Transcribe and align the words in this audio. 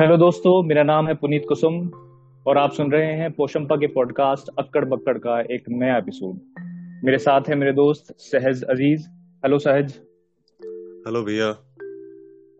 Hello 0.00 0.16
दोस्तों 0.16 0.62
मेरा 0.62 0.82
नाम 0.82 1.08
है 1.08 1.14
पुनीत 1.14 1.42
कुसुम 1.48 1.90
और 2.46 2.58
आप 2.58 2.72
सुन 2.72 2.92
रहे 2.92 3.12
हैं 3.12 3.32
पोशंपा 3.32 3.76
के 3.76 3.86
पॉडकास्ट 3.86 4.50
अक्कड़ 4.58 4.84
बक्कड़ 4.84 5.18
का 5.18 5.40
एक 5.40 5.64
नया 5.68 5.96
एपिसोड। 5.96 6.40
मेरे 7.04 7.18
साथ 7.18 7.40
है 7.48 7.54
मेरे 7.54 7.72
दोस्त 7.72 8.14
सहज 8.18 8.62
अज़ीज़। 8.62 9.08
हेलो 9.44 9.58
सहज। 9.58 10.00
हेलो 11.06 11.22
भैया। 11.22 11.48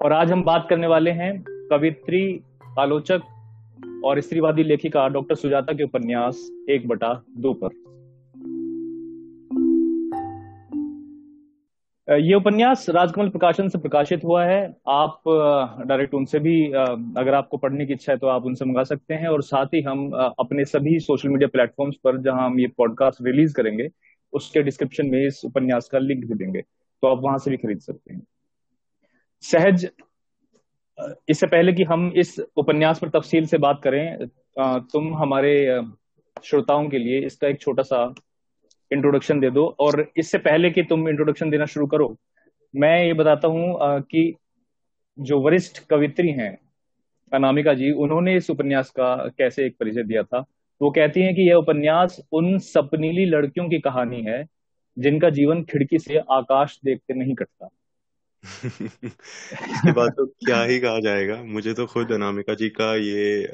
और 0.04 0.12
आज 0.12 0.32
हम 0.32 0.42
बात 0.42 0.66
करने 0.70 0.86
वाले 0.86 1.10
हैं 1.10 1.44
कवित्री 1.48 2.40
आलोचक 2.78 3.20
और 4.04 4.20
स्त्रीवादी 4.20 4.62
लेखिका 4.62 5.08
डॉक्टर 5.08 5.34
सुजाता 5.34 5.72
के 5.72 5.84
उपन्यास 5.84 6.50
एक 6.70 6.88
बटा 6.88 7.24
दो 7.36 7.52
पर। 7.52 7.89
ये 12.10 12.34
उपन्यास 12.34 12.88
राजकमल 12.90 13.28
प्रकाशन 13.28 13.68
से 13.68 13.78
प्रकाशित 13.78 14.24
हुआ 14.24 14.44
है। 14.44 14.62
आप 14.88 15.22
डायरेक्ट 15.86 16.14
उनसे 16.14 16.38
भी 16.38 16.54
अगर 16.66 17.34
आपको 17.34 17.56
पढ़ने 17.56 17.86
की 17.86 17.92
इच्छा 17.92 18.12
है 18.12 18.18
तो 18.18 18.26
आप 18.26 18.46
उनसे 18.46 18.64
मंगा 18.64 18.82
सकते 18.84 19.14
हैं। 19.14 19.28
और 19.28 19.42
साथ 19.42 19.74
ही 19.74 19.82
हम 19.82 20.10
अपने 20.12 20.64
सभी 20.64 20.98
सोशल 21.00 21.28
मीडिया 21.28 21.48
प्लेटफॉर्म्स 21.48 21.96
पर 22.04 22.20
जहाँ 22.22 22.46
हम 22.46 22.58
ये 22.60 22.66
पॉडकास्ट 22.78 23.22
रिलीज़ 23.26 23.54
करेंगे, 23.54 23.88
उसके 24.32 24.62
डिस्क्रिप्शन 24.62 25.06
में 25.06 25.26
इस 25.26 25.40
उपन्यास 25.44 25.88
का 25.88 25.98
लिंक 25.98 26.24
भी 26.24 26.34
देंगे 26.36 26.60
तो 26.60 27.08
आप 27.08 27.22
वहाँ 27.22 27.38
से 27.38 27.50
भी 27.50 27.56
खरीद 27.56 27.78
सकते 27.80 28.14
हैं। 28.14 28.22
सहज 29.44 29.88
इससे 31.28 31.46
पहले 31.46 31.72
कि 31.72 31.84
हम 31.84 32.12
इस 32.16 32.38
उपन्यास 32.56 32.98
पर 32.98 33.08
तफसील 33.10 33.46
से 33.46 33.58
बात 33.58 33.80
करें 33.84 34.26
तुम 34.92 35.14
हमारे 35.16 35.54
श्रोताओं 36.44 36.88
के 36.88 36.98
लिए 36.98 37.20
इसका 37.26 37.48
एक 37.48 37.60
छोटा 37.60 37.82
सा 37.82 38.04
इंट्रोडक्शन 38.92 39.40
दे 39.40 39.50
दो। 39.50 39.76
और 39.80 40.12
इससे 40.16 40.38
पहले 40.38 40.70
कि 40.70 40.82
तुम 40.82 41.08
इंट्रोडक्शन 41.08 41.50
देना 41.50 41.64
शुरू 41.64 41.86
करो, 41.86 42.16
मैं 42.76 43.04
ये 43.04 43.12
बताता 43.12 43.48
हूँ 43.48 43.78
कि 44.00 44.34
जो 45.20 45.40
वरिष्ठ 45.40 45.78
कवित्री 45.90 46.28
हैं, 46.28 46.58
अनामिका 47.34 47.74
जी, 47.74 47.90
उन्होंने 47.90 48.36
इस 48.36 48.50
उपन्यास 48.50 48.90
का 48.90 49.28
कैसे 49.38 49.66
एक 49.66 49.76
परिचय 49.80 50.02
दिया 50.02 50.22
था? 50.22 50.44
वो 50.82 50.90
कहती 50.90 51.20
हैं 51.20 51.34
कि 51.34 51.48
यह 51.48 51.54
उपन्यास 51.54 52.20
उन 52.32 52.58
सपनीली 52.58 53.24
लड़कियों 53.24 53.68
की 53.68 53.78
कहानी 53.78 54.22
है, 54.22 54.46
जिनका 54.98 55.30
जीवन 55.30 55.62
खिड़की 55.62 55.98
से 55.98 56.18
आकाश 56.18 56.80
देखते 56.84 57.14
नहीं 57.14 57.34
कटता। 57.34 57.68
इसके 59.70 59.92
बाद 59.92 60.10
तो 60.10 60.26
क्या 60.26 60.62
ही 60.62 60.80
कहा 60.80 61.00
जाएगा। 61.00 61.42
मुझे 61.42 61.74
तो 61.74 61.86
खुद 61.86 62.12
अनामिका 62.12 62.54
जी 62.54 62.68
का 62.68 62.96
ये 62.96 63.44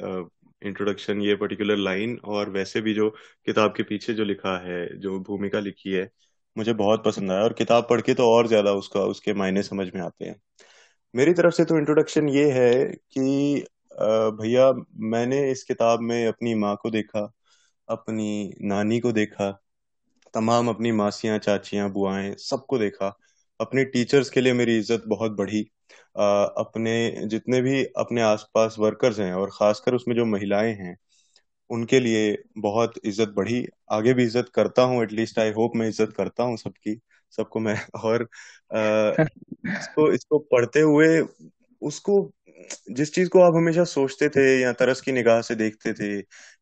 इंट्रोडक्शन 0.61 1.21
ये 1.21 1.35
पर्टिकुलर 1.35 1.77
लाइन 1.77 2.17
और 2.25 2.49
वैसे 2.49 2.81
भी 2.81 2.93
जो 2.93 3.09
किताब 3.45 3.73
के 3.77 3.83
पीछे 3.83 4.13
जो 4.13 4.23
लिखा 4.25 4.57
है, 4.59 4.99
जो 4.99 5.19
भूमिका 5.21 5.59
लिखी 5.59 5.91
है, 5.91 6.09
मुझे 6.55 6.73
बहुत 6.75 7.03
पसंद 7.05 7.31
आया 7.31 7.43
और 7.43 7.53
किताब 7.53 7.87
पढ़ 7.89 8.01
के 8.01 8.13
तो 8.13 8.29
और 8.31 8.47
ज़्यादा 8.47 8.71
उसका, 8.73 9.01
उसके 9.01 9.33
मायने 9.33 9.63
समझ 9.63 9.87
में 9.95 10.01
आते 10.01 10.25
हैं। 10.25 10.39
मेरी 11.13 11.33
तरफ़ 11.33 11.53
से 11.53 11.65
तो 11.65 11.77
इंट्रोडक्शन 11.77 12.29
ये 12.29 12.51
है 12.51 12.85
कि 13.11 13.65
भैया, 13.91 14.71
मैंने 15.01 15.51
इस 15.51 15.63
किताब 15.63 15.99
में 16.01 16.27
अपनी 16.27 16.53
माँ 16.55 16.75
को 16.81 16.89
देखा, 16.91 17.21
अपनी 17.89 18.53
नानी 18.63 18.99
को 18.99 19.11
देखा, 19.11 19.51
तमाम 20.33 20.69
अपनी 20.69 20.91
मासियाँ, 20.91 21.37
चाचियाँ, 21.39 21.89
बुआएँ, 21.91 22.33
सबको 22.39 22.77
देखा, 22.79 23.17
अपने 23.59 23.83
टीचर्स 23.85 24.29
के 24.29 24.41
लिए 24.41 24.53
मेरी 24.53 24.77
इज़्ज़त 24.79 25.03
बहुत 25.07 25.31
बढ़ी। 25.31 25.67
अपने 26.15 26.93
जितने 27.27 27.61
भी 27.61 27.83
अपने 27.97 28.21
आसपास 28.23 28.75
वर्कर्स 28.79 29.19
हैं 29.19 29.33
और 29.33 29.49
खासकर 29.53 29.93
उसमें 29.95 30.15
जो 30.15 30.25
महिलाएँ 30.25 30.73
हैं 30.75 30.95
उनके 31.69 31.99
लिए 31.99 32.37
बहुत 32.59 32.93
इज़्ज़त 33.05 33.29
बढ़ी। 33.29 33.65
आगे 33.91 34.13
भी 34.13 34.23
इज़्ज़त 34.23 34.49
करता 34.55 34.81
हूँ 34.83 35.03
एटलीस्ट 35.03 35.39
आई 35.39 35.51
होप 35.53 35.71
मैं 35.75 35.87
इज़्ज़त 35.89 36.13
करता 36.17 36.43
हूँ 36.43 36.57
सबकी 36.57 36.99
सबको 37.33 37.59
मैं 37.59 37.75
और 38.03 38.23
आ, 38.71 39.13
इसको 39.71 40.11
इसको 40.13 40.39
पढ़ते 40.51 40.81
हुए 40.81 41.07
उसको 41.81 42.21
जिस 42.91 43.13
चीज़ 43.15 43.29
को 43.29 43.41
आप 43.41 43.55
हमेशा 43.55 43.83
सोचते 43.85 44.29
थे 44.29 44.43
या 44.61 44.71
तरस 44.73 45.01
की 45.01 45.11
निगाह 45.11 45.41
से 45.41 45.55
देखते 45.55 45.93
थे 45.93 46.11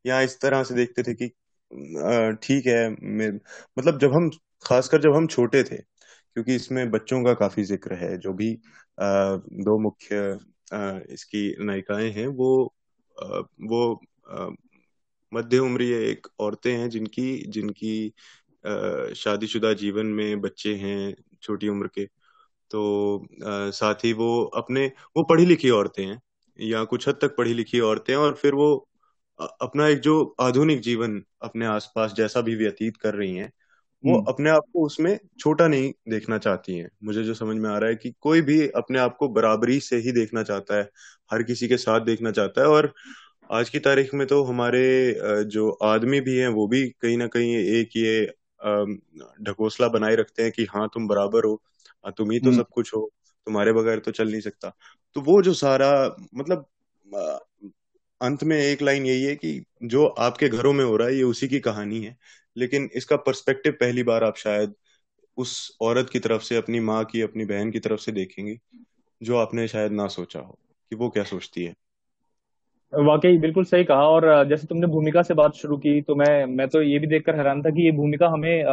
या 0.06 0.22
इस 0.22 0.40
तरह 0.42 0.64
से 0.64 0.76
देखते 0.76 1.04
थे 1.04 1.14
कि 1.16 1.28
ठीक 2.42 2.66
है 2.68 2.90
मतलब 2.90 4.00
जब 4.00 4.14
हम 4.14 4.30
खासकर 4.66 5.02
जब 5.02 5.16
हम 5.16 5.28
छोटे 5.28 5.64
थे 5.64 5.78
क्योंकि 6.36 6.56
इसमें 6.56 6.90
बच्चों 6.92 7.24
का 7.24 7.34
काफ़ी 7.36 7.64
ज़िक्र 7.66 7.94
है। 7.96 8.18
जो 8.20 8.34
भी 8.34 8.52
दो 9.00 9.78
मुख्य 9.80 10.18
इसकी 11.14 11.66
नायिकाएँ 11.66 12.10
हैं, 12.12 12.28
वो 12.28 12.74
वो 13.64 14.02
मध्य 15.32 15.58
उम्र 15.60 15.84
एक 15.84 16.28
औरतें 16.40 16.72
हैं 16.74 16.90
जिनकी 16.90 17.28
जिनकी 17.50 18.14
शादीशुदा 19.16 19.74
जीवन 19.76 20.06
में 20.16 20.42
बच्चे 20.42 20.74
हैं 20.76 21.16
छोटी 21.44 21.68
उम्र 21.70 21.88
के। 21.90 22.06
तो 22.72 23.28
साथ 23.74 24.06
ही 24.06 24.14
वो 24.14 24.44
अपने, 24.58 24.86
वो 25.18 25.24
पढ़ी 25.26 25.46
लिखी 25.46 25.70
औरतें 25.72 26.06
हैं, 26.06 26.20
या 26.60 26.84
कुछ 26.86 27.08
हद 27.08 27.20
तक 27.22 27.36
पढ़ी 27.38 27.54
लिखी 27.54 27.80
औरतें 27.82 28.14
हैं, 28.14 28.20
और 28.22 28.34
फिर 28.36 28.54
वो 28.56 28.70
अपना 29.62 29.88
एक 29.88 30.00
जो 30.02 30.36
आधुनिक 30.42 30.82
जीवन 30.82 31.22
अपने 31.44 31.66
आसपास 31.68 32.14
जैसा 32.14 32.42
भी 32.42 32.56
व्यतीत 32.56 32.98
कर 32.98 33.16
रही 33.16 33.36
हैं 33.38 33.52
वो 34.06 34.16
हम्म। 34.16 34.26
अपने 34.28 34.50
आप 34.50 34.64
को 34.74 34.86
उसमें 34.86 35.18
छोटा 35.40 35.68
नहीं 35.68 35.92
देखना 36.10 36.38
चाहती 36.38 36.78
हैं 36.78 36.90
मुझे 37.04 37.24
जो 37.24 37.34
समझ 37.34 37.56
में 37.58 37.70
आ 37.70 37.78
रहा 37.78 37.90
है 37.90 37.96
कि 37.96 38.14
कोई 38.22 38.42
भी 38.42 38.68
अपने 38.76 39.00
आप 39.00 39.16
को 39.20 39.30
बराबरी 39.30 39.80
से 39.80 39.98
ही 39.98 40.12
देखना 40.12 40.44
चाहता 40.44 40.78
है 40.78 40.90
हर 41.32 41.44
किसी 41.44 41.68
के 41.68 41.78
साथ 41.78 42.02
देखना 42.02 42.32
चाहता 42.32 42.62
है 42.62 42.68
और 42.68 42.94
आज 43.52 43.70
की 43.70 43.80
तारीख 43.80 44.14
में 44.14 44.26
तो 44.28 44.44
हमारे 44.44 44.84
जो 45.46 45.70
आदमी 45.84 46.20
भी 46.22 46.38
हैं 46.38 46.48
वो 46.48 46.68
भी 46.68 46.88
कहीं 47.02 47.18
ना 47.18 47.28
कहीं 47.28 47.56
एक 47.56 47.98
ये 47.98 48.26
ढकोसला 49.44 49.88
बनाए 49.88 50.16
रखते 50.16 50.44
हैं 50.44 50.52
कि 50.52 50.66
हाँ 50.66 50.88
तुम 50.94 51.08
बराबर 51.08 51.46
हो 51.46 51.62
तुम 52.18 52.32
ही 52.32 52.40
तो 52.40 52.50
हम्म। 52.50 52.58
सब 52.58 52.68
कुछ 52.70 52.94
हो 52.96 53.10
तुम्हारे 53.48 53.74
बगैर 53.74 54.00
तो 54.00 54.12
चल 54.12 54.32
नहीं 54.32 54.42
सकता 54.42 54.72
तो 55.16 55.22
वो 55.22 55.42
जो 55.42 55.54
सारा 55.54 55.92
मतलब 56.36 56.66
अंत 58.22 58.44
में 58.44 58.58
एक 58.58 58.82
लाइन 58.82 59.06
यही 59.06 59.24
है 59.24 59.36
कि 59.36 59.62
जो 59.84 60.06
आपके 60.06 60.50
घरों 60.50 60.74
में 60.74 60.84
हो 60.86 60.96
रहा 60.98 61.08
है 61.08 61.16
ये 61.16 61.24
उसी 61.24 61.48
की 61.48 61.60
कहानी 61.60 62.02
है 62.02 62.18
लेकिन 62.58 62.90
इसका 62.96 63.16
पर्सपेक्टिव 63.16 63.74
पहली 63.74 64.04
बार 64.04 64.24
आप 64.24 64.36
शायद 64.38 64.74
उस 65.38 65.78
औरत 65.82 66.10
की 66.10 66.20
तरफ़ 66.20 66.42
से, 66.42 66.56
अपनी 66.56 66.80
माँ 66.80 67.04
की, 67.06 67.22
अपनी 67.22 67.46
बहन 67.46 67.72
की 67.72 67.80
तरफ़ 67.80 68.00
से 68.00 68.12
देखेंगे, 68.12 68.58
जो 69.22 69.38
आपने 69.38 69.68
शायद 69.68 69.92
ना 69.92 70.08
सोचा 70.08 70.40
हो, 70.40 70.58
कि 70.92 70.96
वो 70.96 71.10
क्या 71.10 71.24
सोचती 71.24 71.64
है। 71.64 71.74
वाकई, 72.94 73.38
बिल्कुल 73.38 73.64
सही 73.64 73.84
कहा 73.84 74.08
और 74.08 74.48
जैसे 74.50 74.68
तुमने 74.68 74.88
भूमिका 74.88 75.22
से 75.22 75.34
बात 75.34 75.54
शुरू 75.54 75.78
की 75.78 76.02
तो 76.02 76.16
मैं 76.16 76.46
मैं 76.46 76.68
तो 76.68 76.82
ये 76.82 77.00
भी 77.00 77.08
देखकर 77.08 77.36
हैरान 77.36 77.62
था 77.62 77.70
कि 77.70 77.86
ये 77.86 77.92
भूमिका 77.92 78.28
हमें 78.28 78.64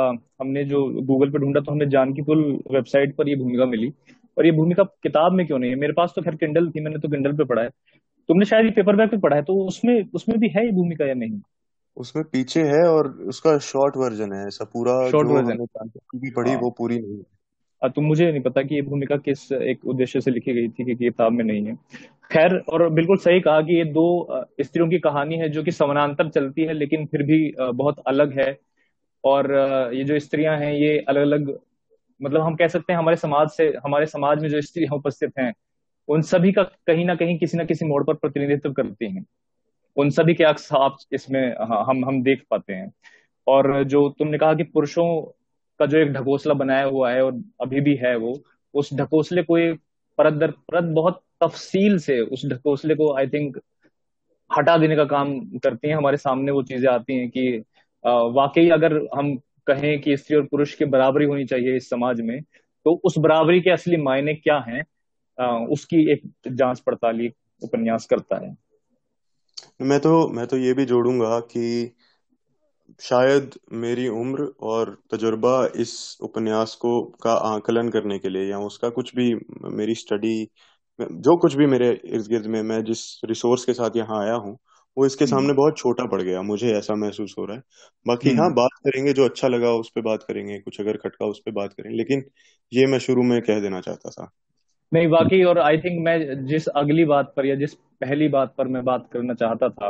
हमने 0.41 0.65
जो 0.65 0.85
गूगल 1.03 1.31
पे 1.31 1.39
ढूंढा 1.39 1.61
तो 1.61 1.73
हमें 1.73 1.89
जानकी 1.89 2.23
पुल 2.23 2.45
वेबसाइट 2.73 3.15
पर 3.17 3.29
ये 3.29 3.37
भूमिका 3.37 3.67
मिली। 3.67 3.93
और 4.37 4.47
ये 4.47 4.53
भूमिका 4.53 4.83
किताब 5.03 5.33
में 5.33 5.47
क्यों 5.47 5.59
नहीं 5.59 5.71
है? 5.71 5.77
मेरे 5.77 5.93
पास 5.93 6.13
तो 6.17 6.23
खैर 6.23 6.35
किंडल 6.35 6.71
थी, 6.71 6.81
मैंने 6.81 6.99
तो 6.99 7.09
किंडल 7.09 7.33
पे 7.33 7.45
पढ़ा 7.45 7.63
है। 7.63 7.69
तुमने 8.29 8.45
शायद 8.47 8.65
ये 8.65 8.71
पेपर 8.71 8.97
बैग 8.97 9.11
पे 9.11 9.17
पढ़ा 9.19 9.37
है 9.37 9.43
तो 9.43 9.55
उसमें 9.67 10.11
उसमें 10.15 10.39
भी 10.39 10.49
है 10.49 10.65
ये 10.67 10.73
भूमिका 10.73 11.07
या 11.07 11.15
नहीं? 11.15 11.41
उसमें 11.97 12.25
पीछे 12.25 12.63
है 12.63 12.83
और 12.89 13.09
उसका 13.09 13.59
शॉर्ट 13.59 13.97
वर्जन 13.97 14.33
है 14.33 14.47
ऐसा 14.47 14.65
पूरा 14.65 15.11
शॉर्ट 15.11 15.29
वर्जन 15.29 15.65
की 15.95 16.31
पढ़ी 16.31 16.51
हाँ। 16.51 16.61
वो 16.61 16.71
पूरी 16.71 16.99
नहीं 16.99 17.19
है। 17.19 17.91
तो 17.91 18.01
मुझे 18.01 18.31
नहीं 18.33 18.41
पता 18.41 18.63
कि 18.63 18.75
ये 18.75 18.83
भूमिका 18.83 19.17
किस 19.17 19.53
एक 19.53 19.85
उद्देश्य 19.85 20.21
से 20.21 20.31
लिखी 20.31 20.53
गई 20.53 20.69
थी 20.69 20.85
कि 20.85 20.95
किताब 20.95 21.33
में 21.33 21.45
नहीं 21.45 21.65
है। 21.67 21.75
खैर 22.33 22.57
और 22.57 22.89
बिल्कुल 22.91 23.17
सही 23.17 23.41
कहा 23.41 23.61
कि 23.61 23.79
ये 23.79 23.85
दो 23.85 24.29
स्त्रियों 24.61 24.89
की 24.89 24.99
कहानी 24.99 25.37
है 25.37 25.49
जो 25.49 25.63
कि 25.63 25.73
समानांतर 25.73 26.29
चलती 26.29 26.63
है 26.63 26.73
लेकिन 26.73 27.07
फिर 27.07 27.23
भी 27.23 27.55
बहुत 27.61 27.99
अलग 28.07 28.39
है। 28.41 28.59
और 29.25 29.55
ये 29.95 30.05
जो 30.05 30.19
स्त्रियाँ 30.19 30.57
हैं 30.59 30.73
ये 30.73 30.99
अलग 30.99 31.23
अलग 31.23 31.59
मतलब 32.23 32.41
हम 32.41 32.55
कह 32.55 32.69
सकते 32.69 32.93
हैं 32.93 32.99
हमारे 33.01 33.17
समाज 33.17 33.49
से 33.49 33.65
हमारे 33.85 34.07
समाज 34.07 34.43
में 34.43 34.49
जो 34.49 34.61
स्त्रियाँ 34.61 34.97
उपस्थित 34.97 35.33
हैं 35.39 35.53
उन 36.09 36.23
सभी 36.23 36.53
का 36.53 36.63
कहीं 36.63 37.05
ना 37.05 37.15
कहीं 37.15 37.39
किसी 37.39 37.59
ना 37.59 37.65
किसी 37.65 37.85
मोड़ 37.85 38.05
पर 38.05 38.15
प्रतिनिधित्व 38.15 38.73
करती 38.73 39.11
हैं। 39.15 39.27
उन 39.97 40.11
सभी 40.11 40.35
के 40.35 40.45
अक्स 40.45 40.73
आप 40.73 40.97
इसमें 41.13 41.43
हम 41.89 42.05
हम 42.05 42.23
देख 42.23 42.43
पाते 42.51 42.73
हैं। 42.73 42.93
और 43.47 43.83
जो 43.85 44.09
तुमने 44.19 44.39
कहा 44.39 44.55
कि 44.55 44.63
पुरुषों 44.65 45.07
का 45.81 45.87
जो 45.87 45.99
एक 45.99 46.13
ढकोसला 46.13 46.55
बनाया 46.55 46.85
हुआ 46.85 47.11
है 47.13 47.23
और 47.25 47.41
अभी 47.63 47.81
भी 47.81 47.95
है 47.97 48.17
वो, 48.17 48.35
उस 48.75 48.93
ढकोसले 48.95 49.43
को 49.43 49.57
परत 50.19 50.35
दर 50.35 50.51
परत 50.51 50.85
बहुत 50.95 51.23
तफसील 51.45 51.99
से 51.99 52.21
उस 52.21 52.47
ढकोसले 52.47 52.95
को 52.95 53.13
आई 53.19 53.27
थिंक 53.29 53.59
हटा 54.51 54.77
देने 54.79 54.97
का 54.97 55.05
काम 55.05 55.39
करती 55.59 55.89
हैं। 55.89 55.97
हमारे 55.97 56.17
सामने 56.17 56.53
वो 56.53 56.63
चीज़ें 56.63 56.89
आती 56.91 57.17
हैं 57.19 57.29
कि 57.31 57.63
वाकई 58.05 58.69
अगर 58.71 58.97
हम 59.17 59.37
कहें 59.67 60.01
कि 60.01 60.17
स्त्री 60.17 60.37
और 60.37 60.47
पुरुष 60.47 60.75
की 60.75 60.85
बराबरी 60.87 61.25
होनी 61.25 61.45
चाहिए 61.45 61.77
इस 61.77 61.89
समाज 61.91 62.21
में 62.21 62.41
तो 62.87 62.95
उस 63.05 63.19
बराबरी 63.19 63.61
के 63.61 63.71
असली 63.71 63.97
मायने 63.97 64.35
क्या 64.35 64.59
हैं? 64.69 64.83
उसकी 65.67 66.11
एक 66.13 66.23
जाँच 66.49 66.81
पड़ताली, 66.81 67.29
उपन्यास 67.63 68.07
करता 68.07 68.37
है। 68.37 68.55
मैं 69.83 69.99
तो 70.01 70.29
मैं 70.31 70.47
तो 70.47 70.57
ये 70.59 70.73
भी 70.75 70.85
जोड़ूँगा 70.85 71.39
कि 71.49 71.95
शायद 73.01 73.55
मेरी 73.75 74.07
उम्र 74.11 74.45
और 74.63 74.97
तजुर्बा 75.11 75.55
इस 75.77 75.95
उपन्यास 76.23 76.75
को 76.75 77.01
का 77.23 77.33
आकलन 77.49 77.89
करने 77.89 78.19
के 78.19 78.29
लिए 78.29 78.51
या 78.51 78.59
उसका 78.63 78.89
कुछ 78.91 79.15
भी 79.17 79.35
मेरी 79.73 79.95
स्टडी 79.95 80.35
जो 80.99 81.37
कुछ 81.37 81.55
भी 81.55 81.67
मेरे 81.67 81.89
इर्द 82.07 82.27
गिर्द 82.29 82.47
में 82.47 82.63
मैं 82.63 82.83
जिस 82.85 83.05
रिसोर्स 83.25 83.65
के 83.65 83.75
साथ 83.75 83.97
यहाँ 83.97 84.21
आया 84.23 84.35
हूँ 84.37 84.57
वो 84.97 85.07
इसके 85.07 85.25
हम्म। 85.25 85.31
सामने 85.31 85.53
बहुत 85.53 85.79
छोटा 85.79 86.05
पड़ 86.07 86.21
गया 86.23 86.43
मुझे 86.43 86.73
ऐसा 86.73 86.95
महसूस 86.97 87.35
हो 87.39 87.45
रहा 87.45 87.57
है 87.57 87.63
बाकी 88.07 88.31
हाँ 88.31 88.45
हम्म। 88.45 88.55
बात 88.55 88.79
करेंगे 88.85 89.13
जो 89.13 89.25
अच्छा 89.25 89.49
लगा 89.49 89.71
उस 89.75 89.91
पर 89.91 90.03
बात 90.03 90.23
करेंगे 90.23 90.59
कुछ 90.61 90.81
अगर 90.81 90.97
खटका 90.99 91.27
उस 91.27 91.41
पर 91.47 91.53
बात 91.53 91.73
करेंगे 91.73 91.97
लेकिन 91.97 92.25
ये 92.73 92.87
मैं 92.87 92.99
शुरू 92.99 93.23
में 93.23 93.41
कह 93.43 93.61
देना 93.61 93.81
चाहता 93.81 94.11
था 94.11 94.31
नहीं, 94.93 95.09
बाकी 95.09 95.43
और 95.45 95.59
आई 95.59 95.79
थिंक 95.79 95.99
मैं 96.05 96.45
जिस 96.47 96.67
अगली 96.69 97.05
बात 97.05 97.33
पर 97.37 97.47
या 97.47 97.55
जिस 97.55 97.75
पहली 97.75 98.29
बात 98.29 98.55
पर 98.59 98.69
मैं 98.69 98.85
बात 98.85 99.09
करना 99.13 99.35
चाहता 99.35 99.69
था, 99.69 99.89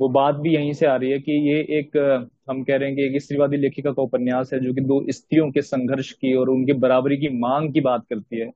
वो 0.00 0.08
बात 0.08 0.34
भी 0.34 0.54
यहीं 0.54 0.72
से 0.72 0.86
आ 0.86 0.94
रही 0.96 1.10
है 1.10 1.18
कि 1.18 1.32
ये 1.48 1.58
एक, 1.78 1.96
हम 2.50 2.62
कह 2.64 2.76
रहे 2.76 2.88
हैं 2.88 2.96
कि 2.96 3.04
एक 3.06 3.22
स्त्रीवादी 3.22 3.56
लेखिका 3.56 3.92
का 3.92 4.02
उपन्यास 4.02 4.50
है 4.54 4.60
जो 4.60 4.72
कि 4.74 4.80
दो 4.80 5.04
स्त्रियों 5.10 5.50
के 5.50 5.62
संघर्ष 5.62 6.12
की 6.12 6.34
और 6.34 6.50
उनके 6.50 6.72
बराबरी 6.72 7.16
की 7.16 7.28
मांग 7.38 7.72
की 7.74 7.80
बात 7.80 8.04
करती 8.10 8.40
है, 8.40 8.50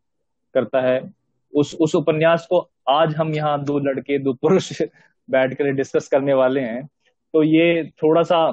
करता 0.54 0.80
है। 0.80 1.00
उस 1.52 1.74
उस 1.80 1.94
उपन्यास 1.94 2.46
को 2.50 2.58
आज 2.88 3.14
हम 3.14 3.34
यहाँ 3.34 3.62
दो 3.64 3.78
लड़के, 3.78 4.18
दो 4.18 4.32
पुरुष 4.32 4.82
बैठ 5.28 5.54
कर 5.54 5.72
डिस्कस 5.72 6.08
करने 6.08 6.34
वाले 6.34 6.60
हैं। 6.60 6.86
तो 7.34 7.42
ये 7.42 7.84
थोड़ा 8.02 8.22
सा 8.22 8.46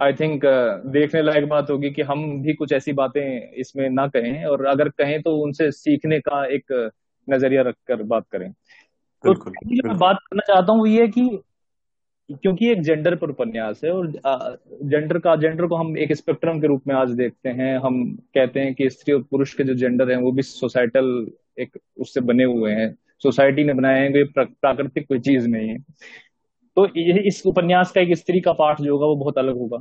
आई 0.00 0.12
थिंक 0.12 0.44
देखने 0.86 1.22
लायक 1.22 1.48
बात 1.48 1.70
होगी 1.70 1.90
कि 1.90 2.02
हम 2.02 2.42
भी 2.42 2.52
कुछ 2.52 2.72
ऐसी 2.72 2.92
बातें 2.92 3.52
इसमें 3.52 3.88
ना 3.90 4.06
कहें 4.06 4.44
और 4.44 4.64
अगर 4.66 4.88
कहें 4.88 5.20
तो 5.22 5.36
उनसे 5.36 5.70
सीखने 5.70 6.20
का 6.20 6.44
एक 6.46 6.90
नज़रिया 7.28 7.62
रखकर 7.62 8.02
बात 8.02 8.24
करें। 8.32 8.52
तो 8.52 9.34
जो 9.34 9.88
मैं 9.88 9.98
बात 9.98 10.16
करना 10.16 10.54
चाहता 10.54 10.72
हूँ 10.72 10.88
ये 10.88 11.08
कि 11.08 11.42
क्योंकि 12.30 12.70
एक 12.70 12.82
जेंडर 12.82 13.14
पर 13.16 13.30
उपन्यास 13.30 13.80
है 13.84 13.90
और 13.90 14.06
जेंडर 14.84 15.18
का 15.18 15.36
जेंडर 15.36 15.66
को 15.66 15.76
हम 15.76 15.96
एक 15.98 16.12
स्पेक्ट्रम 16.12 16.60
के 16.60 16.66
रूप 16.66 16.82
में 16.88 16.94
आज 16.94 17.10
देखते 17.10 17.48
हैं। 17.48 17.76
हम 17.78 18.04
कहते 18.34 18.60
हैं 18.60 18.74
कि 18.74 18.90
स्त्री 18.90 19.14
और 19.14 19.22
पुरुष 19.22 19.54
के 19.54 19.64
जो 19.64 19.74
जेंडर 19.74 20.10
हैं 20.10 20.16
वो 20.16 20.32
भी 20.32 20.42
सोसाइटल 20.42 21.30
एक 21.58 21.78
उससे 22.00 22.20
बने 22.20 22.44
हुए 22.44 22.72
हैं। 22.72 22.94
सोसाइटी 23.22 23.64
ने 23.64 23.74
बनाए 23.74 24.00
हैं 24.00 24.12
कोई 24.12 24.44
प्राकृतिक 24.44 25.08
कोई 25.08 25.18
चीज़ 25.18 25.48
नहीं 25.48 25.68
है। 25.68 25.76
तो 26.76 26.86
इस 27.20 27.42
उपन्यास 27.46 27.90
का 27.92 28.00
एक 28.00 28.14
स्त्री 28.16 28.40
का 28.40 28.52
पाठ 28.52 28.80
जो 28.80 28.92
होगा 28.92 29.06
वो 29.06 29.16
बहुत 29.16 29.38
अलग 29.38 29.58
होगा। 29.58 29.78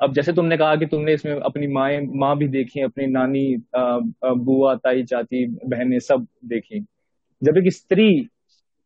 अब 0.00 0.12
जैसे 0.14 0.32
तुमने 0.32 0.56
कहा 0.56 0.76
कि 0.76 0.86
तुमने 0.86 1.12
इसमें 1.14 1.32
अपनी 1.34 1.66
माए, 1.66 2.00
माँ 2.02 2.36
भी 2.38 2.48
देखी, 2.48 2.80
अपनी 2.80 3.06
नानी 3.06 3.56
बुआ, 3.76 4.74
ताई, 4.74 5.02
चाची, 5.04 5.46
बहनें 5.66 5.98
सब 6.00 6.26
देखी। 6.44 6.80
जब 7.42 7.56
एक 7.58 7.72
स्त्री, 7.72 8.28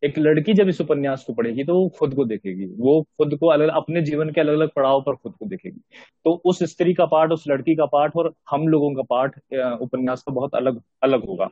एक 0.03 0.17
लड़की 0.19 0.53
जब 0.53 0.69
इस 0.69 0.79
उपन्यास 0.81 1.23
को 1.23 1.33
पढ़ेगी 1.33 1.63
तो 1.63 1.75
वो 1.75 1.87
खुद 1.89 2.13
को 2.15 2.25
देखेगी। 2.25 2.65
वो 2.77 3.01
खुद 3.17 3.35
को 3.39 3.47
अलग, 3.47 3.69
अपने 3.69 4.01
जीवन 4.01 4.29
के 4.29 4.41
अलग 4.41 4.53
अलग 4.53 4.69
पड़ाव 4.75 5.01
पर 5.01 5.15
खुद 5.15 5.33
को 5.33 5.45
देखेगी। 5.45 5.81
तो 6.25 6.41
उस 6.45 6.63
स्त्री 6.71 6.93
का 6.93 7.05
पाठ, 7.05 7.31
उस 7.31 7.47
लड़की 7.47 7.75
का 7.75 7.85
पाठ 7.87 8.15
और 8.15 8.33
हम 8.51 8.67
लोगों 8.67 8.93
का 8.93 9.03
पाठ 9.09 9.37
उपन्यास 9.81 10.23
का 10.23 10.33
बहुत 10.33 10.55
अलग 10.55 10.81
अलग 11.03 11.25
होगा। 11.25 11.49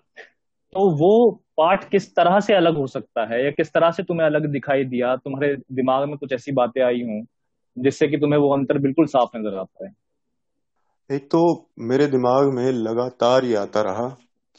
तो 0.73 0.89
वो 0.91 1.31
पाठ 1.57 1.89
किस 1.89 2.15
तरह 2.15 2.39
से 2.39 2.53
अलग 2.53 2.75
हो 2.77 2.87
सकता 2.87 3.25
है? 3.25 3.45
या 3.45 3.51
किस 3.51 3.73
तरह 3.73 3.91
से 3.91 4.03
तुम्हें 4.03 4.25
अलग 4.27 4.45
दिखाई 4.45 4.83
दिया? 4.83 5.15
तुम्हारे 5.15 5.55
दिमाग 5.55 6.07
में 6.07 6.17
कुछ 6.17 6.33
ऐसी 6.33 6.51
बातें 6.51 6.81
आई 6.81 7.01
हों 7.01 7.23
जिससे 7.77 8.07
कि 8.07 8.17
तुम्हें 8.17 8.39
वो 8.39 8.53
अंतर 8.53 8.77
बिल्कुल 8.77 9.05
साफ़ 9.05 9.37
नज़र 9.37 9.57
आता 9.57 9.85
है 9.85 9.93
एक 11.09 11.31
तो 11.31 11.69
मेरे 11.79 12.07
दिमाग 12.07 12.53
में 12.53 12.71
लगातार 12.71 13.45
ये 13.45 13.55
आता 13.55 13.81
रहा 13.81 14.07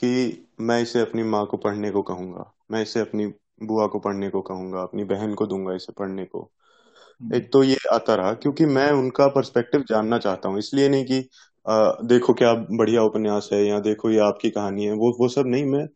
कि 0.03 0.47
मैं 0.61 0.83
इसे 0.83 1.01
अपनी 1.01 1.23
माँ 1.23 1.47
को 1.47 1.57
पढ़ने 1.57 1.91
को 1.91 2.03
कहूँगा। 2.03 2.53
मैं 2.71 2.83
इसे 2.83 3.01
अपनी 3.01 3.27
बुआ 3.63 3.87
को 3.87 3.99
पढ़ने 3.99 4.31
को 4.31 4.41
कहूँगा। 4.41 4.83
अपनी 4.83 5.05
बहन 5.05 5.35
को 5.35 5.47
दूँगा 5.47 5.75
इसे 5.75 5.93
पढ़ने 5.93 6.25
को। 6.25 6.41
हम्म। 6.41 7.35
एक 7.35 7.53
तो 7.53 7.63
ये 7.63 7.77
आता 7.93 8.15
रहा 8.15 8.33
क्योंकि 8.33 8.65
मैं 8.65 8.91
उनका 8.91 9.27
पर्सपेक्टिव 9.27 9.85
जानना 9.89 10.19
चाहता 10.19 10.49
हूँ। 10.49 10.59
इसलिए 10.59 10.89
नहीं 10.89 11.05
कि 11.05 11.29
आ, 11.67 11.93
देखो 12.05 12.33
क्या 12.33 12.55
बढ़िया 12.55 13.03
उपन्यास 13.03 13.51
है 13.53 13.65
या 13.65 13.81
देखो 13.81 14.11
ये 14.11 14.19
आपकी 14.19 14.51
कहानी 14.51 14.85
है। 14.85 14.93
वो 14.93 15.17
वो 15.21 15.29
सब 15.29 15.45
नहीं 15.47 15.65
मैं 15.65 15.87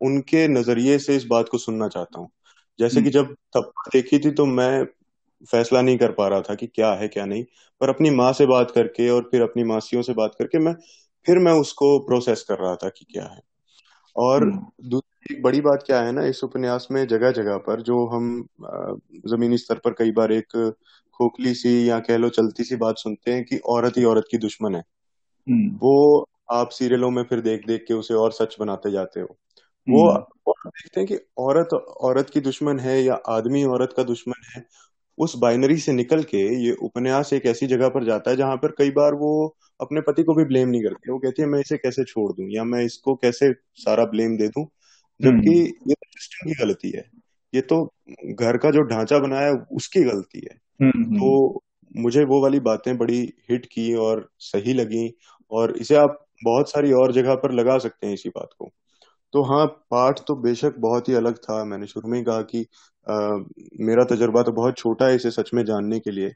उनके 0.00 0.46
नज़रिए 0.48 0.98
से 0.98 1.16
इस 1.16 1.24
बात 1.26 1.48
को 1.48 1.58
सुनना 1.58 1.88
चाहता 1.88 2.20
हूँ 2.20 2.30
जैसे 2.78 3.02
कि 3.02 3.08
हम्म। 3.08 3.10
जब 3.12 3.34
तब 3.56 3.72
देखी 3.92 4.18
थी 4.18 4.30
तो 4.30 4.46
मैं 4.46 4.84
फैसला 5.48 5.80
नहीं 5.82 5.98
कर 5.98 6.12
पा 6.12 6.28
रहा 6.28 6.40
था 6.40 6.54
कि 6.54 6.66
क्या 6.66 6.92
है 6.92 7.08
क्या 7.08 7.24
नहीं 7.24 7.44
पर 7.80 7.88
अपनी 7.88 8.10
माँ 8.10 8.32
से 8.32 8.46
बात 8.46 8.70
करके 8.70 9.08
और 9.10 9.28
फिर 9.30 9.42
अपनी 9.42 9.64
मासियों 9.64 10.02
से 10.02 10.12
बात 10.14 10.34
करके 10.38 10.58
मैं 10.58 10.74
फिर 11.26 11.38
मैं 11.38 11.52
उसको 11.52 11.98
प्रोसेस 11.98 12.44
कर 12.48 12.58
रहा 12.58 12.74
था 12.76 12.88
कि 12.88 13.04
क्या 13.04 13.24
है 13.24 13.40
और 14.16 14.42
हम्म। 14.42 14.88
दूसरी 14.88 15.34
एक 15.34 15.42
बड़ी 15.42 15.60
बात 15.60 15.82
क्या 15.86 16.00
है 16.02 16.12
ना 16.12 16.24
इस 16.26 16.42
उपन्यास 16.44 16.86
में 16.90 17.06
जगह 17.06 17.30
जगह 17.32 17.56
पर 17.58 17.80
जो 17.82 18.06
हम 18.06 18.28
जमीनी 19.26 19.58
स्तर 19.58 19.78
पर 19.78 19.92
कई 19.92 20.10
बार 20.10 20.32
एक 20.32 20.56
खोखली 21.20 21.54
सी 21.54 21.88
या 21.90 21.98
कह 22.00 22.16
लो 22.16 22.28
चलती 22.28 22.64
सी 22.64 22.76
बात 22.76 22.98
सुनते 22.98 23.32
हैं 23.32 23.44
कि 23.44 23.58
औरत 23.68 23.96
ही 23.96 24.04
औरत 24.04 24.24
की 24.30 24.38
दुश्मन 24.38 24.74
है 24.74 24.82
हम्म। 25.46 25.76
वो 25.76 26.28
आप 26.52 26.68
सीरियलों 26.68 27.10
में 27.10 27.22
फिर 27.24 27.40
देख 27.40 27.66
देख 27.66 27.84
के 27.88 27.94
उसे 27.94 28.14
और 28.14 28.32
सच 28.32 28.56
बनाते 28.60 28.90
जाते 28.90 29.20
हो 29.20 29.36
वो 29.86 30.08
हम्म। 30.10 30.70
देखते 30.70 31.00
हैं 31.00 31.06
कि 31.08 31.18
औरत 31.38 31.72
औरत 31.74 32.30
की 32.30 32.40
दुश्मन 32.40 32.78
है 32.78 33.02
या 33.02 33.14
आदमी 33.28 33.64
औरत 33.66 33.92
का 33.96 34.02
दुश्मन 34.02 34.42
है 34.54 34.64
उस 35.18 35.36
बाइनरी 35.36 35.76
से 35.78 35.92
निकल 35.92 36.22
के 36.24 36.38
ये 36.64 36.72
उपन्यास 36.82 37.32
एक 37.32 37.46
ऐसी 37.46 37.66
जगह 37.66 37.88
पर 37.88 38.04
जाता 38.04 38.30
है 38.30 38.36
जहाँ 38.36 38.56
पर 38.56 38.74
कई 38.78 38.90
बार 38.90 39.14
वो 39.14 39.32
अपने 39.80 40.00
पति 40.00 40.22
को 40.22 40.34
भी 40.34 40.44
ब्लेम 40.44 40.68
नहीं 40.68 40.82
करती 40.82 41.12
वो 41.12 41.18
कहती 41.18 41.42
है 41.42 41.48
मैं 41.48 41.60
इसे 41.60 41.76
कैसे 41.76 42.04
छोड़ 42.04 42.32
दूँ 42.32 42.48
या 42.50 42.64
मैं 42.64 42.84
इसको 42.84 43.14
कैसे 43.16 43.52
सारा 43.76 44.04
ब्लेम 44.04 44.36
दे 44.36 44.48
दूँ 44.48 44.66
जबकि 45.20 45.50
हम्म। 45.50 45.90
ये 45.90 45.94
तो 45.94 46.10
सिस्टम 46.10 46.48
की 46.48 46.54
गलती 46.64 46.90
है 46.90 47.04
ये 47.52 47.60
तो 47.62 47.84
घर 48.32 48.56
का 48.56 48.70
जो 48.70 48.82
ढांचा 48.84 49.18
बनाया 49.18 49.46
है 49.46 49.54
उसकी 49.72 50.02
गलती 50.02 50.40
है 50.40 50.58
हम्म, 50.80 51.04
हम्म। 51.04 51.16
तो 51.16 51.62
मुझे 51.94 52.24
वो 52.24 52.42
वाली 52.42 52.60
बातें 52.60 52.96
बड़ी 52.98 53.20
हिट 53.50 53.66
की 53.66 53.92
और 53.96 54.28
सही 54.42 54.72
लगी 54.72 55.10
और 55.52 55.76
इसे 55.76 55.96
आप 55.96 56.24
बहुत 56.44 56.70
सारी 56.70 56.92
और 56.92 57.12
जगह 57.12 57.34
पर 57.34 57.52
लगा 57.52 57.78
सकते 57.78 58.06
हैं 58.06 58.14
इसी 58.14 58.28
बात 58.28 58.48
को 58.58 58.70
तो 59.34 59.42
हाँ 59.44 59.66
पाठ 59.90 60.20
तो 60.28 60.34
बेशक 60.36 60.74
बहुत 60.80 61.08
ही 61.08 61.14
अलग 61.14 61.36
था। 61.38 61.62
मैंने 61.64 61.86
शुरू 61.86 62.08
में 62.08 62.18
ही 62.18 62.24
कहा 62.24 62.42
कि 62.44 62.66
आ, 63.06 63.14
मेरा 63.80 64.04
तजर्बा 64.04 64.42
तो 64.42 64.52
बहुत 64.52 64.78
छोटा 64.78 65.06
है 65.06 65.14
इसे 65.16 65.30
सच 65.30 65.50
में 65.54 65.64
जानने 65.64 66.00
के 66.00 66.10
लिए 66.10 66.32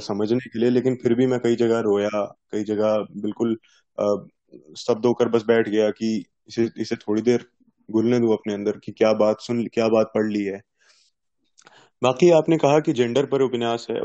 समझने 0.00 0.38
के 0.52 0.58
लिए 0.58 0.70
लेकिन 0.70 0.96
फिर 0.96 1.14
भी 1.14 1.26
मैं 1.26 1.38
कई 1.40 1.56
जगह 1.56 1.80
रोया 1.80 2.24
कई 2.52 2.64
जगह 2.64 2.96
बिल्कुल 3.22 3.56
स्तब्ध 3.98 5.06
होकर 5.06 5.28
बस 5.28 5.44
बैठ 5.46 5.68
गया 5.68 5.90
कि 5.90 6.14
इसे 6.48 6.68
इसे 6.78 6.96
थोड़ी 6.96 7.22
देर 7.22 7.44
घुलने 7.88 8.20
दू 8.20 8.32
अपने 8.32 8.54
अंदर 8.54 8.78
कि 8.78 8.92
क्या 8.92 9.12
बात 9.14 9.40
सुन 9.40 9.64
क्या 9.66 9.88
बात 9.88 10.10
पढ़ 10.14 10.30
ली 10.32 10.44
है। 10.44 10.60
बाकी 12.02 12.30
आपने 12.30 12.56
कहा 12.58 12.78
कि 12.80 12.92
जेंडर 12.92 13.26
पर 13.26 13.42
उपन्यास 13.42 13.86
है 13.90 14.00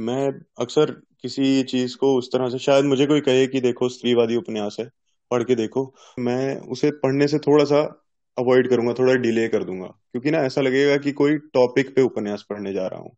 मैं 0.00 0.28
अक्सर 0.60 0.90
किसी 1.22 1.62
चीज़ 1.64 1.96
को 1.96 2.14
उस 2.18 2.28
तरह 2.32 2.48
से 2.48 2.58
शायद 2.58 2.84
मुझे 2.84 3.06
कोई 3.06 3.20
कहे 3.20 3.46
कि 3.46 3.60
देखो 3.60 3.88
स्त्रीवादी 3.88 4.36
उपन्यास 4.36 4.76
है। 4.80 4.88
पढ़ 5.30 5.42
के 5.42 5.54
देखो, 5.54 5.94
मैं 6.18 6.56
उसे 6.68 6.90
पढ़ने 7.02 7.28
से 7.28 7.38
थोड़ा 7.38 7.64
सा 7.64 7.80
अवॉइड 8.36 8.68
करूँगा, 8.70 8.92
थोड़ा 8.92 9.14
डिले 9.14 9.46
कर 9.48 9.64
दूँगा। 9.64 9.86
क्योंकि 9.86 10.30
ना 10.30 10.38
ऐसा 10.38 10.60
लगेगा 10.60 10.96
कि 10.96 11.12
कोई 11.12 11.36
टॉपिक 11.54 11.94
पे 11.96 12.02
उपन्यास 12.02 12.44
पढ़ने 12.50 12.72
जा 12.72 12.86
रहा 12.86 13.00
हूँ। 13.00 13.16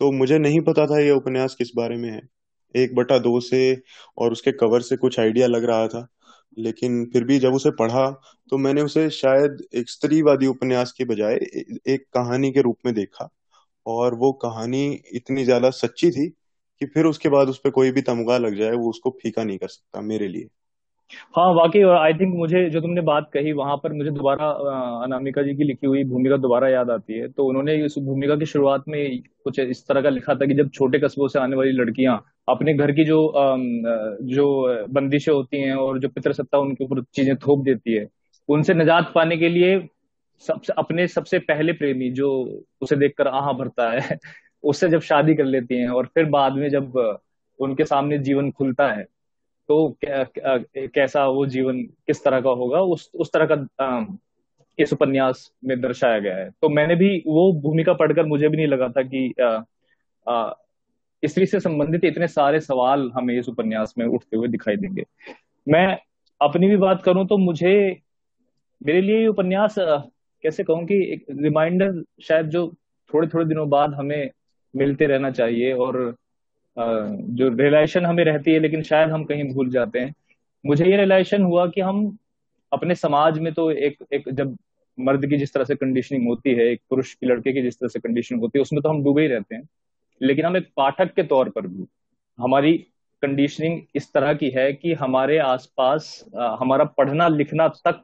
तो 0.00 0.10
मुझे 0.12 0.38
नहीं 0.38 0.60
पता 0.60 0.86
था 0.86 0.98
ये 1.00 1.10
उपन्यास 1.10 1.54
किस 1.54 1.70
बारे 1.76 1.96
में 1.96 2.10
है। 2.10 2.20
एक 2.74 2.94
बटा 2.94 3.18
दो 3.18 3.38
से 3.40 3.60
और 4.18 4.32
उसके 4.32 4.52
कवर 4.52 4.80
से 4.80 4.96
कुछ 4.96 5.18
आइडिया 5.20 5.46
लग 5.46 5.64
रहा 5.64 5.86
था। 5.88 6.06
लेकिन 6.58 7.04
फिर 7.12 7.24
भी 7.24 7.38
जब 7.38 7.54
उसे 7.54 7.70
पढ़ा 7.70 8.08
तो 8.52 8.58
मैंने 8.58 8.82
उसे 8.82 9.08
शायद 9.10 9.58
एक 9.74 9.90
स्त्रीवादी 9.90 10.46
उपन्यास 10.46 10.92
के 10.92 11.04
बजाय 11.04 11.34
एक 11.88 12.04
कहानी 12.14 12.50
के 12.52 12.60
रूप 12.60 12.76
में 12.86 12.94
देखा। 12.94 13.28
और 13.86 14.14
वो 14.14 14.32
कहानी 14.42 14.84
इतनी 15.14 15.44
ज़्यादा 15.44 15.70
सच्ची 15.72 16.10
थी 16.10 16.28
कि 16.80 16.86
फिर 16.86 17.06
उसके 17.06 17.28
बाद 17.28 17.48
उस 17.48 17.58
पर 17.64 17.70
कोई 17.70 17.90
भी 17.90 18.02
तमगा 18.02 18.38
लग 18.38 18.56
जाए, 18.56 18.72
वो 18.72 18.90
उसको 18.90 19.10
फीका 19.22 19.44
नहीं 19.44 19.58
कर 19.58 19.68
सकता 19.68 20.00
मेरे 20.00 20.28
लिए। 20.28 20.48
हाँ 21.10 21.44
वाकई 21.54 21.80
आई 21.82 22.12
थिंक 22.14 22.34
मुझे 22.36 22.68
जो 22.70 22.80
तुमने 22.80 23.00
बात 23.00 23.28
कही, 23.32 23.52
वहाँ 23.52 23.76
पर 23.76 23.92
मुझे 23.92 24.10
दोबारा 24.10 24.48
अनामिका 25.04 25.42
जी 25.42 25.54
की 25.54 25.64
लिखी 25.64 25.86
हुई 25.86 26.02
भूमिका 26.04 26.36
दोबारा 26.36 26.68
याद 26.68 26.90
आती 26.90 27.18
है। 27.18 27.28
तो 27.28 27.46
उन्होंने 27.46 27.74
इस 27.84 27.94
भूमिका 27.98 28.36
की 28.36 28.46
शुरुआत 28.46 28.84
में 28.88 29.20
कुछ 29.44 29.58
इस 29.60 29.86
तरह 29.88 30.02
का 30.02 30.08
लिखा 30.08 30.34
था 30.34 30.46
कि 30.46 30.54
जब 30.54 30.70
छोटे 30.70 30.98
कस्बों 30.98 31.28
से 31.28 31.38
आने 31.38 31.56
वाली 31.56 31.72
लड़कियाँ 31.72 32.16
अपने 32.48 32.74
घर 32.74 32.92
की 32.92 33.04
जो 33.04 33.18
जो 34.26 34.46
बंदिशें 34.92 35.32
होती 35.32 35.60
हैं 35.62 35.74
और 35.74 35.98
जो 35.98 36.08
पितृसत्ता 36.08 36.58
उनके 36.58 36.84
ऊपर 36.84 37.02
चीज़ें 37.14 37.36
थोप 37.36 37.64
देती 37.64 37.96
है, 37.96 38.06
उनसे 38.48 38.74
निजात 38.74 39.12
पाने 39.14 39.36
के 39.36 39.48
लिए 39.48 39.78
सबसे, 40.44 40.72
अपने 40.78 41.06
सबसे 41.08 41.38
पहले 41.38 41.72
प्रेमी 41.72 42.10
जो 42.12 42.28
उसे 42.82 42.96
देखकर 42.96 43.28
आहा 43.28 43.52
भरता 43.52 43.90
है, 43.90 44.18
उससे 44.64 44.88
जब 44.88 45.00
शादी 45.00 45.34
कर 45.34 45.44
लेती 45.44 45.80
हैं 45.80 45.88
और 45.88 46.06
फिर 46.06 46.24
बाद 46.30 46.52
में 46.52 46.68
जब 46.70 46.96
उनके 47.58 47.84
सामने 47.84 48.18
जीवन 48.18 48.50
खुलता 48.50 48.88
है 48.88 49.06
तो 49.70 49.96
कैसा 50.04 51.26
वो 51.28 51.44
जीवन 51.46 51.82
किस 51.82 52.22
तरह 52.24 52.40
का 52.40 52.50
होगा, 52.52 52.80
उस 52.82 53.10
उस 53.14 53.30
तरह 53.32 53.48
का 53.50 54.18
इस 54.78 54.92
उपन्यास 54.92 55.50
में 55.64 55.80
दर्शाया 55.80 56.18
गया 56.18 56.36
है। 56.36 56.48
तो 56.62 56.68
मैंने 56.68 56.94
भी 56.96 57.22
वो 57.26 57.52
भूमिका 57.62 57.92
पढ़कर 57.94 58.26
मुझे 58.26 58.48
भी 58.48 58.56
नहीं 58.56 58.66
लगा 58.66 58.88
था 58.88 59.02
कि 59.04 59.32
स्त्री 61.22 61.46
से 61.46 61.60
संबंधित 61.60 62.04
इतने 62.04 62.28
सारे 62.28 62.60
सवाल 62.60 63.10
हमें 63.14 63.34
इस 63.38 63.48
उपन्यास 63.48 63.94
में 63.98 64.04
उठते 64.06 64.36
हुए 64.36 64.48
दिखाई 64.48 64.76
देंगे। 64.76 65.04
मैं 65.66 65.86
अपनी 66.40 66.68
भी 66.68 66.76
बात 66.78 67.02
करूँ 67.02 67.26
तो 67.26 67.36
मुझे, 67.38 68.00
मेरे 68.80 69.00
लिए 69.00 69.26
उपन्यास 69.26 69.74
कैसे 69.78 70.64
कहूँ 70.64 70.84
कि 70.86 71.02
एक 71.12 71.24
रिमाइंडर 71.40 72.02
शायद 72.22 72.46
जो 72.48 72.66
थोड़े 73.10 73.28
थोड़े 73.28 73.44
दिनों 73.46 73.68
बाद 73.70 73.94
हमें 73.94 74.30
मिलते 74.74 75.06
रहना 75.06 75.30
चाहिए 75.32 75.72
और 75.74 75.96
जो 76.76 77.48
रिलेशन 77.56 78.06
हमें 78.06 78.24
रहती 78.24 78.52
है, 78.52 78.58
लेकिन 78.60 78.82
शायद 78.82 79.10
हम 79.10 79.24
कहीं 79.24 79.44
भूल 79.54 79.70
जाते 79.70 79.98
हैं। 79.98 80.14
मुझे 80.64 80.86
ये 80.86 80.96
रिलेशन 80.96 81.42
हुआ 81.42 81.66
कि 81.68 81.80
हम 81.80 82.16
अपने 82.72 82.94
समाज 82.94 83.38
में 83.38 83.52
तो 83.54 83.70
एक 83.70 83.96
एक 84.12 84.28
जब 84.30 84.56
मर्द 84.98 85.26
की 85.26 85.36
जिस 85.38 85.52
तरह 85.54 85.64
से 85.64 85.74
कंडीशनिंग 85.74 86.26
होती 86.28 86.50
है, 86.50 86.64
एक 86.64 86.80
पुरुष 86.90 87.12
की 87.14 87.26
लड़के 87.26 87.52
की 87.52 87.62
जिस 87.62 87.78
तरह 87.78 87.88
से 87.88 88.00
कंडीशनिंग 88.00 88.42
होती 88.42 88.58
है, 88.58 88.62
उसमें 88.62 88.82
तो 88.82 88.88
हम 88.88 89.02
डूबे 89.04 89.22
ही 89.22 89.28
रहते 89.28 89.54
हैं। 89.54 89.62
लेकिन 90.20 90.44
हम 90.46 90.56
एक 90.56 90.68
पाठक 90.76 91.14
के 91.14 91.22
तौर 91.24 91.48
पर 91.48 91.66
भी, 91.66 91.86
हमारी 92.38 92.72
कंडीशनिंग 93.22 93.80
इस 93.96 94.12
तरह 94.12 94.34
की 94.34 94.50
है 94.50 94.72
कि 94.72 94.92
हमारे 94.94 95.38
आसपास 95.38 96.24
हमारा 96.60 96.84
पढ़ना 96.98 97.28
लिखना 97.28 97.68
तक 97.86 98.02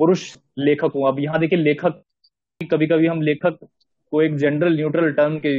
पुरुष 0.00 0.36
लेखक 0.58 0.92
हूँ। 0.94 1.06
अब 1.08 1.18
यहाँ 1.20 1.40
देखिए, 1.40 1.58
लेखक 1.58 2.02
कभी 2.60 2.86
कभी 2.86 3.06
हम 3.06 3.22
लेखक 3.22 3.58
को 4.12 4.22
एक 4.22 4.36
जनरल 4.36 4.76
न्यूट्रल 4.76 5.12
टर्म 5.12 5.38
के 5.38 5.52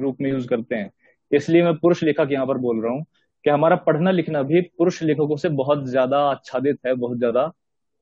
रूप 0.00 0.20
में 0.20 0.30
यूज़ 0.30 0.46
करते 0.48 0.74
हैं। 0.74 0.90
इसलिए 1.32 1.62
मैं 1.62 1.74
पुरुष 1.76 2.02
लेखक 2.02 2.28
यहाँ 2.30 2.46
पर 2.46 2.58
बोल 2.58 2.82
रहा 2.82 2.92
हूँ 2.92 3.04
कि 3.44 3.50
हमारा 3.50 3.76
पढ़ना 3.76 4.10
लिखना 4.10 4.42
भी 4.42 4.60
पुरुष 4.78 5.02
लेखकों 5.02 5.36
से 5.36 5.48
बहुत 5.48 5.84
ज़्यादा 5.86 6.18
आच्छादित 6.30 6.78
है 6.86 6.94
बहुत 6.94 7.18
ज़्यादा 7.18 7.50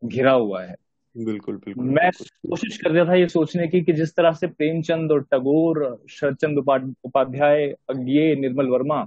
घिरा 0.03 0.33
हुआ 0.33 0.63
है। 0.63 0.75
बिल्कुल 1.17 1.57
बिल्कुल 1.57 1.85
मैं 1.85 2.11
कोशिश 2.49 2.77
कर 2.77 2.91
रहा 2.91 3.05
था 3.05 3.15
ये 3.15 3.29
सोचने 3.29 3.67
की 3.69 3.81
कि 3.81 3.93
जिस 3.93 4.15
तरह 4.17 4.33
से 4.33 4.47
प्रेमचंद 4.47 5.13
और 5.13 5.23
टगोर 5.33 5.99
शरदचंद 6.11 6.59
उपाध्याय 7.05 7.67
अज्ञे 7.91 8.35
निर्मल 8.37 8.67
वर्मा 8.67 9.07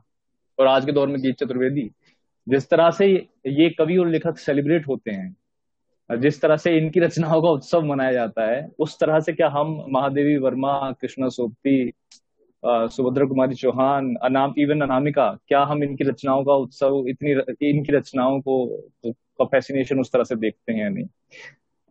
और 0.59 0.67
आज 0.67 0.85
के 0.85 0.91
दौर 0.91 1.07
में 1.07 1.21
गीत 1.21 1.35
चतुर्वेदी 1.35 1.89
जिस 2.47 2.69
तरह 2.69 2.91
से 2.91 3.07
ये 3.47 3.69
कवि 3.69 3.97
और 3.97 4.07
लेखक 4.07 4.37
सेलिब्रेट 4.37 4.87
होते 4.87 5.11
हैं 5.11 5.35
जिस 6.09 6.41
तरह 6.41 6.57
से 6.57 6.77
इनकी 6.77 6.99
रचनाओं 6.99 7.41
का 7.41 7.49
उत्सव 7.49 7.81
मनाया 7.81 8.11
जाता 8.11 8.45
है 8.51 8.67
उस 8.79 8.99
तरह 8.99 9.19
से 9.19 9.33
क्या 9.33 9.47
हम 9.49 9.85
महादेवी 9.89 10.37
वर्मा 10.37 10.91
कृष्णा 10.91 11.29
सोपती 11.29 11.91
सुभद्रा 12.65 13.25
कुमारी 13.25 13.55
चौहान 13.55 14.15
अनाम 14.23 14.53
इवन 14.57 14.81
अनामिका 14.81 15.29
क्या 15.47 15.61
हम 15.63 15.83
इनकी 15.83 16.03
रचनाओं 16.03 16.43
का 16.43 16.53
उत्सव 16.55 17.03
इतनी 17.07 17.31
इनकी 17.69 17.93
रचनाओं 17.93 18.39
को 18.41 18.65
का 19.05 19.45
फैसिनेशन 19.45 19.99
उस 19.99 20.11
तरह 20.11 20.23
से 20.23 20.35
देखते 20.35 20.73
हैं 20.73 20.89
नहीं? 20.89 21.05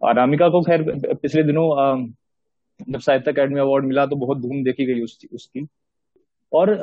अनामिका 0.02 0.48
को 0.48 0.62
खैर 0.62 0.82
पिछले 1.14 1.42
दिनों 1.42 1.66
जब 2.90 3.00
साहित्य 3.00 3.32
अकेडमी 3.32 3.60
अवार्ड 3.60 3.84
मिला 3.84 4.06
तो 4.06 4.16
बहुत 4.16 4.38
धूम 4.38 4.62
देखी 4.64 4.86
गई 4.86 5.00
उस, 5.00 5.18
उसकी। 5.32 5.66
और 6.52 6.74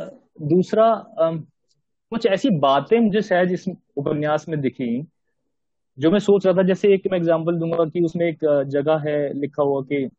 दूसरा 0.41 0.85
कुछ 2.11 2.25
ऐसी 2.25 2.49
बातें 2.49 2.99
मुझे 2.99 3.21
शायद 3.21 3.51
इस 3.51 3.65
उपन्यास 3.97 4.49
में 4.49 4.59
दिखी 4.61 5.07
जो 5.97 6.11
मैं 6.11 6.19
सोच 6.19 6.45
रहा 6.45 6.57
था 6.57 6.63
जैसे 6.63 6.93
एक 6.93 7.07
मैं 7.11 7.17
एग्ज़ाम्पल 7.17 7.55
दूँगा 7.55 7.85
कि 7.85 8.01
उसमें 8.01 8.25
एक 8.27 8.39
जगह 8.67 9.03
है 9.07 9.17
लिखा 9.33 9.63
हुआ 9.63 9.81
कि 9.81 10.09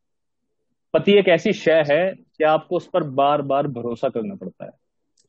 पति 0.92 1.12
एक 1.12 1.28
ऐसी 1.28 1.52
शय 1.52 1.84
है 1.90 2.14
कि 2.14 2.44
आपको 2.44 2.76
उस 2.76 2.88
पर 2.88 3.02
बार 3.02 3.42
बार 3.42 3.66
भरोसा 3.66 4.08
करना 4.08 4.34
पड़ता 4.34 4.64
है। 4.64 4.70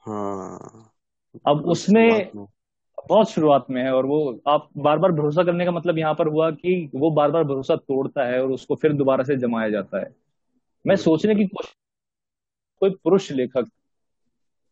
हाँ। 0.01 0.87
अब 1.47 1.65
उसमें 1.65 2.31
बहुत 3.07 3.31
शुरुआत 3.31 3.65
में 3.69 3.83
है 3.83 3.93
और 3.93 4.05
वो 4.05 4.41
आप 4.47 4.69
बार 4.77 4.97
बार 4.97 5.11
भरोसा 5.11 5.43
करने 5.43 5.65
का 5.65 5.71
मतलब 5.71 5.97
यहाँ 5.97 6.13
पर 6.13 6.27
हुआ 6.27 6.51
कि 6.51 6.89
वो 6.95 7.11
बार 7.11 7.31
बार 7.31 7.43
भरोसा 7.43 7.75
तोड़ता 7.75 8.23
है 8.23 8.43
और 8.43 8.51
उसको 8.51 8.75
फिर 8.75 8.93
दोबारा 8.93 9.23
से 9.23 9.35
जमाया 9.35 9.69
जाता 9.69 9.99
है। 9.99 10.15
मैं 10.87 10.95
सोचने 10.95 11.35
की 11.35 11.45
कोशिश 11.45 11.75
कोई 12.79 12.89
पुरुष 12.89 13.31
लेखक 13.31 13.65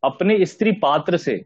अपने 0.03 0.45
स्त्री 0.45 0.71
पात्र 0.71 1.17
से 1.17 1.45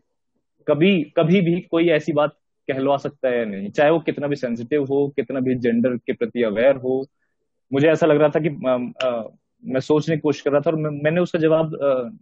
कभी 0.67 1.03
कभी 1.03 1.41
भी 1.41 1.61
कोई 1.61 1.89
ऐसी 1.89 2.13
बात 2.13 2.37
कहलवा 2.67 2.97
सकता 2.97 3.27
है 3.27 3.37
या 3.37 3.45
नहीं? 3.45 3.69
चाहे 3.69 3.91
वो 3.91 3.99
कितना 3.99 4.27
भी 4.27 4.35
सेंसिटिव 4.35 4.83
हो 4.83 5.07
कितना 5.15 5.39
भी 5.39 5.55
जेंडर 5.55 5.97
के 5.97 6.13
प्रति 6.13 6.43
अवेयर 6.43 6.75
हो 6.75 7.05
मुझे 7.71 7.87
ऐसा 7.87 8.05
लग 8.05 8.17
रहा 8.17 8.29
था 8.29 8.39
कि 8.39 8.49
आ, 8.67 8.73
आ, 9.09 9.23
मैं 9.63 9.79
सोचने 9.79 10.15
की 10.15 10.21
कोशिश 10.21 10.41
कर 10.41 10.51
रहा 10.51 10.61
था 10.61 10.69
और 10.69 10.75
मैं, 10.75 10.89
मैंने 11.03 11.21
उसका 11.21 11.39
जवाब 11.39 11.71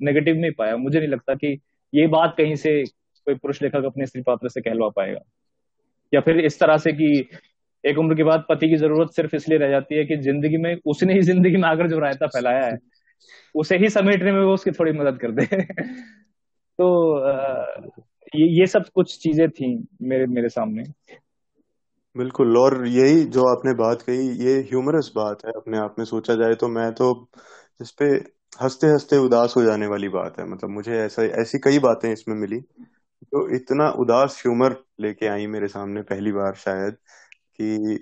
नेगेटिव 0.02 0.36
नहीं 0.36 0.52
पाया। 0.52 0.78
मुझे 0.78 1.00
नहीं 1.00 1.10
लगता 1.10 1.34
कि 1.36 1.60
ये 1.94 2.08
बात 2.08 2.36
कहीं 2.38 2.56
से 2.56 2.84
कोई 3.28 3.36
पुरुष 3.36 3.62
लेखक 3.62 3.86
अपने 3.86 4.06
स्त्री 4.06 4.22
पात्र 4.22 4.50
से 4.50 4.62
कहलवा 4.62 4.90
पाएगा। 4.90 5.20
या 6.14 6.22
फिर 6.22 6.40
इस 6.40 6.60
तरह 6.60 6.78
से 6.78 6.92
कि 6.94 7.30
एक 7.86 7.98
उम्र 7.98 8.16
के 8.16 8.24
बाद 8.24 8.46
पति 8.50 8.70
की 8.70 8.76
ज़रूरत 8.76 9.12
सिर्फ़ 9.12 9.36
इसलिए 9.36 9.60
रह 9.60 9.70
जाती 9.70 9.96
है 9.96 10.06
कि 10.06 10.18
ज़िंदगी 10.18 10.58
में 10.58 10.76
उसने 10.86 11.14
ही 11.14 11.22
ज़िंदगी 11.22 11.58
में 11.58 11.70
आकर 11.70 11.88
जो 11.88 12.00
रायता 12.00 12.28
फैलाया 12.28 12.66
है 12.66 12.78
उसे 13.56 13.78
ही 13.78 13.90
समेटने 13.90 14.32
में 14.32 14.42
वो 14.42 14.54
उसकी 14.54 14.72
थोड़ी 14.72 14.92
मदद 14.92 15.18
कर 15.18 15.32
दे। 15.32 15.46
तो 16.80 17.20
ये 18.36 18.60
ये 18.60 18.66
सब 18.66 18.86
कुछ 18.90 19.18
चीज़ें 19.24 19.50
थी 19.50 19.88
मेरे 20.02 20.26
मेरे 20.26 20.50
सामने। 20.50 20.84
बिल्कुल, 22.16 22.58
और 22.58 22.86
यही 22.88 23.24
जो 23.26 23.44
आपने 23.48 23.74
बात 23.76 24.02
कही, 24.02 24.28
ये 24.40 24.54
ह्यूमरस 24.62 25.12
बात 25.16 25.46
है 25.46 25.52
अपने 25.52 25.78
आप 25.78 25.96
में, 26.00 26.06
सोचा 26.06 26.36
जाए 26.36 26.56
तो 26.56 26.68
मैं 26.70 26.92
तो 26.94 27.12
इस 27.80 27.92
पे 27.92 28.06
हँसते 28.62 28.88
हँसते 28.88 29.18
उदास 29.18 29.54
हो 29.58 29.64
जाने 29.64 29.88
वाली 29.88 30.10
बात 30.10 30.40
है। 30.40 30.46
मतलब 30.48 30.70
मुझे 30.70 30.98
ऐसा, 30.98 31.24
ऐसी 31.42 31.60
कई 31.60 31.80
बातें 31.80 32.12
इसमें 32.14 32.36
मिली, 32.36 32.60
जो 33.24 33.48
इतना 33.56 33.90
उदास 34.00 34.42
ह्यूमर 34.46 34.76
लेके 35.02 35.28
आई 35.28 35.48
मेरे 35.48 35.68
सामने 35.70 36.02
पहली 36.04 36.32
बार 36.32 36.56
शायद 36.58 36.94
कि 37.62 37.98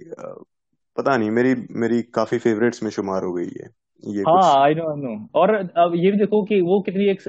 पता 0.98 1.18
नहीं, 1.18 1.32
मेरी 1.32 1.56
मेरी 1.74 2.02
काफ़ी 2.14 2.38
फेवरेट्स 2.40 2.84
में 2.84 2.90
शुमार 2.92 3.24
हो 3.24 3.34
गई 3.34 3.50
है, 3.58 3.70
ये 4.04 4.26
हाँ 4.28 4.62
आई 4.64 4.74
नो 4.76 4.84
आई 4.90 5.02
नो 5.02 5.12
और 5.36 5.54
अब 5.56 5.94
ये 5.96 6.10
भी 6.12 6.18
देखो 6.18 6.42
कि 6.46 6.60
वो 6.62 6.80
कितनी 6.82 7.06
एक 7.10 7.22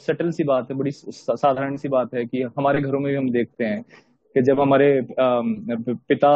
सटल 0.00 0.30
सी 0.30 0.44
बात 0.44 0.70
है, 0.70 0.76
बड़ी 0.76 0.90
साधारण 0.92 1.76
सी 1.76 1.88
बात 1.88 2.14
है 2.14 2.24
कि 2.26 2.42
हमारे 2.58 2.80
घरों 2.82 3.00
में 3.00 3.10
भी 3.12 3.16
हम 3.18 3.30
देखते 3.30 3.64
हैं। 3.64 3.84
कि 4.36 4.42
जब 4.42 4.60
हमारे 4.60 4.88
पिता 5.20 6.30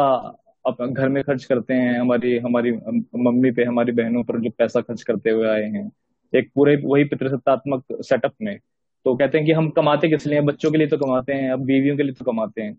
घर 0.87 1.09
में 1.09 1.23
खर्च 1.23 1.43
करते 1.45 1.73
हैं 1.73 1.99
हमारी 1.99 2.37
हमारी 2.37 2.71
मम्मी 2.71 3.51
पे 3.51 3.63
हमारी 3.63 3.91
बहनों 3.91 4.23
पर 4.23 4.39
जो 4.41 4.49
पैसा 4.49 4.81
खर्च 4.81 5.03
करते 5.03 5.29
हुए 5.29 5.47
आए 5.47 5.63
हैं 5.63 5.89
एक 6.33 6.51
पूरे 6.55 6.75
वही 6.85 7.03
पितृसत्तात्मक 7.03 7.83
सेटअप 8.01 8.33
में 8.41 8.57
तो 9.05 9.15
कहते 9.15 9.37
हैं 9.37 9.47
कि 9.47 9.53
हम 9.53 9.69
कमाते 9.69 10.09
किस 10.09 10.27
लिए 10.27 10.41
बच्चों 10.41 10.71
के 10.71 10.77
लिए 10.77 10.87
तो 10.87 10.97
कमाते 10.97 11.33
हैं 11.33 11.51
अब 11.51 11.65
बीवियों 11.65 11.97
के 11.97 12.03
लिए 12.03 12.13
तो 12.13 12.25
कमाते 12.25 12.61
हैं। 12.61 12.77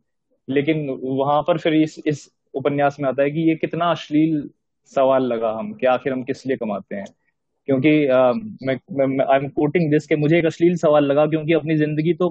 लेकिन 0.48 0.88
वहाँ 1.02 1.42
पर 1.42 1.58
फिर 1.58 1.74
इस 1.74 1.98
इस 2.06 2.28
उपन्यास 2.54 2.96
में 3.00 3.08
आता 3.08 3.22
है 3.22 3.30
कि 3.30 3.48
ये 3.48 3.54
कितना 3.56 3.90
अश्लील 3.90 4.48
सवाल 4.92 5.24
लगा 5.26 5.50
हम 5.58 5.72
कि 5.74 5.86
आखिर 5.86 6.12
हम 6.12 6.22
किस 6.24 6.46
लिए 6.46 6.56
कमाते 6.56 6.96
हैं? 6.96 7.04
क्योंकि 7.68 8.06
आ, 8.06 8.32
मैं 8.32 8.74
आई 9.24 9.38
एम 9.38 9.48
कोटिंग 9.50 9.90
दिस 9.90 10.06
के 10.06 10.16
मुझे 10.16 10.38
एक 10.38 10.46
अश्लील 10.46 10.76
सवाल 10.76 11.04
लगा 11.04 11.26
क्योंकि 11.26 11.52
अपनी 11.52 11.76
ज़िंदगी 11.76 12.14
तो 12.14 12.30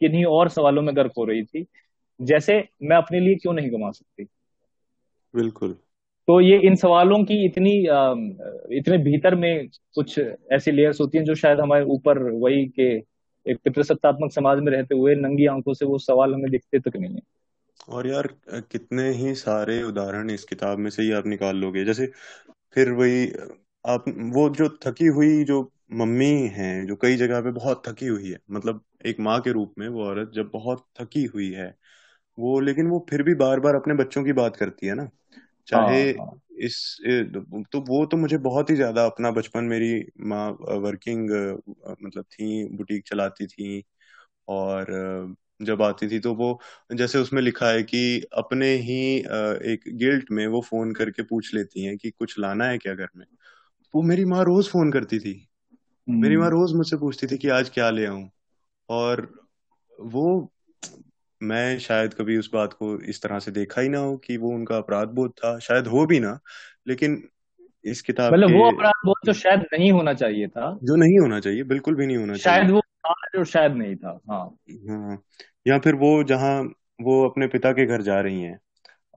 किन्हीं 0.00 0.24
और 0.26 0.48
सवालों 0.48 0.82
में 0.82 0.94
गर्क 0.96 1.12
हो 1.18 1.24
रही 1.24 1.42
थी। 1.44 1.66
जैसे 2.20 2.68
मैं 2.82 2.96
अपने 2.96 3.20
लिए 3.20 3.34
क्यों 3.34 3.52
नहीं 3.52 3.70
कमा 3.70 3.90
सकती? 3.90 4.26
बिल्कुल। 5.34 5.72
तो 6.28 6.40
ये 6.40 6.58
इन 6.58 6.74
सवालों 6.74 7.24
की 7.24 7.44
इतनी 7.46 7.70
इतने 8.78 8.98
भीतर 8.98 9.34
में 9.34 9.68
कुछ 9.94 10.18
ऐसी 10.52 10.70
लेयर्स 10.70 11.00
होती 11.00 11.18
हैं 11.18 11.24
जो 11.24 11.34
शायद 11.34 11.60
हमारे 11.60 11.84
ऊपर 11.84 12.18
वही 12.18 12.66
के 12.66 12.88
एक 13.46 13.58
पितृसत्तात्मक 13.64 14.32
समाज 14.32 14.58
में 14.58 14.72
रहते 14.72 14.94
हुए 14.94 15.14
नंगी 15.14 15.46
आँखों 15.46 15.74
से 15.74 15.86
वो 15.86 15.98
सवाल 15.98 16.34
हमें 16.34 16.50
दिखते 16.50 16.78
तक 16.78 16.96
नहीं 16.96 17.14
है। 17.14 17.20
और 17.88 18.06
यार 18.06 18.26
कितने 18.54 19.10
ही 19.10 19.34
सारे 19.34 19.82
उदाहरण 19.82 20.30
इस 20.30 20.44
किताब 20.44 20.78
में 20.78 20.90
से 20.90 21.02
ही 21.02 21.12
आप 21.12 21.26
निकाल 21.26 21.56
लोगे। 21.56 21.84
जैसे 21.84 22.06
फिर 22.74 22.92
वही 22.92 23.26
आप 23.86 24.04
वो 24.08 24.48
जो 24.50 24.68
थकी 24.86 25.06
हुई 25.06 25.44
जो 25.44 25.72
मम्मी 25.92 26.48
है 26.52 26.86
जो 26.86 26.96
कई 26.96 27.16
जगह 27.16 27.40
पे 27.40 27.50
बहुत 27.50 27.82
थकी 27.88 28.06
हुई 28.06 28.30
है 28.30 28.38
मतलब 28.50 28.84
एक 29.06 29.20
माँ 29.20 29.40
के 29.40 29.52
रूप 29.52 29.74
में 29.78 29.88
वो 29.88 30.04
औरत 30.04 30.30
जब 30.34 30.50
बहुत 30.52 30.84
थकी 31.00 31.24
हुई 31.24 31.50
है 31.52 31.74
वो 32.38 32.58
लेकिन 32.60 32.86
वो 32.86 33.06
फिर 33.10 33.22
भी 33.22 33.34
बार 33.34 33.60
बार 33.60 33.74
अपने 33.74 33.94
बच्चों 33.94 34.24
की 34.24 34.32
बात 34.32 34.56
करती 34.56 34.86
है 34.86 34.94
ना 34.94 35.08
चाहे 35.68 36.02
हाँ, 36.02 36.04
हाँ. 36.18 36.40
इस 36.60 36.96
तो 37.72 37.80
वो 37.80 38.04
तो 38.06 38.16
मुझे 38.16 38.38
बहुत 38.38 38.70
ही 38.70 38.74
ज़्यादा 38.76 39.04
अपना 39.06 39.30
बचपन 39.30 39.64
मेरी 39.64 39.92
माँ 40.26 40.48
वर्किंग 40.80 41.30
मतलब 42.02 42.24
थी 42.24 42.76
बुटीक 42.76 43.04
चलाती 43.06 43.46
थी 43.46 43.82
और 44.48 44.86
जब 45.62 45.82
आती 45.82 46.08
थी 46.08 46.18
तो 46.20 46.34
वो 46.34 46.58
जैसे 46.92 47.18
उसमें 47.18 47.42
लिखा 47.42 47.70
है 47.70 47.82
कि 47.82 48.22
अपने 48.32 48.72
ही 48.80 49.00
एक 49.72 49.82
गिल्ट 49.96 50.30
में 50.30 50.46
वो 50.46 50.60
फ़ोन 50.60 50.92
करके 50.92 51.22
पूछ 51.22 51.54
लेती 51.54 51.84
हैं 51.84 51.96
कि 51.96 52.10
कुछ 52.10 52.38
लाना 52.38 52.64
है 52.64 52.78
क्या 52.78 52.94
घर 52.94 53.08
में 53.16 53.26
वो 53.94 54.02
मेरी 54.02 54.24
माँ 54.24 54.44
रोज 54.44 54.68
फ़ोन 54.68 54.92
करती 54.92 55.18
थी 55.18 55.34
मेरी 56.08 56.36
माँ 56.36 56.46
हम्म। 56.46 56.50
रोज 56.50 56.72
मुझसे 56.72 56.96
पूछती 56.96 57.26
थी 57.26 57.38
कि 57.38 57.48
आज 57.48 57.70
क्या 57.70 57.90
ले 57.90 58.06
आऊँ 58.06 58.28
और 58.88 59.28
वो 59.92 60.52
मैं 61.42 61.78
शायद 61.78 62.14
कभी 62.14 62.36
उस 62.38 62.50
बात 62.54 62.72
को 62.72 63.00
इस 63.00 63.22
तरह 63.22 63.38
से 63.38 63.50
देखा 63.50 63.80
ही 63.80 63.88
ना 63.88 63.98
हो 63.98 64.16
कि 64.16 64.36
वो 64.36 64.50
उनका 64.50 64.76
अपराध 64.76 65.08
बोध 65.08 65.30
था। 65.30 65.58
शायद 65.58 65.86
हो 65.86 66.06
भी 66.06 66.20
ना 66.20 66.38
लेकिन 66.88 67.22
इस 67.84 68.02
किताब 68.02 68.32
मतलब 68.32 68.50
वो 68.50 68.70
अपराध 68.70 69.06
बोध 69.06 69.26
तो 69.26 69.32
शायद 69.32 69.60
नहीं 69.72 69.90
होना 69.92 70.12
चाहिए 70.14 70.48
था। 70.48 70.78
जो 70.82 70.96
नहीं 70.96 71.18
होना 71.18 71.40
चाहिए 71.40 71.62
बिल्कुल 71.64 71.94
भी 71.94 72.06
नहीं 72.06 72.16
होना 72.16 72.34
शायद 72.34 72.44
चाहिए। 72.44 72.60
शायद 72.60 72.70
वो 72.70 72.80
था 72.80 73.14
जो 73.34 73.44
शायद 73.44 73.72
नहीं 73.72 73.96
था 73.96 74.20
हाँ। 74.30 74.44
हाँ 74.88 75.22
या 75.66 75.78
फिर 75.78 75.94
वो 75.94 76.22
जहाँ 76.24 76.62
वो 77.00 77.28
अपने 77.28 77.46
पिता 77.46 77.72
के 77.72 77.86
घर 77.86 78.02
जा 78.02 78.20
रही 78.20 78.42
हैं 78.42 78.58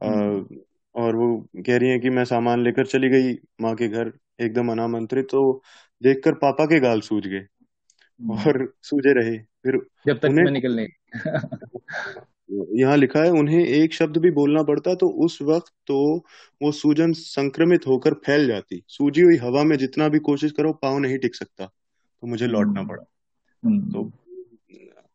हम्म। 0.04 0.60
और 0.96 1.16
वो 1.16 1.36
कह 1.58 1.78
रही 1.78 1.90
है 1.90 2.00
कि 2.00 2.10
मैं 2.10 2.25
सामान 2.25 2.63
लेकर 2.63 2.86
चली 2.86 3.10
गई 3.10 3.34
माँ 3.62 3.75
के 3.75 3.88
घर 3.88 4.12
एकदम 4.42 4.72
अनामंत्रित 4.72 5.25
तो 5.25 5.62
देखकर 6.04 6.34
पापा 6.34 6.66
के 6.66 6.80
गाल 6.80 7.01
सूझ 7.01 7.28
गए 7.28 7.38
हम्म। 7.38 8.40
और 8.40 8.74
सूझे 8.84 9.13
रहे। 9.13 9.38
फिर 9.63 9.80
जब 10.08 10.20
तक 10.20 10.25
उन्हें 10.25 10.51
निकलने 10.51 10.88
यहाँ 12.80 12.98
लिखा 12.98 13.24
है 13.24 13.32
उन्हें 13.32 13.65
एक 13.65 13.94
शब्द 13.94 14.18
भी 14.18 14.32
बोलना 14.32 14.63
पड़ता 14.63 14.96
तो 14.96 15.10
उस 15.10 15.41
वक्त 15.41 15.74
तो 15.88 16.25
वो 16.62 16.72
सूजन 16.72 17.13
संक्रमित 17.13 17.88
होकर 17.88 18.13
फैल 18.13 18.48
जाती। 18.48 18.84
सूजी 18.88 19.22
हुई 19.22 19.38
हवा 19.38 19.63
में 19.63 19.77
जितना 19.77 20.08
भी 20.08 20.20
कोशिश 20.20 20.51
करो 20.51 20.74
पाँव 20.74 21.00
नहीं 21.00 21.18
टिक 21.18 21.36
सकता। 21.36 21.65
तो 21.65 22.27
मुझे 22.27 22.48
लौटना 22.48 22.80
हम्म। 22.80 22.89
पड़ा 22.89 23.03
तो 23.91 24.12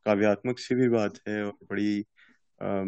काव्यात्मक 0.05 0.59
सी 0.59 0.75
भी 0.75 0.89
बात 0.89 1.19
है 1.29 1.45
और 1.45 1.53
बड़ी 1.71 2.05
आ, 2.63 2.85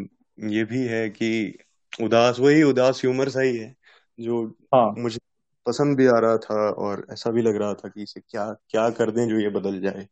ये 0.48 0.64
भी 0.64 0.84
है 0.86 1.10
कि 1.10 1.58
उदास 2.02 2.40
वही 2.40 2.62
उदास 2.62 3.00
ह्यूमर 3.04 3.28
सा 3.28 3.40
ही 3.40 3.56
है 3.56 3.76
जो 4.20 4.56
हाँ. 4.74 4.94
मुझे 4.98 5.18
पसंद 5.66 5.96
भी 5.96 6.06
आ 6.06 6.18
रहा 6.18 6.36
था 6.36 6.70
और 6.70 7.06
ऐसा 7.10 7.30
भी 7.30 7.42
लग 7.42 7.56
रहा 7.56 7.74
था 7.74 7.88
कि 7.88 8.02
इसे 8.02 8.20
क्या 8.20 8.52
क्या 8.52 8.90
कर 8.90 9.10
दें 9.10 9.28
जो 9.28 9.38
ये 9.38 9.48
बदल 9.48 9.80
जाए। 9.80 10.08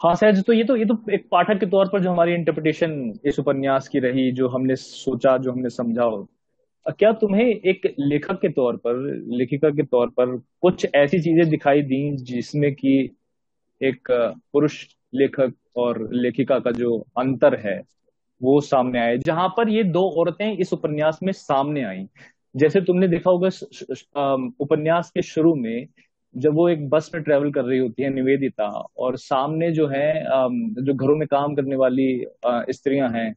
हाँ 0.00 0.14
सहज 0.14 0.42
तो 0.44 0.52
ये 0.52 0.64
तो 0.64 0.76
ये 0.76 0.84
तो 0.84 0.96
एक 1.12 1.26
पाठक 1.30 1.58
के 1.60 1.66
तौर 1.66 1.88
पर 1.88 2.02
जो 2.02 2.10
हमारी 2.10 2.32
इंटरप्रिटेशन 2.34 2.92
इस 3.24 3.38
उपन्यास 3.38 3.88
की 3.88 3.98
रही, 3.98 4.30
जो 4.32 4.48
हमने 4.48 4.76
सोचा, 4.76 5.36
जो 5.38 5.52
हमने 5.52 5.70
समझा 5.70 6.08
क्या 6.98 7.12
तुम्हें 7.12 7.44
एक 7.44 7.94
लेखक 8.00 8.40
के 8.40 8.48
तौर 8.48 8.76
पर, 8.76 8.96
लेखिका 9.38 9.70
के 9.70 9.82
तौर 9.82 10.08
पर 10.10 10.36
कुछ 10.62 10.86
ऐसी 10.94 11.20
चीज़ें 11.20 11.48
दिखाई 11.50 11.82
दी 11.82 12.16
जिसमें 12.24 12.72
कि 12.74 13.16
एक 13.80 14.10
पुरुष 14.52 14.84
लेखक 15.14 15.52
और 15.76 16.08
लेखिका 16.12 16.58
का 16.58 16.70
जो 16.70 16.98
अंतर 17.18 17.54
है, 17.66 17.80
वो 18.40 18.60
सामने 18.60 19.00
आए? 19.00 19.16
जहाँ 19.18 19.48
पर 19.56 19.68
ये 19.68 19.84
दो 19.84 20.08
औरतें 20.20 20.56
इस 20.56 20.72
उपन्यास 20.72 21.18
में 21.22 21.32
सामने 21.32 21.84
आई। 21.84 22.06
जैसे 22.54 22.80
तुमने 22.80 23.08
देखा 23.08 23.30
होगा 23.30 23.48
उपन्यास 24.60 25.10
के 25.10 25.22
शुरू 25.22 25.54
में 25.54 25.86
जब 26.36 26.54
वो 26.54 26.68
एक 26.68 26.88
बस 26.88 27.10
में 27.14 27.22
ट्रेवल 27.24 27.52
कर 27.52 27.64
रही 27.64 27.78
होती 27.78 28.02
है 28.02 28.10
निवेदिता 28.10 28.68
और 28.98 29.16
सामने 29.16 29.70
जो 29.72 29.86
है 29.86 30.24
जो 30.84 30.94
घरों 30.94 31.16
में 31.16 31.28
काम 31.28 31.54
करने 31.54 31.76
वाली 31.76 32.26
स्त्रियाँ 32.46 33.10
हैं 33.10 33.34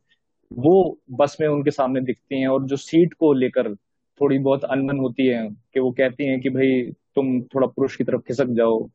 वो 0.53 0.99
बस 1.11 1.37
में 1.41 1.47
उनके 1.47 1.71
सामने 1.71 2.01
दिखती 2.01 2.41
हैं 2.41 2.47
और 2.47 2.63
जो 2.63 2.75
सीट 2.75 3.13
को 3.13 3.33
लेकर 3.33 3.75
थोड़ी 4.21 4.39
बहुत 4.39 4.63
अनबन 4.63 4.97
होती 4.97 5.27
है 5.27 5.49
कि 5.73 5.79
वो 5.79 5.91
कहती 5.91 6.25
हैं 6.25 6.41
कि 6.41 6.49
भाई 6.49 6.81
तुम 7.15 7.41
थोड़ा 7.41 7.67
पुरुष 7.67 7.95
की 7.95 8.03
तरफ़ 8.03 8.21
खिसक 8.21 8.45
जाओ। 8.45 8.89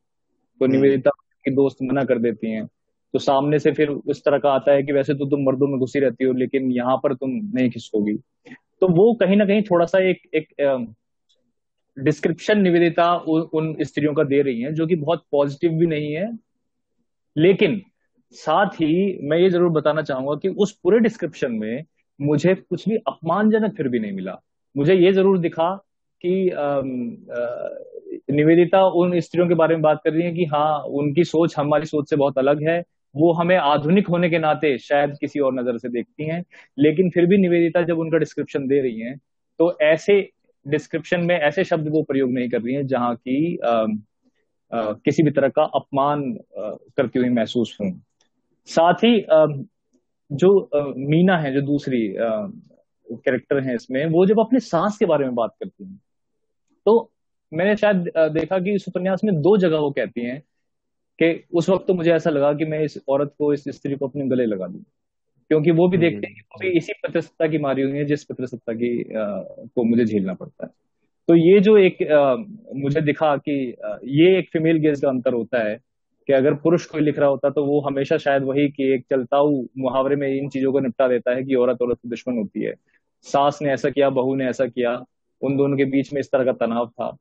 तो 0.59 0.65
हम्म। 0.65 0.75
निवेदिता 0.77 1.11
की 1.45 1.51
दोस्त 1.51 1.77
मना 1.83 2.05
कर 2.05 2.19
देती 2.19 2.51
हैं। 2.51 2.67
तो 3.13 3.19
सामने 3.19 3.59
से 3.59 3.73
फिर 3.73 3.89
उस 3.89 4.25
तरह 4.25 4.39
का 4.39 4.51
आता 4.51 4.73
है 4.73 4.83
कि 4.83 4.93
वैसे 4.93 5.15
तो 5.15 5.27
तुम 5.27 5.43
मर्दों 5.43 5.67
में 5.67 5.79
घुसी 5.79 6.01
रहती 6.01 6.25
हो 6.25 6.33
लेकिन 6.33 6.73
यहाँ 6.73 6.97
पर 6.97 7.15
तुम 7.15 7.31
नहीं 7.31 7.71
खिसकोगी। 7.71 8.15
तो 8.81 8.89
वो 8.89 9.15
कहीं 9.15 9.37
ना 9.37 9.45
कहीं 9.45 9.63
थोड़ा 9.63 9.87
सा 9.87 9.99
एक 9.99 10.23
एक 10.35 10.47
डिस्क्रिप्शन 11.97 12.61
निवेदिता 12.61 13.13
उन 13.17 13.75
स्त्रियों 13.83 14.13
का 14.15 14.25
दे 14.25 14.41
रही 14.43 14.61
है, 14.61 14.73
जो 14.73 14.87
कि 14.87 14.97
बहुत 14.97 15.25
पॉजिटिव 15.33 15.73
भी 15.73 15.87
नहीं 15.87 16.13
है। 16.13 16.31
लेकिन 17.37 17.81
साथ 18.35 18.75
ही 18.75 19.19
मैं 19.23 19.39
ये 19.39 19.49
ज़रूर 19.51 19.71
बताना 19.71 20.03
चाहूँगा 20.03 20.35
कि 20.43 20.49
उस 20.57 20.73
पूरे 20.83 20.99
डिस्क्रिप्शन 21.01 21.53
में 21.53 21.85
मुझे 22.21 22.55
कुछ 22.55 22.89
भी 22.89 22.97
अपमानजनक 23.09 23.77
फिर 23.77 23.89
भी 23.89 23.99
नहीं 23.99 24.13
मिला। 24.13 24.37
मुझे 24.75 24.95
ये 24.95 25.13
ज़रूर 25.13 25.39
दिखा 25.39 25.75
कि 26.25 26.51
निवेदिता 28.33 28.83
उन 28.95 29.19
स्त्रियों 29.21 29.49
के 29.49 29.55
बारे 29.55 29.75
में 29.75 29.83
बात 29.83 30.01
कर 30.05 30.13
रही 30.13 30.23
है 30.23 30.33
कि 30.33 30.45
हाँ 30.45 30.79
उनकी 30.93 31.25
सोच 31.25 31.57
हमारी 31.59 31.87
सोच 31.87 32.11
से 32.11 32.17
बहुत 32.17 32.39
अलग 32.39 32.63
है। 32.69 32.83
वो 33.15 33.33
हमें 33.33 33.57
आधुनिक 33.57 34.07
होने 34.09 34.29
के 34.31 34.39
नाते 34.39 34.77
शायद 34.79 35.17
किसी 35.21 35.41
और 35.41 35.55
नज़र 35.55 35.79
से 35.79 35.89
देखती 35.89 36.29
हैं, 36.29 36.43
लेकिन 36.79 37.11
फिर 37.11 37.27
भी 37.27 37.39
निवेदिता 37.39 37.83
जब 37.83 37.99
उनका 37.99 38.19
डिस्क्रिप्शन 38.19 38.67
दे 38.67 38.81
रही 38.83 39.01
हैं 39.01 39.17
तो 39.61 39.77
ऐसे 39.83 40.21
डिस्क्रिप्शन 40.69 41.21
में 41.21 41.35
ऐसे 41.35 41.65
शब्द 41.65 41.89
वो 41.89 42.03
प्रयोग 42.03 42.33
नहीं 42.33 42.49
कर 42.49 42.63
रही 42.63 42.75
हैं 42.75 42.87
जहाँ 42.87 43.15
की 43.17 43.57
आ, 43.57 43.71
आ, 43.71 44.93
किसी 44.93 45.23
भी 45.23 45.31
तरह 45.31 45.49
का 45.49 45.63
अपमान 45.63 46.39
करती 46.97 47.19
हुई 47.19 47.29
महसूस 47.29 47.79
हूँ। 47.81 48.03
साथ 48.67 48.95
ही 48.95 49.23
आ, 49.23 49.47
जो 50.33 50.61
आ, 50.61 50.93
मीना 50.97 51.39
है 51.39 51.53
जो 51.53 51.61
दूसरी 51.61 52.15
कैरेक्टर 53.13 53.61
है 53.61 53.75
इसमें 53.75 54.07
वो 54.07 54.27
जब 54.27 54.41
अपने 54.41 54.61
सांस 54.61 54.99
के 54.99 55.07
बारे 55.07 55.25
में 55.25 55.35
बात 55.35 55.51
करती 55.61 55.85
हैं 55.85 56.01
तो 56.87 57.13
मैंने 57.53 57.77
शायद 57.77 58.13
देखा 58.19 58.59
कि 58.59 58.75
इस 58.75 58.85
उपन्यास 58.89 59.21
में 59.25 59.35
दो 59.35 59.57
जगह 59.57 59.79
वो 59.79 59.91
कहती 59.91 60.25
हैं 60.25 60.41
कि 61.23 61.45
उस 61.55 61.69
वक्त 61.69 61.87
तो 61.87 61.95
मुझे 61.95 62.13
ऐसा 62.13 62.31
लगा 62.31 62.53
कि 62.53 62.65
मैं 62.65 62.81
इस 62.81 62.99
औरत 63.09 63.35
को 63.39 63.53
इस 63.53 63.65
स्त्री 63.69 63.95
को 63.95 64.09
अपने 64.09 64.27
गले 64.27 64.47
लगा 64.47 64.67
दूँ। 64.67 64.83
क्योंकि 65.53 65.71
वो 65.71 65.89
भी 65.89 65.99
देखते 65.99 66.27
हैं 66.27 66.35
कि 66.35 66.41
वो 66.41 66.59
भी 66.61 66.77
इसी 66.79 66.93
पितृसत्ता 66.93 67.47
की 67.47 67.59
मारी 67.59 67.83
हुई 67.83 67.99
है 67.99 68.05
जिस 68.05 68.25
पितृसत्ता 68.25 68.73
की 68.73 69.05
को 69.13 69.85
मुझे 69.85 70.05
झेलना 70.05 70.35
पड़ता 70.35 70.65
है। 70.65 70.71
तो 71.29 71.35
ये 71.35 71.61
जो 71.61 71.77
एक 71.77 72.03
आ, 72.03 72.37
मुझे 72.77 73.01
दिखा 73.01 73.37
कि 73.37 73.75
आ, 73.85 73.97
ये 74.05 74.39
एक 74.39 74.49
फीमेल 74.53 74.77
गेज 74.77 75.01
का 75.01 75.09
अंतर 75.09 75.33
होता 75.33 75.63
है 75.69 75.75
कि 76.27 76.33
अगर 76.33 76.55
पुरुष 76.55 76.87
कोई 76.87 77.01
लिख 77.01 77.19
रहा 77.19 77.29
होता 77.29 77.51
तो 77.51 77.65
वो 77.65 77.81
हमेशा 77.81 78.17
शायद 78.17 78.43
वही 78.43 78.69
कि 78.69 78.93
एक 78.95 79.05
चलताऊ 79.11 79.63
मुहावरे 79.79 80.17
में 80.17 80.29
इन 80.29 80.49
चीज़ों 80.49 80.73
को 80.73 80.81
निपटा 80.81 81.09
देता 81.09 81.37
है 81.37 81.45
कि 81.45 81.55
औरत 81.55 81.83
औरत 81.83 81.99
की 82.03 82.09
दुश्मन 82.09 82.39
होती 82.39 82.65
है। 82.65 82.75
सास 83.23 83.59
ने 83.63 83.73
ऐसा 83.73 83.91
किया 83.91 84.11
बहू 84.11 84.35
ने 84.35 84.49
ऐसा 84.49 84.67
किया 84.67 84.97
उन 85.43 85.57
दोनों 85.57 85.77
के 85.77 85.85
बीच 85.85 86.13
में 86.13 86.21
इस 86.21 86.31
तरह 86.33 86.45
का 86.45 86.53
तनाव 86.53 86.89
था। 86.89 87.17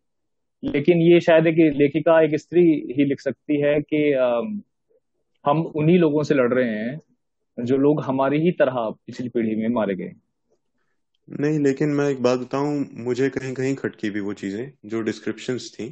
लेकिन 0.63 1.01
ये 1.01 1.19
शायद 1.19 1.47
एक 1.47 1.55
लेखिका 1.77 2.21
एक 2.21 2.36
स्त्री 2.36 2.63
ही 2.97 3.05
लिख 3.05 3.19
सकती 3.19 3.62
है 3.62 3.79
कि 3.82 4.13
आ, 4.13 4.41
हम 5.45 5.62
उन्हीं 5.75 5.99
लोगों 5.99 6.23
से 6.23 6.36
लड़ 6.36 6.53
रहे 6.53 6.69
हैं 6.69 6.99
जो 7.57 7.77
लोग 7.77 8.01
हमारी 8.01 8.39
ही 8.41 8.51
तरह 8.51 8.89
पिछली 9.05 9.29
पीढ़ी 9.29 9.55
में 9.55 9.69
मारे 9.69 9.95
गए 9.95 10.13
नहीं 11.27 11.59
लेकिन 11.59 11.89
मैं 11.89 12.09
एक 12.09 12.21
बात 12.23 12.39
बताऊँ 12.39 12.87
मुझे 12.93 13.29
कहीं 13.29 13.53
कहीं 13.53 13.75
खटकी 13.75 14.09
भी 14.09 14.19
वो 14.19 14.33
चीज़ें 14.33 14.71
जो 14.85 15.01
डिस्क्रिप्शन 15.01 15.57
थी 15.57 15.87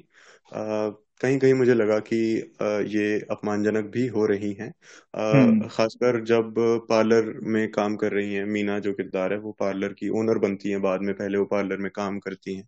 आ, 0.53 0.89
कहीं 1.21 1.39
कहीं 1.39 1.53
मुझे 1.53 1.73
लगा 1.73 1.99
कि 1.99 2.19
आ, 2.61 2.65
ये 2.65 3.19
अपमानजनक 3.31 3.85
भी 3.85 4.07
हो 4.07 4.25
रही 4.25 4.51
हैं 4.53 4.73
हम्म। 5.15 5.67
खासकर 5.67 6.23
जब 6.23 6.53
पार्लर 6.89 7.33
में 7.43 7.71
काम 7.71 7.95
कर 7.95 8.11
रही 8.11 8.33
हैं 8.33 8.45
मीना 8.45 8.79
जो 8.79 8.93
किरदार 8.93 9.33
है 9.33 9.39
वो 9.39 9.51
पार्लर 9.51 9.93
की 9.93 10.09
ओनर 10.09 10.37
बनती 10.37 10.69
हैं 10.69 10.81
बाद 10.81 11.01
में 11.01 11.13
पहले 11.15 11.37
वो 11.37 11.45
पार्लर 11.45 11.77
में 11.77 11.91
काम 11.91 12.19
करती 12.19 12.55
हैं 12.55 12.67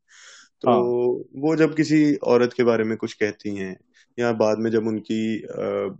तो 0.61 0.71
हाँ। 0.71 0.79
वो 1.41 1.55
जब 1.55 1.75
किसी 1.75 2.15
औरत 2.15 2.53
के 2.53 2.63
बारे 2.63 2.83
में 2.83 2.97
कुछ 2.97 3.13
कहती 3.13 3.55
हैं 3.55 3.77
या 4.17 4.31
बाद 4.33 4.59
में 4.59 4.69
जब 4.71 4.87
उनकी 4.87 5.21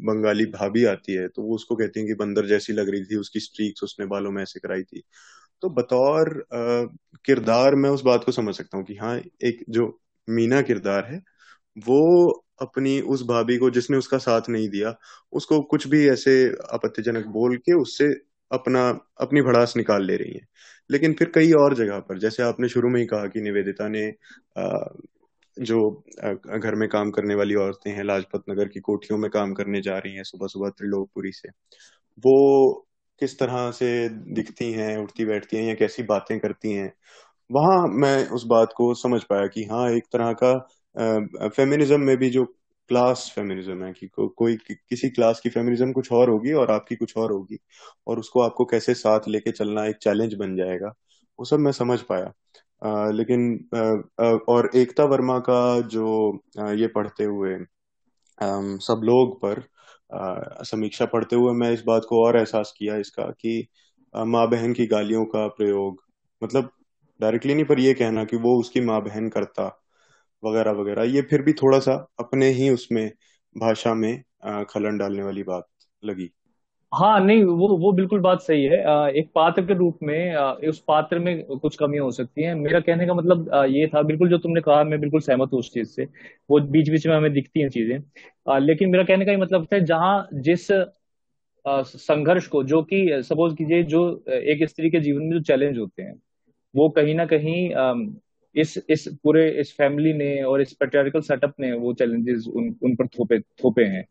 बंगाली 0.02 0.46
भाभी 0.48 0.84
आती 0.86 1.14
है 1.14 1.28
तो 1.28 1.42
वो 1.44 1.56
उसको 1.56 1.76
कहती 1.76 2.00
है 2.00 2.06
कि 2.08 2.14
बंदर 2.16 2.46
जैसी 2.48 2.74
लग 2.74 2.90
रही 2.90 3.04
थी, 3.06 3.16
उसकी 3.18 3.40
स्ट्रीक्स 3.40 3.84
उसने 3.84 4.06
बालों 4.08 4.32
में 4.32 4.42
ऐसे 4.44 4.60
कराई 4.60 4.84
थी। 4.84 5.04
तो 5.64 5.70
बतौर 5.72 6.30
किरदार 7.26 7.76
मैं 7.76 7.90
उस 7.90 8.02
बात 8.04 8.24
को 8.24 8.32
समझ 8.32 8.56
सकता 8.56 8.78
हूँ 8.78 8.86
कि 8.86 8.96
हाँ 8.98 9.18
एक 9.44 9.64
जो 9.70 9.88
मीना 10.28 10.62
किरदार 10.62 11.06
है, 11.06 11.22
वो 11.78 12.30
अपनी 12.62 13.00
उस 13.04 13.24
भाभी 13.28 13.58
को 13.58 13.70
जिसने 13.72 13.98
उसका 13.98 14.18
साथ 14.20 14.50
नहीं 14.50 14.70
दिया, 14.70 14.94
उसको 15.34 15.62
कुछ 15.64 15.88
भी 15.88 16.08
ऐसे 16.10 16.34
आपत्तिजनक 16.74 17.26
बोल 17.30 17.58
के 17.60 17.74
उससे 17.74 18.06
अपना, 18.52 18.88
अपनी 19.22 19.42
भड़ास 19.42 19.74
निकाल 19.78 20.06
ले 20.06 20.16
रही 20.18 20.34
है। 20.34 20.48
लेकिन 20.90 21.14
फिर 21.14 21.32
कई 21.36 21.52
और 21.54 21.76
जगह 21.76 22.00
पर, 22.00 22.18
जैसे 22.20 22.44
आपने 22.44 22.70
शुरू 22.70 22.90
में 22.90 23.00
ही 23.02 23.06
कहा 23.08 23.28
कि 23.28 23.42
निवेदिता 23.42 23.88
ने 23.90 24.08
जो 25.58 25.90
घर 26.58 26.76
में 26.76 26.88
काम 26.90 27.12
करने 27.12 27.36
वाली 27.36 27.56
औरतें 27.56 27.92
हैं 27.92 28.04
लाजपत 28.04 28.44
नगर 28.50 28.68
की 28.68 28.80
कोठियों 28.80 29.20
में 29.20 29.30
काम 29.32 29.54
करने 29.54 29.82
जा 29.82 29.98
रही 29.98 30.16
हैं 30.16 30.24
सुबह 30.24 30.48
सुबह 30.48 30.70
त्रिलोकपुरी 30.70 31.32
से 31.32 31.50
वो 32.24 32.74
किस 33.22 33.40
तरह 33.40 33.72
से 33.72 34.10
दिखती 34.10 34.72
हैं 34.74 34.98
उठती 34.98 35.26
बैठती 35.26 35.58
हैं 35.58 35.64
या 35.64 35.74
कैसी 35.76 36.04
बातें 36.04 36.40
करती 36.40 36.74
हैं? 36.74 36.94
वहाँ 37.50 37.88
मैं 37.90 38.30
उस 38.30 38.46
बात 38.48 38.74
को 38.78 38.94
समझ 38.96 39.24
पाया 39.24 39.48
कि 39.48 39.64
हाँ 39.66 39.90
एक 39.92 40.06
तरह 40.14 40.34
का 40.44 41.50
फेमिनिज्म 41.50 42.02
में 42.02 42.18
भी 42.18 42.30
जो 42.30 42.46
क्लास 42.90 43.32
फेमिनिज्म 43.36 43.84
है 43.86 43.94
कि 43.94 44.08
को, 44.08 44.28
कोई 44.30 44.56
कि, 44.58 44.76
किसी 44.90 45.10
क्लास 45.10 45.40
की 45.42 45.50
फेमिनिज्म 45.50 45.92
कुछ 45.94 46.12
और 46.14 46.30
होगी 46.30 46.54
और 46.54 46.72
आपकी 46.72 46.96
कुछ 46.96 47.18
और 47.18 47.32
होगी 47.32 47.60
और 48.08 48.20
उसको 48.20 48.42
आपको 48.42 48.66
कैसे 48.66 48.94
साथ 48.96 49.28
लेके 49.30 49.52
चलना 49.52 49.86
एक 49.88 49.98
चैलेंज 49.98 50.34
बन 50.36 50.56
जाएगा 50.58 50.94
वो 51.40 51.46
सब 51.46 51.60
मैं 51.60 51.72
समझ 51.74 52.02
पाया। 52.02 52.34
लेकिन 53.12 53.44
और 54.50 54.70
एकता 54.76 55.04
वर्मा 55.06 55.38
का 55.40 55.60
जो 55.88 56.06
ये 56.76 56.88
पढ़ते 56.88 57.24
हुए 57.24 57.58
सब 58.82 59.02
लोग 59.04 59.38
पर 59.42 59.64
समीक्षा 60.66 61.06
पढ़ते 61.06 61.36
हुए 61.36 61.54
मैं 61.54 61.72
इस 61.72 61.84
बात 61.88 62.06
को 62.10 62.26
और 62.26 62.38
एहसास 62.38 62.74
किया 62.78 62.96
इसका 62.98 63.24
कि 63.42 63.68
माँ 64.14 64.48
बहन 64.50 64.74
की 64.74 64.86
गालियों 64.88 65.26
का 65.26 65.48
प्रयोग 65.48 66.04
मतलब 66.42 66.72
डायरेक्टली 67.20 67.54
नहीं, 67.56 67.66
पर 67.66 67.80
यह 67.80 67.94
कहना 67.94 68.24
कि 68.26 68.38
वो 68.38 68.60
उसकी 68.60 68.82
माँ 68.82 69.02
बहन 69.04 69.30
करता, 69.30 69.66
वगैरह 70.44 70.72
वगैरह, 70.72 71.04
ये 71.06 71.22
फिर 71.22 71.42
भी 71.42 71.54
थोड़ा 71.54 71.80
सा 71.80 71.94
अपने 72.20 72.50
ही 72.52 72.70
उसमें, 72.70 73.12
भाषा 73.56 73.94
में 73.94 74.24
खलन 74.70 74.98
डालने 74.98 75.24
वाली 75.24 75.44
बात 75.44 75.68
लगी। 76.04 76.30
हाँ 76.94 77.20
नहीं, 77.20 77.44
वो 77.44 77.68
वो 77.78 77.92
बिल्कुल 77.92 78.20
बात 78.20 78.40
सही 78.42 78.64
है। 78.64 78.78
एक 79.12 79.30
पात्र 79.36 79.62
के 79.66 79.74
रूप 79.74 79.98
में 80.04 80.36
उस 80.70 80.80
पात्र 80.88 81.20
में 81.20 81.44
कुछ 81.58 81.76
कमी 81.78 81.98
हो 81.98 82.10
सकती 82.12 82.44
है। 82.44 82.54
मेरा 82.56 82.80
कहने 82.80 83.06
का 83.08 83.14
मतलब 83.14 83.50
ये 83.68 83.86
था, 83.88 84.02
बिल्कुल 84.02 84.30
जो 84.30 84.38
तुमने 84.38 84.62
कहा, 84.62 84.84
मैं 84.84 85.00
बिल्कुल 85.00 85.20
सहमत 85.22 85.50
हूँ 85.54 85.60
उस 85.60 85.72
चीज़ 85.74 85.88
से। 85.90 86.04
वो 86.50 86.60
बीच 86.72 86.90
बीच 86.90 87.08
में 87.08 87.16
हमें 87.16 87.32
दिखती 87.34 87.62
हैं 87.62 87.70
चीज़ें। 87.70 88.60
लेकिन 88.60 88.90
मेरा 88.90 89.04
कहने 89.04 89.26
का 89.26 89.32
ये 89.32 89.38
मतलब 89.38 89.66
था, 89.66 89.80
जहाँ 89.80 90.28
जिस 90.36 90.68
संघर्ष 91.66 92.48
को, 92.48 92.64
जो 92.66 92.82
कि, 92.84 93.08
सपोज़ 93.24 93.56
कीजिए, 93.56 93.84
जो 93.86 94.04
एक 94.30 94.68
स्त्री 94.70 94.90
के 94.92 95.00
जीवन 95.00 95.24
में 95.24 95.32
जो 95.34 95.42
चैलेंज 95.44 95.78
होते 95.80 96.04
हैं, 96.04 96.16
वो 96.76 96.90
कहीं 96.92 97.16
ना 97.16 97.26
कहीं 97.28 97.70
इस 98.56 98.78
इस 98.90 99.08
पूरे, 99.24 99.50
इस 99.52 99.74
फैमिली 99.78 100.14
ने 100.14 100.42
और 100.44 100.62
इस 100.62 100.74
पेट्रियारिकल 100.74 101.22
सेटअप 101.24 101.54
ने 101.60 101.74
वो 101.76 101.94
चैलेंजेस 101.96 102.48
उन 102.50 102.76
उन 102.84 102.96
पर 102.96 103.08
थोपे 103.10 103.40
थोपे 103.40 103.84
हैं। 103.88 104.06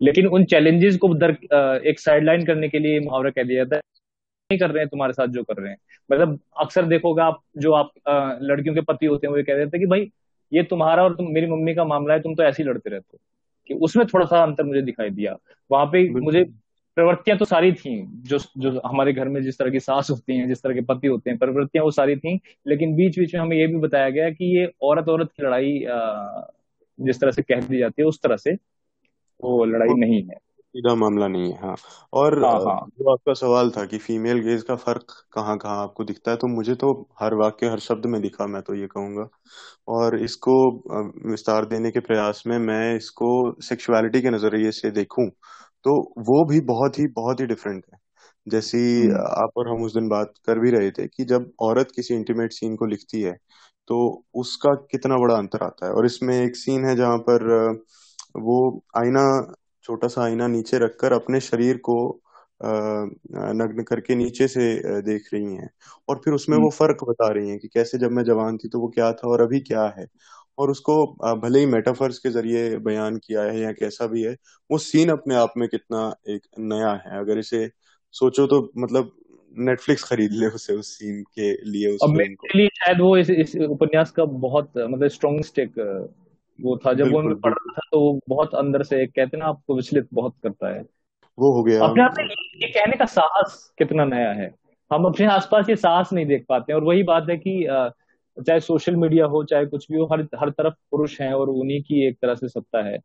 लेकिन 0.00 0.26
उन 0.26 0.44
चैलेंजेस 0.44 0.96
को 0.96 1.14
दर 1.14 1.30
एक 1.86 2.00
साइडलाइन 2.00 2.44
करने 2.46 2.68
के 2.68 2.78
लिए 2.78 3.00
मुहावरा 3.00 3.30
कह 3.30 3.42
दिया 3.42 3.64
जाता 3.64 3.76
है। 3.76 3.82
नहीं 4.50 4.58
कर 4.58 4.70
रहे 4.70 4.82
हैं 4.82 4.88
तुम्हारे 4.88 5.12
साथ 5.12 5.28
जो 5.28 5.42
कर 5.42 5.62
रहे 5.62 5.70
हैं। 5.70 5.78
मतलब 6.10 6.38
अक्सर 6.60 6.86
देखोगे 6.86 7.22
आप 7.22 7.40
जो 7.58 7.72
आप 7.72 7.90
लड़कियों 8.42 8.74
के 8.74 8.80
पति 8.80 9.06
होते 9.06 9.26
हैं 9.26 9.32
वो 9.32 9.38
ये 9.38 9.44
कह 9.44 9.56
देते 9.56 9.76
हैं 9.76 9.80
कि 9.80 9.86
भाई 9.86 10.10
ये 10.52 10.62
तुम्हारा 10.62 11.04
और 11.04 11.14
तुम 11.16 11.30
मेरी 11.30 11.46
मम्मी 11.46 11.74
का 11.74 11.84
मामला 11.84 12.14
है 12.14 12.20
तुम 12.20 12.34
तो 12.34 12.42
ऐसे 12.42 12.62
ही 12.62 12.68
लड़ते 12.68 12.90
रहते 12.90 13.08
हो। 13.12 13.18
कि 13.68 13.74
उसमें 13.74 14.06
थोड़ा 14.06 14.26
सा 14.26 14.42
अंतर 14.42 14.64
मुझे 14.64 14.82
दिखाई 14.82 15.10
दिया। 15.10 15.36
वहाँ 15.70 15.86
पे 15.86 16.08
मुझे 16.10 16.44
प्रवृत्तियाँ 16.96 17.38
तो 17.38 17.44
सारी 17.44 17.72
थी 17.72 17.94
जो 18.28 18.38
जो 18.58 18.80
हमारे 18.86 19.12
घर 19.12 19.28
में 19.28 19.42
जिस 19.42 19.58
तरह 19.58 19.70
की 19.70 19.80
सास 19.80 20.10
होती 20.10 20.36
हैं 20.36 20.46
जिस 20.48 20.62
तरह 20.62 20.74
के 20.74 20.80
पति 20.80 21.06
होते 21.06 21.30
हैं 21.30 21.38
प्रवृत्तियाँ 21.38 21.84
वो 21.84 21.90
सारी 21.90 22.16
थी। 22.16 22.38
लेकिन 22.66 22.94
बीच 22.96 23.18
बीच 23.18 23.34
में 23.34 23.40
हमें 23.42 23.56
ये 23.56 23.66
भी 23.66 23.76
बताया 23.76 24.10
गया 24.10 24.30
कि 24.30 24.56
ये 24.58 24.70
औरत 24.82 25.08
औरत 25.08 25.30
की 25.36 25.46
लड़ाई 25.46 25.78
जिस 26.98 27.20
तरह 27.20 27.30
से 27.30 27.42
कह 27.42 27.60
दी 27.60 27.78
जाती 27.78 28.02
है 28.02 28.08
उस 28.08 28.20
तरह 28.22 28.36
से 28.36 28.56
वो 29.40 29.64
लड़ाई 29.66 29.94
नहीं 29.98 30.22
है। 30.22 30.36
सीधा 30.74 30.94
मामला 30.94 31.26
नहीं 31.28 31.50
है 31.52 31.58
हाँ। 31.60 31.74
और 32.12 32.38
हाँ 32.44 32.52
हाँ। 32.60 32.80
जो 32.90 33.10
आपका 33.12 33.32
सवाल 33.34 33.70
था 33.70 33.84
कि 33.86 33.98
फीमेल 33.98 34.38
गेज 34.40 34.62
का 34.62 34.74
फ़र्क 34.76 35.12
कहाँ 35.34 35.56
कहाँ 35.58 35.82
आपको 35.82 36.04
दिखता 36.04 36.30
है 36.30 36.36
तो 36.36 36.46
मुझे 36.46 36.74
तो 36.74 36.90
हर 37.20 37.34
वाक्य 37.34 37.66
हर 37.66 37.78
शब्द 37.80 38.06
में 38.06 38.20
दिखा 38.22 38.46
मैं 38.46 38.62
तो 38.62 38.74
ये 38.74 38.86
कहूँगा। 38.86 39.28
और 39.88 40.18
इसको 40.20 40.54
विस्तार 41.30 41.64
देने 41.66 41.90
के 41.90 42.00
प्रयास 42.00 42.42
में 42.46 42.58
मैं 42.60 42.96
इसको 42.96 43.30
सेक्सुअलिटी 43.62 44.20
के 44.22 44.30
नज़रिए 44.30 44.70
से 44.72 44.90
देखूँ 44.92 45.28
तो 45.84 45.96
वो 46.20 46.44
भी 46.44 46.60
बहुत 46.66 46.98
ही 46.98 47.06
बहुत 47.16 47.40
ही 47.40 47.46
डिफरेंट 47.46 47.82
है। 47.84 47.98
जैसी 48.46 48.78
हम्म। 49.00 49.16
आप 49.42 49.50
और 49.58 49.68
हम 49.70 49.84
उस 49.84 49.94
दिन 49.94 50.08
बात 50.08 50.32
कर 50.46 50.58
भी 50.60 50.70
रहे 50.70 50.90
थे 50.90 51.06
कि 51.08 51.24
जब 51.24 51.50
औरत 51.62 51.92
किसी 51.96 52.14
इंटीमेट 52.14 52.52
सीन 52.52 52.76
को 52.76 52.86
लिखती 52.86 53.22
है 53.22 53.32
तो 53.88 53.98
उसका 54.34 54.74
कितना 54.92 55.16
बड़ा 55.16 55.34
अंतर 55.36 55.64
आता 55.64 55.86
है। 55.86 55.92
और 55.92 56.06
इसमें 56.06 56.34
एक 56.36 56.56
सीन 56.56 56.84
है 56.86 56.94
जहाँ 56.96 57.18
पर 57.28 57.44
वो 58.36 58.84
आईना 58.96 59.54
छोटा 59.84 60.08
सा 60.08 60.24
आईना 60.24 60.46
नीचे 60.46 60.78
रखकर 60.78 61.12
अपने 61.12 61.40
शरीर 61.40 61.76
को 61.76 62.20
नग्न 62.64 63.82
करके 63.82 64.14
नीचे 64.14 64.48
से 64.48 64.74
देख 65.02 65.28
रही 65.34 65.44
हैं। 65.44 65.70
और 66.08 66.20
फिर 66.24 66.34
उसमें 66.34 66.56
हम्म। 66.56 66.64
वो 66.64 66.70
फ़र्क 66.70 67.04
बता 67.04 67.28
रही 67.28 67.48
हैं 67.48 67.58
कि 67.58 67.68
कैसे 67.68 67.98
जब 67.98 68.10
मैं 68.10 68.24
जवान 68.24 68.56
थी 68.56 68.68
तो 68.68 68.80
वो 68.80 68.88
क्या 68.88 69.12
था 69.12 69.28
और 69.28 69.40
अभी 69.40 69.60
क्या 69.60 69.94
है। 69.98 70.06
और 70.58 70.70
उसको 70.70 71.06
भले 71.36 71.58
ही 71.58 71.66
मेटाफर्स 71.66 72.18
के 72.18 72.30
ज़रिए 72.30 72.76
बयान 72.76 73.16
किया 73.16 73.42
है 73.42 73.60
या 73.60 73.72
कैसा 73.72 74.06
भी 74.06 74.22
है 74.22 74.36
वो 74.70 74.78
सीन 74.78 75.08
अपने 75.08 75.34
आप 75.34 75.52
में 75.56 75.68
कितना 75.68 76.14
एक 76.28 76.46
नया 76.58 76.92
है। 77.06 77.20
अगर 77.20 77.38
इसे 77.38 77.70
सोचो 78.12 78.46
तो 78.46 78.70
मतलब 78.78 79.10
नेटफ्लिक्स 79.58 80.04
खरीद 80.04 80.30
ले 80.32 80.46
उसे 80.46 80.74
उस 80.74 80.88
सीन 80.88 81.22
के 81.22 81.52
लिए 81.52 81.94
उस 81.94 82.00
अब 82.02 82.18
को। 82.40 82.68
शायद 82.68 82.98
वो 83.00 83.16
इस, 83.16 83.30
इस 83.30 83.56
उपन्यास 83.56 84.10
का 84.10 84.24
बहुत 84.24 84.72
मतलब 84.78 85.08
स्ट्रॉन्ग 85.08 85.44
एक 85.58 85.74
वो 86.60 86.76
था 86.76 86.92
जब 86.94 87.12
वो 87.12 87.22
मैं 87.22 87.34
पढ़ 87.36 87.52
रहा 87.52 87.72
था 87.72 87.80
तो 87.92 88.00
वो 88.00 88.20
बहुत 88.28 88.54
अंदर 88.54 88.82
से 88.82 89.06
कहते 89.06 89.36
ना 89.36 89.44
आपको 89.44 89.74
विचलित 89.76 90.06
बहुत 90.14 90.34
करता 90.42 90.74
है। 90.74 90.82
वो 91.38 91.52
हो 91.52 91.62
गया। 91.62 91.84
अपने 91.84 92.02
आप 92.02 92.14
में 92.18 92.24
ये 92.24 92.68
कहने 92.68 92.96
का 92.96 93.04
साहस 93.04 93.74
कितना 93.78 94.04
नया 94.04 94.30
है। 94.32 94.50
हम 94.90 95.04
अपने 95.04 95.26
आसपास 95.26 95.68
ये 95.70 95.76
साहस 95.76 96.12
नहीं 96.12 96.26
देख 96.26 96.44
पाते 96.48 96.72
हैं 96.72 96.78
और 96.80 96.84
वही 96.84 97.02
बात 97.02 97.26
है 97.30 97.36
कि 97.36 97.66
चाहे 98.38 98.60
सोशल 98.60 98.96
मीडिया 98.96 99.26
हो 99.26 99.42
चाहे 99.44 99.66
कुछ 99.66 99.86
भी 99.92 99.98
हो 99.98 100.04
हर 100.04 100.20
हर 100.38 100.50
तरफ़ 100.50 100.74
पुरुष 100.90 101.20
हैं 101.20 101.32
और 101.32 101.48
उन्हीं 101.48 101.80
की 101.82 102.06
एक 102.08 102.16
तरह 102.22 102.34
से 102.34 102.48
सत्ता 102.48 102.82
है। 102.82 102.98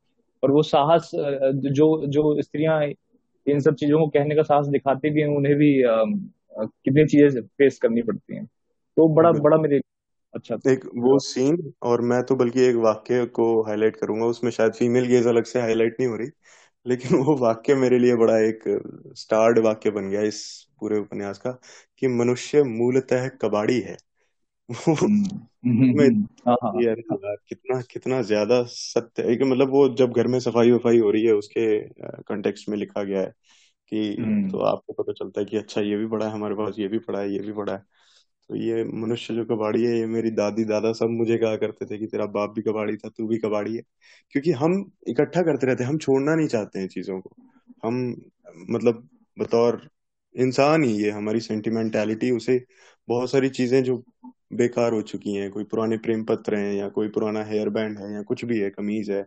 और 0.43 0.51
वो 0.51 0.63
साहस 0.63 1.11
जो 1.71 2.05
जो 2.07 2.41
स्त्रियाँ 2.41 2.81
इन 3.47 3.59
सब 3.59 3.75
चीज़ों 3.75 3.99
को 3.99 4.07
कहने 4.07 4.35
का 4.35 4.41
साहस 4.41 4.67
दिखाती 4.67 5.09
भी 5.09 5.21
हैं 5.21 5.27
उन्हें 5.27 5.55
भी 5.55 5.73
कितनी 6.57 7.05
चीज़ें 7.05 7.41
फेस 7.41 7.77
करनी 7.77 8.01
पड़ती 8.01 8.35
हैं। 8.35 8.45
तो 8.97 9.07
बड़ा 9.15 9.31
बड़ा 9.31 9.57
मेरे 9.57 9.79
अच्छा 10.33 10.55
एक 10.65 10.85
वो 10.97 11.17
सीन 11.19 11.57
और 11.83 12.01
मैं 12.03 12.21
तो 12.25 12.35
बल्कि 12.35 12.61
एक 12.61 12.75
वाक्य 12.77 13.25
को 13.29 13.45
हाईलाइट 13.63 13.95
करूँगा 13.95 14.25
उसमें 14.25 14.49
शायद 14.51 14.73
फीमेल 14.73 15.05
गेज 15.07 15.27
अलग 15.27 15.43
से 15.45 15.61
हाईलाइट 15.61 15.95
नहीं 15.99 16.09
हो 16.09 16.15
रही 16.15 16.27
लेकिन 16.85 17.17
वो 17.19 17.35
वाक्य 17.37 17.75
मेरे 17.75 17.99
लिए 17.99 18.15
बड़ा 18.15 18.37
एक 18.39 18.63
स्टार्ड 19.17 19.59
वाक्य 19.61 19.91
बन 19.91 20.09
गया 20.09 20.21
इस 20.23 20.41
पूरे 20.79 20.99
उपन्यास 20.99 21.37
का 21.39 21.51
कि 21.99 22.07
मनुष्य 22.09 22.63
मूलतः 22.65 23.27
कबाड़ी 23.41 23.79
है। 23.81 23.97
वो 24.69 24.95
हम्म 25.01 25.23
हम्म, 25.65 25.89
मैं 25.93 26.09
हम्म, 26.09 26.25
हाँ 26.47 26.55
हाँ 26.63 26.81
यार 26.81 26.95
कितना 27.49 27.81
कितना 27.83 28.21
ज़्यादा 28.23 28.61
सत्य 28.65 29.23
है 29.23 29.45
मतलब 29.45 29.69
वो 29.71 29.87
जब 29.95 30.13
घर 30.13 30.27
में 30.27 30.39
सफ़ाई 30.39 30.71
वफाई 30.71 30.99
हो 30.99 31.11
रही 31.11 31.23
है 31.25 31.33
उसके 31.33 31.65
कंटेक्स्ट 32.23 32.69
में 32.69 32.77
लिखा 32.77 33.03
गया 33.03 33.21
है 33.21 33.27
कि 33.91 34.37
तो 34.49 34.59
आपको 34.65 34.93
पता 34.95 35.13
चलता 35.15 35.41
है 35.41 35.45
कि 35.45 35.57
अच्छा 35.57 35.81
ये 35.81 35.97
भी 35.97 36.07
पड़ा 36.07 36.27
है 36.27 36.31
हमारे 36.33 36.55
पास 36.55 36.79
ये 36.79 36.87
भी 36.87 36.99
पड़ा 37.01 37.19
है 37.21 37.31
ये 37.33 37.39
भी 37.39 37.53
पड़ा 37.53 37.73
है। 37.73 37.83
तो 38.51 38.55
ये 38.55 38.83
मनुष्य 38.83 39.33
जो 39.33 39.45
कबाड़ी 39.45 39.83
है, 39.85 39.97
ये 39.97 40.05
मेरी 40.05 40.31
दादी, 40.31 40.63
दादा 40.63 40.91
सब 40.93 41.09
मुझे 41.09 41.37
कहा 41.37 41.55
करते 41.55 41.85
थे 41.85 41.97
कि 41.97 42.05
तेरा 42.05 42.25
बाप 42.25 42.49
भी 42.49 42.61
कबाड़ी 42.61 42.97
था, 42.97 43.09
तू 43.09 43.27
भी 43.27 43.37
कबाड़ी 43.37 43.75
है। 43.75 43.81
क्योंकि 44.31 44.51
हम 44.51 44.91
इकट्ठा 45.07 45.41
करते 45.41 45.67
रहते 45.67 45.83
हम 45.83 45.97
छोड़ना 45.97 46.35
नहीं 46.35 46.47
चाहते 46.47 46.79
हैं 46.79 46.87
चीज़ों 46.87 47.19
को। 47.21 47.35
हम 47.85 48.21
मतलब 48.69 49.09
बतौर 49.39 49.89
इंसान 50.35 50.83
ही, 50.83 51.03
ये 51.03 51.11
हमारी 51.11 51.39
सेंटिमेंटैलिटी 51.39 52.31
उसे 52.31 52.65
बहुत 53.07 53.31
सारी 53.31 53.49
चीज़ें 53.49 53.83
जो 53.83 54.03
बेकार 54.53 54.93
हो 54.93 55.01
चुकी 55.01 55.33
हैं, 55.33 55.51
कोई 55.51 55.63
पुराने 55.63 55.97
प्रेम 55.97 56.23
पत्र 56.23 56.55
हैं, 56.55 56.73
या 56.73 56.89
कोई 56.89 57.07
पुराना 57.07 57.43
हेयर 57.43 57.69
बैंड 57.69 57.99
है, 57.99 58.13
या 58.13 58.21
कुछ 58.21 58.45
भी 58.45 58.59
है, 58.59 58.69
कमीज 58.69 59.11
है, 59.11 59.23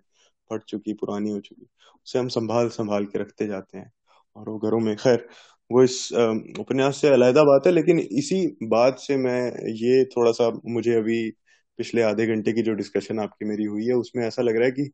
फट 0.50 0.62
चुकी, 0.62 0.92
पुरानी 0.92 1.30
हो 1.30 1.40
चुकी, 1.40 1.66
उसे 2.06 2.18
हम 2.18 2.28
संभाल 2.28 2.68
संभाल 2.68 3.04
के 3.04 3.18
रखते 3.18 3.46
जाते 3.46 3.78
हैं। 3.78 3.92
और 4.36 4.48
वो 4.48 4.58
घरों 4.58 4.80
में, 4.80 4.96
खैर 4.96 5.28
वो 5.74 5.84
इस 5.84 6.12
उपन्यास 6.60 6.96
से 6.96 7.08
अलग 7.08 7.38
बात 7.38 7.66
है 7.66 7.72
लेकिन 7.72 7.98
इसी 7.98 8.56
बात 8.62 8.98
से 8.98 9.16
मैं 9.16 9.70
ये 9.72 10.04
थोड़ा 10.04 10.32
सा 10.32 10.60
मुझे 10.66 10.94
अभी 10.94 11.30
पिछले 11.78 12.02
आधे 12.02 12.26
घंटे 12.26 12.52
की 12.52 12.62
जो 12.62 12.74
डिस्कशन 12.74 13.20
आपकी 13.20 13.44
मेरी 13.44 13.64
हुई 13.64 13.86
है 13.86 13.94
उसमें 13.94 14.26
ऐसा 14.26 14.42
लग 14.42 14.56
रहा 14.56 14.64
है 14.64 14.70
कि 14.70 14.90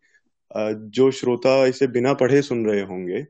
जो 0.90 1.10
श्रोता 1.10 1.66
इसे 1.66 1.86
बिना 1.86 2.14
पढ़े 2.14 2.42
सुन 2.42 2.66
रहे 2.66 2.80
होंगे 2.80 3.26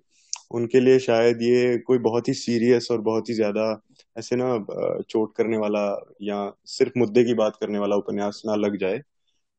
उनके 0.51 0.81
लिए 0.81 0.99
शायद 0.99 1.43
ये 1.43 1.79
कोई 1.79 1.99
बहुत 1.99 2.29
ही 2.29 2.35
सीरियस 2.35 2.89
और 2.91 3.01
बहुत 3.01 3.29
ही 3.29 3.35
ज़्यादा 3.35 3.83
ऐसे 4.19 4.37
ना 4.37 4.67
चोट 5.11 5.37
करने 5.37 5.57
वाला 5.57 6.15
या 6.23 6.53
सिर्फ़ 6.67 6.93
मुद्दे 6.99 7.25
की 7.25 7.35
बात 7.35 7.57
करने 7.61 7.79
वाला 7.79 7.97
उपन्यास 7.97 8.43
ना 8.47 8.55
लग 8.55 8.77
जाए। 8.77 8.99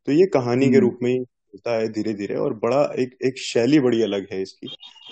तो 0.06 0.12
ये 0.12 0.26
कहानी 0.26 0.66
के 0.66 0.78
हम्म। 0.78 0.80
रूप 0.80 1.00
में 1.04 1.12
ही 1.12 1.26
चलता 1.54 1.72
है 1.72 1.88
धीरे 1.92 2.14
धीरे 2.14 2.36
और 2.38 2.54
बड़ा 2.58 2.82
एक 3.00 3.16
एक 3.26 3.38
शैली 3.40 3.80
बड़ी 3.80 4.02
अलग 4.04 4.28
है 4.34 4.42
इसकी 4.42 4.68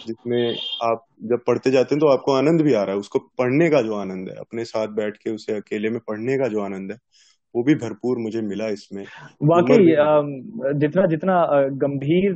जिसमें 0.06 0.56
आप 0.84 1.06
जब 1.24 1.40
पढ़ते 1.48 1.72
जाते 1.72 1.96
हैं 1.96 2.00
तो 2.00 2.08
आपको 2.08 2.34
आनंद 2.34 2.62
भी 2.62 2.74
आ 2.74 2.84
रहा 2.84 2.94
है। 2.94 3.00
उसको 3.00 3.20
पढ़ने 3.38 3.70
का 3.70 3.82
जो 3.82 3.96
आनंद 3.96 4.30
है 4.30 4.36
अपने 4.40 4.64
साथ 4.66 4.88
बैठ 4.96 5.18
के 5.18 5.32
उसे 5.32 5.56
अकेले 5.56 5.90
में 5.90 6.00
पढ़ने 6.08 6.38
का 6.38 6.48
जो 6.48 6.62
आनंद 6.62 6.92
है 6.92 6.98
वो 7.56 7.64
भी 7.64 7.76
भरपूर 7.76 8.18
मुझे 8.20 8.42
मिला 8.42 8.68
इसमें। 8.70 9.04
वाकई 9.44 9.86
जितना 10.80 11.06
जितना 11.08 11.36
गंभीर 11.78 12.34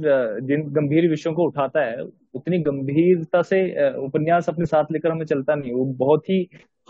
जिन 0.47 0.63
गंभीर 0.73 1.09
विषयों 1.09 1.33
को 1.33 1.45
उठाता 1.47 1.83
है 1.85 2.03
उतनी 2.33 2.59
गंभीरता 2.59 3.41
से 3.41 3.59
उपन्यास 3.97 4.49
अपने 4.49 4.65
साथ 4.65 4.91
लेकर 4.91 5.11
हमें 5.11 5.25
चलता 5.25 5.55
नहीं 5.55 5.73
वो 5.73 5.85
बहुत 5.97 6.29
ही 6.29 6.39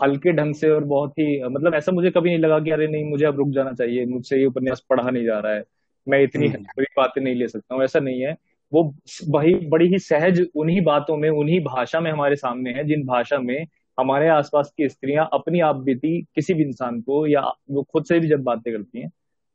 हल्के 0.00 0.32
ढंग 0.32 0.54
से 0.54 0.70
और 0.70 0.84
बहुत 0.84 1.12
ही 1.18 1.26
मतलब 1.44 1.74
ऐसा 1.74 1.92
मुझे 1.92 2.10
कभी 2.10 2.30
नहीं 2.30 2.38
लगा 2.38 2.58
कि 2.58 2.70
अरे 2.70 2.86
नहीं 2.88 3.04
मुझे 3.10 3.26
अब 3.26 3.36
रुक 3.38 3.48
जाना 3.54 3.72
चाहिए 3.72 4.06
मुझसे 4.06 4.38
ये 4.38 4.46
उपन्यास 4.46 4.82
पढ़ा 4.90 5.10
नहीं 5.10 5.24
जा 5.24 5.38
रहा 5.38 5.54
है। 5.54 5.62
मैं 6.08 6.22
इतनी 6.22 6.46
हम्म। 6.48 6.62
बड़ी 6.62 6.86
बातें 6.96 7.22
नहीं 7.22 7.34
ले 7.34 7.48
सकता 7.48 7.74
हूँ 7.74 7.84
ऐसा 7.84 8.00
नहीं 8.00 8.20
है। 8.20 8.36
वो 8.72 8.94
वही 9.28 9.54
बड़ी 9.54 9.88
ही 9.88 9.98
सहज 9.98 10.46
उन्हीं 10.56 10.80
बातों 10.80 11.16
में 11.16 11.30
उन्हीं 11.30 11.60
भाषा 11.60 12.00
में 12.00 12.10
हमारे 12.12 12.36
सामने 12.36 12.70
है 12.70 12.84
जिन 12.84 13.06
भाषा 13.06 13.38
में 13.38 13.66
हमारे 14.00 14.28
आसपास 14.28 14.72
की 14.76 14.88
स्त्रियाँ 14.88 15.28
अपनी 15.32 15.60
आप 15.60 15.76
बीती 15.76 16.22
किसी 16.22 16.54
भी 16.54 16.62
इंसान 16.62 17.00
को 17.00 17.26
या 17.26 17.40
वो 17.70 17.82
खुद 17.82 18.04
से 18.04 18.20
भी 18.20 18.28
जब 18.28 18.42
बातें 18.42 18.72
करती 18.74 19.00
हैं 19.00 19.10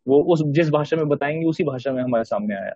वो 0.08 0.24
उस 0.24 0.44
जिस 0.46 0.70
भाषा 0.70 0.98
में 0.98 1.08
बताएँगे 1.08 1.46
उसी 1.46 1.64
भाषा 1.64 1.92
में 1.92 2.04
हमारे 2.04 2.24
सामने 2.24 2.56
आया। 2.56 2.74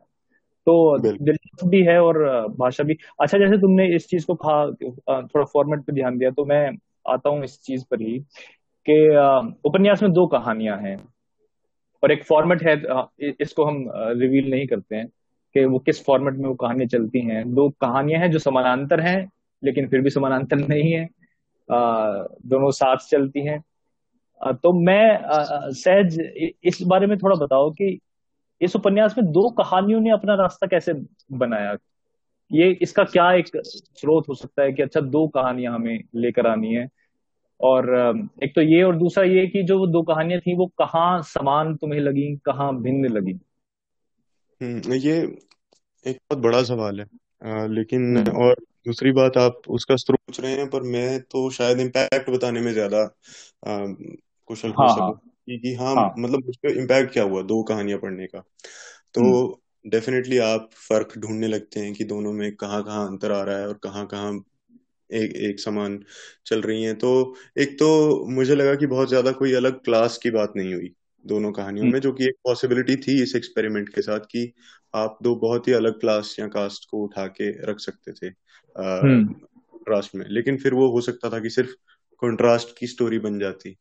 तो 0.67 0.99
दिलचस्प 0.99 1.67
भी 1.67 1.81
है 1.81 1.99
और 2.01 2.47
भाषा 2.47 2.83
भी 2.83 2.93
अच्छा 3.21 3.37
जैसे 3.37 3.57
तुमने 3.57 3.95
इस 3.95 4.07
चीज़ 4.07 4.25
को 4.25 4.35
कहा 4.35 4.65
थोड़ा 5.21 5.45
फॉर्मेट 5.45 5.79
पे 5.79 5.93
ध्यान 5.93 6.17
दिया 6.17 6.31
तो 6.31 6.45
मैं 6.45 6.69
आता 7.09 7.29
हूँ 7.29 7.43
इस 7.43 7.61
चीज़ 7.63 7.83
पर 7.91 8.01
ही 8.01 8.19
कि 8.89 9.09
उपन्यास 9.69 10.03
में 10.03 10.11
दो 10.11 10.27
कहानियाँ 10.27 10.77
हैं। 10.77 11.12
और 12.03 12.11
एक 12.11 12.23
फॉर्मेट 12.23 12.63
है 12.63 12.81
इसको 13.41 13.65
हम 13.65 13.85
रिवील 14.19 14.49
नहीं 14.51 14.67
करते 14.67 14.95
हैं 14.95 15.07
कि 15.53 15.65
वो 15.65 15.79
किस 15.79 16.03
फॉर्मेट 16.05 16.33
में 16.33 16.47
वो 16.49 16.55
कहानियाँ 16.55 16.87
चलती 16.87 17.19
हैं। 17.19 17.53
दो 17.53 17.69
कहानियाँ 17.81 18.19
हैं 18.21 18.31
जो 18.31 18.39
समानांतर 18.39 18.99
हैं, 18.99 19.29
लेकिन 19.63 19.87
फिर 19.87 20.01
भी 20.01 20.09
समानांतर 20.09 20.55
नहीं 20.55 20.91
है। 20.93 21.05
दोनों 22.45 22.71
साथ 22.71 22.97
चलती 23.09 23.45
हैं। 23.45 23.63
तो 24.53 24.73
मैं 24.73 25.19
सहज 25.73 26.19
इस 26.63 26.81
बारे 26.81 27.07
में 27.07 27.17
थोड़ा 27.17 27.35
बताओ 27.35 27.71
कि 27.71 27.99
इस 28.61 28.75
उपन्यास 28.75 29.17
में 29.17 29.31
दो 29.31 29.49
कहानियों 29.49 29.99
ने 30.01 30.09
अपना 30.09 30.35
रास्ता 30.35 30.67
कैसे 30.67 30.93
बनाया? 31.31 31.75
ये, 32.51 32.71
इसका 32.81 33.03
क्या 33.03 33.31
एक 33.33 33.45
स्रोत 33.65 34.29
हो 34.29 34.33
सकता 34.33 34.63
है 34.63 34.73
कि 34.73 34.83
अच्छा 34.83 35.01
दो 35.01 35.27
कहानियाँ 35.27 35.73
हमें 35.75 36.03
लेकर 36.15 36.47
आनी 36.47 36.73
है? 36.73 36.87
और 37.61 37.89
एक 38.43 38.55
तो 38.55 38.61
ये 38.61 38.83
और 38.83 38.95
दूसरा 38.95 39.23
ये 39.23 39.47
कि 39.47 39.63
जो 39.63 39.87
दो 39.87 40.01
कहानियाँ 40.03 40.41
थी 40.41 40.55
वो 40.55 40.65
कहाँ 40.65 41.21
समान 41.21 41.75
तुम्हें 41.75 41.99
लगी 41.99 42.35
कहाँ 42.35 42.81
भिन्न 42.81 43.05
लगी? 43.09 43.39
हम्म 44.61 44.93
ये 44.93 45.17
एक 46.07 46.17
बहुत 46.31 46.37
बड़ा 46.37 46.63
सवाल 46.63 46.99
है। 46.99 47.05
अ, 47.41 47.67
लेकिन 47.67 48.17
हम्म 48.17 48.31
और 48.31 48.55
दूसरी 48.85 49.11
बात 49.11 49.37
आप 49.37 49.61
उसका 49.69 49.95
स्रोत 49.95 50.19
पूछ 50.27 50.39
रहे 50.39 50.51
हैं 50.51 50.69
पर 50.69 50.81
मैं 50.81 51.21
तो 51.21 51.49
शायद 51.49 51.79
इम्पैक्ट 51.79 52.29
बताने 52.29 52.61
में 52.61 52.73
ज़्यादा 52.73 53.15
कुशल 54.47 54.69
हो 54.69 54.73
हाँ 54.73 54.87
हाँ। 54.87 55.11
सकूँ। 55.11 55.29
कि, 55.49 55.57
कि 55.57 55.73
हाँ 55.73 55.95
हाँ। 55.95 56.13
मतलब 56.19 56.45
उस 56.49 56.57
पर 56.57 56.69
इम्पैक्ट 56.69 57.13
क्या 57.13 57.23
हुआ 57.23 57.41
दो 57.41 57.63
कहानियाँ 57.63 57.99
पढ़ने 57.99 58.27
का? 58.27 58.39
तो 59.13 59.21
हम्म। 59.21 59.89
डेफिनेटली 59.89 60.37
आप 60.37 60.69
फ़र्क 60.73 61.13
ढूँढने 61.17 61.47
लगते 61.47 61.79
हैं 61.79 61.93
कि 61.93 62.03
दोनों 62.03 62.33
में 62.33 62.55
कहाँ 62.55 62.83
कहाँ 62.83 63.07
अंतर 63.07 63.31
आ 63.31 63.43
रहा 63.43 63.57
है 63.57 63.67
और 63.67 63.73
कहाँ 63.73 64.07
कहाँ 64.07 64.43
एक 65.13 65.35
एक 65.35 65.59
समान 65.59 65.99
चल 66.45 66.61
रही 66.61 66.83
हैं। 66.83 66.95
तो 66.95 67.35
एक 67.57 67.73
तो 67.79 67.89
मुझे 68.25 68.55
लगा 68.55 68.75
कि 68.75 68.85
बहुत 68.87 69.09
ज़्यादा 69.09 69.31
कोई 69.31 69.53
अलग 69.53 69.79
क्लास 69.83 70.17
की 70.23 70.29
बात 70.31 70.53
नहीं 70.55 70.73
हुई 70.73 70.93
दोनों 71.25 71.51
कहानियों 71.51 71.85
हम्म। 71.85 71.93
में 71.93 71.99
जो 71.99 72.11
कि 72.11 72.23
एक 72.23 72.35
पॉसिबिलिटी 72.43 72.95
थी 72.95 73.23
इस 73.23 73.35
एक्सपेरिमेंट 73.35 73.89
के 73.89 74.01
साथ 74.01 74.19
कि 74.19 74.53
आप 74.95 75.17
दो 75.23 75.35
बहुत 75.35 75.67
ही 75.67 75.73
अलग 75.73 75.99
क्लास 75.99 76.35
या 76.39 76.47
कास्ट 76.47 76.89
को 76.91 77.03
उठा 77.03 77.27
के 77.27 77.71
रख 77.71 77.79
सकते 77.79 78.11
थे 78.11 78.27
हम्म। 78.81 79.25
कंट्रास्ट 79.27 80.15
में। 80.15 80.25
लेकिन 80.29 80.57
फिर 80.57 80.73
वो 80.73 80.89
हो 80.91 81.01
सकता 81.01 81.29
था 81.29 81.39
कि 81.39 81.49
सिर्फ़ 81.49 81.69
कंट्रास्ट 82.21 82.77
की 82.77 82.87
स्टोरी 82.87 83.19
बन 83.19 83.39
जाती। 83.39 83.77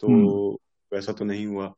तो 0.00 0.06
हम्म। 0.08 0.96
वैसा 0.96 1.12
तो 1.12 1.24
नहीं 1.24 1.46
हुआ। 1.46 1.74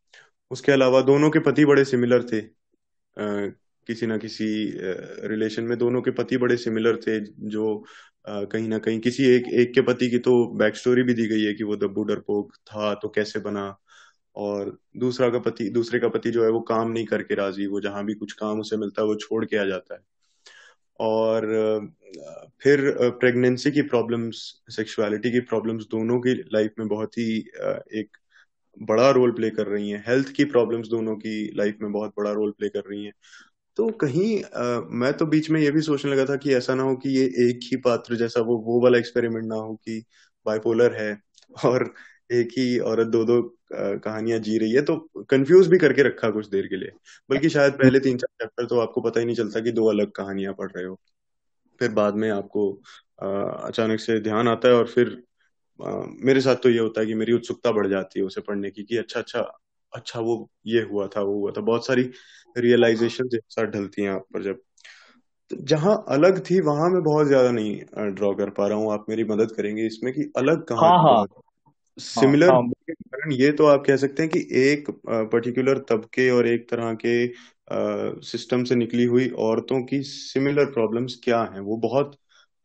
उसके 0.51 0.73
अलावा 0.73 1.01
दोनों 1.01 1.31
के 1.31 1.39
पति 1.39 1.65
बड़े 1.65 1.85
सिमिलर 1.85 2.23
थे। 2.23 2.41
अ, 2.41 3.53
किसी 3.87 4.07
ना 4.07 4.19
किसी 4.19 4.73
रिलेशन 5.29 5.63
में 5.63 5.79
दोनों 5.79 6.03
के 6.03 6.11
पति 6.11 6.37
बड़े 6.37 6.57
सिमिलर 6.57 6.97
थे 6.97 7.21
जो 7.49 7.85
कहीं 8.27 8.69
ना 8.69 8.79
कहीं 8.79 9.01
किसी 9.01 9.25
एक 9.27 9.47
एक 9.55 9.73
के 9.75 9.81
पति 9.83 10.09
की 10.11 10.19
तो 10.19 10.33
बैक 10.57 10.77
स्टोरी 10.77 11.03
भी 11.03 11.15
दी 11.15 11.27
गई 11.29 11.45
है 11.45 11.53
कि 11.55 11.65
वो 11.65 11.77
दब्बू 11.77 12.03
डरपोक 12.05 12.55
था 12.57 12.95
तो 12.95 13.09
कैसे 13.09 13.41
बना? 13.41 13.77
और 14.37 14.77
दूसरा 14.97 15.29
का 15.31 15.39
पति, 15.39 15.69
दूसरे 15.71 15.99
का 16.01 16.09
पति 16.09 16.31
जो 16.31 16.45
है 16.45 16.51
वो 16.51 16.61
काम 16.61 16.91
नहीं 16.91 17.05
करके 17.07 17.35
राज़ी, 17.35 17.67
वो 17.67 17.81
जहाँ 17.81 18.05
भी 18.05 18.15
कुछ 18.15 18.33
काम 18.33 18.61
उसे 18.61 18.77
मिलता 18.77 19.03
है 19.03 19.09
वो 19.09 19.15
छोड़ 19.17 19.45
के 19.45 19.57
आ 19.57 19.65
जाता 19.65 19.95
है। 19.95 20.01
और 21.01 21.47
फिर 22.63 22.81
प्रेगनेंसी 23.21 23.71
की 23.71 23.83
प्रॉब्लम्स 23.83 24.37
सेक्सुअलिटी 24.71 25.31
की 25.33 25.41
प्रॉब्लम्स 25.41 25.85
दोनों 25.85 26.19
की 26.21 26.35
लाइफ 26.55 26.73
में 26.79 26.89
बहुत 26.89 27.19
ही 27.19 27.39
एक 28.01 28.17
बड़ा 28.83 29.11
रोल 29.11 29.31
प्ले 29.33 29.51
कर 29.51 29.67
रही 29.67 29.91
हैं। 29.91 30.05
हेल्थ 30.09 30.29
की 30.29 30.45
प्रॉब्लम्स 30.45 30.89
दोनों 30.89 31.17
की 31.17 31.53
लाइफ 31.57 31.79
में 31.83 31.93
बहुत 31.93 32.13
बड़ा 32.19 32.33
रोल 32.33 32.51
प्ले 32.51 32.69
कर 32.69 32.83
रही 32.91 33.05
हैं। 33.05 33.13
तो 33.77 33.89
कहीं 33.93 34.43
आ, 34.45 34.81
मैं 34.93 35.13
तो 35.15 35.27
बीच 35.27 35.51
में 35.51 35.61
ये 35.61 35.71
भी 35.71 35.81
सोचने 35.83 36.11
लगा 36.13 36.25
था 36.25 36.37
कि 36.37 36.55
ऐसा 36.55 36.75
ना 36.75 36.83
हो 36.83 36.95
कि 36.97 37.11
ये 37.11 37.25
एक 37.49 37.61
ही 37.65 37.77
पात्र 37.79 38.17
जैसा 38.17 38.41
वो 38.41 38.57
वो 38.59 38.81
वाला 38.83 38.99
एक्सपेरिमेंट 38.99 39.45
ना 39.47 39.55
हो 39.57 39.75
कि 39.77 40.03
बाइपोलर 40.47 40.95
है 40.97 41.11
और 41.65 41.93
एक 42.33 42.49
ही 42.59 42.79
औरत 42.83 43.07
दो 43.07 43.25
दो 43.25 43.41
कहानियाँ 43.73 44.39
जी 44.41 44.57
रही 44.59 44.73
है। 44.73 44.83
तो 44.83 44.97
कंफ्यूज 45.31 45.69
भी 45.69 45.79
करके 45.79 46.03
रखा 46.03 46.31
कुछ 46.31 46.49
देर 46.49 46.67
के 46.67 46.77
लिए। 46.77 46.91
बल्कि 47.31 47.49
शायद 47.51 47.73
पहले 47.73 48.01
तीन 48.01 48.17
चार 48.19 48.29
चैप्टर 48.41 48.67
तो 48.67 48.79
आपको 48.81 49.01
पता 49.01 49.21
ही 49.21 49.27
नहीं 49.27 49.37
चलता 49.37 49.61
कि 49.61 49.73
दो 49.73 49.87
अलग 49.91 50.11
कहानियाँ 50.13 50.55
पढ़ 50.55 50.71
रहे 50.73 50.85
हो। 50.85 50.99
फिर 51.81 51.93
बाद 51.93 52.15
में 52.17 52.31
आपको 52.31 52.71
आ, 53.23 53.29
अचानक 53.69 54.01
से 54.01 54.21
ध्यान 54.21 54.49
आता 54.49 54.69
है 54.69 54.75
और 54.75 54.87
फिर 54.89 55.23
आ, 55.81 55.91
मेरे 56.25 56.41
साथ 56.41 56.57
तो 56.57 56.71
ये 56.71 56.79
होता 56.79 57.01
है 57.01 57.07
कि 57.07 57.15
मेरी 57.15 57.33
उत्सुकता 57.33 57.73
बढ़ 57.73 57.87
जाती 57.89 58.21
है 58.21 58.27
उसे 58.27 58.41
पढ़ने 58.41 58.71
की 58.71 58.85
कि 58.85 58.97
अच्छा 58.97 59.21
अच्छा 59.21 59.41
अच्छा 59.97 60.21
वो 60.21 60.37
ये 60.67 60.83
हुआ 60.83 61.07
था 61.09 61.21
वो 61.23 61.35
हुआ 61.35 61.51
था। 61.53 61.61
बहुत 61.63 61.87
सारी 61.87 62.03
रियलाइजेशन 62.57 63.29
एक 63.35 63.43
साथ 63.49 63.67
ढलती 63.69 64.03
हैं 64.03 64.11
आप 64.11 64.25
पर 64.35 64.43
जब। 64.43 64.61
तो 65.51 65.57
जहाँ 65.65 65.95
अलग 66.09 66.39
थी 66.41 66.61
वहाँ 66.63 66.89
मैं 66.91 67.03
बहुत 67.03 67.27
ज़्यादा 67.27 67.51
नहीं 67.51 68.13
ड्रॉ 68.15 68.33
कर 68.35 68.51
पा 68.51 68.67
रहा 68.69 68.79
हूँ। 68.79 68.93
आप 68.93 69.05
मेरी 69.09 69.25
मदद 69.25 69.53
करेंगे 69.57 69.87
इसमें 69.87 70.13
कि 70.13 70.31
अलग 70.37 70.65
कहाँ 70.65 70.91
हाँ 70.91 70.99
हाँ। 71.01 71.27
सिमिलर 71.99 72.51
हाँ, 72.51 72.63
हाँ। 72.63 73.33
ये 73.33 73.51
तो 73.53 73.67
आप 73.67 73.85
कह 73.87 73.97
सकते 73.97 74.23
हैं 74.23 74.31
कि 74.33 74.39
एक 74.63 74.91
पर्टिकुलर 75.33 75.79
तबके 75.89 76.29
और 76.31 76.47
एक 76.49 76.69
तरह 76.71 76.93
के 77.05 77.15
सिस्टम 78.23 78.65
से 78.65 78.75
निकली 78.75 79.05
हुई 79.05 79.29
औरतों 79.41 79.83
की 79.85 80.03
सिमिलर 80.03 80.65
प्रॉब्लम्स 80.73 81.19
क्या 81.25 81.41
हैं? 81.45 81.61
वो 81.61 81.77
बहुत 81.79 82.17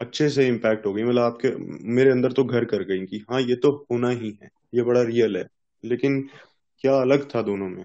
अच्छे 0.01 0.29
से 0.29 0.47
इम्पैक्ट 0.47 0.85
हो 0.85 0.93
गई। 0.93 1.03
मतलब 1.03 1.21
आपके 1.21 1.49
मेरे 1.93 2.11
अंदर 2.11 2.31
तो 2.31 2.43
घर 2.43 2.65
कर 2.65 2.83
गई 2.83 3.05
कि 3.05 3.23
हाँ 3.31 3.41
ये 3.41 3.55
तो 3.55 3.71
होना 3.91 4.09
ही 4.11 4.37
है। 4.43 4.49
ये 4.73 4.81
बड़ा 4.83 5.01
रियल 5.03 5.37
है। 5.37 5.45
लेकिन 5.83 6.21
क्या 6.83 6.95
अलग 7.01 7.27
था 7.35 7.41
दोनों 7.41 7.69
में 7.69 7.83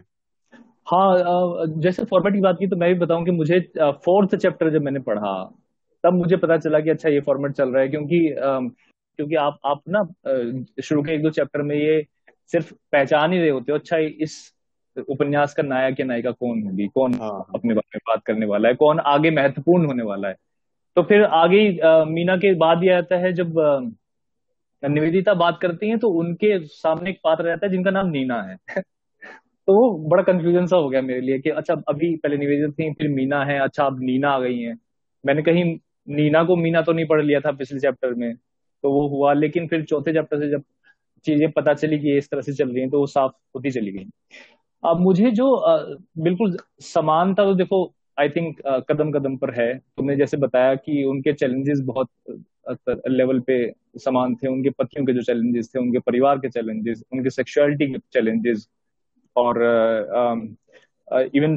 हाँ 0.87 1.66
जैसे 1.80 2.04
फॉर्मेट 2.04 2.35
की 2.35 2.40
बात 2.40 2.56
की 2.59 2.66
तो 2.66 2.76
मैं 2.76 2.92
भी 2.94 2.98
बताऊँ 3.00 3.24
कि 3.24 3.30
मुझे 3.30 3.61
फोर्थ 4.04 4.35
चैप्टर 4.37 4.70
जब 4.70 4.82
मैंने 4.82 5.00
पढ़ा 5.00 5.32
तब 6.04 6.12
मुझे 6.12 6.37
पता 6.37 6.56
चला 6.56 6.80
कि 6.80 6.90
अच्छा 6.90 7.09
ये 7.09 7.20
फॉर्मेट 7.20 7.52
चल 7.52 7.68
रहा 7.68 7.82
है 7.82 7.88
क्योंकि 7.88 8.20
क्योंकि 8.38 9.35
आप 9.35 9.59
आप 9.66 9.82
ना 9.88 10.02
शुरू 10.82 11.02
के 11.02 11.12
एक 11.12 11.22
दो 11.22 11.30
चैप्टर 11.30 11.62
में 11.62 11.76
ये 11.76 12.02
सिर्फ़ 12.50 12.72
पहचान 12.92 13.32
ही 13.32 13.38
रहे 13.38 13.48
होते 13.48 13.72
हो 13.72 13.78
अच्छा 13.78 13.96
इस 13.98 14.37
उपन्यास 15.09 15.54
का 15.54 15.62
नायक 15.62 16.00
या 16.00 16.06
नायिका 16.06 16.30
कौन 16.30 16.62
होगी 16.62 16.87
कौन 16.88 17.14
हाँ। 17.14 17.46
अपने 17.54 17.74
बारे 17.74 17.96
में 17.96 18.00
बात 18.09 18.22
करने 18.26 18.46
वाला 18.46 18.68
है 18.68 18.74
कौन 18.74 19.00
आगे 19.06 19.30
महत्वपूर्ण 19.30 19.87
होने 19.87 20.02
वाला 20.02 20.28
है 20.28 20.37
तो 20.96 21.02
फिर 21.02 21.24
आगे 21.37 21.61
मीना 22.04 22.37
के 22.37 22.54
बाद 22.54 22.85
ये 22.85 22.92
आता 22.92 23.16
है 23.16 23.32
जब 23.32 23.54
निवेदिता 24.82 25.34
बात 25.34 25.58
करती 25.62 25.88
हैं 25.88 25.98
तो 25.98 26.08
उनके 26.10 26.58
सामने 26.66 27.10
एक 27.10 27.20
पात्र 27.24 27.44
रहता 27.44 27.66
है 27.66 27.72
जिनका 27.72 27.90
नाम 27.90 28.08
नीना 28.08 28.42
है। 28.42 28.56
तो 29.66 29.74
वो 29.74 30.08
बड़ा 30.08 30.22
कंफ्यूजन 30.22 30.66
सा 30.66 30.76
हो 30.76 30.88
गया 30.88 31.02
मेरे 31.02 31.20
लिए 31.20 31.38
कि 31.38 31.50
अच्छा 31.50 31.74
अभी 31.88 32.16
पहले 32.16 32.36
निवेदिता 32.36 32.70
थी, 32.72 32.92
फिर 32.94 33.08
मीना 33.08 33.44
है 33.44 33.58
अच्छा 33.60 33.84
अब 33.84 33.98
नीना 34.00 34.30
आ 34.30 34.40
गई 34.40 34.58
है। 34.60 34.74
मैंने 35.24 35.42
कहीं 35.42 35.64
नीना 36.08 36.44
को 36.44 36.56
मीना 36.56 36.82
तो 36.82 36.92
नहीं 36.92 37.06
पढ़ 37.06 37.22
लिया 37.24 37.40
था 37.40 37.52
पिछले 37.52 37.80
चैप्टर 37.80 38.14
में 38.14 38.34
तो 38.34 38.92
वो 38.92 39.08
हुआ, 39.08 39.32
लेकिन 39.32 39.68
फिर 39.68 39.84
चौथे 39.84 40.12
चैप्टर 40.12 40.40
से 40.40 40.50
जब 40.50 40.62
चीज़ें 41.24 41.50
पता 41.52 41.74
चली 41.74 41.98
कि 41.98 42.16
इस 42.18 42.30
तरह 42.30 42.40
से 42.40 42.52
चल 42.52 42.68
रही 42.68 42.80
है 42.80 42.90
तो 42.90 43.00
वो 43.00 43.06
साफ़ 43.06 43.32
होती 43.56 43.70
चली 43.70 43.92
गई। 43.92 44.06
अब 44.84 45.00
मुझे 45.00 45.30
जो 45.30 45.46
बिल्कुल 46.18 46.56
समानता 46.80 47.44
तो 47.44 47.54
देखो 47.54 47.95
आई 48.18 48.29
थिंक 48.29 48.61
कदम 48.88 49.11
कदम 49.12 49.37
पर 49.37 49.50
है। 49.55 49.72
तुमने 49.79 50.16
जैसे 50.16 50.37
बताया 50.37 50.74
कि 50.74 51.02
उनके 51.05 51.33
चैलेंजेस 51.33 51.81
बहुत 51.85 52.09
लेवल 53.09 53.40
पे 53.40 53.57
समान 53.98 54.35
थे। 54.35 54.48
उनके 54.48 54.70
पतियों 54.70 55.05
के 55.07 55.12
जो 55.12 55.22
चैलेंजेस 55.22 55.70
थे 55.74 55.79
उनके 55.81 55.98
परिवार 56.00 56.38
के 56.38 56.48
चैलेंजेस 56.48 57.02
उनके 57.12 57.31
सेक्सुअलिटी 57.31 57.87
के 57.87 57.98
चैलेंजेस 58.12 58.68
और 59.37 59.62
इवन 61.35 61.57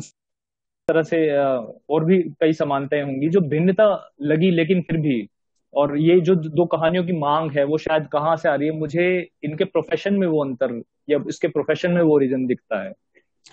तरह 0.88 1.04
से 1.04 1.18
और 1.38 2.06
भी 2.06 2.18
कई 2.42 2.54
समानताएँ 2.54 3.04
होंगी 3.04 3.30
जो 3.30 3.42
भिन्नता 3.42 3.88
लगी 4.22 4.50
लेकिन 4.52 4.82
फिर 4.82 4.98
भी। 4.98 5.28
और 5.74 5.98
ये 5.98 6.20
जो 6.20 6.36
दो 6.36 6.66
कहानियों 6.66 7.04
की 7.06 7.14
मांग 7.14 7.52
है 7.52 7.64
वो 7.64 7.78
शायद 7.78 8.08
कहाँ 8.08 8.36
से 8.38 8.50
आ 8.50 8.54
रही 8.56 8.68
है 8.68 8.74
मुझे 8.74 9.06
इनके 9.44 9.64
प्रोफेशन 9.66 10.14
में 10.14 10.28
वो 10.28 10.44
अंतर 10.44 10.82
या 11.10 11.20
इसके 11.30 11.48
प्रोफेशन 11.48 11.92
में 11.92 12.02
वो 12.02 12.18
रीजन 12.18 12.46
दिखता 12.46 12.84
है। 12.84 12.94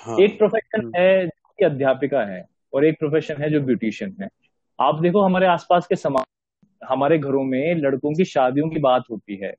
हाँ, 0.00 0.18
एक 0.18 0.38
प्रोफेशन 0.38 0.80
हम्म। 0.80 0.92
है 0.96 1.26
जो 1.26 1.66
अध्यापिका 1.66 2.22
है। 2.24 2.44
और 2.72 2.84
एक 2.84 2.98
प्रोफेशन 2.98 3.42
है 3.42 3.50
जो 3.50 3.60
ब्यूटिशियन 3.60 4.16
है। 4.22 4.28
आप 4.78 5.00
देखो, 5.02 5.20
हमारे 5.20 5.46
आसपास 5.46 5.86
के 5.86 5.96
समाज 5.96 6.24
हमारे 6.82 7.18
घरों 7.18 7.42
में 7.44 7.74
लड़कों 7.76 8.12
की 8.14 8.24
शादियों 8.24 8.68
की 8.70 8.80
बात 8.80 9.04
होती 9.10 9.36
है। 9.36 9.50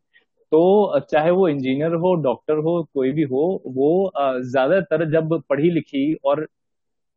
तो 0.51 0.99
चाहे 1.11 1.31
वो 1.31 1.47
इंजीनियर 1.49 1.93
हो 1.95 2.13
डॉक्टर 2.15 2.57
हो, 2.57 2.83
कोई 2.93 3.11
भी 3.11 3.23
हो, 3.23 3.61
वो 3.67 4.11
ज़्यादातर 4.41 5.09
जब 5.11 5.41
पढ़ी 5.49 5.71
लिखी 5.71 6.13
और 6.25 6.47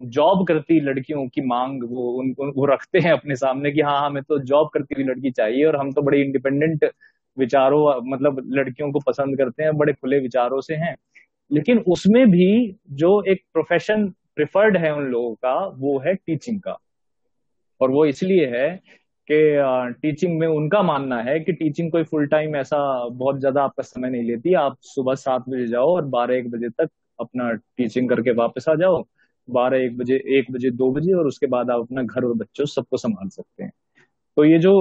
जॉब 0.01 0.47
करती 0.49 0.81
लड़कियों 0.81 1.27
की 1.29 1.41
मांग, 1.41 1.83
वो 1.85 2.11
उनको 2.13 2.51
वो 2.53 2.67
रखते 2.67 2.99
हैं 2.99 3.13
अपने 3.13 3.37
सामने 3.37 3.73
कि 3.73 3.81
हाँ 3.81 4.07
हमें 4.07 4.23
तो 4.23 4.39
जॉब 4.45 4.71
करती 4.75 4.95
हुई 4.95 5.05
लड़की 5.05 5.31
चाहिए 5.31 5.65
और 5.65 5.77
हम 5.77 5.93
तो 5.93 6.03
बड़े 6.03 6.21
इंडिपेंडेंट 6.23 6.85
विचारों 7.37 7.85
मतलब 8.07 8.43
लड़कियों 8.53 8.91
को 8.93 9.01
पसंद 9.01 9.39
करते 9.39 9.63
हैं, 9.63 9.77
बड़े 9.77 9.93
खुले 9.93 10.19
विचारों 10.19 10.61
से 10.61 10.75
हैं। 10.75 10.95
लेकिन 11.51 11.79
उसमें 11.89 12.27
भी 12.31 12.77
जो 12.93 13.23
एक 13.23 13.43
प्रोफेशन 13.53 14.13
प्रिफर्ड 14.41 14.77
है 14.77 14.95
उन 14.95 15.05
लोगों 15.07 15.35
का, 15.35 15.55
वो 15.69 15.99
है 15.99 16.15
टीचिंग 16.17 16.61
का। 16.61 16.77
और 17.81 17.91
वो 17.91 18.05
इसलिए 18.07 18.47
है 18.49 18.69
कि 19.29 19.95
टीचिंग 20.03 20.39
में 20.39 20.47
उनका 20.47 20.83
मानना 20.83 21.21
है 21.23 21.39
कि 21.41 21.53
टीचिंग 21.53 21.91
कोई 21.93 22.03
फुल 22.05 22.27
टाइम 22.27 22.57
ऐसा 22.57 22.79
बहुत 23.09 23.39
ज़्यादा 23.41 23.63
आपका 23.63 23.83
समय 23.83 24.11
नहीं 24.11 24.23
लेती। 24.23 24.55
आप 24.55 24.77
सुबह 24.85 25.15
सात 25.15 25.49
बजे 25.49 25.67
जाओ 25.67 25.95
और 25.97 26.05
बारह 26.15 26.37
एक 26.37 26.51
बजे 26.51 26.69
तक 26.71 26.89
अपना 27.19 27.51
टीचिंग 27.53 28.09
करके 28.09 28.33
वापस 28.35 28.69
आ 28.69 28.75
जाओ। 28.75 29.03
बारह 29.49 29.85
एक 29.85 29.97
बजे 29.99 30.17
एक 30.39 30.51
बजे, 30.53 30.71
दो 30.71 30.91
बजे 30.93 31.13
और 31.13 31.27
उसके 31.27 31.47
बाद 31.47 31.71
आप 31.71 31.81
अपना 31.81 32.03
घर 32.03 32.25
और 32.25 32.35
बच्चों 32.35 32.67
सबको 32.67 32.97
संभाल 32.97 33.29
सकते 33.29 33.63
हैं। 33.65 33.73
तो 34.37 34.45
ये 34.45 34.59
जो 34.59 34.73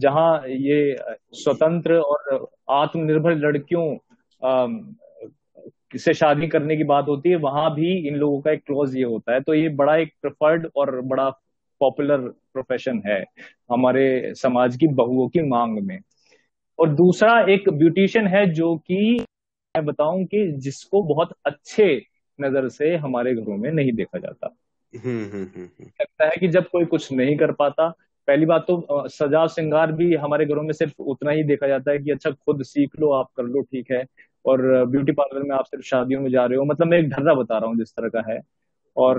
जहाँ 0.00 0.42
ये 0.48 0.96
स्वतंत्र 1.34 1.98
और 1.98 2.46
आत्मनिर्भर 2.72 3.34
लड़कियों 3.36 3.86
से 5.94 6.14
शादी 6.14 6.48
करने 6.48 6.76
की 6.76 6.84
बात 6.84 7.04
होती 7.08 7.30
है 7.30 7.36
वहाँ 7.36 7.74
भी 7.74 8.08
इन 8.08 8.14
लोगों 8.14 8.40
का 8.40 8.50
एक 8.50 8.60
क्लोज 8.66 8.96
ये 8.96 9.04
होता 9.04 9.34
है। 9.34 9.40
तो 9.40 9.54
ये 9.54 9.68
बड़ा 9.68 9.96
एक 9.96 10.12
प्रिफर्ड 10.22 10.68
और 10.76 11.00
बड़ा 11.00 11.30
पॉपुलर 11.80 12.18
प्रोफेशन 12.18 13.02
है 13.06 13.24
हमारे 13.70 14.34
समाज 14.34 14.76
की 14.76 14.86
बहुओं 14.86 15.28
की 15.28 15.42
मांग 15.42 15.78
में। 15.78 15.98
और 16.78 16.88
दूसरा 16.88 17.40
एक 17.40 17.70
ब्यूटिशियन 17.70 18.26
है 18.26 18.46
जो 18.46 18.76
कि 18.76 19.24
मैं 19.76 19.84
बताऊँ 19.84 20.24
कि 20.24 20.52
जिसको 20.52 21.02
बहुत 21.02 21.34
अच्छे 21.46 22.02
नज़र 22.40 22.68
से 22.68 22.96
हमारे 22.96 23.34
घरों 23.34 23.56
में 23.56 23.70
नहीं 23.72 23.92
देखा 23.92 24.18
जाता। 24.18 24.56
हम्म, 25.04 25.24
हम्म, 25.24 25.44
हम्म, 25.44 25.84
लगता 25.84 26.24
है 26.24 26.32
कि 26.40 26.48
जब 26.48 26.68
कोई 26.68 26.84
कुछ 26.84 27.12
नहीं 27.12 27.36
कर 27.36 27.52
पाता 27.52 27.88
पहली 28.28 28.46
बात 28.46 28.64
तो 28.68 29.08
सजा 29.08 29.46
श्रृंगार 29.46 29.92
भी 29.92 30.14
हमारे 30.14 30.46
घरों 30.46 30.62
में 30.62 30.72
सिर्फ़ 30.72 30.94
उतना 30.98 31.30
ही 31.30 31.42
देखा 31.42 31.68
जाता 31.68 31.90
है 31.90 31.98
कि 31.98 32.10
अच्छा 32.10 32.30
खुद 32.30 32.62
सीख 32.62 32.90
लो 33.00 33.12
आप 33.12 33.26
कर 33.36 33.42
लो 33.42 33.62
ठीक 33.62 33.90
है। 33.90 34.04
और 34.46 34.84
ब्यूटी 34.86 35.12
पार्लर 35.12 35.42
में 35.42 35.54
आप 35.56 35.64
सिर्फ़ 35.64 35.84
शादियों 35.86 36.20
में 36.20 36.30
जा 36.30 36.44
रहे 36.44 36.58
हो। 36.58 36.64
मतलब 36.64 36.86
मैं 36.86 36.98
एक 36.98 37.08
ढर्रा 37.10 37.34
बता 37.34 37.58
रहा 37.58 37.68
हूँ 37.68 37.76
जिस 37.78 37.92
तरह 37.92 38.08
का 38.10 38.22
है। 38.30 38.40
और 38.96 39.18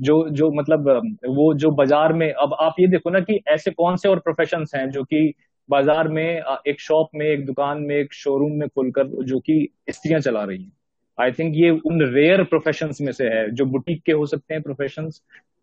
जो 0.00 0.28
जो 0.30 0.50
मतलब 0.52 0.88
वो 1.28 1.52
जो 1.54 1.70
बाज़ार 1.72 2.12
में 2.12 2.30
अब 2.32 2.54
आप 2.60 2.74
ये 2.80 2.86
देखो 2.88 3.10
ना 3.10 3.20
कि 3.20 3.40
ऐसे 3.48 3.70
कौन 3.72 3.96
से 3.96 4.08
और 4.08 4.18
प्रोफेशन 4.20 4.64
हैं 4.74 4.88
जो 4.90 5.02
कि 5.04 5.32
बाज़ार 5.68 6.08
में 6.08 6.42
एक 6.68 6.80
शॉप 6.80 7.08
में 7.14 7.26
एक 7.26 7.44
दुकान 7.46 7.78
में 7.80 7.94
एक 7.96 8.12
शोरूम 8.14 8.52
में 8.52 8.68
खुलकर 8.68 9.06
जो 9.24 9.38
कि 9.40 9.56
स्त्रियाँ 9.90 10.20
चला 10.20 10.42
रही 10.44 10.62
हैं। 10.62 10.72
आई 11.18 11.32
थिंक 11.32 11.54
ये 11.56 11.70
उन 11.70 12.02
रेयर 12.14 12.42
प्रोफेशन 12.44 12.90
में 13.00 13.12
से 13.12 13.28
है 13.28 13.50
जो 13.50 13.64
बुटीक 13.66 14.02
के 14.06 14.12
हो 14.12 14.26
सकते 14.26 14.54
हैं 14.54 14.62
प्रोफेशन 14.62 15.10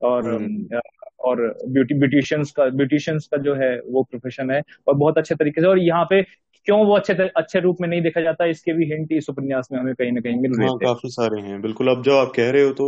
और 0.01 0.27
हम्म। 0.27 0.79
और 1.21 1.41
ब्यूटी 1.67 1.95
ब्यूटिशियंस 1.95 2.51
का 2.51 2.65
ब्यूटिशियंस 2.71 3.27
का 3.27 3.37
जो 3.37 3.55
है 3.55 3.75
वो 3.87 4.03
प्रोफेशन 4.03 4.51
है 4.51 4.61
और 4.87 4.95
बहुत 4.95 5.17
अच्छे 5.17 5.35
तरीके 5.35 5.61
से। 5.61 5.67
और 5.67 5.79
यहाँ 5.79 6.05
पे 6.09 6.21
क्यों 6.67 6.79
वो 6.85 6.95
अच्छे 6.95 7.13
अच्छे 7.29 7.59
रूप 7.61 7.77
में 7.81 7.87
नहीं 7.87 8.01
देखा 8.01 8.21
जाता 8.21 8.45
इसके 8.47 8.73
भी 8.73 8.85
हिंट 8.87 9.11
इस 9.13 9.29
उपन्यास 9.29 9.69
में 9.71 9.79
हमें 9.79 9.93
कहीं 9.95 10.11
ना 10.11 10.21
कहीं 10.21 10.41
मिल 10.41 10.55
रहे 10.55 10.69
हाँ, 10.69 10.77
काफ़ी 10.79 11.09
सारे 11.11 11.41
हैं 11.41 11.61
बिल्कुल। 11.61 11.87
अब 11.89 12.01
जो 12.03 12.15
आप 12.17 12.31
कह 12.35 12.49
रहे 12.51 12.63
हो 12.63 12.71
तो 12.73 12.85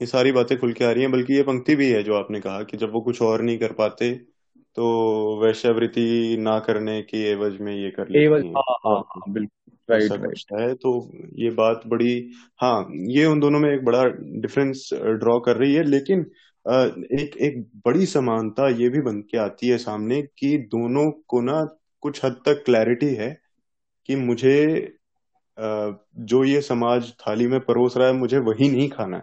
ये 0.00 0.06
सारी 0.06 0.32
बातें 0.32 0.56
खुल 0.60 0.72
के 0.72 0.84
आ 0.84 0.90
रही 0.90 1.02
हैं 1.02 1.10
बल्कि 1.12 1.34
ये 1.34 1.42
पंक्ति 1.44 1.74
भी 1.76 1.90
है 1.90 2.02
जो 2.02 2.14
आपने 2.16 2.40
कहा 2.40 2.62
कि 2.64 2.76
जब 2.76 2.92
वो 2.92 3.00
कुछ 3.02 3.20
और 3.22 3.42
नहीं 3.42 3.58
कर 3.58 3.72
पाते 3.74 4.12
तो 4.76 5.40
वैश्यावृत्ति 5.42 6.36
ना 6.40 6.58
करने 6.62 7.00
की 7.04 7.22
एवज 7.26 7.60
में 7.60 7.74
ये 7.74 7.90
कर 7.92 8.08
लेते 8.10 8.40
हैं। 8.40 8.58
हाँ 8.58 8.74
हाँ 8.84 8.96
हाँ 9.06 9.32
बिल्कुल। 9.32 9.74
Right 9.88 10.18
right. 10.18 10.40
है 10.52 10.74
तो 10.76 10.90
ये 11.36 11.50
बात 11.52 11.82
बड़ी 11.86 12.12
हाँ 12.60 12.74
ये 13.10 13.24
उन 13.26 13.40
दोनों 13.40 13.60
में 13.60 13.68
एक 13.70 13.84
बड़ा 13.84 14.02
डिफरेंस 14.40 14.88
ड्रॉ 15.20 15.38
कर 15.40 15.56
रही 15.56 15.74
है 15.74 15.82
लेकिन 15.84 16.20
एक 16.66 17.36
एक 17.42 17.58
बड़ी 17.86 18.06
समानता 18.06 18.68
ये 18.72 18.88
भी 18.88 19.00
बन 19.02 19.20
के 19.22 19.38
आती 19.38 19.68
है 19.68 19.78
सामने 19.78 20.20
कि 20.38 20.56
दोनों 20.68 21.10
को 21.28 21.40
ना 21.42 21.62
कुछ 22.02 22.24
हद 22.24 22.40
तक 22.46 22.62
क्लैरिटी 22.64 23.14
है 23.14 23.30
कि 24.08 24.16
मुझे 24.16 24.58
जो 25.58 26.42
ये 26.44 26.60
समाज 26.62 27.12
थाली 27.18 27.46
में 27.46 27.58
परोस 27.60 27.96
रहा 27.96 28.08
है, 28.08 28.14
मुझे 28.14 28.38
वही 28.40 28.68
नहीं 28.68 28.88
खाना 28.90 29.16
है। 29.16 29.22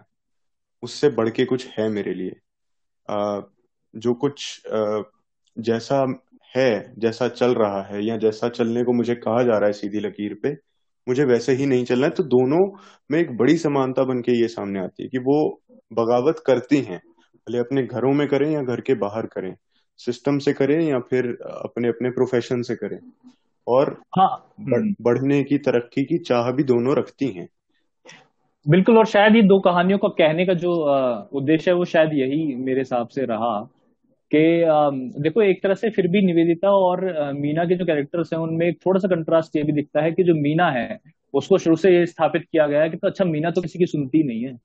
उससे 0.82 1.08
बढ़ 1.10 1.28
के 1.28 1.44
कुछ 1.44 1.66
है 1.68 1.88
मेरे 1.88 2.14
लिए। 2.14 2.32
जो 3.94 4.14
कुछ 4.14 4.60
जैसा 5.56 6.04
है, 6.54 6.94
जैसा 6.98 7.28
चल 7.28 7.54
रहा 7.54 7.82
है 7.84 8.04
या 8.04 8.16
जैसा 8.16 8.48
चलने 8.48 8.84
को 8.84 8.92
मुझे 8.92 9.14
कहा 9.16 9.42
जा 9.42 9.58
रहा 9.58 9.66
है 9.66 9.72
सीधी 9.72 10.00
लकीर 10.00 10.34
पे, 10.42 10.52
मुझे 11.06 11.24
वैसे 11.24 11.52
ही 11.52 11.66
नहीं 11.66 11.84
चलना 11.84 12.06
है। 12.06 12.12
तो 12.12 12.22
दोनों 12.24 12.58
में 13.10 13.18
एक 13.18 13.36
बड़ी 13.36 13.56
समानता 13.58 14.04
बन 14.04 14.20
के 14.20 14.32
ये 14.32 14.48
सामने 14.48 14.80
आती 14.80 15.02
है 15.02 15.08
कि 15.08 15.18
वो 15.20 15.62
बगावत 15.92 16.42
करती 16.46 16.80
हैं, 16.80 16.98
भले 17.46 17.58
अपने 17.58 17.82
घरों 17.84 18.12
में 18.12 18.26
करें 18.28 18.50
या 18.50 18.62
घर 18.62 18.80
के 18.80 18.94
बाहर 18.96 19.26
करें। 19.26 19.54
सिस्टम 20.00 20.38
से 20.38 20.52
करें 20.52 20.80
या 20.82 20.98
फिर 21.00 21.26
अपने 21.64 21.88
अपने 21.88 22.10
प्रोफेशन 22.10 22.62
से 22.62 22.74
करें? 22.74 22.98
और 23.66 24.00
हाँ। 24.18 24.54
बढ़ने 25.02 25.42
की 25.42 25.58
तरक्की 25.58 26.04
की 26.04 26.18
चाह 26.18 26.50
भी 26.50 26.62
दोनों 26.62 26.96
रखती 26.96 27.28
हैं। 27.28 27.48
बिल्कुल 28.68 28.98
और 28.98 29.06
शायद 29.06 29.36
ये 29.36 29.42
दो 29.42 29.58
कहानियों 29.60 29.98
का 29.98 30.08
कहने 30.08 30.46
का 30.46 30.54
जो 30.54 30.72
उद्देश्य 31.32 31.70
है 31.70 31.76
वो 31.76 31.84
शायद 31.84 32.10
यही 32.12 32.54
मेरे 32.54 32.80
हिसाब 32.80 33.08
से 33.08 33.24
रहा 33.24 33.60
कि 34.34 34.42
देखो 35.22 35.42
एक 35.42 35.62
तरह 35.62 35.74
से 35.74 35.90
फिर 35.90 36.08
भी 36.08 36.22
निवेदिता 36.22 36.70
और 36.70 37.32
मीना 37.32 37.64
के 37.64 37.74
जो 37.74 37.84
कैरेक्टर्स 37.84 38.32
हैं 38.32 38.40
उनमें 38.40 38.66
एक 38.66 38.78
थोड़ा 38.86 39.00
सा 39.00 39.08
कंट्रास्ट 39.08 39.56
ये 39.56 39.62
भी 39.62 39.72
दिखता 39.72 40.00
है 40.00 40.12
कि 40.12 40.24
जो 40.24 40.34
मीना 40.34 40.70
है 40.70 41.00
उसको 41.34 41.58
शुरू 41.58 41.76
से 41.76 41.94
ये 41.98 42.06
स्थापित 42.06 42.42
किया 42.52 42.66
गया 42.66 42.82
है 42.82 42.90
कि 42.90 42.96
तो 42.96 43.08
अच्छा 43.08 43.24
मीना 43.24 43.50
तो 43.50 43.62
किसी 43.62 43.78
की 43.78 43.86
सुनती 43.86 44.22
नहीं 44.22 44.42
है। 44.44 44.58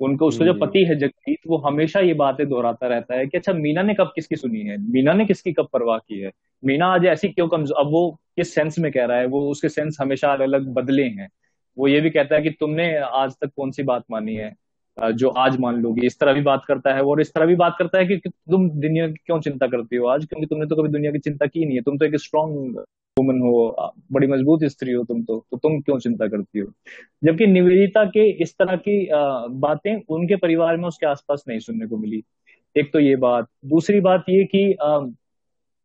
उनको 0.00 0.26
उसका 0.26 0.44
जो 0.44 0.52
पति 0.54 0.84
है 0.84 0.94
जगजीत 0.98 1.38
वो 1.46 1.56
हमेशा 1.58 2.00
ये 2.00 2.14
बातें 2.14 2.48
दोहराता 2.48 2.86
रहता 2.86 3.14
है 3.14 3.26
कि 3.26 3.38
अच्छा 3.38 3.52
मीना 3.52 3.82
ने 3.82 3.94
कब 3.94 4.12
किसकी 4.14 4.36
सुनी 4.36 4.60
है? 4.60 4.76
मीना 4.90 5.12
ने 5.12 5.26
किसकी 5.26 5.52
कब 5.52 5.68
परवाह 5.72 5.98
की 5.98 6.20
है? 6.20 6.30
मीना 6.62 6.86
आज 6.86 7.04
ऐसी 7.06 7.28
क्यों 7.28 7.48
कमज़ोर 7.48 7.80
अब 7.80 7.90
वो 7.92 8.10
किस 8.36 8.54
सेंस 8.54 8.78
में 8.78 8.90
कह 8.92 9.04
रहा 9.04 9.18
है? 9.18 9.26
वो 9.26 9.40
उसके 9.50 9.68
सेंस 9.68 9.96
हमेशा 10.00 10.32
अलग 10.32 10.42
अलग 10.42 10.68
बदले 10.74 11.02
हैं। 11.02 11.28
वो 11.76 11.88
ये 11.88 12.00
भी 12.00 12.10
कहता 12.10 12.36
है 12.36 12.42
कि 12.42 12.50
तुमने 12.50 12.94
आज 12.96 13.32
तक 13.40 13.50
कौन 13.56 13.70
सी 13.70 13.82
बात 13.82 14.04
मानी 14.10 14.34
है 14.34 14.54
जो 14.98 15.28
आज 15.28 15.58
मान 15.60 15.76
लोगी? 15.76 16.06
इस 16.06 16.18
तरह 16.20 16.32
भी 16.32 16.40
बात 16.42 16.64
करता 16.68 16.94
है 16.94 17.02
और 17.02 17.20
इस 17.20 17.32
तरह 17.34 17.46
भी 17.46 17.56
बात 17.56 17.76
करता 17.78 17.98
है 17.98 18.06
कि 18.06 18.16
तुम 18.28 18.68
दुनिया 18.70 19.06
की 19.08 19.20
क्यों 19.26 19.40
चिंता 19.40 19.66
करती 19.66 19.96
हो 19.96 20.06
आज? 20.06 20.24
क्योंकि 20.24 20.46
तुमने 20.46 20.66
तो 20.66 20.76
कभी 20.76 20.88
दुनिया 20.88 21.12
की 21.12 21.18
चिंता 21.18 21.46
की 21.46 21.64
नहीं 21.66 21.76
है। 21.76 21.82
तुम 21.82 21.98
तो 21.98 22.04
एक 22.06 22.16
स्ट्रॉन्ग 22.16 22.84
वुमन 23.20 23.40
हो, 23.40 23.92
बड़ी 24.12 24.26
मज़बूत 24.28 24.64
स्त्री 24.66 24.92
हो 24.92 25.04
तुम 25.04 25.22
तो 25.24 25.38
तो 25.50 25.56
तुम 25.58 25.80
क्यों 25.82 25.98
चिंता 26.00 26.26
करती 26.28 26.58
हो? 26.58 26.66
जबकि 27.24 27.46
निवेदिता 27.48 28.04
के 28.08 28.28
इस 28.42 28.54
तरह 28.58 28.76
की 28.78 28.98
बातें 29.60 29.94
उनके 30.08 30.36
परिवार 30.38 30.76
में 30.76 30.88
उसके 30.88 31.06
आसपास 31.06 31.44
नहीं 31.48 31.58
सुनने 31.60 31.86
को 31.86 31.96
मिली। 31.98 32.22
एक 32.76 32.92
तो 32.92 33.00
ये 33.00 33.16
बात। 33.18 33.46
दूसरी 33.66 34.00
बात 34.02 34.24
ये 34.30 34.44
कि 34.46 34.62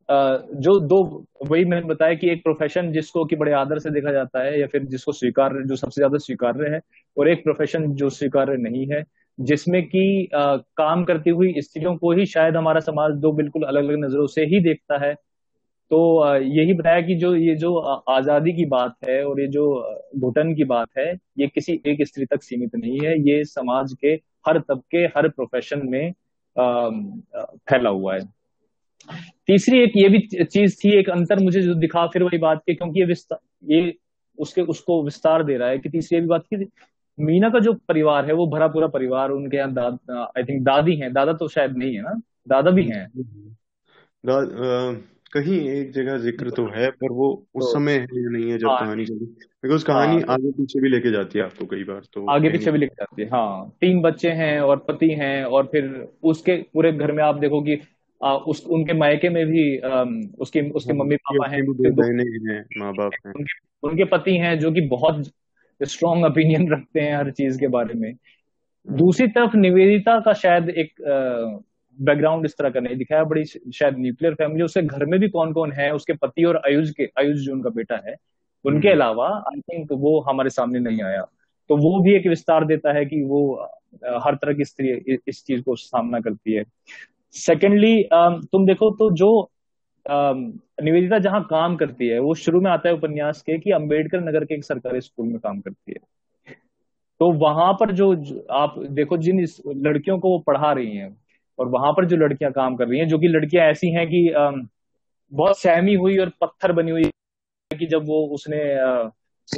जो 0.09 0.79
दो, 0.81 0.97
वही 1.45 1.65
मैंने 1.65 1.85
बताया 1.87 2.13
कि 2.13 2.29
एक 2.31 2.43
प्रोफेशन 2.43 2.91
जिसको 2.91 3.23
कि 3.25 3.35
बड़े 3.35 3.51
आदर 3.53 3.79
से 3.79 3.89
देखा 3.91 4.11
जाता 4.11 4.43
है 4.43 4.59
या 4.59 4.67
फिर 4.67 4.83
जिसको 4.85 5.11
स्वीकार, 5.11 5.53
जो 5.63 5.75
सबसे 5.75 5.99
ज़्यादा 5.99 6.17
स्वीकार्य 6.17 6.69
है, 6.73 6.79
और 7.17 7.29
एक 7.29 7.43
प्रोफेशन 7.43 7.91
जो 7.93 8.09
स्वीकार्य 8.11 8.57
नहीं 8.59 8.85
है, 8.87 9.03
जिसमें 9.37 9.81
कि 9.85 10.29
काम 10.33 11.03
करती 11.05 11.29
हुई 11.29 11.53
स्त्रियों 11.59 11.95
को 11.97 12.11
ही 12.11 12.25
शायद 12.25 12.55
हमारा 12.55 12.79
समाज 12.81 13.15
दो 13.21 13.31
बिल्कुल 13.33 13.63
अलग 13.63 13.83
अलग 13.83 14.03
नज़रों 14.05 14.27
से 14.27 14.45
ही 14.45 14.59
देखता 14.63 14.97
है 15.05 15.13
तो 15.91 15.97
यही 16.35 16.73
बताया 16.73 17.01
कि 17.01 17.15
जो, 17.15 17.35
ये 17.35 17.55
जो 17.55 17.75
आज़ादी 18.09 18.53
की 18.53 18.65
बात 18.65 18.95
है 19.07 19.23
और 19.25 19.41
ये 19.41 19.47
जो 19.47 19.65
घुटन 20.17 20.53
की 20.55 20.63
बात 20.63 20.87
है, 20.97 21.11
ये 21.39 21.47
किसी 21.47 21.81
एक 21.85 22.05
स्त्री 22.07 22.25
तक 22.25 22.43
सीमित 22.43 22.75
नहीं 22.75 22.99
है। 22.99 23.17
ये 23.21 23.43
समाज 23.45 23.93
के 24.01 24.13
हर 24.47 24.59
तबके, 24.59 25.05
हर 25.07 25.27
प्रोफेशन 25.29 25.81
में 25.85 26.11
फैला 26.55 27.89
हुआ 27.89 28.15
है। 28.15 28.21
तीसरी 29.47 29.79
एक 29.79 29.91
ये 29.95 30.09
भी 30.09 30.19
चीज़ 30.43 30.75
थी, 30.75 30.97
एक 30.99 31.09
अंतर 31.09 31.39
मुझे 31.39 31.61
जो 31.61 31.73
दिखा 31.75 32.05
फिर 32.07 32.23
वही 32.23 32.37
बात 32.39 32.61
की, 32.65 32.75
क्योंकि 32.75 32.99
ये 32.99 33.05
विस्तार 33.05 33.39
ये 33.73 33.93
उसके, 34.37 34.61
उसको 34.61 35.03
विस्तार 35.03 35.43
दे 35.43 35.57
रहा 35.57 35.69
है 35.69 35.77
कि 35.79 35.89
तीसरी 35.89 36.19
भी 36.21 36.27
बात 36.27 36.45
की 36.53 36.65
मीना 37.17 37.49
का 37.49 37.59
जो 37.59 37.73
परिवार 37.87 38.25
है, 38.25 38.33
वो 38.33 38.47
भरा 38.47 38.67
पूरा 38.67 38.87
परिवार, 38.87 39.31
उनके 39.31 39.57
यहाँ 39.57 39.73
दाद 39.73 39.99
आई 40.37 40.43
थिंक 40.43 40.63
दादी 40.65 40.95
हैं। 40.95 41.11
दादा 41.13 41.33
तो 41.33 41.47
शायद 41.47 41.77
नहीं 41.77 41.95
है 41.95 42.01
ना? 42.01 42.21
दादा 42.47 42.71
भी 42.71 42.83
हैं। 42.83 43.07
कहीं 45.33 45.69
एक 45.69 45.91
जगह 45.91 46.17
ज़िक्र 46.17 46.49
तो 46.49 46.65
है 46.65 46.91
पर 46.91 47.11
वो 47.11 47.45
उस 47.55 47.63
तो, 47.63 47.73
समय 47.73 47.93
है 47.93 48.07
या 48.13 48.29
नहीं 48.29 48.51
है 48.51 48.57
जब 48.57 48.67
हाँ, 48.67 48.79
कहानी 48.79 49.05
चली। 49.05 49.25
बिकॉज़ 49.63 49.85
कहानी 49.85 50.21
हाँ, 50.21 50.35
आगे 50.35 50.51
पीछे 50.51 50.79
भी 50.79 50.89
लेके 50.89 51.11
जाती 51.11 51.39
है 51.39 51.45
आपको 51.45 51.65
कई 51.65 51.83
बार 51.83 52.01
तो 52.13 52.29
आगे 52.29 52.49
पीछे 52.49 52.71
भी 52.71 52.77
लेके 52.77 52.95
जाती 52.95 53.21
है 53.21 53.29
हाँ। 53.29 53.77
तीन 53.81 54.01
बच्चे 54.01 54.31
हैं 54.31 54.59
और 54.59 54.77
पति 54.77 55.09
हैं 55.09 55.43
और 55.43 55.65
फिर 55.65 56.07
उसके 56.23 56.65
पूरे 56.73 56.91
घर 56.91 57.11
में 57.11 57.23
आप 57.23 57.35
देखो 57.35 57.61
कि 57.61 57.79
आ, 58.23 58.35
उस 58.35 58.65
उनके 58.65 58.93
मायके 58.93 59.29
में 59.29 59.45
भी 59.45 59.77
आ, 59.77 60.03
उसके 60.39 60.69
उसके 60.69 60.93
हाँ, 60.93 60.99
मम्मी 60.99 61.15
पापा 61.15 61.49
हैं 61.49 62.65
माँ 62.77 62.93
बाप 62.93 63.11
हैं 63.27 63.33
उनके, 63.35 63.88
उनके 63.88 64.03
पति 64.03 64.38
हैं 64.38 64.59
जो 64.59 64.71
कि 64.71 64.81
बहुत 64.81 65.31
स्ट्रॉन्ग 65.83 66.25
ओपिनियन 66.25 66.71
रखते 66.73 66.99
हैं 66.99 67.17
हर 67.17 67.31
चीज़ 67.31 67.59
के 67.59 67.67
बारे 67.67 67.93
में। 67.93 68.13
दूसरी 68.89 69.27
तरफ़ 69.27 69.55
निवेदिता 69.55 70.19
का 70.19 70.33
शायद 70.33 70.69
एक 70.69 70.93
बैकग्राउंड 71.99 72.45
इस 72.45 72.55
तरह 72.58 72.69
का 72.69 72.79
नहीं 72.79 72.95
दिखाया 72.95 73.23
बड़ी 73.23 73.43
शायद 73.45 73.97
न्यूक्लियर 73.97 74.34
फैमिली 74.34 74.63
उसके 74.63 74.81
घर 74.81 75.05
में 75.05 75.19
भी 75.19 75.29
कौन 75.29 75.53
कौन 75.53 75.71
है 75.71 75.91
उसके 75.93 76.13
पति 76.13 76.43
और 76.43 76.62
आयुष 76.67 76.89
के 76.91 77.10
आयुष 77.19 77.38
जो 77.38 77.53
उनका 77.53 77.69
बेटा 77.69 78.01
है 78.08 78.15
उनके 78.65 78.88
हम्म। 78.88 78.97
अलावा 78.97 79.27
आई 79.47 79.60
थिंक 79.62 79.91
वो 79.91 80.19
हमारे 80.19 80.49
सामने 80.49 80.79
नहीं 80.79 81.01
आया। 81.03 81.21
तो 81.69 81.75
वो 81.77 81.99
भी 82.03 82.15
एक 82.15 82.27
विस्तार 82.27 82.65
देता 82.65 82.93
है 82.93 83.05
कि 83.05 83.21
वो 83.23 83.41
हर 84.25 84.36
तरह 84.36 84.53
की 84.53 84.65
स्त्री 84.65 85.17
इस 85.27 85.43
चीज़ 85.47 85.62
को 85.62 85.75
सामना 85.75 86.19
करती 86.19 86.53
है। 86.53 86.63
सेकेंडली 87.36 88.01
तुम 88.51 88.65
देखो 88.65 88.89
तो 88.91 89.10
जो 89.15 89.29
निवेदिता 90.05 91.19
जहाँ 91.19 91.41
काम 91.49 91.75
करती 91.75 92.08
है 92.08 92.19
वो 92.19 92.34
शुरू 92.36 92.62
में 92.62 92.69
आता 92.71 92.89
है 92.89 92.95
उपन्यास 92.95 93.41
के 93.41 93.58
कि 93.60 93.71
अंबेडकर 93.71 94.21
नगर 94.21 94.45
के 94.45 94.55
एक 94.55 94.63
सरकारी 94.63 95.01
स्कूल 95.01 95.27
में 95.27 95.39
काम 95.39 95.60
करती 95.60 95.91
है। 95.91 96.53
तो 97.21 97.31
वहाँ 97.39 97.71
पर 97.73 97.91
जो 97.91 98.12
आप 98.53 98.75
देखो 98.91 99.17
जिन 99.17 99.45
लड़कियों 99.67 100.17
को 100.19 100.29
वो 100.29 100.39
पढ़ा 100.47 100.71
रही 100.71 100.95
हैं 100.97 101.10
और 101.59 101.67
वहाँ 101.67 101.91
पर 101.93 102.05
जो 102.05 102.17
लड़कियाँ 102.17 102.51
काम 102.51 102.75
कर 102.75 102.87
रही 102.87 102.99
हैं 102.99 103.07
जो 103.07 103.19
कि 103.19 103.27
लड़कियाँ 103.27 103.65
ऐसी 103.65 103.91
हैं 103.91 104.07
कि 104.07 104.31
बहुत 105.31 105.59
सहमी 105.59 105.93
हुई 105.93 106.17
और 106.17 106.31
पत्थर 106.41 106.71
बनी 106.71 106.91
हुई 106.91 107.03
कि 107.71 107.85
जब 107.85 108.05
वो 108.05 108.25
उसने 108.27 108.59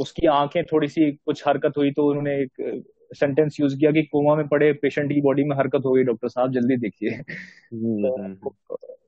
उसकी 0.01 0.27
आँखें 0.27 0.63
थोड़ी 0.63 0.87
सी 0.87 1.11
कुछ 1.11 1.47
हरकत 1.47 1.73
हुई 1.77 1.91
तो 1.91 2.07
उन्होंने 2.07 2.35
एक 2.35 2.83
सेंटेंस 3.15 3.57
यूज़ 3.59 3.77
किया 3.77 3.91
कि 3.91 4.03
कोमा 4.03 4.35
में 4.35 4.47
पड़े 4.47 4.73
पेशेंट 4.73 5.13
की 5.13 5.21
बॉडी 5.21 5.43
में 5.43 5.55
हरकत 5.57 5.81
हो 5.85 5.91
गई 5.91 6.03
डॉक्टर 6.03 6.27
साहब 6.27 6.51
जल्दी 6.51 6.77
देखिए 6.77 7.09
हम्म, 7.09 8.07
हम्म, 8.07 8.25
हम्म। 8.25 8.49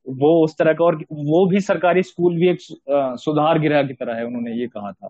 वो 0.10 0.44
उस 0.44 0.58
तरह 0.58 0.74
का 0.74 0.86
और 0.86 0.96
वो 1.12 1.46
भी 1.48 1.60
सरकारी 1.60 2.04
स्कूल 2.04 2.36
भी 2.36 2.50
एक 2.50 2.58
सुधार 3.20 3.60
गृह 3.60 3.84
की 3.84 3.94
तरह 3.94 4.16
है 4.16 4.26
उन्होंने 4.26 4.52
ये 4.52 4.68
कहा 4.68 4.92
था। 4.92 5.10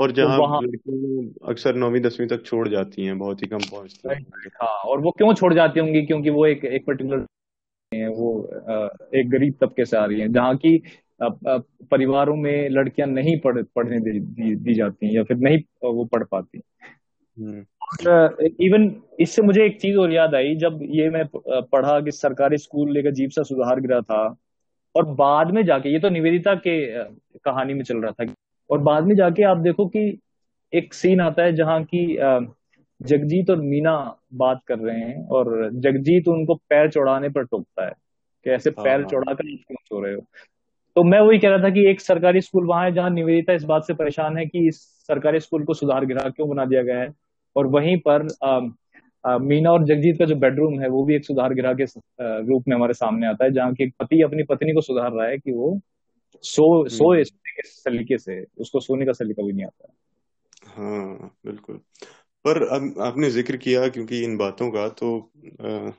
और 0.00 0.12
जहाँ 0.12 0.38
तो 0.38 1.48
अक्सर 1.48 1.74
नौवीं 1.74 2.00
दसवीं 2.00 2.26
तक 2.28 2.44
छोड़ 2.44 2.68
जाती 2.68 3.04
हैं 3.04 3.18
बहुत 3.18 3.42
ही 3.42 3.46
कम 3.46 3.58
पहुँचती 3.58 4.08
हैं। 4.08 4.26
हाँ 4.62 4.78
और 4.90 5.00
वो 5.00 5.10
क्यों 5.10 5.34
छोड़ 5.34 5.54
जाती 5.54 5.80
होंगी? 5.80 6.02
क्योंकि 6.02 6.30
वो 6.30 6.46
एक 6.46 6.64
एक 6.64 6.86
पर्टिकुलर 6.86 7.26
वो 7.92 8.30
एक 9.14 9.30
गरीब 9.30 9.54
तबके 9.60 9.84
से 9.84 9.96
आ 9.96 10.04
रही 10.04 10.20
है 10.20 10.28
जहाँ 10.28 10.56
की 10.56 10.82
परिवारों 11.90 12.36
में 12.36 12.68
लड़कियाँ 12.68 13.08
नहीं 13.08 13.38
पढ़ 13.40 13.62
पढ़ने 13.62 14.00
दी, 14.00 14.20
दी, 14.20 14.54
दी 14.56 14.74
जाती 14.74 15.06
हैं 15.06 15.14
या 15.14 15.22
फिर 15.22 15.36
नहीं 15.36 15.58
वो 15.84 16.04
पढ़ 16.04 16.24
पाती 16.24 16.60
इवन 18.60 19.02
इससे 19.20 19.42
मुझे 19.42 19.64
एक 19.64 19.80
चीज़ 19.80 19.96
और 19.96 20.12
याद 20.12 20.34
आई 20.34 20.54
जब 20.56 20.78
ये 20.82 21.10
मैं 21.10 21.24
पढ़ा 21.48 22.00
कि 22.00 22.10
सरकारी 22.10 22.58
स्कूल 22.58 22.92
लेकर 22.92 23.10
जीप 23.10 23.30
सा 23.30 23.42
सुधार 23.42 23.80
गिरा 23.80 24.00
था 24.00 24.36
और 24.94 25.04
बाद 25.06 25.50
में 25.50 25.64
जाके 25.64 25.92
ये 25.92 26.00
तो 26.00 26.08
निवेदिता 26.08 26.54
के 26.54 27.04
कहानी 27.38 27.74
में 27.74 27.84
चल 27.84 27.98
रहा 27.98 28.10
था 28.10 28.32
और 28.70 28.78
बाद 28.78 29.04
में 29.04 29.14
जाके 29.16 29.42
आप 29.42 29.56
देखो 29.56 29.86
कि 29.86 30.18
एक 30.74 30.94
सीन 30.94 31.20
आता 31.20 31.42
है 31.42 31.52
जहाँ 31.52 31.84
की 31.84 32.18
जगजीत 33.02 33.50
और 33.50 33.56
मीना 33.56 34.16
बात 34.34 34.60
कर 34.66 34.78
रहे 34.78 35.00
हैं 35.00 35.28
और 35.28 35.70
जगजीत 35.72 36.28
उनको 36.28 36.54
पैर 36.54 36.90
चौड़ाने 36.90 37.28
पर 37.28 37.44
टोकता 37.44 37.86
है 37.86 37.92
कि 38.44 38.50
ऐसे 38.50 38.70
हाँ, 38.70 38.84
पैर 38.84 39.00
हाँ। 39.00 39.08
चौड़ा 39.08 39.34
कर 39.34 39.44
क्यों 39.44 39.76
सो 39.84 40.04
रहे 40.04 40.14
हो? 40.14 40.20
तो 40.96 41.02
मैं 41.02 41.20
वही 41.20 41.38
कह 41.38 41.48
रहा 41.48 41.58
था 41.58 41.70
कि 41.70 41.90
एक 41.90 42.00
सरकारी 42.00 42.40
स्कूल 42.40 42.66
वहाँ 42.66 42.84
है 42.84 42.92
जहाँ 42.92 43.10
निवेदिता 43.10 43.52
इस 43.52 43.64
बात 43.64 43.84
से 43.84 43.94
परेशान 43.94 44.38
है 44.38 44.46
कि 44.46 44.68
इस 44.68 44.80
सरकारी 44.80 45.40
स्कूल 45.40 45.64
को 45.64 45.74
सुधार 45.74 46.04
गिरा 46.04 46.28
क्यों 46.28 46.48
बना 46.48 46.64
दिया 46.64 46.82
गया 46.82 46.98
है? 46.98 47.25
और 47.56 47.66
वहीं 47.66 47.96
पर 48.08 48.28
आ, 48.44 48.60
आ, 49.30 49.38
मीना 49.38 49.72
और 49.72 49.84
जगजीत 49.84 50.18
का 50.18 50.24
जो 50.24 50.36
बेडरूम 50.36 50.80
है 50.80 50.88
वो 50.88 51.04
भी 51.04 51.16
एक 51.16 51.24
सुधार 51.24 51.54
गिरा 51.54 51.72
के 51.72 51.84
रूप 52.20 52.64
में 52.68 52.76
हमारे 52.76 52.94
सामने 52.94 53.26
आता 53.26 53.44
है 53.44 53.52
जहाँ 53.52 53.74
की 53.74 53.86
पति 53.86 54.22
अपनी 54.22 54.42
पत्नी 54.42 54.72
को 54.72 54.80
सुधार 54.80 55.12
रहा 55.12 55.26
है 55.26 55.38
कि 55.38 55.52
वो 55.52 55.80
सो 56.42 56.88
सो 56.88 57.24
सलीके 57.24 58.18
से 58.18 58.46
उसको 58.58 58.80
सोने 58.80 59.06
का 59.06 59.12
सलीका 59.12 59.46
भी 59.46 59.52
नहीं 59.52 59.64
आता 59.64 59.88
है। 59.88 59.94
हाँ 60.72 61.36
बिल्कुल। 61.46 61.76
पर 62.44 62.62
अब 62.62 62.94
आपने 63.00 63.30
ज़िक्र 63.30 63.56
किया 63.56 63.88
क्योंकि 63.88 64.24
इन 64.24 64.36
बातों 64.36 64.70
का 64.70 64.88
तो 64.88 65.30
आ, 65.60 65.90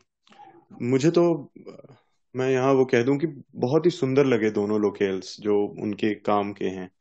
मुझे 0.82 1.12
तो 1.12 1.52
मैं 2.36 2.52
यहाँ 2.52 2.74
वो 2.74 2.86
कह 2.86 3.04
दूँ 3.04 3.18
कि 3.18 3.28
बहुत 3.56 3.86
ही 3.86 3.92
सुंदर 3.92 4.26
लगे 4.26 4.52
दोनों 4.52 4.82
लोकेल्स 4.82 5.42
जो 5.42 5.76
उनके 5.80 6.16
काम 6.16 6.54
के 6.54 6.66
हैं। 6.66 6.92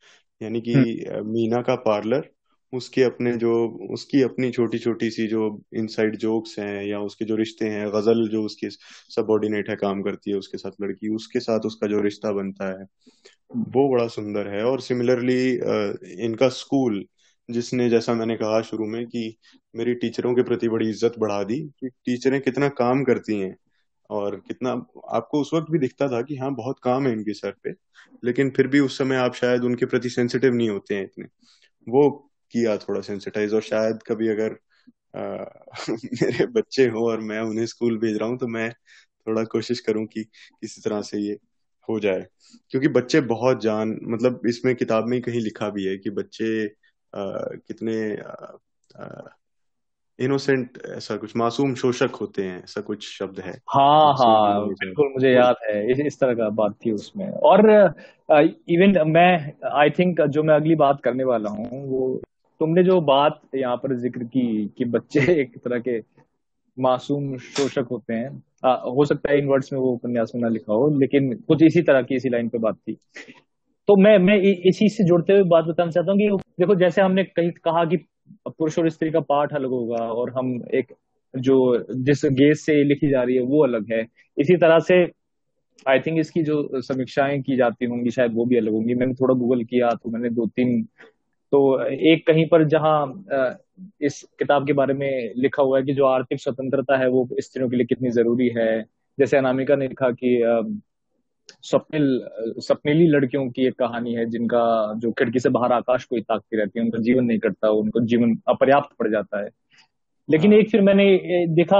यानी 0.41 0.61
कि 0.61 0.73
हम्म। 0.73 1.31
मीना 1.31 1.61
का 1.61 1.75
पार्लर 1.75 2.29
उसके 2.73 3.03
अपने 3.03 3.35
जो, 3.37 3.53
उसकी 3.91 4.21
अपनी 4.21 4.49
छोटी 4.51 4.77
छोटी 4.79 5.09
सी 5.11 5.27
जो 5.27 5.43
इनसाइड 5.75 6.15
जोक्स 6.17 6.57
हैं 6.59 6.83
या 6.85 6.99
उसके 7.01 7.25
जो 7.25 7.35
रिश्ते 7.35 7.65
हैं, 7.65 7.87
गज़ल 7.91 8.27
जो 8.29 8.43
उसकी 8.43 8.69
सबॉर्डिनेट 9.09 9.69
है, 9.69 9.75
काम 9.75 10.01
करती 10.01 10.31
है 10.31 10.37
उसके 10.37 10.57
साथ 10.57 10.81
लड़की, 10.81 11.09
उसके 11.15 11.39
साथ 11.39 11.65
उसका 11.65 11.87
जो 11.87 12.01
रिश्ता 12.01 12.31
बनता 12.31 12.67
है, 12.69 12.85
वो 13.51 13.89
बड़ा 13.89 14.07
सुंदर 14.07 14.47
है। 14.47 14.63
और 14.65 14.81
सिमिलरली 14.81 15.51
इनका 16.25 16.49
स्कूल 16.51 17.03
जिसने, 17.49 17.89
जैसा 17.89 18.13
मैंने 18.13 18.35
कहा 18.35 18.61
शुरू 18.61 18.85
में 18.85 19.05
कि 19.07 19.35
मेरी 19.75 19.93
टीचरों 19.95 20.33
के 20.35 20.43
प्रति 20.43 20.69
बड़ी 20.69 20.89
इज़्ज़त 20.89 21.13
बढ़ा 21.19 21.43
दी 21.43 21.59
कि 21.79 21.89
टीचरें 21.89 22.39
कितना 22.41 22.69
काम 22.75 23.03
करती 23.03 23.39
हैं 23.39 23.55
और 24.09 24.35
कितना, 24.47 24.71
आपको 25.09 25.41
उस 25.41 25.51
वक्त 25.53 25.71
भी 25.71 25.79
दिखता 25.79 26.07
था 26.07 26.21
कि 26.21 26.35
हाँ 26.37 26.53
बहुत 26.55 26.79
काम 26.83 27.07
है 27.07 27.13
इनके 27.13 27.33
सर 27.33 27.53
पे, 27.63 27.71
लेकिन 28.23 28.49
फिर 28.49 28.67
भी 28.67 28.79
उस 28.79 28.97
समय 28.97 29.15
आप 29.15 29.33
शायद 29.35 29.63
उनके 29.63 29.85
प्रति 29.85 30.09
सेंसिटिव 30.09 30.53
नहीं 30.53 30.69
होते 30.69 30.95
हैं 30.95 31.03
इतने। 31.03 31.25
वो 31.87 32.03
किया 32.51 32.77
थोड़ा 32.77 33.01
सेंसिटाइज 33.01 33.53
और 33.53 33.61
शायद 33.61 33.99
कभी 34.07 34.27
अगर 34.27 34.57
आ, 35.15 35.45
मेरे 35.89 36.45
बच्चे 36.45 36.87
हो 36.87 37.09
और 37.09 37.19
मैं 37.19 37.39
उन्हें 37.39 37.65
स्कूल 37.65 37.97
भेज 37.97 38.17
रहा 38.17 38.29
हूँ 38.29 38.37
तो 38.37 38.47
मैं 38.47 38.71
थोड़ा 39.27 39.43
कोशिश 39.43 39.79
करूँ 39.79 40.05
कि 40.05 40.23
किसी 40.61 40.81
तरह 40.81 41.01
से 41.01 41.17
ये 41.17 41.37
हो 41.89 41.99
जाए। 41.99 42.25
क्योंकि 42.69 42.87
बच्चे 42.87 43.21
बहुत 43.21 43.61
जान 43.61 43.99
मतलब 44.03 44.41
इसमें 44.47 44.75
किताब 44.75 45.07
में 45.07 45.21
कहीं 45.21 45.41
लिखा 45.41 45.69
भी 45.69 45.85
है 45.85 45.97
कि 45.97 46.09
बच्चे 46.09 46.67
आ, 47.15 47.31
कितने 47.67 48.17
इनोसेंट 50.19 50.77
ऐसा 50.85 51.17
कुछ 51.17 51.35
मासूम 51.35 51.75
शोषक 51.75 52.09
होते 52.21 52.43
हैं 52.43 52.63
ऐसा 52.63 52.81
कुछ 52.81 53.17
शब्द 53.17 53.39
है। 53.39 53.61
हाँ 53.69 54.13
हाँ 54.13 54.67
बिल्कुल 54.67 55.07
मुझे 55.07 55.31
याद 55.31 55.55
है 55.69 55.91
इस, 55.91 55.99
इस 55.99 56.19
तरह 56.19 56.33
का 56.33 56.49
बात 56.49 56.75
थी 56.85 56.91
उसमें। 56.91 57.31
और 57.31 57.69
इवन 58.69 59.03
मैं 59.07 59.53
आई 59.73 59.89
थिंक 59.89 60.21
जो 60.21 60.43
मैं 60.43 60.55
अगली 60.55 60.75
बात 60.75 61.01
करने 61.03 61.23
वाला 61.23 61.49
हूँ 61.49 61.89
वो 61.89 62.21
तुमने 62.61 62.83
जो 62.83 62.99
बात 63.01 63.41
यहाँ 63.55 63.75
पर 63.77 63.95
ज़िक्र 63.97 64.23
की 64.25 64.45
कि 64.77 64.85
बच्चे 64.85 65.19
एक 65.41 65.57
तरह 65.57 65.79
के 65.79 65.99
मासूम 66.77 67.35
शोषक 67.37 67.87
होते 67.91 68.13
हैं 68.13 68.29
आ, 68.65 68.73
हो 68.75 69.05
सकता 69.05 69.31
है 69.31 69.37
इन 69.39 69.47
वर्ड्स 69.47 69.73
में 69.73 69.79
वो 69.79 69.91
उपन्यास 69.93 70.31
में 70.35 70.41
ना 70.41 70.47
लिखा 70.47 70.73
हो 70.73 70.87
लेकिन 70.99 71.33
कुछ 71.47 71.63
इसी 71.63 71.81
तरह 71.81 72.01
की 72.01 72.15
इसी 72.15 72.29
लाइन 72.29 72.49
पे 72.49 72.57
बात 72.57 72.75
थी। 72.77 72.93
तो 73.87 73.95
मैं 73.95 74.17
मैं 74.19 74.35
इसी 74.69 74.89
से 74.89 75.03
जुड़ते 75.03 75.33
हुए 75.33 75.43
बात 75.49 75.65
बताना 75.65 75.91
चाहता 75.91 76.11
हूँ 76.11 76.19
कि 76.19 76.29
देखो 76.59 76.75
जैसे 76.75 77.01
हमने 77.01 77.23
कहीं 77.23 77.51
कहा 77.63 77.83
कि 77.85 77.97
पुरुष 78.47 78.79
और 78.79 78.89
स्त्री 78.89 79.11
का 79.11 79.19
पाठ 79.29 79.53
अलग 79.53 79.69
होगा 79.69 80.03
और 80.13 80.31
हम 80.37 80.53
एक 80.75 80.93
जो 81.33 81.55
जिस 82.03 82.25
गेज 82.33 82.57
से 82.57 82.83
लिखी 82.83 83.09
जा 83.11 83.21
रही 83.23 83.35
है 83.35 83.41
वो 83.43 83.63
अलग 83.63 83.91
है। 83.93 84.01
इसी 84.37 84.57
तरह 84.57 84.79
से 84.79 85.03
आई 85.85 85.99
थिंक 85.99 86.19
इसकी 86.19 86.43
जो 86.43 86.81
समीक्षाएँ 86.81 87.41
की 87.41 87.55
जाती 87.57 87.85
होंगी 87.85 88.11
शायद 88.11 88.33
वो 88.35 88.45
भी 88.45 88.57
अलग 88.57 88.71
होंगी। 88.73 88.95
मैंने 88.95 89.13
थोड़ा 89.13 89.33
गूगल 89.35 89.63
किया 89.63 89.89
तो 89.93 90.09
मैंने 90.09 90.29
दो 90.29 90.45
तीन 90.55 90.81
तो 91.51 91.59
एक 91.83 92.25
कहीं 92.27 92.47
पर 92.47 92.63
जहाँ 92.63 93.25
इस 94.01 94.21
किताब 94.39 94.65
के 94.67 94.73
बारे 94.73 94.93
में 94.93 95.33
लिखा 95.37 95.63
हुआ 95.63 95.77
है 95.77 95.85
कि 95.85 95.93
जो 95.93 96.05
आर्थिक 96.05 96.41
स्वतंत्रता 96.41 96.97
है 96.97 97.07
वो 97.09 97.27
स्त्रियों 97.39 97.69
के 97.69 97.75
लिए 97.75 97.85
कितनी 97.85 98.09
ज़रूरी 98.09 98.47
है 98.57 98.69
जैसे 99.17 99.37
अनामिका 99.37 99.75
ने 99.75 99.87
लिखा 99.87 100.09
कि 100.11 100.31
स्वप्निल 101.63 102.07
स्वप्निली 102.59 103.07
लड़कियों 103.07 103.49
की 103.49 103.65
एक 103.67 103.75
कहानी 103.79 104.13
है 104.13 104.25
जिनका 104.25 104.63
जो 104.97 105.11
खिड़की 105.11 105.39
से 105.39 105.49
बाहर 105.49 105.71
आकाश 105.71 106.05
को 106.05 106.19
ताकती 106.19 106.57
रहती 106.57 106.79
है 106.79 106.85
उनका 106.85 106.99
जीवन 106.99 107.25
नहीं 107.25 107.39
कटता 107.39 107.69
उनको 107.69 108.01
जीवन 108.05 108.35
अपर्याप्त 108.47 108.95
पड़ 108.99 109.09
जाता 109.11 109.43
है 109.43 109.49
लेकिन 110.29 110.51
हाँ। 110.51 110.59
एक 110.59 110.69
फिर 110.69 110.81
मैंने 110.81 111.05
देखा 111.55 111.79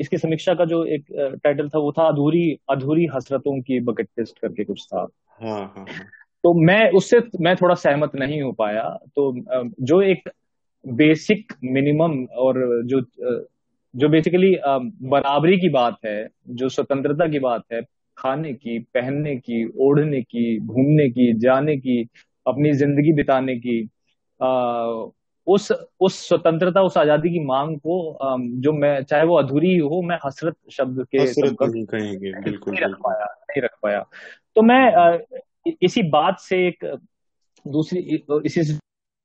इसकी 0.00 0.18
समीक्षा 0.18 0.54
का 0.54 0.64
जो 0.64 0.84
एक 0.84 1.04
टाइटल 1.44 1.68
था 1.68 1.78
वो 1.78 1.92
था 1.92 2.06
अधूरी 2.08 2.58
अधूरी 2.70 3.06
हसरतों 3.06 3.60
की 3.60 3.80
बकेट 3.80 4.08
टेस्ट 4.16 4.38
करके 4.38 4.64
कुछ 4.64 4.86
था 4.86 5.06
हाँ, 5.42 5.72
हाँ, 5.76 5.86
हाँ. 5.88 6.04
तो 6.44 6.52
मैं 6.62 6.90
उससे 6.90 7.20
मैं 7.40 7.54
थोड़ा 7.56 7.74
सहमत 7.74 8.14
नहीं 8.14 8.40
हो 8.42 8.52
पाया। 8.52 8.82
तो 9.16 9.32
जो 9.80 10.00
एक 10.02 10.28
बेसिक 10.84 11.52
मिनिमम 11.64 12.24
और 12.36 12.60
जो 12.84 13.00
जो 13.94 14.08
बेसिकली 14.08 14.54
बराबरी 15.08 15.56
की 15.58 15.68
बात 15.68 15.96
है 16.06 16.28
जो 16.50 16.68
स्वतंत्रता 16.68 17.26
की 17.28 17.38
बात 17.38 17.62
है 17.72 17.82
खाने 18.18 18.52
की 18.52 18.78
पहनने 18.94 19.36
की 19.36 19.64
ओढ़ने 19.80 20.20
की 20.22 20.58
घूमने 20.58 21.08
की 21.10 21.32
जाने 21.38 21.76
की 21.76 22.02
अपनी 22.46 22.72
ज़िंदगी 22.72 23.12
बिताने 23.12 23.56
की 23.56 23.80
आ, 24.40 25.12
उस 25.46 25.70
उस 26.00 26.18
स्वतंत्रता 26.28 26.82
उस 26.82 26.96
आज़ादी 26.98 27.30
की 27.30 27.44
मांग 27.44 27.76
को 27.78 28.18
जो 28.60 28.72
मैं 28.72 29.02
चाहे 29.02 29.24
वो 29.24 29.36
अधूरी 29.36 29.76
हो 29.78 30.02
मैं 30.02 30.18
हसरत 30.24 30.56
शब्द 30.72 31.04
के 31.12 31.18
हसरत 31.18 31.56
नहीं 31.62 31.84
कहेंगे 31.84 32.32
बिल्कुल 32.44 32.74
नहीं 32.74 32.84
रख 32.84 32.96
पाया 32.98 33.24
नहीं 33.24 33.62
रख 33.62 33.76
पाया। 33.82 34.04
तो 34.56 34.62
मैं 34.62 34.82
इसी 35.82 36.02
बात 36.10 36.38
से 36.40 36.66
एक 36.68 36.84
दूसरी 37.66 37.98
इसी 38.46 38.62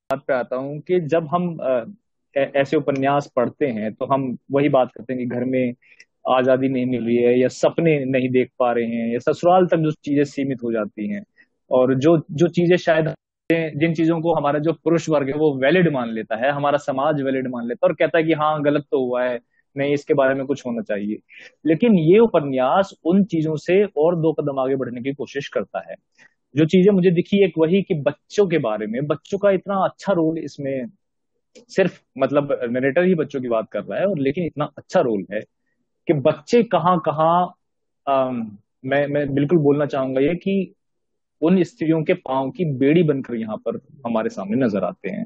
बात 0.10 0.24
पे 0.28 0.34
आता 0.34 0.56
हूँ 0.56 0.80
कि 0.82 1.00
जब 1.08 1.28
हम 1.32 1.58
ऐसे 2.36 2.78
उपन्यास 2.78 3.32
पढ़ते 3.36 3.68
हैं 3.68 3.94
तो 3.94 4.06
हम 4.06 4.38
वही 4.52 4.70
बात 4.70 4.92
करते 4.98 5.14
हैं 5.14 5.22
कि 5.22 5.36
घर 5.36 5.44
में 5.46 5.74
आज़ादी 6.30 6.70
नहीं 6.70 6.86
मिल 6.86 7.06
रही 7.06 7.16
है 7.18 7.40
या 7.40 7.48
सपने 7.48 8.00
नहीं 8.06 8.30
देख 8.30 8.52
पा 8.60 8.72
रहे 8.72 8.86
हैं 8.86 9.14
या 9.14 9.20
ससुराल 9.20 9.68
तक 9.68 9.78
जो 9.78 9.92
चीज़ें 10.06 10.24
सीमित 10.24 10.64
हो 10.64 10.72
जाती 10.72 11.08
हैं 11.10 11.24
और 11.72 11.94
जो 11.96 12.18
जो 12.32 12.48
चीज़ें 12.50 12.78
शायद 12.78 13.14
जिन 13.50 13.94
चीज़ों 13.94 14.20
को 14.22 14.34
हमारा 14.36 14.60
जो 14.60 14.74
पुरुष 14.74 15.10
वर्ग 15.10 15.28
है 15.30 15.36
वो 15.36 15.54
वैलिड 15.60 15.92
मान 15.94 16.10
लेता 16.10 16.36
है, 16.36 16.52
हमारा 16.52 16.78
समाज 16.78 17.22
वैलिड 17.22 17.48
मान 17.48 17.68
लेता 17.68 17.88
है 17.88 17.90
और 17.90 17.96
कहता 17.96 18.18
है 18.18 18.24
कि 18.24 18.34
हाँ 18.34 18.62
गलत 18.64 18.86
तो 18.92 19.06
हुआ 19.06 19.24
है। 19.26 19.40
नहीं, 19.78 19.94
इसके 19.94 20.14
बारे 20.14 20.34
में 20.36 20.46
कुछ 20.46 20.66
होना 20.66 20.82
चाहिए। 20.84 21.18
लेकिन 21.66 21.98
ये 22.02 22.20
उपन्यास 22.20 22.94
उन 23.06 23.24
चीज़ों 23.26 23.56
से 23.58 23.84
और 23.98 24.16
दो 24.22 24.34
कदम 24.34 24.60
आगे 24.60 24.76
बढ़ने 24.76 25.02
की 25.02 25.14
कोशिश 25.16 25.48
करता 25.50 25.84
है। 25.90 25.96
जो 26.56 26.66
चीज़ें 26.68 26.92
मुझे 26.94 27.12
दिखी 27.12 27.44
एक 27.46 27.54
वही 27.58 27.82
कि 27.84 27.94
बच्चों 28.02 28.48
के 28.48 28.58
बारे 28.60 28.88
में, 28.88 29.06
बच्चों 29.08 29.38
का 29.38 29.52
इतना 29.52 29.84
अच्छा 29.86 30.14
रोल 30.14 30.38
इसमें 30.40 30.88
सिर्फ़ 31.70 32.00
मतलब 32.20 32.60
नरेटर 32.72 33.04
ही 33.04 33.16
बच्चों 33.16 33.42
की 33.42 33.50
बात 33.50 33.68
कर 33.74 33.84
रहा 33.84 34.00
है, 34.00 34.06
और 34.06 34.20
लेकिन 34.20 34.46
इतना 34.46 34.66
अच्छा 34.78 35.00
रोल 35.02 35.26
है 35.34 35.42
कि 36.08 36.14
बच्चे 36.22 36.64
कहाँ 36.66 37.00
कहाँ 37.06 37.54
मैं 38.86 39.06
मैं 39.08 39.34
बिल्कुल 39.36 39.58
बोलना 39.60 39.86
चाहूँगा 39.88 40.22
ये 40.22 40.36
कि 40.38 40.74
उन 41.42 41.64
स्त्रियों 41.64 42.04
के 42.04 42.14
पाँव 42.16 42.50
की 42.52 42.66
बेड़ी 42.78 43.04
बनकर 43.04 43.36
यहाँ 43.36 43.58
पर 43.58 43.80
हमारे 44.08 44.30
सामने 44.30 44.58
नज़र 44.66 44.84
आते 44.84 45.10
हैं। 45.10 45.26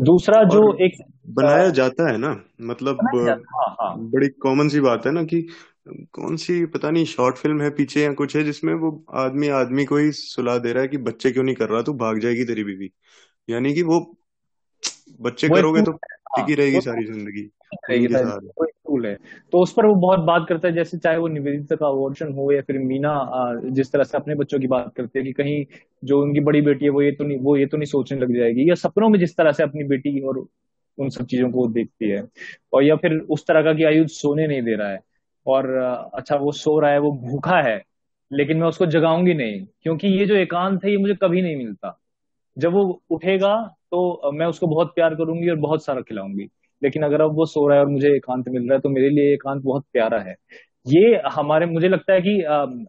दूसरा 0.00 0.44
जो 0.44 0.76
एक 0.80 0.92
बनाया 1.28 1.70
जाता 1.70 2.10
है 2.10 2.18
ना 2.18 2.44
मतलब 2.60 2.98
हाँ, 3.06 3.76
हाँ. 3.80 3.98
बड़ी 3.98 4.28
कॉमन 4.28 4.68
सी 4.68 4.80
बात 4.80 5.06
है 5.06 5.12
ना 5.12 5.22
कि 5.22 5.48
कौन 5.88 6.36
सी 6.36 6.66
पता 6.66 6.90
नहीं 6.90 7.04
शॉर्ट 7.04 7.36
फ़िल्म 7.36 7.62
है 7.62 7.70
पीछे 7.70 8.02
या 8.02 8.12
कुछ 8.12 8.36
है 8.36 8.44
जिसमें 8.44 8.74
वो 8.74 9.04
आदमी 9.10 9.48
आदमी 9.48 9.84
को 9.84 9.96
ही 9.96 10.12
सुला 10.12 10.58
दे 10.58 10.72
रहा 10.72 10.82
है 10.82 10.88
कि 10.88 10.96
बच्चे 10.96 11.30
क्यों 11.30 11.44
नहीं 11.44 11.54
कर 11.54 11.68
रहा 11.68 11.82
तू 11.82 11.92
भाग 11.92 12.18
जाएगी 12.18 12.44
तेरी 12.44 12.64
बीवी। 12.64 12.92
यानी 13.50 13.74
कि 13.74 13.82
वो 13.82 14.16
बच्चे 15.20 15.48
करोगे 15.48 15.82
तो 15.82 15.92
टिकी 16.36 16.54
रहेगी 16.54 16.74
हाँ, 16.74 16.80
सारी 16.80 17.04
ज़िंदगी 17.04 17.50
स्कूल 18.98 19.06
है। 19.06 19.16
तो 19.52 19.58
उस 19.58 19.72
पर 19.72 19.86
वो 19.86 19.94
बहुत 19.94 20.20
बात 20.20 20.46
करता 20.48 20.68
है, 20.68 20.74
जैसे 20.74 20.98
चाहे 20.98 21.16
वो 21.16 21.28
निवेदिता 21.28 21.76
का 21.76 21.86
अवॉर्शन 21.86 22.32
हो 22.32 22.50
या 22.52 22.60
फिर 22.60 22.78
मीना 22.78 23.12
जिस 23.70 23.92
तरह 23.92 24.04
से 24.04 24.18
अपने 24.18 24.34
बच्चों 24.34 24.58
की 24.60 24.66
बात 24.66 24.92
करती 24.96 25.18
है 25.18 25.24
कि 25.24 25.32
कहीं 25.32 25.64
जो 26.04 26.20
उनकी 26.22 26.40
बड़ी 26.40 26.60
बेटी 26.62 26.84
है, 26.84 26.90
वो 26.90 27.02
ये 27.02 27.12
तो 27.12 27.24
नहीं, 27.24 27.38
वो 27.38 27.56
ये 27.56 27.66
तो 27.66 27.76
नहीं 27.76 27.86
सोचने 27.86 28.18
लग 28.18 28.36
जाएगी। 28.36 28.68
या 28.70 28.74
सपनों 28.74 29.08
में 29.08 29.18
जिस 29.18 29.36
तरह 29.36 29.52
से 29.52 29.62
अपनी 29.62 29.84
बेटी 29.84 30.20
और 30.20 30.44
उन 30.98 31.08
सब 31.08 31.26
चीज़ों 31.26 31.50
को 31.50 31.66
देखती 31.68 32.08
है। 32.10 32.22
और 32.72 32.84
या 32.84 32.96
फिर 32.96 33.12
उस 33.30 33.46
तरह 33.46 33.62
का 33.62 33.72
कि 33.74 33.84
आयुध 33.84 34.08
सोने 34.08 34.46
नहीं 34.46 34.62
दे 34.62 34.74
रहा 34.76 34.88
है। 34.88 35.00
और 35.46 35.76
अच्छा 36.14 36.36
वो 36.36 36.52
सो 36.52 36.78
रहा 36.80 36.90
है, 36.90 36.98
वो 36.98 37.12
भूखा 37.12 37.60
है, 37.62 37.82
लेकिन 38.32 38.56
मैं 38.58 38.68
उसको 38.68 38.86
जगाऊँगी 38.86 39.34
नहीं। 39.34 39.64
क्योंकि 39.82 40.08
ये 40.08 40.26
जो 40.26 40.34
एकांत 40.34 40.84
है, 40.84 40.90
ये 40.90 40.96
मुझे 40.96 41.14
कभी 41.14 41.42
नहीं 41.42 41.56
मिलता। 41.56 41.98
जब 42.56 42.72
वो 42.72 43.02
उठेगा 43.10 43.54
तो 43.90 44.30
मैं 44.32 44.46
उसको 44.46 44.66
बहुत 44.66 44.92
प्यार 44.94 45.14
करूँगी 45.14 45.48
और 45.48 45.56
बहुत 45.56 45.84
सारा 45.84 46.00
खिलाऊँगी। 46.00 46.48
लेकिन 46.82 47.02
अगर 47.02 47.20
अब 47.20 47.34
वो 47.34 47.46
सो 47.46 47.68
रहा 47.68 47.78
है 47.78 47.84
और 47.84 47.90
मुझे 47.90 48.08
एकांत 48.16 48.44
मिल 48.48 48.62
रहा 48.62 48.74
है 48.74 48.80
तो 48.80 48.88
मेरे 48.88 49.08
लिए 49.10 49.32
एकांत 49.34 49.62
बहुत 49.62 49.84
प्यारा 49.92 50.18
है। 50.18 50.34
ये 50.86 51.20
हमारे 51.32 51.66
मुझे 51.66 51.88
लगता 51.88 52.12
है 52.12 52.20
कि 52.20 52.44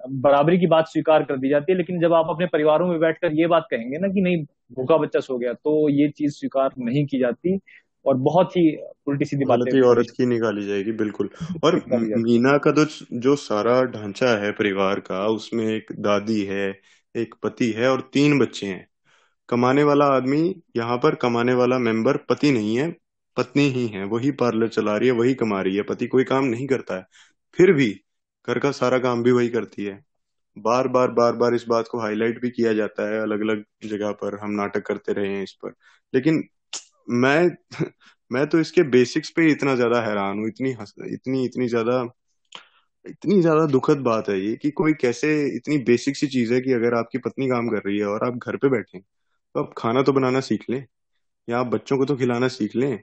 बराबरी 0.09 0.59
की 0.59 0.67
बात 0.67 0.85
स्वीकार 0.87 1.23
कर 1.23 1.37
दी 1.37 1.49
जाती 1.49 1.71
है 1.71 1.77
लेकिन 1.77 1.99
जब 1.99 2.13
आप 2.13 2.25
अपने 2.29 2.45
परिवारों 2.45 2.87
में 2.87 2.99
बैठकर 2.99 3.33
ये 3.33 3.47
बात 3.47 3.67
कहेंगे 3.71 3.97
ना 3.97 4.07
कि 4.07 4.21
नहीं 4.21 4.43
भूखा 4.73 4.97
बच्चा 4.97 5.19
सो 5.19 5.37
गया 5.37 5.53
तो 5.53 5.89
ये 5.89 6.09
चीज़ 6.09 6.31
स्वीकार 6.31 6.69
नहीं 6.79 7.05
की 7.05 7.19
जाती 7.19 7.59
और 8.05 8.15
बहुत 8.17 8.57
ही 8.57 8.77
उल्टी 9.07 9.25
सीधी 9.25 9.45
बात 9.45 9.59
औरत 9.85 10.09
की 10.17 10.25
निकाली 10.25 10.65
जाएगी 10.65 10.91
बिल्कुल। 10.91 11.29
और 11.63 11.83
मीना 12.17 12.57
का 12.57 12.71
तो 12.71 12.85
जो 13.13 13.35
सारा 13.35 13.83
ढांचा 13.83 14.45
है 14.45 14.51
परिवार 14.51 14.99
का 14.99 15.27
उसमें 15.27 15.65
एक 15.67 15.91
दादी 15.99 16.41
है 16.41 16.79
एक 17.15 17.35
पति 17.43 17.71
है 17.71 17.89
और 17.89 18.01
तीन 18.13 18.39
बच्चे 18.39 18.67
हैं। 18.67 18.87
कमाने 19.49 19.83
वाला 19.83 20.05
आदमी 20.05 20.55
यहाँ 20.77 20.97
पर 20.97 21.15
कमाने 21.15 21.53
वाला 21.53 21.77
मेंबर 21.77 22.17
पति 22.17 22.51
नहीं 22.51 22.77
है 22.77 22.95
पत्नी 23.37 23.63
ही 23.71 23.87
है, 23.87 24.03
वही 24.05 24.31
पार्लर 24.33 24.67
चला 24.69 24.95
रही 24.97 25.09
है, 25.09 25.13
वही 25.15 25.33
कमा 25.35 25.61
रही 25.61 25.75
है, 25.75 25.81
पति 25.83 26.07
कोई 26.07 26.23
काम 26.25 26.45
नहीं 26.45 26.67
करता 26.67 26.95
है। 26.95 27.05
फिर 27.57 27.71
भी 27.73 27.89
घर 28.47 28.59
का 28.59 28.71
सारा 28.73 28.99
काम 28.99 29.23
भी 29.23 29.31
वही 29.31 29.49
करती 29.49 29.85
है। 29.85 29.99
बार 30.57 30.87
बार 30.89 31.11
बार 31.13 31.33
बार 31.35 31.55
इस 31.55 31.65
बात 31.69 31.87
को 31.91 31.99
हाईलाइट 32.01 32.41
भी 32.41 32.49
किया 32.51 32.73
जाता 32.73 33.09
है 33.09 33.21
अलग 33.21 33.41
अलग 33.41 33.63
जगह 33.85 34.11
पर, 34.13 34.39
हम 34.39 34.51
नाटक 34.53 34.85
करते 34.87 35.13
रहे 35.13 35.29
हैं 35.29 35.43
इस 35.43 35.53
पर। 35.63 35.73
लेकिन 36.13 36.43
मैं 37.11 37.49
मैं 38.31 38.45
तो 38.49 38.59
इसके 38.59 38.83
बेसिक्स 38.89 39.29
पे 39.31 39.47
इतना 39.51 39.75
ज़्यादा 39.75 40.01
हैरान 40.03 40.39
हूँ, 40.39 40.47
इतनी 40.47 40.71
इतनी 41.13 41.45
इतनी 41.45 41.67
ज़्यादा 41.67 42.01
इतनी 43.05 43.39
ज़्यादा 43.41 43.65
दुखद 43.67 43.97
बात 44.03 44.29
है 44.29 44.39
ये 44.41 44.55
कि 44.57 44.71
कोई 44.73 44.93
कैसे 44.95 45.29
इतनी 45.57 45.77
बेसिक 45.85 46.17
सी 46.17 46.27
चीज़ 46.27 46.53
है 46.53 46.59
कि 46.61 46.73
अगर 46.73 46.93
आपकी 46.95 47.17
पत्नी 47.19 47.47
काम 47.49 47.69
कर 47.69 47.81
रही 47.85 47.97
है 47.99 48.05
और 48.07 48.25
आप 48.27 48.37
घर 48.39 48.57
पे 48.57 48.69
बैठे 48.69 48.99
तो 48.99 49.63
आप 49.63 49.73
खाना 49.77 50.01
तो 50.03 50.13
बनाना 50.13 50.39
सीख 50.41 50.65
लें, 50.69 50.85
या 51.47 51.59
आप 51.59 51.67
बच्चों 51.67 51.97
को 51.97 52.05
तो 52.05 52.15
खिलाना 52.17 52.47
सीख 52.49 52.75
लें 52.75 52.99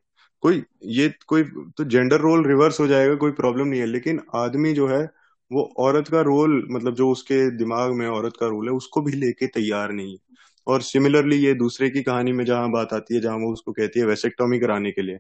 कोई 0.47 0.63
ये 0.85 1.15
कोई 1.27 1.43
तो 1.77 1.85
जेंडर 1.85 2.17
रोल 2.17 2.47
रिवर्स 2.47 2.81
हो 2.81 2.87
जाएगा 2.87 3.15
कोई 3.15 3.31
प्रॉब्लम 3.31 3.67
नहीं 3.67 3.81
है 3.81 3.87
लेकिन 3.87 4.21
आदमी 4.35 4.73
जो 4.73 4.89
है 4.89 5.11
वो 5.53 5.75
औरत 5.77 6.09
का 6.09 6.21
रोल 6.21 6.69
मतलब 6.71 6.95
जो 6.95 7.11
उसके 7.11 7.51
दिमाग 7.51 7.93
में 7.93 8.09
औरत 8.09 8.33
का 8.41 8.47
रोल 8.47 8.67
है 8.67 8.73
उसको 8.73 9.03
भी 9.03 9.13
लेके 9.13 9.47
तैयार 9.47 9.93
नहीं 9.93 10.13
है। 10.13 10.19
और 10.67 10.83
सिमिलरली 10.83 11.37
ये 11.37 11.55
दूसरे 11.55 11.91
की 11.91 12.03
कहानी 12.03 12.33
में 12.33 12.45
जहाँ 12.45 12.71
बात 12.71 12.93
आती 12.93 13.15
है 13.15 13.21
जहाँ 13.21 13.37
वो 13.37 13.53
उसको 13.53 13.73
कहती 13.73 14.01
है 14.01 14.07
वेसेक्टोमी 14.07 14.59
कराने 14.59 14.91
के 14.91 15.03
लिए 15.03 15.17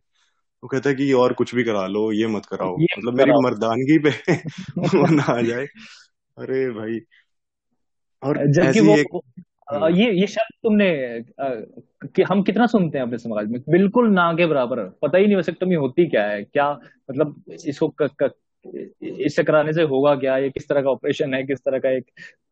वो 0.62 0.68
कहता 0.68 0.90
है 0.90 0.96
कि 0.96 1.12
और 1.12 1.32
कुछ 1.32 1.54
भी 1.54 1.64
करा 1.64 1.86
लो 1.86 2.12
ये 2.12 2.26
मत 2.26 2.46
कराओ। 2.46 2.80
ये 2.80 2.86
मतलब 2.98 3.14
मेरी 3.14 3.30
मर्दानगी 3.30 3.98
पे 3.98 4.10
वो 4.78 5.10
ना 5.10 5.22
आ 5.22 5.42
जाए। 5.42 5.66
अरे 6.38 6.70
भाई। 6.70 7.00
और 8.22 8.46
जबकि 8.46 8.80
वो 8.80 8.96
एक 8.96 9.20
हम्म, 9.72 9.96
ये 9.96 10.12
ये 10.12 10.26
शब्द 10.26 10.54
तुमने 10.62 10.90
अ, 11.18 11.64
कि 12.04 12.22
हम 12.22 12.42
कितना 12.42 12.66
सुनते 12.66 12.98
हैं 12.98 13.04
अपने 13.04 13.18
समाज 13.18 13.48
में? 13.48 13.60
बिल्कुल 13.68 14.08
ना 14.08 14.32
के 14.32 14.46
बराबर। 14.46 14.80
पता 14.80 15.18
ही 15.18 15.26
नहीं 15.26 15.36
वैसेक्टोमी 15.36 15.74
होती 15.74 16.06
क्या 16.06 16.24
है? 16.24 16.44
क्या 16.44 16.72
मतलब 17.10 17.42
इसको 17.66 17.94
क, 18.02 18.10
क, 18.22 18.30
इससे 19.02 19.44
कराने 19.44 19.72
से 19.72 19.82
होगा 19.82 20.14
क्या? 20.14 20.38
ये 20.38 20.50
किस 20.50 20.68
तरह 20.68 20.82
का 20.82 20.90
ऑपरेशन 20.90 21.34
है? 21.34 21.42
किस 21.42 21.58
तरह 21.58 21.78
का 21.78 21.90
एक 21.90 22.04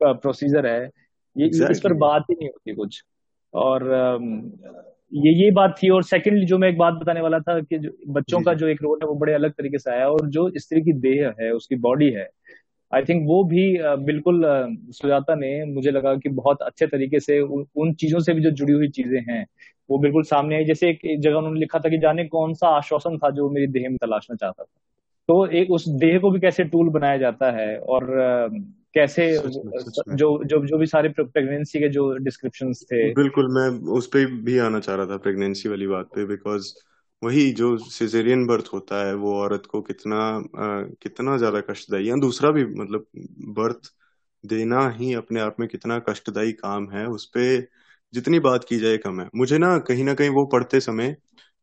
प्रोसीजर 0.02 0.66
है? 0.66 0.90
ये 1.38 1.46
ये- 1.46 1.70
इस 1.70 1.80
पर 1.80 1.92
बात 1.92 2.22
ही 2.30 2.34
नहीं 2.34 2.48
होती 2.48 2.74
कुछ। 2.74 3.02
और 3.54 3.82
ये 5.14 5.44
ये 5.44 5.50
बात 5.50 5.76
थी। 5.82 5.88
और 5.88 6.02
सेकंडली 6.02 6.46
जो 6.46 6.58
मैं 6.58 6.68
एक 6.68 6.78
बात 6.78 6.94
बताने 6.94 7.20
वाला 7.20 7.38
था 7.38 7.60
कि 7.60 7.78
जो 7.78 7.90
बच्चों 8.08 8.40
का 8.40 8.54
जो। 8.54 8.66
एक 8.68 8.82
रोल 8.82 8.98
है 9.02 9.08
वो 9.08 9.14
बड़े 9.14 9.32
अलग 9.32 9.50
तरीके 9.50 9.78
से 9.78 9.90
आया। 9.90 10.08
और 10.08 10.28
जो 10.28 10.52
स्त्री 10.56 10.80
की 10.80 10.92
देह 10.92 11.34
है 11.40 11.52
उसकी 11.52 11.76
बॉडी 11.76 12.10
है 12.10 12.28
आई 12.94 13.02
थिंक 13.02 13.22
वो 13.26 13.44
भी 13.44 13.78
बिल्कुल 14.04 14.42
सुजाता 14.90 15.34
ने 15.34 15.64
मुझे 15.64 15.90
लगा 15.90 16.14
कि 16.14 16.28
बहुत 16.28 16.62
अच्छे 16.62 16.86
तरीके 16.86 17.20
से 17.20 17.40
उन, 17.40 17.66
उन 17.76 17.94
चीज़ों 17.94 18.20
से 18.20 18.34
भी 18.34 18.42
जो 18.42 18.50
जुड़ी 18.50 18.72
हुई 18.72 18.88
चीज़ें 18.88 19.20
हैं 19.20 19.46
वो 19.90 19.98
बिल्कुल 19.98 20.22
सामने 20.22 20.56
आई। 20.56 20.64
जैसे 20.64 20.88
एक 20.88 21.20
जगह 21.20 21.36
उन्होंने 21.36 21.60
लिखा 21.60 21.78
था 21.78 21.88
कि 21.88 21.98
जाने 21.98 22.24
कौन 22.24 22.54
सा 22.54 22.68
आश्वासन 22.68 23.18
था 23.18 23.30
जो 23.30 23.50
मेरी 23.50 23.66
देह 23.66 23.88
में 23.88 23.96
तलाशना 23.96 24.36
चाहता 24.36 24.62
था। 24.62 24.70
तो 25.28 25.46
एक 25.46 25.70
उस 25.70 25.88
देह 25.88 26.18
को 26.18 26.30
भी 26.30 26.40
कैसे 26.40 26.64
टूल 26.64 26.88
बनाया 26.88 27.16
जाता 27.16 27.50
है 27.50 27.78
और 27.78 28.06
कैसे 28.94 29.28
जो 30.16 30.44
जो 30.44 30.66
जो 30.66 30.78
भी 30.78 30.86
सारे 30.86 31.08
प्रेगनेंसी 31.08 31.80
के 31.80 31.88
जो 31.88 32.16
डिस्क्रिप्शन 32.16 32.72
थे। 32.72 33.12
बिल्कुल 33.14 33.48
मैं 33.52 33.68
उस 33.92 34.06
पर 34.06 34.26
भी 34.42 34.58
आना 34.58 34.80
चाह 34.80 34.96
रहा 34.96 35.06
था 35.06 35.16
प्रेगनेंसी 35.16 35.68
वाली 35.68 35.86
बात 35.86 36.06
पे 36.06 36.24
बिकॉज़ 36.24 36.72
वही 37.22 37.50
जो 37.52 37.76
सिजेरियन 37.78 38.46
बर्थ 38.46 38.64
होता 38.72 39.04
है 39.06 39.14
वो 39.16 39.34
औरत 39.36 39.66
को 39.66 39.80
कितना 39.82 40.18
अ, 40.36 40.94
कितना 41.02 41.36
ज़्यादा 41.38 41.60
कष्टदायी 41.62 42.08
या 42.10 42.16
दूसरा 42.18 42.50
भी 42.50 42.64
मतलब 42.66 43.06
बर्थ 43.56 43.92
देना 44.44 44.88
ही 44.90 45.12
अपने 45.14 45.40
आप 45.40 45.56
में 45.60 45.68
कितना 45.68 45.98
कष्टदायी 46.08 46.52
काम 46.54 46.90
है 46.90 47.06
उस 47.08 47.24
पे 47.34 47.46
जितनी 48.14 48.38
बात 48.40 48.64
की 48.64 48.76
जाए 48.78 48.96
कम 48.98 49.20
है। 49.20 49.28
मुझे 49.36 49.58
ना 49.58 49.76
कहीं 49.80 50.04
ना 50.04 50.14
कहीं 50.14 50.28
वो 50.30 50.44
पढ़ते 50.46 50.80
समय 50.80 51.16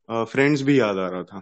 फ्रेंड्स 0.10 0.62
भी 0.62 0.80
याद 0.80 0.98
आ 0.98 1.08
रहा 1.10 1.24
था। 1.24 1.42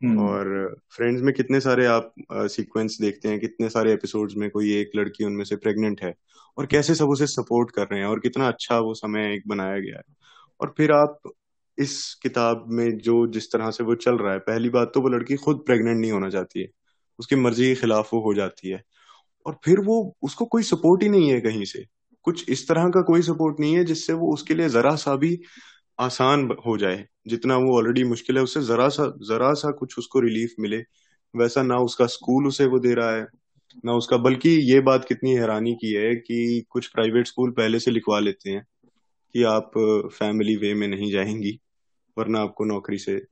हम्म। 0.00 0.18
और 0.20 0.76
फ्रेंड्स 0.96 1.22
में 1.22 1.34
कितने 1.34 1.60
सारे 1.60 1.86
आप 1.86 2.12
सीक्वेंस 2.32 2.98
देखते 3.00 3.28
हैं 3.28 3.40
कितने 3.40 3.68
सारे 3.70 3.92
एपिसोड्स 3.92 4.34
में 4.36 4.50
कोई 4.50 4.72
एक 4.74 4.90
लड़की 4.96 5.24
उनमें 5.24 5.44
से 5.44 5.56
प्रेग्नेंट 5.56 6.02
है 6.02 6.14
और 6.58 6.66
कैसे 6.66 6.94
सब 6.94 7.10
उसे 7.10 7.26
सपोर्ट 7.28 7.70
कर 7.70 7.88
रहे 7.88 8.00
हैं 8.00 8.06
और 8.06 8.20
कितना 8.20 8.48
अच्छा 8.48 8.78
वो 8.80 8.94
समय 8.94 9.34
एक 9.34 9.42
बनाया 9.48 9.78
गया 9.80 9.96
है। 9.98 10.04
और 10.60 10.74
फिर 10.78 10.92
आप 10.92 11.20
इस 11.78 12.14
किताब 12.22 12.64
में 12.68 12.98
जो 12.98 13.26
जिस 13.26 13.52
तरह 13.52 13.70
से 13.70 13.84
वो 13.84 13.94
चल 13.94 14.18
रहा 14.18 14.32
है, 14.32 14.38
पहली 14.38 14.68
बात 14.68 14.92
तो 14.94 15.00
वो 15.00 15.08
लड़की 15.08 15.36
खुद 15.36 15.62
प्रेग्नेंट 15.66 15.98
नहीं 15.98 16.12
होना 16.12 16.30
चाहती 16.30 16.60
है। 16.60 16.68
उसकी 17.18 17.36
मर्ज़ी 17.36 17.74
के 17.74 17.74
खिलाफ 17.74 18.14
वो 18.14 18.20
हो 18.20 18.34
जाती 18.34 18.68
है। 18.68 18.82
और 19.46 19.58
फिर 19.64 19.80
वो, 19.80 20.16
उसको 20.22 20.44
कोई 20.44 20.62
सपोर्ट 20.62 21.02
ही 21.02 21.08
नहीं 21.08 21.30
है 21.30 21.40
कहीं 21.40 21.64
से। 21.64 21.84
कुछ 22.22 22.50
इस 22.50 22.68
तरह 22.68 22.88
का 22.88 23.02
कोई 23.02 23.22
सपोर्ट 23.22 23.60
नहीं 23.60 23.76
है 23.76 23.84
जिससे 23.84 24.12
वो 24.12 24.32
उसके 24.32 24.54
लिए 24.54 24.68
जरा 24.68 24.94
सा 24.96 25.16
भी 25.16 25.40
आसान 26.00 26.50
हो 26.66 26.78
जाए। 26.78 27.06
जितना 27.28 27.56
वो 27.56 27.78
ऑलरेडी 27.78 28.04
मुश्किल 28.04 28.36
है, 28.36 28.42
उससे 28.42 28.62
जरा 28.62 28.88
सा 28.88 29.06
जरा 29.06 29.52
सा 29.52 29.70
कुछ 29.70 29.98
उसको 29.98 30.20
रिलीफ 30.20 30.54
मिले। 30.60 30.84
वैसा 31.36 31.62
ना 31.62 31.76
उसका 31.76 32.06
स्कूल 32.06 32.46
उसे 32.46 32.66
वो 32.66 32.78
दे 32.78 32.94
रहा 32.94 33.16
है, 33.16 33.26
ना 33.84 33.92
उसका, 33.92 34.16
बल्कि 34.16 34.50
ये 34.50 34.80
बात 34.80 35.04
कितनी 35.04 35.34
हैरानी 35.34 35.74
की 35.74 35.92
है 35.92 36.14
कि 36.16 36.64
कुछ 36.70 36.86
प्राइवेट 36.86 37.26
स्कूल 37.26 37.50
पहले 37.50 37.80
से 37.80 37.90
लिखवा 37.90 38.18
लेते 38.20 38.50
हैं 38.50 38.66
कि 39.34 39.42
आप 39.42 39.70
फैमिली 40.14 40.56
वे 40.56 40.74
में 40.74 40.88
नहीं 40.88 41.12
जाएँगी। 41.12 41.60
वरना 42.18 42.40
आपको 42.40 42.64
नौकरी 42.64 42.98
से 42.98 43.26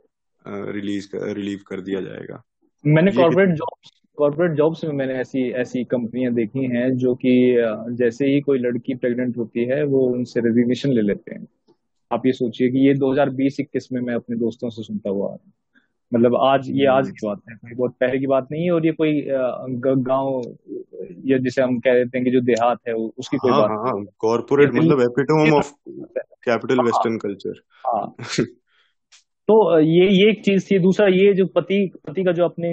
रिलीज़ 0.46 1.08
रिलीव 1.14 1.60
कर 1.66 1.80
दिया 1.80 2.00
जाएगा। 2.00 2.42
मैंने 2.86 3.12
कॉर्पोरेट 3.12 3.50
जॉब्स 3.50 3.90
कॉर्पोरेट 4.16 4.52
जॉब्स 4.52 4.84
में 4.84 4.92
मैंने 4.92 5.14
ऐसी 5.14 5.50
ऐसी 5.50 5.84
कंपनियाँ 5.84 6.34
देखी 6.34 6.64
हैं 6.64 6.96
जो 6.96 7.14
कि 7.14 7.56
जैसे 7.90 8.26
ही 8.26 8.40
कोई 8.40 8.58
लड़की 8.58 8.94
प्रेग्नेंट 8.94 9.36
होती 9.36 9.64
है 9.64 9.84
वो 9.84 10.00
उनसे 10.00 10.40
रेजिग्नेशन 10.40 10.90
ले 10.90 11.02
लेते 11.02 11.34
हैं। 11.34 11.48
आप 12.12 12.26
ये 12.26 12.32
सोचिए 12.32 12.70
कि 12.70 12.78
ये 12.78 12.94
2020-21 12.94 13.88
में 13.92 14.00
मैं 14.00 14.14
अपने 14.14 14.36
दोस्तों 14.36 14.70
से 14.70 14.82
सुनता 14.82 15.10
हुआ 15.10 15.26
आ 15.26 15.34
रहा 15.34 15.44
हूँ। 15.44 15.52
मतलब 16.14 16.36
आज 16.36 16.70
ये 16.70 16.86
आज 16.86 17.04
हम्म, 17.04 17.14
की 17.14 17.26
बात 17.26 17.40
है 17.50 17.56
कोई 17.56 17.74
बहुत 17.74 17.96
पहले 18.00 18.18
की 18.18 18.26
बात 18.26 18.48
नहीं 18.52 18.64
है 18.64 18.70
और 18.70 18.86
ये 18.86 18.92
कोई 18.92 19.26
गाँव 19.80 20.56
या 21.24 21.38
जिसे 21.38 21.62
हम 21.62 21.80
कह 21.80 21.94
देते 21.94 22.18
हैं 22.18 22.24
कि 22.24 22.30
जो 22.30 22.40
देहात 22.40 22.78
है 22.88 22.94
उसकी 22.94 23.36
कोई 23.36 23.52
हाँ 23.52 23.60
बात 23.60 23.70
हाँ 23.70 24.04
कॉर्पोरेट 24.18 24.74
मतलब 24.74 25.00
epitome 25.00 25.52
of 25.54 25.72
capital 26.44 26.80
western 26.80 27.18
culture 27.18 27.54
हाँ। 27.86 28.14
तो 29.48 29.78
ये 29.80 30.08
ये 30.08 30.30
एक 30.30 30.44
चीज़ 30.44 30.66
थी। 30.70 30.78
दूसरा 30.78 31.06
ये 31.08 31.32
जो 31.34 31.46
पति 31.56 31.78
पति 32.06 32.24
का 32.24 32.32
जो 32.32 32.44
अपने 32.44 32.70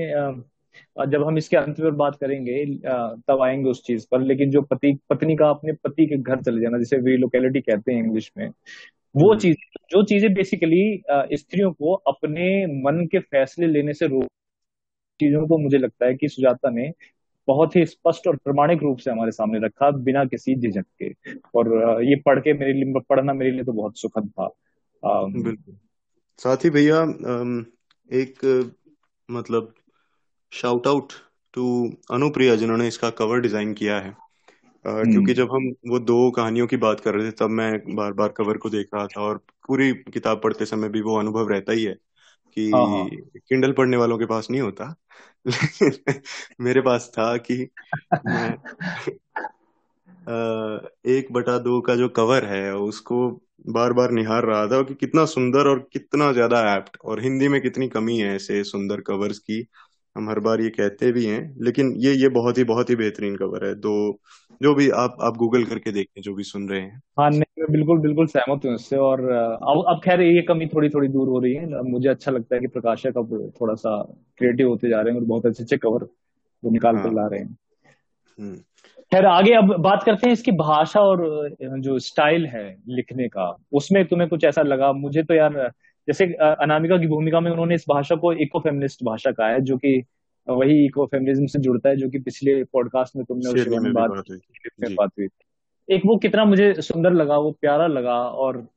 जब 1.11 1.23
हम 1.27 1.37
इसके 1.37 1.57
अंत 1.57 1.79
में 1.79 1.95
बात 1.97 2.15
करेंगे 2.21 2.63
तब 3.27 3.41
आएँगे 3.43 3.69
उस 3.69 3.81
चीज़ 3.85 4.05
पर। 4.11 4.21
लेकिन 4.21 4.51
जो 4.51 4.61
पति 4.61 4.97
पत्नी 5.09 5.35
का 5.35 5.49
अपने 5.49 5.73
पति 5.83 6.05
के 6.05 6.17
घर 6.17 6.41
चले 6.41 6.61
जाना 6.61 6.77
जिसे 6.77 6.97
वी 6.97 7.17
लोकेलिटी 7.17 7.61
कहते 7.61 7.93
हैं 7.93 8.03
इंग्लिश 8.03 8.31
में 8.37 8.47
वो 9.15 9.29
हम्म। 9.29 9.39
चीज़ 9.39 9.55
जो 9.91 10.03
चीज़ें 10.03 10.33
बेसिकली 10.33 10.81
स्त्रियों 11.37 11.71
को 11.71 11.93
अपने 11.93 12.65
मन 12.83 13.05
के 13.11 13.19
फैसले 13.19 13.67
लेने 13.67 13.93
से 13.93 14.07
रोक 14.07 14.25
चीज़ों 15.19 15.47
को 15.47 15.57
मुझे 15.57 15.77
लगता 15.77 16.05
है 16.05 16.15
कि 16.15 16.27
सुजाता 16.27 16.69
ने 16.69 16.91
बहुत 17.47 17.75
ही 17.75 17.85
स्पष्ट 17.85 18.27
और 18.27 18.35
प्रमाणिक 18.35 18.83
रूप 18.83 18.97
से 18.97 19.11
हमारे 19.11 19.31
सामने 19.31 19.59
रखा 19.65 19.91
बिना 19.91 20.25
किसी 20.25 20.55
झिझक 20.55 20.85
के। 21.03 21.09
और 21.55 21.67
ये 22.03 22.15
पढ़ 22.15 22.39
के 22.39 22.53
मेरे 22.53 22.73
लिए 22.73 22.99
पढ़ना 23.09 23.33
मेरे 23.33 23.51
लिए 23.51 23.63
तो 23.63 23.71
बहुत 23.71 23.99
सुखद 23.99 24.29
था। 24.29 24.47
बिल्कुल। 25.27 25.75
साथ 26.43 26.57
ही 26.57 26.69
भैया 26.69 27.01
एक 28.11 28.71
मतलब 29.31 29.73
शाउट 30.53 30.87
आउट 30.87 31.13
टू 31.53 31.93
अनुप्रिया 32.11 32.55
जिन्होंने 32.55 32.87
इसका 32.87 33.09
कवर 33.09 33.39
डिज़ाइन 33.39 33.73
किया 33.73 33.99
है। 33.99 34.11
अ, 34.11 34.15
क्योंकि 34.85 35.17
हम्म 35.17 35.33
जब 35.33 35.51
हम 35.51 35.73
वो 35.87 35.99
दो 35.99 36.31
कहानियों 36.31 36.67
की 36.67 36.77
बात 36.77 36.99
कर 36.99 37.15
रहे 37.15 37.27
थे 37.27 37.31
तब 37.31 37.49
मैं 37.49 37.95
बार 37.95 38.13
बार 38.13 38.29
कवर 38.29 38.57
को 38.57 38.69
देख 38.69 38.87
रहा 38.93 39.07
था 39.07 39.21
और 39.21 39.37
पूरी 39.37 39.93
किताब 39.93 40.41
पढ़ते 40.43 40.65
समय 40.65 40.89
भी 40.89 41.01
वो 41.01 41.19
अनुभव 41.19 41.49
रहता 41.49 41.73
ही 41.73 41.83
है 41.83 41.97
हाँ 42.75 42.87
हाँ। 42.87 43.09
कि 43.09 43.39
किंडल 43.49 43.71
पढ़ने 43.71 43.97
वालों 43.97 44.17
के 44.17 44.25
पास 44.25 44.47
नहीं 44.51 44.61
होता। 44.61 44.95
लेकिन 45.47 46.21
मेरे 46.61 46.81
पास 46.81 47.11
था 47.13 47.37
कि 47.37 47.69
मैं 48.25 48.57
एक 51.05 51.27
बटा 51.31 51.57
दो 51.57 51.81
का 51.81 51.95
जो 51.95 52.09
कवर 52.09 52.45
है 52.45 52.75
उसको 52.75 53.41
बार 53.65 53.93
बार 53.93 54.11
निहार 54.11 54.45
रहा 54.45 54.65
था 54.67 54.81
कि 54.83 54.93
कितना 54.95 55.25
सुंदर 55.25 55.67
और 55.67 55.79
कितना 55.93 56.31
ज़्यादा 56.33 56.59
एप्ट 56.75 56.97
और 57.03 57.21
हिंदी 57.21 57.47
में 57.47 57.61
कितनी 57.61 57.87
कमी 57.87 58.17
है 58.17 58.35
ऐसे 58.35 58.63
सुंदर 58.63 59.01
कवर्स 59.01 59.39
की। 59.39 59.65
हम 60.15 60.29
हर 60.29 60.39
बार 60.39 60.61
ये 60.61 60.69
कहते 60.69 61.11
भी 61.11 61.25
हैं 61.25 61.41
लेकिन 61.61 61.93
ये 61.97 62.13
ये 62.13 62.29
बहुत 62.29 62.57
ही 62.57 62.63
बहुत 62.63 62.89
ही 62.89 62.95
बेहतरीन 62.95 63.35
कवर 63.35 63.65
है। 63.65 63.73
दो 63.75 64.19
जो 64.61 64.73
भी 64.75 64.89
आप 64.89 65.17
आप 65.21 65.37
गूगल 65.37 65.63
करके 65.65 65.91
देखें 65.91 66.21
जो 66.21 66.33
भी 66.35 66.43
सुन 66.43 66.69
रहे 66.69 66.81
हैं। 66.81 67.01
हाँ 67.19 67.29
नहीं 67.29 67.61
मैं 67.61 67.71
बिल्कुल 67.71 67.99
बिल्कुल 67.99 68.27
सहमत 68.27 68.65
हूँ 68.65 68.73
इससे 68.75 68.97
और 68.97 69.21
अब 69.29 69.83
अब 69.87 70.01
खैर 70.03 70.21
ये 70.21 70.41
कमी 70.41 70.67
थोड़ी 70.67 70.89
थोड़ी 70.89 71.07
दूर 71.07 71.27
हो 71.27 71.39
रही 71.39 71.53
है। 71.55 71.81
मुझे 71.83 72.09
अच्छा 72.09 72.31
लगता 72.31 72.55
है 72.55 72.61
कि 72.61 72.67
प्रकाशक 72.67 73.17
अब 73.17 73.53
थोड़ा 73.61 73.73
सा 73.75 74.01
क्रिएटिव 74.37 74.69
होते 74.69 74.89
जा 74.89 75.01
रहे 75.01 75.13
हैं 75.13 75.19
और 75.21 75.25
बहुत 75.27 75.45
अच्छे 75.45 75.63
अच्छे 75.63 75.77
कवर 75.77 76.03
वो 76.63 76.71
निकाल 76.71 76.97
कर 76.97 76.99
हाँ 76.99 77.13
ला 77.13 77.27
रहे 77.27 77.39
हैं। 77.39 77.57
हम्म। 78.37 78.63
खैर 79.11 79.25
आगे 79.25 79.53
अब 79.53 79.75
बात 79.79 80.03
करते 80.03 80.27
हैं 80.27 80.33
इसकी 80.33 80.51
भाषा 80.51 80.99
और 80.99 81.49
जो 81.61 81.99
स्टाइल 81.99 82.45
है 82.45 82.77
लिखने 82.87 83.27
का। 83.27 83.57
उसमें 83.73 84.05
तुम्हें 84.05 84.29
कुछ 84.29 84.43
ऐसा 84.43 84.61
लगा? 84.61 84.91
मुझे 84.93 85.23
तो 85.23 85.33
यार 85.33 85.71
जैसे 86.07 86.25
अनामिका 86.41 86.97
की 86.97 87.07
भूमिका 87.07 87.39
में 87.39 87.51
उन्होंने 87.51 87.75
इस 87.75 87.85
भाषा 87.89 88.15
को 88.15 88.33
इको 88.33 88.59
फेमिनिस्ट 88.59 89.03
भाषा 89.03 89.31
कहा 89.31 89.47
है 89.47 89.61
जो 89.61 89.77
कि 89.77 90.03
वही 90.49 90.85
इको 90.85 91.05
फेमिनिज्म 91.05 91.45
से 91.45 91.59
जुड़ता 91.59 91.89
है 91.89 91.95
जो 91.95 92.09
कि 92.09 92.19
पिछले 92.19 92.63
पॉडकास्ट 92.63 93.15
में 93.15 93.25
तुमने 93.25 93.63
शिवानी 93.63 93.83
में 93.83 93.93
बात 93.93 94.09
बात 94.09 94.23
हुई 94.29 94.37
थी। 94.37 94.69
में 94.79 94.95
बात 94.95 95.09
हुई 95.19 95.27
एक 95.91 96.01
वो 96.05 96.17
कितना 96.17 96.45
मुझे 96.45 96.73
सुंदर 96.73 97.13
लगा 97.13 97.37
वो 97.37 97.51
प्यारा 97.51 97.87
लगा 97.87 98.15
और 98.15 98.67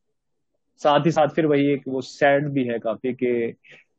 साथ 0.76 1.00
ही 1.06 1.10
साथ 1.10 1.28
फिर 1.28 1.46
वही 1.46 1.72
एक 1.72 1.82
वो 1.88 2.00
सैड 2.00 2.48
भी 2.48 2.64
है 2.64 2.78
काफ़ी 2.78 3.12
कि 3.12 3.54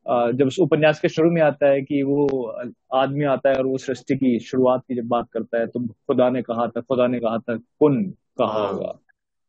जब 0.07 0.47
उस 0.47 0.59
उपन्यास 0.59 0.99
के 0.99 1.09
शुरू 1.09 1.31
में 1.31 1.41
आता 1.41 1.67
है 1.67 1.81
कि 1.81 2.03
वो 2.03 2.45
आदमी 2.93 3.25
आता 3.25 3.49
है 3.49 3.55
और 3.55 3.65
वो 3.65 3.77
सृष्टि 3.77 4.15
की 4.15 4.39
शुरुआत 4.39 4.81
की 4.87 4.95
जब 4.95 5.07
बात 5.07 5.25
करता 5.31 5.59
है 5.59 5.67
तो 5.67 5.79
खुदा 5.87 6.29
ने 6.29 6.41
कहा 6.41 6.67
था 6.67 6.81
खुदा 6.81 7.07
ने 7.07 7.19
कहा 7.19 7.37
था 7.37 7.55
कुन 7.55 8.03
कहा 8.37 8.47
हाँ। 8.47 8.73
होगा। 8.73 8.99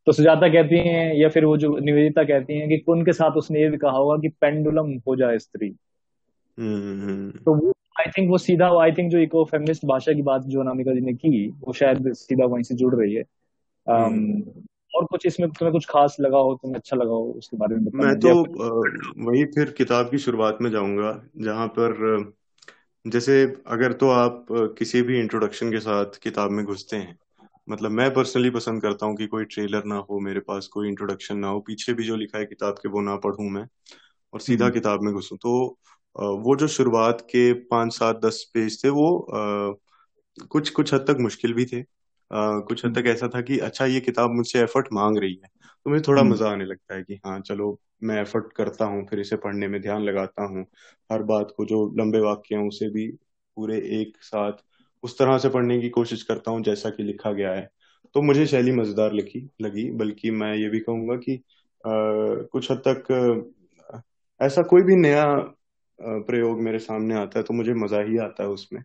तो 0.06 0.12
सुजाता 0.12 0.48
कहती 0.48 0.78
हैं 0.78 1.14
या 1.14 1.28
फिर 1.28 1.44
वो 1.44 1.56
जो 1.56 1.78
निवेदिता 1.78 2.24
कहती 2.24 2.58
हैं 2.58 2.68
कि 2.68 2.78
कुन 2.78 3.04
के 3.04 3.12
साथ 3.12 3.30
उसने 3.30 3.60
ये 3.60 3.70
भी 3.70 3.76
कहा 3.76 3.92
होगा 3.92 4.16
कि 4.16 4.28
पेंडुलम 4.28 4.92
हो 5.06 5.16
जाए 5.16 5.38
स्त्री। 5.38 5.76
हम्म। 6.58 7.30
तो 7.30 7.54
वो 7.54 7.72
आई 8.00 8.10
थिंक 8.18 8.30
वो 8.30 8.38
सीधा 8.38 8.82
आई 8.82 8.92
थिंक 8.92 9.12
जो 9.12 9.18
इको 9.18 9.44
फेमिनिस्ट 9.44 9.84
भाषा 9.84 10.12
की 10.12 10.22
बात 10.22 10.42
जो 10.42 10.60
अनामिका 10.60 10.92
जी 10.92 11.00
ने 11.00 11.12
की 11.12 11.48
वो 11.48 11.72
शायद 11.72 12.12
सीधा 12.12 12.44
वहीं 12.44 12.62
से 12.62 12.74
जुड़ 12.74 12.94
रही 12.94 13.14
है। 13.14 13.24
हम्म। 13.88 14.42
और 14.94 15.04
कुछ 15.04 15.26
इसमें 15.26 15.48
तुम्हें 15.50 15.72
कुछ 15.72 15.86
खास 15.86 16.16
लगा 16.20 16.38
हो 16.38 16.54
तुम्हें 16.54 16.76
अच्छा 16.76 16.96
लगा 16.96 17.10
हो 17.10 17.32
उसके 17.38 17.56
बारे 17.56 17.76
में 17.76 17.90
मैं 17.94 18.18
तो 18.18 18.34
वही 19.24 19.44
फिर 19.44 19.70
किताब 19.70 20.10
की 20.10 20.18
शुरुआत 20.18 20.58
में 20.60 20.70
जाऊँगा 20.70 21.20
जहाँ 21.36 21.66
पर 21.68 22.32
जैसे 23.04 23.42
अगर 23.66 23.92
तो 23.92 24.08
आप 24.10 24.46
किसी 24.50 25.02
भी 25.02 25.20
इंट्रोडक्शन 25.20 25.70
के 25.70 25.80
साथ 25.80 26.18
किताब 26.22 26.50
में 26.50 26.64
घुसते 26.64 26.96
हैं 26.96 27.18
मतलब 27.68 27.90
मैं 27.90 28.12
पर्सनली 28.14 28.50
पसंद 28.50 28.82
करता 28.82 29.06
हूँ 29.06 29.16
कि 29.16 29.26
कोई 29.26 29.44
ट्रेलर 29.44 29.84
ना 29.84 29.96
हो 30.10 30.20
मेरे 30.20 30.40
पास 30.40 30.66
कोई 30.66 30.88
इंट्रोडक्शन 30.88 31.38
ना 31.38 31.48
हो 31.48 31.60
पीछे 31.60 31.92
भी 31.92 32.04
जो 32.04 32.16
लिखा 32.16 32.38
है 32.38 32.44
किताब 32.44 32.74
के 32.74 32.88
वो 32.88 33.00
ना 33.00 33.16
पढ़ूं 33.16 33.48
मैं 33.50 33.66
और 34.32 34.40
सीधा 34.40 34.64
हम्म। 34.64 34.74
किताब 34.74 35.02
में 35.02 35.12
घुसूं। 35.14 35.36
तो 35.36 35.78
वो 36.16 36.56
जो 36.56 36.68
शुरुआत 36.68 37.20
के 37.20 37.52
पाँच 37.52 37.92
सात 37.92 38.20
दस 38.24 38.50
पेज 38.54 38.84
थे 38.84 38.88
वो 38.88 39.08
कुछ 40.50 40.70
कुछ 40.70 40.94
हद 40.94 41.00
तक 41.00 41.16
मुश्किल 41.20 41.54
भी 41.54 41.64
थे 41.64 41.82
कुछ 42.34 42.84
हद 42.84 42.90
हम्म। 42.90 43.02
तक 43.02 43.08
ऐसा 43.08 43.28
था 43.28 43.40
कि 43.40 43.58
अच्छा 43.60 43.86
ये 43.86 44.00
किताब 44.00 44.30
मुझसे 44.30 44.60
एफर्ट 44.60 44.88
मांग 44.92 45.18
रही 45.18 45.34
है। 45.34 45.48
तो 45.86 45.90
मुझे 45.90 46.02
थोड़ा 46.08 46.22
हम्म। 46.22 46.32
मज़ा 46.32 46.50
आने 46.50 46.64
लगता 46.64 46.94
है 46.94 47.02
कि 47.02 47.20
हाँ 47.26 47.40
चलो 47.40 47.78
मैं 48.02 48.20
एफर्ट 48.22 48.52
करता 48.52 48.84
हूँ 48.84 49.06
फिर 49.08 49.20
इसे 49.20 49.36
पढ़ने 49.36 49.68
में 49.68 49.80
ध्यान 49.82 50.02
लगाता 50.02 50.44
हूँ। 50.44 50.64
हर 51.10 51.22
बात 51.22 51.54
को 51.56 51.64
जो 51.64 51.84
लंबे 51.98 52.20
वाक्य 52.20 52.54
हैं 52.56 52.68
उसे 52.68 52.88
भी 52.90 53.06
पूरे 53.56 53.78
एक 54.00 54.16
साथ 54.22 54.52
उस 55.04 55.18
तरह 55.18 55.38
से 55.38 55.48
पढ़ने 55.48 55.80
की 55.80 55.88
कोशिश 55.90 56.22
करता 56.22 56.50
हूँ 56.50 56.62
जैसा 56.62 56.90
कि 56.90 57.02
लिखा 57.02 57.32
गया 57.32 57.52
है। 57.52 57.68
तो 58.14 58.22
मुझे 58.22 58.46
शैली 58.46 58.72
मज़ेदार 58.72 59.12
लिखी 59.12 59.48
लगी 59.62 59.90
बल्कि 59.90 60.30
मैं 60.30 60.54
ये 60.56 60.68
भी 60.68 60.80
कहूँगा 60.80 61.16
कि 61.16 61.34
आ, 61.34 61.90
कुछ 62.44 62.70
हद 62.70 62.82
तक 62.88 64.02
ऐसा 64.40 64.62
कोई 64.62 64.82
भी 64.82 64.96
नया 64.96 65.24
प्रयोग 65.98 66.60
मेरे 66.60 66.78
सामने 66.78 67.14
आता 67.14 67.38
है 67.38 67.44
तो 67.44 67.54
मुझे 67.54 67.74
मज़ा 67.74 68.00
ही 68.00 68.18
आता 68.18 68.42
है 68.42 68.48
उसमें। 68.48 68.82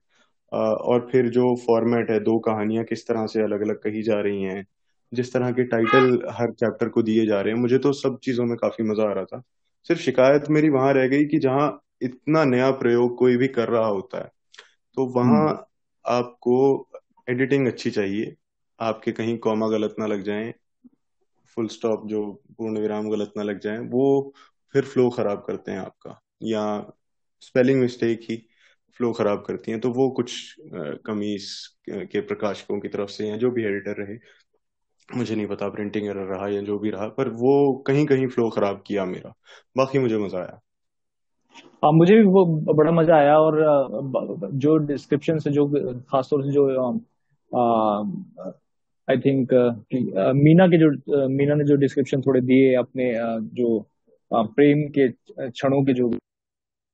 और 0.51 1.07
फिर 1.11 1.29
जो 1.29 1.55
फॉर्मेट 1.67 2.09
है 2.11 2.19
दो 2.19 2.37
कहानियाँ 2.39 2.83
किस 2.85 3.07
तरह 3.07 3.25
से 3.27 3.41
अलग 3.43 3.61
अलग 3.61 3.81
कही 3.83 4.01
जा 4.03 4.19
रही 4.21 4.43
हैं 4.43 4.65
जिस 5.11 5.33
तरह 5.33 5.51
के 5.51 5.63
टाइटल 5.63 6.23
हर 6.31 6.51
चैप्टर 6.53 6.89
को 6.89 7.01
दिए 7.03 7.25
जा 7.25 7.41
रहे 7.41 7.53
हैं 7.53 7.59
मुझे 7.61 7.77
तो 7.79 7.93
सब 7.93 8.17
चीज़ों 8.23 8.45
में 8.45 8.57
काफ़ी 8.57 8.83
मज़ा 8.83 9.09
आ 9.09 9.13
रहा 9.13 9.25
था। 9.25 9.41
सिर्फ़ 9.85 10.01
शिकायत 10.01 10.49
मेरी 10.49 10.69
वहाँ 10.69 10.93
रह 10.93 11.07
गई 11.07 11.25
कि 11.25 11.39
जहाँ 11.39 11.69
इतना 12.01 12.43
नया 12.45 12.71
प्रयोग 12.71 13.17
कोई 13.17 13.37
भी 13.37 13.47
कर 13.47 13.69
रहा 13.69 13.87
होता 13.87 14.17
है 14.17 14.31
तो 14.97 15.05
वहाँ 15.07 15.47
हम्म। 15.47 15.57
आपको 16.05 16.89
एडिटिंग 17.27 17.67
अच्छी 17.67 17.91
चाहिए 17.91 18.35
आपके 18.79 19.11
कहीं 19.11 19.37
कॉमा 19.37 19.67
गलत 19.69 19.95
ना 19.99 20.05
लग 20.07 20.23
जाए 20.23 20.53
फुल 21.57 21.67
स्टॉप 21.67 22.07
जो 22.07 22.21
पूर्ण 22.57 22.79
विराम 22.79 23.09
गलत 23.09 23.33
ना 23.37 23.43
लग 23.43 23.59
जाए 23.59 23.77
वो 23.77 24.33
फिर 24.75 24.85
फ्लो 24.85 25.09
खराब 25.09 25.43
करते 25.47 25.71
हैं 25.71 25.79
आपका 25.79 26.19
या 26.43 26.63
स्पेलिंग 27.41 27.81
मिस्टेक 27.81 28.21
ही। 28.29 28.35
फ्लो 28.99 29.11
खराब 29.13 29.43
करती 29.47 29.71
हैं 29.71 29.79
तो 29.81 29.89
वो 29.93 30.09
कुछ 30.11 30.31
कमी 31.05 31.35
के 31.89 32.21
प्रकाशकों 32.21 32.79
की 32.79 32.87
तरफ़ 32.87 33.09
से 33.09 33.27
या 33.27 33.35
जो 33.37 33.51
भी 33.51 33.63
एडिटर 33.65 34.03
रहे, 34.03 34.17
मुझे 35.09 35.35
नहीं 35.35 35.47
पता, 35.47 35.69
प्रिंटिंग 35.69 36.07
एरर 36.07 36.25
रहा 36.27 36.47
या 36.47 36.61
जो 36.61 36.77
भी 36.79 36.89
रहा, 36.89 37.07
पर 37.17 37.29
वो 37.35 37.53
कहीं 37.87 38.05
कहीं 38.05 38.27
फ्लो 38.27 38.49
खराब 38.49 38.83
किया 38.87 39.05
मेरा। 39.05 39.33
बाकी 39.77 39.99
मुझे 39.99 40.17
मज़ा 40.17 40.39
आया। 40.39 40.59
हाँ 41.83 41.91
मुझे 41.93 42.15
भी 42.15 42.23
वो 42.23 42.45
बड़ा 42.73 42.91
मज़ा 42.91 43.15
आया 43.15 43.37
और 43.39 43.57
जो 44.53 44.77
डिस्क्रिप्शन 44.85 45.39
से 45.39 45.51
जो, 45.51 45.67
खासतौर 46.11 46.43
से 46.43 46.51
जो 46.51 46.67
आई 49.07 49.17
थिंक 49.17 49.53
मीना 50.35 50.67
के 50.67 50.77
जो 50.77 51.27
मीना 51.29 51.55
ने 51.55 51.63
जो 51.63 51.75
डिस्क्रिप्शन 51.75 52.21
थोड़े 52.21 52.41
दिए 52.41 52.75
अपने 52.75 53.13
जो 53.59 53.79
प्रेम 54.33 54.87
के 54.97 55.07
क्षणों 55.49 55.83
के 55.83 55.93
जो 55.93 56.09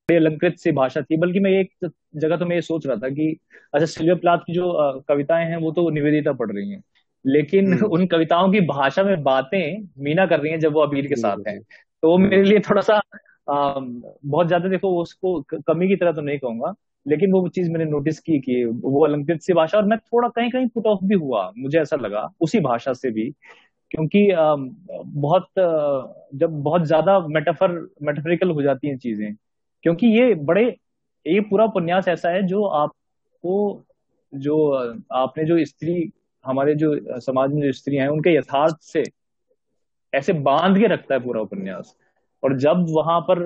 अलंकृत 0.10 0.58
सी 0.58 0.72
भाषा 0.72 1.02
थी 1.02 1.18
बल्कि 1.18 1.40
मैं 1.40 1.52
एक 1.52 1.90
जगह 2.16 2.38
तो 2.38 2.46
मैं 2.46 2.56
ये 2.56 2.62
सोच 2.62 2.86
रहा 2.88 2.96
था 2.98 3.10
कि 3.10 3.36
अच्छा 3.74 3.86
सिल्विया 3.86 4.16
प्लाथ 4.16 4.38
की 4.38 4.54
जो 4.54 4.72
कविताएँ 5.10 5.46
हैं 5.46 5.58
वो 5.58 5.72
तो 5.72 5.90
निवेदिता 5.90 6.34
पढ़ 6.34 6.52
रही 6.52 6.70
हैं 6.72 6.82
लेकिन 7.26 7.74
हम्म। 7.74 7.86
उन 7.88 8.06
कविताओं 8.08 8.52
की 8.52 8.60
भाषा 8.64 9.04
में 9.04 9.24
बातें 9.24 9.88
मीना 10.00 10.26
कर 10.26 10.40
रही 10.40 10.52
हैं 10.52 10.60
जब 10.60 10.74
वो 10.74 10.82
अबीर 10.82 11.08
के 11.08 11.16
साथ 11.16 11.48
हैं 11.48 11.60
तो 11.62 12.10
वो 12.12 12.18
मेरे 12.18 12.44
लिए 12.44 12.60
थोड़ा 12.60 12.82
सा 12.82 12.96
आ, 13.48 13.80
बहुत 13.80 14.48
ज़्यादा 14.48 14.70
देखो 14.70 14.90
उसको 15.02 15.40
कमी 15.52 15.88
की 15.88 15.96
तरह 15.96 16.12
तो 16.12 16.22
नहीं 16.22 16.40
कहूँगा 16.40 16.74
लेकिन 17.06 17.32
वो 17.32 17.48
चीज़ 17.48 17.72
मैंने 17.72 17.86
नोटिस 17.86 18.20
की 18.20 18.40
कि 18.40 18.64
वो 18.66 19.06
अलंकृत 19.06 19.42
सी 19.42 19.54
भाषा 19.54 19.78
और 19.78 19.86
मैं 19.86 19.98
थोड़ा 20.00 20.28
कहीं 20.30 20.50
कहीं 20.52 20.68
पुट 20.68 20.88
ऑफ़ 20.88 21.04
भी 21.04 21.16
हुआ 21.16 21.52
मुझे 21.58 21.80
ऐसा 21.80 21.96
लगा 21.96 22.28
उसी 22.42 22.60
भाषा 22.60 22.94
से 22.94 23.12
भी 23.12 23.30
क्योंकि 23.92 24.28
बहुत 24.34 25.48
जब 26.36 26.62
बहुत 26.64 26.86
ज़्यादा 26.86 27.20
मेटाफर 27.28 27.72
मेटाफरिकल 28.04 28.52
हो 28.52 28.62
जाती 28.62 28.88
हैं 28.88 28.98
चीज़ें 28.98 29.34
क्योंकि 29.86 30.08
ये 30.08 30.34
बड़े, 30.36 30.64
ये 31.26 31.40
पूरा 31.40 31.66
उपन्यास 31.66 32.08
ऐसा 32.08 32.30
है 32.30 32.42
जो 32.44 32.64
आपको 32.66 33.84
जो, 34.34 34.72
आपने 35.12 35.44
जो 35.46 35.66
स्त्री, 35.66 36.12
हमारे 36.46 36.76
जो 36.76 37.20
समाज 37.20 37.54
में 37.54 37.62
जो 37.62 37.72
स्त्री 37.72 37.96
हैं, 37.96 38.08
उनके 38.08 38.36
यथार्थ 38.36 38.78
से 38.82 39.04
ऐसे 40.14 40.34
बाँध 40.34 40.78
के 40.78 40.88
रखता 40.88 41.16
है 41.16 41.22
पूरा 41.22 41.42
उपन्यास। 41.42 41.96
और 42.44 42.58
जब 42.58 42.86
वहाँ 42.90 43.20
पर 43.22 43.40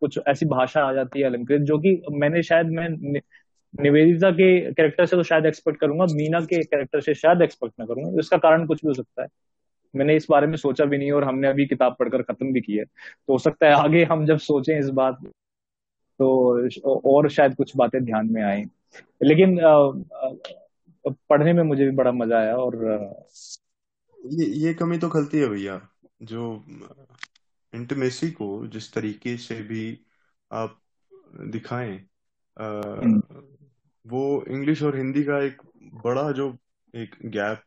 कुछ 0.00 0.18
ऐसी 0.28 0.46
भाषा 0.46 0.84
आ 0.84 0.92
जाती 0.92 1.20
है 1.20 1.26
अलंकृत, 1.26 1.60
जो 1.60 1.78
कि 1.78 2.02
मैंने 2.10 2.42
शायद, 2.42 2.66
मैं 2.66 2.88
निवेदिता 3.80 4.30
के 4.30 4.72
कैरेक्टर 4.72 5.06
से 5.06 5.16
तो 5.16 5.22
शायद 5.22 5.46
एक्सपेक्ट 5.46 5.80
करूँगा, 5.80 6.04
मीना 6.04 6.40
के 6.40 6.62
कैरेक्टर 6.64 7.00
से 7.00 7.14
शायद 7.14 7.42
एक्सपेक्ट 7.42 7.74
ना 7.80 7.86
करूँगा 7.86 8.20
इसका 8.20 8.36
कारण 8.36 8.66
कुछ 8.66 8.80
भी 8.82 8.88
हो 8.88 8.94
सकता 8.94 9.22
है। 9.22 9.28
मैंने 9.94 10.16
इस 10.16 10.26
बारे 10.30 10.46
में 10.46 10.56
सोचा 10.56 10.84
भी 10.84 10.98
नहीं 10.98 11.12
और 11.12 11.24
हमने 11.24 11.48
अभी 11.48 11.66
किताब 11.66 11.96
पढ़कर 12.00 12.22
खत्म 12.22 12.52
भी 12.52 12.60
की 12.60 12.76
है। 12.76 12.84
तो 12.84 13.32
हो 13.32 13.38
सकता 13.38 13.66
है 13.66 13.72
आगे 13.72 14.04
हम 14.04 14.26
जब 14.26 14.38
सोचें 14.38 14.78
इस 14.78 14.88
बात 14.88 15.18
तो 16.20 16.98
और 17.10 17.28
शायद 17.30 17.54
कुछ 17.54 17.76
बातें 17.76 18.04
ध्यान 18.04 18.32
में 18.32 18.42
आई 18.42 18.64
लेकिन 19.22 19.58
पढ़ने 21.04 21.52
में 21.52 21.62
मुझे 21.62 21.84
भी 21.84 21.90
बड़ा 21.90 22.12
मज़ा 22.12 22.38
आया 22.38 22.56
और 22.56 22.76
ये 24.18 24.46
ये 24.58 24.72
कमी 24.74 24.98
तो 24.98 25.08
खलती 25.08 25.38
है 25.38 25.48
भैया 25.48 25.80
जो 26.22 26.64
इंटीमेसी 27.72 28.30
को 28.30 28.66
जिस 28.66 28.92
तरीके 28.92 29.36
से 29.36 29.54
भी 29.62 29.98
आप 30.50 30.78
दिखाएँ 31.40 31.96
हम्म। 32.56 33.22
वो 34.06 34.44
इंग्लिश 34.48 34.82
और 34.82 34.96
हिंदी 34.96 35.22
का 35.24 35.42
एक 35.44 35.62
बड़ा 36.04 36.30
जो 36.32 36.56
एक 36.94 37.14
गैप 37.26 37.62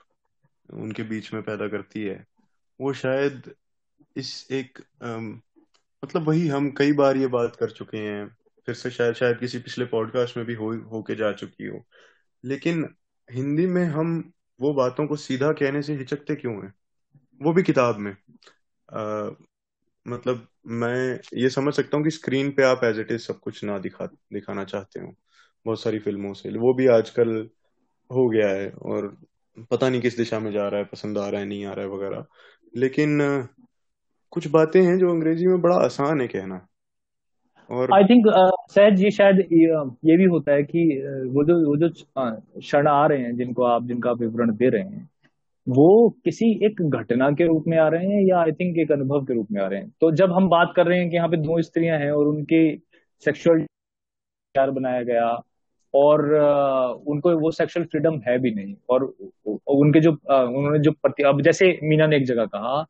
उनके 0.74 1.04
बीच 1.04 1.34
में 1.34 1.42
पैदा 1.44 1.68
करती 1.68 2.04
है 2.04 2.26
वो 2.80 2.94
शायद 2.94 3.54
इस 4.16 4.48
एक 4.52 4.80
आ, 5.04 5.18
मतलब 6.04 6.28
वही 6.28 6.48
हम 6.48 6.70
कई 6.72 6.92
बार 6.92 7.18
ये 7.18 7.28
बात 7.28 7.56
कर 7.56 7.70
चुके 7.70 7.98
हैं 7.98 8.26
फिर 8.70 8.76
से 8.76 8.92
शायद 8.92 9.14
शायद 9.14 9.38
किसी 9.38 9.60
पिछले 9.60 9.86
पॉडकास्ट 9.86 10.38
में 10.38 10.46
भी 10.46 10.54
हो 10.54 10.72
होके 10.72 11.16
जा 11.16 11.32
चुकी 11.34 11.68
हो। 11.68 11.86
लेकिन 12.46 12.96
हिंदी 13.32 13.68
में 13.68 13.86
हम 13.86 14.32
वो 14.62 14.74
बातों 14.74 15.08
को 15.08 15.16
सीधा 15.16 15.52
कहने 15.52 15.82
से 15.82 15.94
हिचकते 15.96 16.36
क्यों 16.36 16.54
हैं? 16.54 16.74
वो 17.42 17.54
भी 17.54 17.64
किताब 17.64 17.98
में। 17.98 18.12
आ, 18.94 19.30
मतलब 20.08 20.48
मैं 20.68 21.20
ये 21.34 21.50
समझ 21.50 21.74
सकता 21.74 21.98
हूँ 21.98 22.04
कि 22.06 22.12
स्क्रीन 22.12 22.52
पे 22.52 22.64
आप 22.64 22.82
एज 22.84 23.00
इट 23.00 23.12
इज़ 23.12 23.22
सब 23.22 23.40
कुछ 23.40 23.64
ना 23.64 23.80
दिखा 23.80 24.06
दिखाना 24.06 24.64
चाहते 24.64 25.00
हो। 25.00 25.16
बहुत 25.66 25.82
सारी 25.82 26.00
फ़िल्मों 26.00 26.34
से। 26.34 26.50
वो 26.50 26.74
भी 26.74 26.88
आजकल 26.88 27.50
हो 28.12 28.30
गया 28.30 28.50
है 28.50 28.70
और 28.70 29.18
पता 29.72 29.90
नहीं 29.90 30.02
किस 30.02 30.18
दिशा 30.18 30.40
में 30.40 30.52
जा 30.52 30.68
रहा 30.68 30.80
है 30.80 30.86
पसंद 30.86 31.18
आ 31.18 31.30
रहा 31.30 31.42
है 31.42 31.48
नहीं 31.48 31.66
आ 31.66 31.74
रहा 31.74 31.86
है 31.86 31.92
वगैरह। 31.92 32.26
लेकिन 32.78 33.20
कुछ 34.32 34.48
बातें 34.48 34.84
हैं 34.84 34.98
जो 35.00 35.10
अंग्रेज़ी 35.10 35.48
में 35.48 35.62
बड़ा 35.62 35.76
आसान 35.76 36.22
है 36.22 36.28
कहना। 36.28 36.69
और 37.70 37.94
आई 37.94 38.04
थिंक 38.10 38.28
शायद 38.74 39.00
ये 39.00 39.10
शायद 39.12 39.40
ये 40.06 40.16
भी 40.18 40.26
होता 40.26 40.54
है 40.54 40.64
कि 40.64 40.84
वो 41.34 41.44
जो 41.46 41.56
वो 41.68 41.76
जो 41.78 41.90
क्षण 41.90 42.88
आ 42.88 43.06
रहे 43.08 43.20
हैं 43.20 43.36
जिनको 43.38 43.64
आप, 43.64 43.84
जिनका 43.88 44.12
विवरण 44.12 44.56
दे 44.56 44.70
रहे 44.70 44.82
हैं, 44.84 45.10
वो 45.68 46.10
किसी 46.26 46.50
एक 46.66 46.82
घटना 46.90 47.30
के 47.32 47.46
रूप 47.48 47.64
में 47.68 47.78
आ 47.78 47.88
रहे 47.88 48.06
हैं 48.06 48.22
या 48.30 48.40
आई 48.40 48.52
थिंक 48.52 48.78
एक 48.80 48.92
अनुभव 48.92 49.26
के 49.26 49.34
रूप 49.34 49.48
में 49.52 49.62
आ 49.62 49.68
रहे 49.68 49.80
हैं। 49.80 49.90
तो 50.02 50.12
जब 50.14 50.32
हम 50.34 50.48
बात 50.50 50.74
कर 50.76 50.88
रहे 50.88 51.00
हैं 51.00 51.10
कि 51.10 51.16
यहाँ 51.16 51.30
पे 51.30 51.38
दो 51.38 51.62
स्त्रियाँ 51.62 51.98
हैं 52.00 52.12
और 52.12 52.28
उनके 52.28 52.62
सेक्सुअल 53.26 53.60
प्यार 54.56 54.72
बनाया 54.72 55.04
गया 55.04 55.28
और 55.94 56.22
उनको 57.08 57.36
वो 57.40 57.52
सेक्सुअल 57.52 57.86
फ्रीडम 57.86 58.20
है 58.28 58.38
भी 58.40 58.52
नहीं 58.56 58.74
और 58.90 59.04
उनके 59.70 60.00
जो 60.00 60.12
उन्होंने 60.12 60.80
जो 60.80 60.92
प्रति, 60.92 61.24
अब 61.24 61.42
जैसे 61.42 61.78
मीना 61.84 62.08
ने 62.08 62.18
एक 62.18 62.26
जगह 62.26 62.46
कहा 62.48 62.82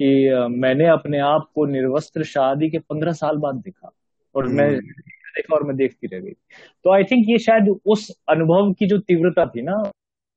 कि 0.00 0.08
मैंने 0.56 0.86
अपने 0.88 1.18
आप 1.20 1.48
को 1.54 1.64
निर्वस्त्र 1.66 2.24
शादी 2.24 2.68
के 2.70 2.78
पंद्रह 2.80 3.12
साल 3.12 3.36
बाद 3.36 3.54
देखा। 3.56 3.90
और 4.38 4.46
मैं 4.48 4.68
हम्म। 4.68 4.80
देखा 5.36 5.54
और 5.56 5.62
मैं 5.62 5.76
देखती 5.76 6.06
रह 6.06 6.20
गई। 6.20 6.32
तो 6.84 6.92
आई 6.92 7.04
थिंक 7.04 7.26
ये 7.28 7.38
शायद 7.38 7.68
उस 7.86 8.10
अनुभव 8.28 8.72
की 8.72 8.86
जो 8.86 8.98
तीव्रता 8.98 9.46
थी 9.46 9.62
ना 9.62 9.76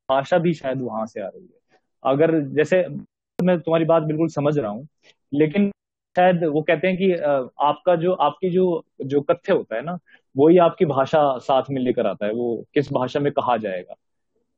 भाषा 0.10 0.38
भी 0.38 0.54
शायद 0.54 0.82
वहाँ 0.82 1.06
से 1.06 1.22
आ 1.22 1.28
रही 1.28 1.44
है। 1.44 1.80
अगर 2.04 2.40
जैसे 2.56 2.86
मैं 3.40 3.60
तुम्हारी 3.60 3.86
बात 3.86 4.04
बिल्कुल 4.04 4.28
समझ 4.28 4.58
रहा 4.58 4.72
हूँ 4.72 4.88
लेकिन 5.34 5.70
शायद 6.16 6.44
वो 6.44 6.62
कहते 6.62 6.88
हैं 6.88 6.98
कि 6.98 7.12
आपका 7.64 7.96
जो 7.96 8.14
आपकी 8.22 8.50
जो 8.50 8.66
जो 9.06 9.22
कथ्य 9.22 9.54
होता 9.54 9.76
है 9.76 9.82
ना 9.82 9.98
वही 10.36 10.58
आपकी 10.58 10.86
भाषा 10.86 11.22
साथ 11.38 11.70
में 11.72 11.82
लेकर 11.82 12.08
आता 12.08 12.26
है 12.26 12.34
वो 12.34 12.66
किस 12.74 12.92
भाषा 12.94 13.20
में 13.20 13.32
कहा 13.34 13.58
जाएगा। 13.58 13.96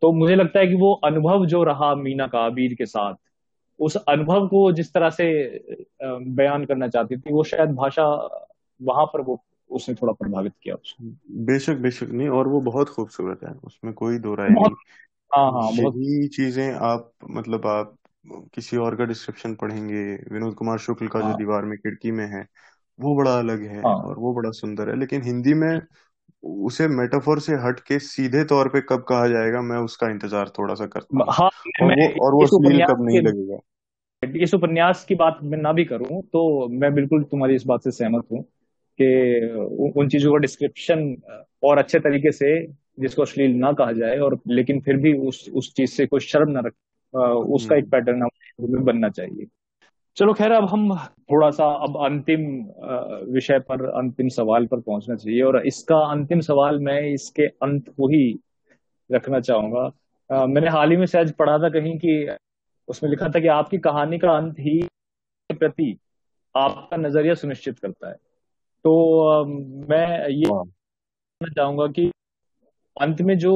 तो 0.02 0.12
मुझे 0.12 0.36
लगता 0.36 0.60
है 0.60 0.68
कि 0.68 0.76
वो 0.76 0.94
अनुभव 1.04 1.46
जो 1.46 1.64
रहा 1.64 1.94
मीना 1.96 2.28
का 2.28 2.46
अबीर 2.46 2.74
के 2.74 2.86
साथ 2.86 3.16
उस 3.80 3.96
अनुभव 3.98 4.48
को 4.48 4.72
जिस 4.72 4.94
तरह 4.94 5.10
से 5.10 5.28
बयान 6.04 6.66
करना 6.66 6.88
चाहती 6.88 7.18
थी 7.18 7.34
वो 7.34 7.44
शायद 7.44 7.70
भाषा 7.70 8.06
वहाँ 8.82 9.06
पर 9.06 9.22
वो 9.22 9.42
उसने 9.70 9.96
थोड़ा 9.96 10.14
प्रभावित 10.14 10.54
किया 10.64 10.76
उसको 10.76 11.04
बेशक 11.46 11.76
बेशक 11.76 12.08
नहीं 12.08 12.28
और 12.30 12.48
वो 12.48 12.62
बहुत 12.62 12.90
खूबसूरत 12.90 13.40
है 13.44 13.54
उसमें 13.64 13.94
कोई 13.94 14.18
दो 14.20 14.36
राय 14.36 14.50
नहीं। 14.50 14.74
हाँ 15.32 15.52
हाँ 15.52 15.72
बहुत 15.74 15.96
यही 15.96 16.28
चीज़ें 16.28 16.72
आप 16.74 17.12
मतलब 17.32 17.68
आप 17.68 17.98
किसी 18.56 18.78
और 18.78 18.96
का 18.96 19.06
डिस्क्रिप्शन 19.06 19.56
पढ़ेंगे 19.56 20.04
विनोद 20.34 20.54
कुमार 20.56 20.78
शुक्ल 20.80 21.08
का 21.08 21.22
जो 21.22 21.28
हाँ। 21.28 21.34
दीवार 21.34 21.66
में 21.66 21.78
खिड़की 21.78 22.12
में 22.12 22.26
है 22.26 22.46
वो 23.00 23.16
बड़ा 23.18 23.38
अलग 23.40 23.64
है 23.64 23.86
हाँ। 23.86 23.94
और 23.94 24.20
वो 24.20 24.34
बड़ा 24.34 24.52
सुंदर 24.52 24.90
है 24.90 24.96
लेकिन 25.00 25.24
हिंदी 25.24 25.54
में 25.54 25.82
उसे 26.44 26.88
मेटाफोर 26.88 27.40
से 27.40 27.54
हट 27.56 27.80
के 27.80 28.00
सीधे 28.00 28.44
तौर 28.44 28.70
पे 28.70 28.82
कब 28.82 29.04
कहा 29.04 29.28
जाएगा 29.28 29.62
मैं 29.62 29.78
उसका 29.78 30.10
इंतज़ार 30.10 30.50
थोड़ा 30.50 30.76
सा 30.76 30.86
करता 30.88 31.20
हूँ। 31.20 31.34
हाँ 31.34 31.50
और 31.82 31.94
वो 31.94 32.08
और 32.26 32.34
वो 32.34 32.44
अश्लील 32.44 32.82
कब 32.84 33.06
नहीं 33.06 33.22
लगेगा। 33.22 33.60
इस 34.44 34.54
उपन्यास 34.54 35.06
की 35.06 35.16
बात 35.16 35.40
मैं 35.44 35.58
ना 35.58 35.72
भी 35.74 35.86
करूँ 35.86 36.22
तो 36.24 36.68
मैं 36.70 36.94
बिल्कुल 36.94 37.24
तुम्हारी 37.24 37.56
इस 37.56 37.64
बात 37.66 37.84
से 37.84 37.92
सहमत 37.92 38.26
हूँ। 38.32 38.44
कि 39.02 39.94
उन 39.98 40.08
चीज़ों 40.08 40.32
का 40.32 40.38
डिस्क्रिप्शन 40.38 41.16
और 41.64 41.78
अच्छे 41.78 42.00
तरीके 42.00 42.32
से 42.32 42.68
जिसको 43.00 43.22
अश्लील 43.22 43.56
ना 43.56 43.72
कहा 43.72 43.92
जाए 43.92 44.18
और 44.18 44.40
लेकिन 44.48 44.80
फिर 44.82 44.98
भी 44.98 45.14
उस 45.28 45.50
उस 45.54 45.74
चीज़ 45.74 45.92
से 45.92 46.06
कोई 46.06 46.20
शर्म 46.20 46.52
ना 46.52 46.60
रख 46.60 46.74
उसका 47.48 47.76
एक 47.76 47.84
हम्म। 47.84 47.92
पैटर्न 47.92 48.22
हमें 48.22 48.84
बनना 48.84 49.10
चाहिए। 49.10 49.46
चलो 50.18 50.34
खैर 50.34 50.52
अब 50.52 50.66
हम 50.66 50.96
थोड़ा 51.32 51.50
सा 51.50 51.66
अब 51.66 51.98
अंतिम 52.06 52.42
विषय 53.34 53.60
पर 53.60 53.86
अंतिम 53.90 54.28
सवाल 54.28 54.66
पर 54.66 54.80
पहुँचना 54.80 55.16
चाहिए 55.16 55.42
और 55.42 55.68
इसका 55.68 55.98
अंतिम 56.12 56.40
सवाल 56.40 56.80
मैं 56.80 57.02
इसके 57.02 57.44
अंत 57.44 57.90
को 57.90 58.08
ही 58.08 58.40
रखना 59.12 59.40
चाहूँगा। 59.40 60.46
मैंने 60.46 60.70
हाल 60.70 60.92
ही 60.92 60.98
में 60.98 61.06
शायद 61.06 61.32
पढ़ा 61.32 61.58
था 61.58 61.70
कहीं 61.70 61.98
कि 61.98 62.38
उसमें 62.88 63.10
लिखा 63.10 63.30
था 63.30 63.40
कि 63.40 63.48
आपकी 63.48 63.78
कहानी 63.78 64.18
का 64.18 64.32
अंत 64.32 64.60
ही 64.60 64.88
प्रति 65.50 65.98
आपका 66.56 66.98
नज़रिया 66.98 67.34
सुनिश्चित 67.34 67.80
करता 67.80 68.10
है। 68.10 68.16
तो 68.86 69.46
मैं 69.90 70.30
ये 70.30 70.46
कहना 70.46 71.54
चाहूँगा 71.54 71.88
कि 71.88 72.12
अंत 72.98 73.22
में 73.22 73.38
जो 73.38 73.52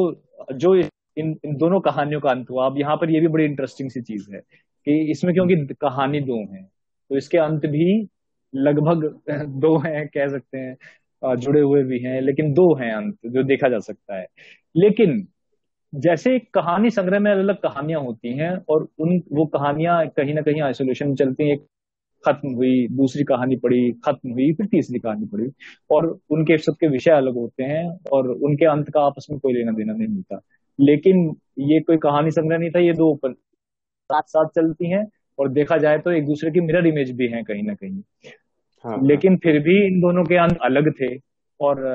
जो 0.53 0.75
इन 0.75 1.35
इन 1.45 1.55
दोनों 1.57 1.79
कहानियों 1.81 2.21
का 2.21 2.29
अंत 2.31 2.49
हुआ 2.49 2.65
अब 2.65 2.77
यहाँ 2.79 2.95
पर 2.97 3.11
ये 3.11 3.19
भी 3.19 3.27
बड़ी 3.27 3.45
इंटरेस्टिंग 3.45 3.89
सी 3.91 4.01
चीज़ 4.01 4.31
है 4.33 4.39
कि 4.87 4.99
इसमें 5.11 5.33
क्योंकि 5.33 5.55
कहानी 5.81 6.21
दो 6.21 6.37
हैं 6.53 6.63
तो 7.11 7.17
इसके 7.17 7.37
अंत 7.37 7.65
भी 7.65 8.07
लगभग 8.53 9.03
दो 9.61 9.77
हैं 9.77 10.07
कह 10.07 10.27
सकते 10.27 10.57
हैं 10.57 11.35
जुड़े 11.35 11.61
हुए 11.61 11.83
भी 11.83 11.99
हैं 11.99 12.21
लेकिन 12.21 12.53
दो 12.53 12.73
हैं 12.75 12.91
अंत 12.93 13.17
जो 13.25 13.43
देखा 13.43 13.69
जा 13.69 13.79
सकता 13.79 14.19
है। 14.19 14.27
लेकिन 14.75 15.27
जैसे 15.93 16.35
एक 16.35 16.49
कहानी 16.53 16.89
संग्रह 16.89 17.19
में 17.19 17.31
अलग 17.31 17.39
अलग 17.39 17.61
कहानियाँ 17.61 18.01
होती 18.01 18.37
हैं 18.37 18.51
और 18.69 18.87
उन 18.99 19.21
वो 19.33 19.45
कहानियाँ 19.45 20.07
कहीं 20.07 20.33
ना 20.33 20.41
कहीं 20.41 20.61
आइसोलेशन 20.61 21.07
में 21.07 21.15
चलती 21.15 21.49
हैं 21.49 21.57
खत्म 22.27 22.49
हुई 22.49 22.87
दूसरी 22.91 23.23
कहानी 23.23 23.55
पढ़ी 23.55 23.91
खत्म 24.05 24.31
हुई 24.31 24.51
फिर 24.53 24.65
तीसरी 24.65 24.99
कहानी 24.99 25.25
पढ़ी। 25.25 25.49
और 25.91 26.19
उनके 26.29 26.57
सबके 26.57 26.87
विषय 26.87 27.11
अलग 27.11 27.33
होते 27.33 27.63
हैं 27.63 27.99
और 28.11 28.29
उनके 28.29 28.65
अंत 28.65 28.89
का 28.89 29.01
आपस 29.01 29.27
में 29.31 29.39
कोई 29.39 29.53
लेना 29.53 29.71
देना 29.71 29.93
नहीं 29.93 30.07
मिलता। 30.07 30.39
लेकिन 30.79 31.35
ये 31.59 31.79
कोई 31.79 31.97
कहानी 31.97 32.31
संग्रह 32.31 32.57
नहीं 32.57 32.69
था 32.69 32.79
ये 32.79 32.93
दो 32.93 33.11
ओपन 33.11 33.33
साथ 34.11 34.21
साथ 34.21 34.45
चलती 34.45 34.89
हैं 34.89 35.05
और 35.39 35.49
देखा 35.49 35.77
जाए 35.77 35.97
तो 35.97 36.11
एक 36.11 36.25
दूसरे 36.25 36.51
की 36.51 36.59
मिरर 36.59 36.87
इमेज 36.87 37.11
भी 37.11 37.27
है 37.27 37.43
कहीं 37.43 37.63
ना 37.63 37.73
कहीं। 37.73 38.01
हाँ 38.85 38.97
हाँ। 38.97 39.07
लेकिन 39.07 39.37
फिर 39.37 39.59
भी 39.59 39.87
इन 39.87 39.99
दोनों 39.99 40.23
के 40.23 40.35
अंत 40.35 40.57
अलग 40.63 40.91
थे 40.91 41.17
और 41.59 41.85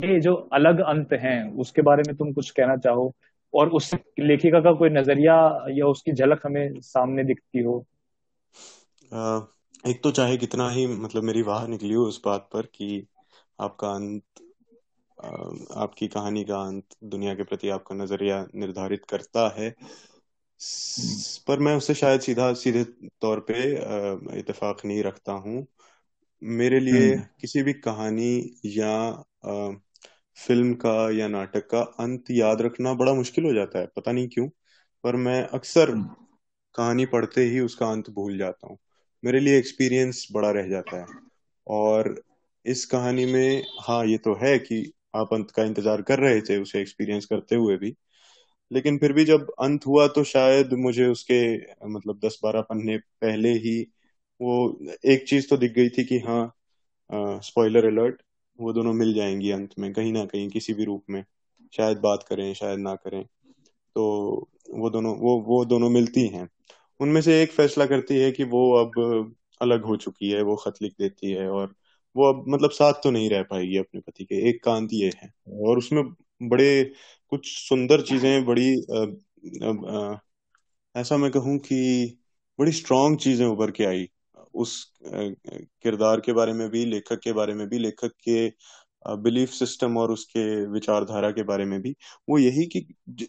ये 0.00 0.20
जो 0.20 0.34
अलग 0.34 0.80
अंत 0.80 1.12
हैं 1.12 1.52
उसके 1.52 1.82
बारे 1.82 2.02
में 2.06 2.16
तुम 2.16 2.32
कुछ 2.32 2.50
कहना 2.50 2.76
चाहो 2.76 3.12
और 3.54 3.68
उस 3.68 3.90
लेखिका 4.20 4.60
का 4.60 4.72
कोई 4.72 4.90
नज़रिया 4.90 5.66
या 5.70 5.86
उसकी 5.86 6.12
झलक 6.12 6.40
हमें 6.46 6.80
सामने 6.80 7.24
दिखती 7.24 7.62
हो? 7.62 7.86
अ, 9.12 9.46
एक 9.84 10.02
तो 10.02 10.10
चाहे 10.10 10.36
कितना 10.36 10.68
ही 10.70 10.86
मतलब 10.86 11.22
मेरी 11.22 11.42
वाह 11.42 11.66
निकली 11.66 11.94
हो 11.94 12.04
उस 12.04 12.20
बात 12.24 12.48
पर 12.52 12.66
कि 12.66 13.06
आपका 13.60 13.88
अंत 13.88 14.22
आपकी 15.76 16.08
कहानी 16.08 16.44
का 16.44 16.60
अंत 16.62 16.84
दुनिया 17.04 17.34
के 17.34 17.42
प्रति 17.42 17.68
आपका 17.68 17.94
नज़रिया 17.94 18.46
निर्धारित 18.54 19.04
करता 19.04 19.48
है। 19.58 19.68
हम्म। 19.68 21.22
पर 21.46 21.58
मैं 21.58 21.76
उससे 21.76 21.94
शायद 21.94 22.20
सीधा 22.20 22.52
सीधे 22.54 22.84
तौर 23.22 23.40
पे 23.40 23.54
इत्तेफाक 24.38 24.84
नहीं 24.84 25.02
रखता 25.02 25.32
हूँ। 25.32 25.66
मेरे 26.42 26.80
लिए 26.80 27.10
हम्म। 27.10 27.24
किसी 27.40 27.62
भी 27.62 27.72
कहानी 27.72 28.58
या 28.66 28.92
फ़िल्म 30.36 30.74
का 30.74 30.94
या 31.18 31.28
नाटक 31.28 31.66
का 31.70 31.80
अंत 32.00 32.30
याद 32.30 32.62
रखना 32.62 32.94
बड़ा 32.94 33.14
मुश्किल 33.14 33.44
हो 33.44 33.52
जाता 33.52 33.78
है 33.78 33.86
पता 33.96 34.12
नहीं 34.12 34.28
क्यों। 34.28 34.48
पर 35.04 35.16
मैं 35.16 35.42
अक्सर 35.48 35.90
हम्म। 35.90 36.14
कहानी 36.74 37.06
पढ़ते 37.06 37.44
ही 37.44 37.60
उसका 37.60 37.86
अंत 37.86 38.10
भूल 38.10 38.38
जाता 38.38 38.66
हूँ। 38.66 38.78
मेरे 39.22 39.40
लिए 39.40 39.58
एक्सपीरियंस 39.58 40.26
बड़ा 40.32 40.50
रह 40.50 40.68
जाता 40.68 40.96
है। 40.96 41.06
और 41.66 42.14
इस 42.66 42.84
कहानी 42.86 43.24
में 43.26 43.62
हाँ 43.80 44.04
ये 44.06 44.18
तो 44.18 44.34
है 44.34 44.58
कि 44.58 44.82
आप 45.16 45.34
अंत 45.34 45.50
का 45.50 45.62
इंतज़ार 45.62 46.02
कर 46.02 46.18
रहे 46.18 46.40
थे 46.40 46.56
उसे 46.58 46.80
एक्सपीरियंस 46.80 47.26
करते 47.26 47.56
हुए 47.56 47.76
भी। 47.76 47.94
लेकिन 48.70 48.98
फिर 48.98 49.12
भी 49.12 49.24
जब 49.24 49.50
अंत 49.60 49.86
हुआ 49.86 50.06
तो 50.08 50.24
शायद 50.24 50.72
मुझे 50.72 51.06
उसके 51.06 51.40
मतलब 51.88 52.20
दस 52.24 52.38
बारह 52.44 52.60
पन्ने 52.60 52.96
पहले 52.98 53.52
ही 53.52 53.80
वो 54.40 54.54
एक 55.06 55.28
चीज़ 55.28 55.48
तो 55.48 55.56
दिख 55.56 55.72
गई 55.72 55.88
थी 55.88 56.04
कि 56.04 56.18
हाँ 56.18 56.52
स्पॉइलर 57.42 57.84
अलर्ट 57.84 58.22
वो 58.58 58.72
दोनों 58.72 58.92
मिल 58.92 59.12
जाएँगी 59.14 59.50
अंत 59.50 59.70
में, 59.78 59.92
कहीं 59.92 60.12
ना 60.12 60.24
कहीं 60.24 60.48
किसी 60.50 60.74
भी 60.74 60.84
रूप 60.84 61.04
में। 61.10 61.24
शायद 61.72 61.98
बात 61.98 62.22
करें, 62.22 62.52
शायद 62.54 62.78
ना 62.78 62.94
करें। 62.94 63.22
तो 63.96 64.48
वो 64.70 64.90
दोनों, 64.90 65.16
वो 65.16 65.40
वो 65.40 65.64
दोनों 65.64 65.90
मिलती 65.90 66.26
हैं। 66.26 66.48
उनमें 67.00 67.20
से 67.22 67.42
एक 67.42 67.52
फैसला 67.52 67.86
करती 67.86 68.18
है 68.18 68.30
कि 68.32 68.44
वो 68.44 68.72
अब 68.74 69.34
अलग 69.60 69.84
हो 69.84 69.96
चुकी 69.96 70.30
है 70.30 70.42
वो 70.42 70.56
खत 70.56 70.74
लिख 70.82 70.94
देती 71.00 71.32
है 71.32 71.48
और 71.48 71.74
वो 72.16 72.28
अब 72.32 72.44
मतलब 72.48 72.70
साथ 72.70 72.92
तो 72.92 73.10
नहीं 73.10 73.30
रह 73.30 73.42
पाएगी 73.42 73.76
अपने 73.78 74.00
पति 74.00 74.24
के 74.24 74.48
एक 74.48 74.64
कांत 74.64 74.88
ये 74.92 75.12
है। 75.22 75.32
और 75.62 75.78
उसमें 75.78 76.04
बड़े 76.42 76.84
कुछ 77.28 77.48
सुंदर 77.68 78.02
चीज़ें 78.02 78.44
बड़ी 78.44 78.74
अ, 78.76 78.96
अ, 79.62 79.66
अ, 79.66 80.20
ऐसा 80.96 81.16
मैं 81.16 81.30
कहूँ 81.30 81.58
कि 81.58 82.18
बड़ी 82.58 82.72
स्ट्रांग 82.72 83.16
चीज़ें 83.18 83.46
उभर 83.46 83.70
के 83.70 83.84
आई। 83.84 84.08
उस 84.54 84.92
किरदार 85.04 86.20
के 86.20 86.32
बारे 86.32 86.52
में 86.52 86.68
भी 86.70 86.84
लेखक 86.84 87.20
के 87.20 87.32
बारे 87.32 87.54
में 87.54 87.68
भी 87.68 87.78
लेखक 87.78 88.12
के 88.28 88.48
बिलीफ 89.06 89.50
सिस्टम 89.50 89.96
और 89.96 90.10
उसके 90.10 90.44
विचारधारा 90.66 91.30
के 91.30 91.42
बारे 91.42 91.64
में 91.64 91.80
भी 91.82 91.94
वो 92.28 92.38
यही 92.38 92.64
कि 92.66 92.86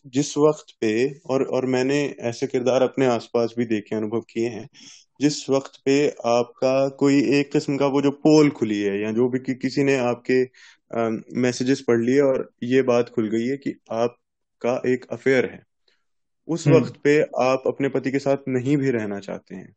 जिस 0.07 0.38
वक्त 0.38 0.74
पे 0.82 0.93
और 1.26 1.43
और 1.47 1.65
मैंने 1.65 2.03
ऐसे 2.21 2.47
किरदार 2.47 2.82
अपने 2.82 3.05
आसपास 3.05 3.53
भी 3.57 3.65
देखे 3.65 3.95
अनुभव 3.95 4.21
किए 4.30 4.49
हैं 4.49 4.67
जिस 5.19 5.49
वक्त 5.49 5.82
पे 5.86 5.95
आपका 6.28 6.88
कोई 6.99 7.19
एक 7.39 7.51
किस्म 7.51 7.78
का 7.78 7.88
वो 7.88 8.01
जो 8.01 8.11
पोल 8.24 8.49
खुली 8.51 8.80
है 8.82 8.99
या 9.01 9.11
जो 9.11 9.30
भी 9.30 9.39
कि, 9.39 9.53
किसी 9.55 9.84
ने 9.84 9.97
आपके 9.97 10.41
मैसेजेस 11.41 11.84
पढ़ 11.88 12.01
लिए 12.01 12.19
और 12.21 12.49
ये 12.63 12.82
बात 12.82 13.09
खुल 13.09 13.30
गई 13.30 13.45
है 13.45 13.57
कि 13.57 13.76
आपका 13.91 14.82
एक 14.88 15.05
अफेयर 15.11 15.45
है 15.45 15.61
उस 16.47 16.67
हम्म। 16.67 16.78
वक्त 16.78 16.95
पे 17.03 17.21
आप 17.41 17.63
अपने 17.67 17.89
पति 17.89 18.11
के 18.11 18.19
साथ 18.19 18.47
नहीं 18.47 18.78
भी 18.78 18.91
रहना 18.91 19.19
चाहते 19.19 19.55
हैं 19.55 19.74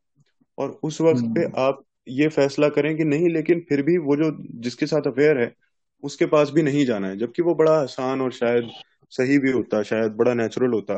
और 0.59 0.79
उस 0.83 1.01
वक्त 1.01 1.25
पे 1.35 1.45
हम्म। 1.45 1.61
आप 1.61 1.85
ये 2.09 2.29
फैसला 2.29 2.69
करें 2.69 2.97
कि 2.97 3.05
नहीं 3.05 3.29
लेकिन 3.29 3.61
फिर 3.69 3.83
भी 3.83 3.97
वो 3.99 4.17
जो 4.17 4.31
जिसके 4.61 4.87
साथ 4.87 5.07
अफेयर 5.07 5.39
है 5.39 5.53
उसके 6.03 6.27
पास 6.27 6.51
भी 6.51 6.63
नहीं 6.63 6.85
जाना 6.87 7.09
है। 7.09 7.17
जबकि 7.19 7.43
वो 7.43 7.55
बड़ा 7.55 7.73
आसान 7.73 8.21
और 8.21 8.33
शायद 8.33 8.71
सही 9.11 9.39
भी 9.39 9.51
होता 9.51 9.83
शायद 9.83 10.13
बड़ा 10.13 10.35
नेचुरल 10.35 10.73
होता 10.73 10.95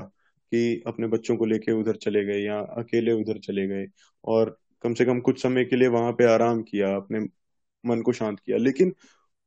कि 0.53 0.83
अपने 0.87 1.07
बच्चों 1.07 1.37
को 1.37 1.45
लेके 1.45 1.73
उधर 1.73 1.97
चले 1.97 2.25
गए 2.25 2.41
या 2.41 2.59
अकेले 2.61 3.13
उधर 3.13 3.39
चले 3.39 3.67
गए 3.67 3.87
और 4.25 4.59
कम 4.83 4.95
से 4.95 5.05
कम 5.05 5.21
कुछ 5.21 5.43
समय 5.43 5.65
के 5.65 5.77
लिए 5.77 5.89
वहाँ 5.89 6.13
पे 6.13 6.25
आराम 6.25 6.63
किया 6.63 6.95
अपने 6.97 7.21
मन 7.85 8.03
को 8.03 8.13
शांत 8.13 8.41
किया। 8.41 8.57
लेकिन 8.57 8.95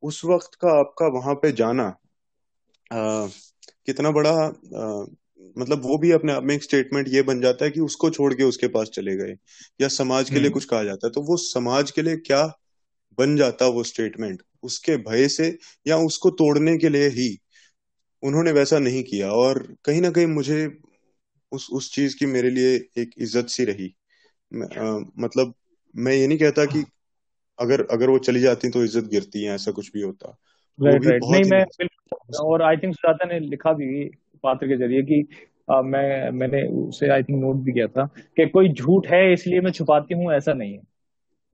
उस 0.04 0.26
वक्त 0.26 0.56
का 0.56 0.80
आपका 0.80 1.08
वहाँ 1.08 1.36
पे 1.36 1.52
जाना 1.52 1.88
आ, 2.91 3.28
कितना 3.86 4.12
बड़ा 4.12 4.32
आ, 4.32 5.06
मतलब 5.58 5.82
वो 5.84 5.97
भी 5.97 6.12
अपने 6.12 6.34
आप 6.34 6.43
में 6.43 6.56
एक 6.56 6.64
स्टेटमेंट 6.64 7.08
ये 7.10 7.22
बन 7.22 7.41
जाता 7.41 7.66
है 7.66 7.72
कि 7.72 7.80
उसको 7.80 8.10
छोड़ 8.10 8.34
के 8.34 8.43
उसके 8.43 8.68
पास 8.68 8.89
चले 8.89 9.16
गए 9.16 9.36
या 9.82 9.88
समाज 9.88 10.30
के 10.30 10.36
लिए 10.36 10.43
हम्म। 10.43 10.54
कुछ 10.54 10.66
कहा 10.66 10.84
जाता 10.84 11.08
है। 11.08 11.12
तो 11.12 11.22
वो 11.22 11.38
समाज 11.38 11.91
के 11.91 12.02
लिए 12.02 12.18
क्या 12.18 12.45
बन 13.18 13.36
जाता 13.36 13.68
वो 13.68 13.84
स्टेटमेंट 13.84 14.41
उसके 14.64 14.97
भय 15.03 15.28
से 15.30 15.57
या 15.88 15.97
उसको 15.97 16.30
तोड़ने 16.36 16.78
के 16.78 16.89
लिए 16.89 17.07
ही 17.12 17.30
उन्होंने 18.24 18.51
वैसा 18.51 18.80
नहीं 18.80 19.03
किया। 19.03 19.32
और 19.32 19.59
कहीं 19.86 20.01
ना 20.01 20.09
कहीं 20.12 20.26
मुझे 20.28 20.66
उस 21.51 21.70
उस 21.74 21.91
चीज़ 21.95 22.18
की 22.18 22.26
मेरे 22.28 22.49
लिए 22.49 22.76
एक 22.97 23.12
इज़्ज़त 23.18 23.47
सी 23.49 23.66
रही। 23.66 23.93
मैं, 24.51 24.68
अ, 24.68 25.12
मतलब 25.20 25.53
मैं 25.95 26.14
ये 26.14 26.28
नहीं 26.28 26.38
कहता 26.38 26.66
कि 26.66 26.84
अगर 27.59 27.86
अगर 27.91 28.09
वो 28.09 28.20
चली 28.20 28.39
जाती 28.39 28.70
तो 28.70 28.84
इज़्ज़त 28.84 29.09
गिरती 29.09 29.43
है 29.43 29.55
ऐसा 29.55 29.72
कुछ 29.72 29.91
भी 29.93 30.01
होता। 30.01 30.38
राइट 30.80 31.05
राइट 31.05 31.24
नहीं 31.30 31.45
मैं 31.45 31.64
और 32.39 32.62
आई 32.62 32.78
थिंक 32.78 32.95
सुजाता 32.95 33.26
ने 33.26 33.39
लिखा 33.39 33.74
भी 33.74 34.05
पात्र 34.43 34.68
के 34.68 34.78
ज़रिए 34.78 35.03
कि 35.03 35.22
अ, 35.72 35.82
मैं 35.82 36.32
मैंने 36.32 36.62
उसे 36.82 37.09
आई 37.09 37.24
थिंक 37.24 37.41
नोट 37.41 37.55
भी 37.55 37.74
किया 37.74 37.88
था 37.88 38.05
कि 38.38 38.47
कोई 38.49 38.70
झूठ 38.70 39.07
है 39.07 39.22
इसलिए 39.34 39.62
मैं 39.62 39.72
छुपाती 39.72 40.14
हूँ 40.14 40.32
ऐसा 40.34 40.53
नहीं 40.53 40.74
है। 40.74 40.82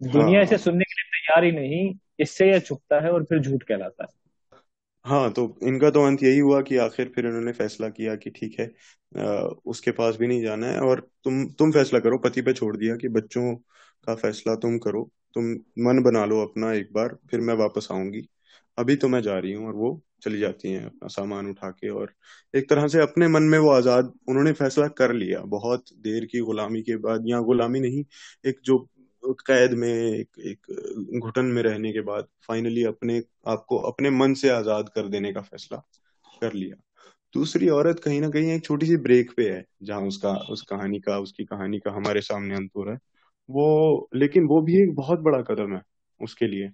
दुनिया 0.02 0.42
इसे 0.42 0.56
हाँ 0.56 0.58
सुनने 0.58 0.86
के 1.28 1.34
तैयार 1.34 1.44
ही 1.44 1.52
नहीं 1.52 1.96
इससे 2.20 2.52
यह 2.52 2.60
छुपता 2.60 3.00
है 3.00 3.12
और 3.12 3.24
फिर 3.24 3.40
झूठ 3.40 3.64
कहलाता 3.64 4.04
है। 4.04 4.10
हाँ 5.06 5.32
तो 5.32 5.60
इनका 5.64 5.90
तो 5.90 6.04
अंत 6.08 6.24
यही 6.24 6.40
हुआ 6.40 6.62
कि 6.62 6.78
आखिर 6.78 7.12
फिर 7.16 7.26
उन्होंने 7.28 7.52
फैसला 7.52 7.90
किया 7.90 8.16
कि 8.16 8.30
ठीक 8.30 8.60
है 8.60 8.66
अ, 8.66 9.22
उसके 9.66 9.92
पास 9.92 10.16
भी 10.16 10.28
नहीं 10.28 10.44
जाना 10.44 10.68
है 10.68 10.80
और 10.80 11.00
तुम 11.24 11.46
तुम 11.50 11.72
फैसला 11.72 12.00
करो 12.00 12.18
पति 12.18 12.42
पे 12.42 12.54
छोड़ 12.54 12.78
दिया 12.78 12.96
कि 12.96 13.08
बच्चों 13.10 13.56
का 14.08 14.16
फैसला 14.16 14.56
तुम 14.56 14.78
करो 14.78 15.12
तुम 15.36 15.46
मन 15.80 16.04
बना 16.04 16.26
लो 16.26 16.42
अपना 16.46 16.74
एक 16.74 16.94
बार 16.94 17.18
फिर 17.32 17.40
मैं 17.40 17.54
वापस 17.56 17.88
आऊँगी। 17.92 18.28
अभी 18.78 18.96
तो 18.96 19.08
मैं 19.08 19.22
जा 19.22 19.40
रही 19.40 19.54
हूँ 19.54 19.68
और 19.68 19.74
वो 19.76 20.02
चली 20.24 20.40
जाती 20.40 20.72
हैं 20.74 20.86
अपना 20.86 21.08
सामान 21.08 21.48
उठा 21.50 21.70
के 21.72 21.90
और 21.90 22.14
एक 22.56 22.70
तरह 22.70 22.88
से 22.88 23.02
अपने 23.02 23.28
मन 23.28 23.44
में 23.44 23.60
वो 23.60 23.72
आज़ाद 23.72 24.14
उन्होंने 24.30 24.54
फैसला 24.54 24.88
कर 24.88 25.14
लिया। 25.14 25.42
बहुत 25.42 25.86
देर 25.94 26.26
की 26.26 26.40
गुलामी 26.40 26.82
के 26.82 26.98
बाद 26.98 27.24
या 27.28 27.40
गुलामी 27.42 27.80
नहीं 27.80 28.06
एक 28.46 28.60
जो 28.64 28.88
कैद 29.34 29.72
में 29.72 29.94
एक 29.94 30.30
एक 30.40 31.20
घुटन 31.20 31.46
में 31.46 31.64
रहने 31.64 31.94
के 31.94 32.02
बाद 32.02 32.28
फाइनली 32.48 32.84
अपने 32.84 33.24
आपको 33.48 33.78
अपने 33.78 34.10
मन 34.10 34.34
से 34.34 34.50
आज़ाद 34.50 34.90
कर 34.90 35.08
देने 35.08 35.34
का 35.34 35.42
फैसला 35.42 35.78
कर 36.42 36.54
लिया। 36.54 36.76
दूसरी 37.34 37.70
औरत 37.70 38.00
कहीं 38.00 38.22
ना 38.22 38.30
कहीं 38.30 38.52
एक 38.52 38.66
छोटी 38.66 38.86
सी 38.86 38.98
ब्रेक 38.98 39.32
पे 39.38 39.50
है, 39.50 39.66
जहाँ 39.84 40.02
उसका, 40.02 40.32
उस 40.32 40.62
कहानी 40.62 41.00
का, 41.00 41.20
उसकी 41.20 41.46
कहानी 41.46 41.80
का 41.80 41.92
हमारे 41.92 42.22
सामने 42.22 42.56
अंत 42.56 42.72
हो 42.78 42.84
रहा 42.84 42.94
है। 42.94 43.00
वो, 43.50 44.10
लेकिन 44.16 44.46
वो 44.46 44.62
भी 44.62 44.84
एक 44.84 44.96
बहुत 44.96 45.20
बड़ा 45.20 45.42
कदम 45.42 45.76
है 45.76 45.82
उसके 46.22 46.48
लिए 46.48 46.70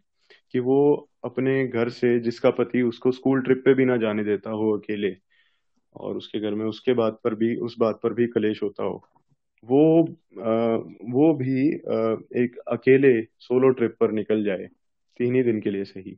कि 0.52 0.60
वो 0.60 1.10
अपने 1.24 1.68
घर 1.68 1.90
से, 1.90 2.20
जिसका 2.20 2.50
पति 2.50 2.82
उसको 2.82 3.12
स्कूल 3.12 3.42
ट्रिप 3.42 3.62
पे 3.66 3.74
भी 3.74 3.86
ना 3.86 3.98
जाने 3.98 4.24
देता 4.24 4.50
हो 4.50 4.78
अकेले 4.78 5.16
और 5.96 6.18
उसके 6.18 6.40
घर 6.40 6.54
में 6.54 6.66
उसके 6.66 6.94
बात 6.94 7.20
पर 7.24 7.36
भी, 7.36 7.56
उस 7.56 7.76
बात 7.80 8.00
पर 8.04 8.14
भी 8.14 8.28
कलेश 8.28 8.64
होता 8.64 8.84
हो। 8.84 9.08
वो 9.64 10.04
आ, 10.40 10.76
वो 11.12 11.34
भी 11.34 11.72
आ, 11.74 12.16
एक 12.38 12.58
अकेले 12.68 13.14
सोलो 13.40 13.70
ट्रिप 13.70 13.96
पर 14.00 14.12
निकल 14.12 14.44
जाए 14.44 14.68
तीन 15.20 15.36
ही 15.36 15.44
दिन 15.44 15.62
के 15.62 15.72
लिए 15.72 15.84
सही। 15.86 16.18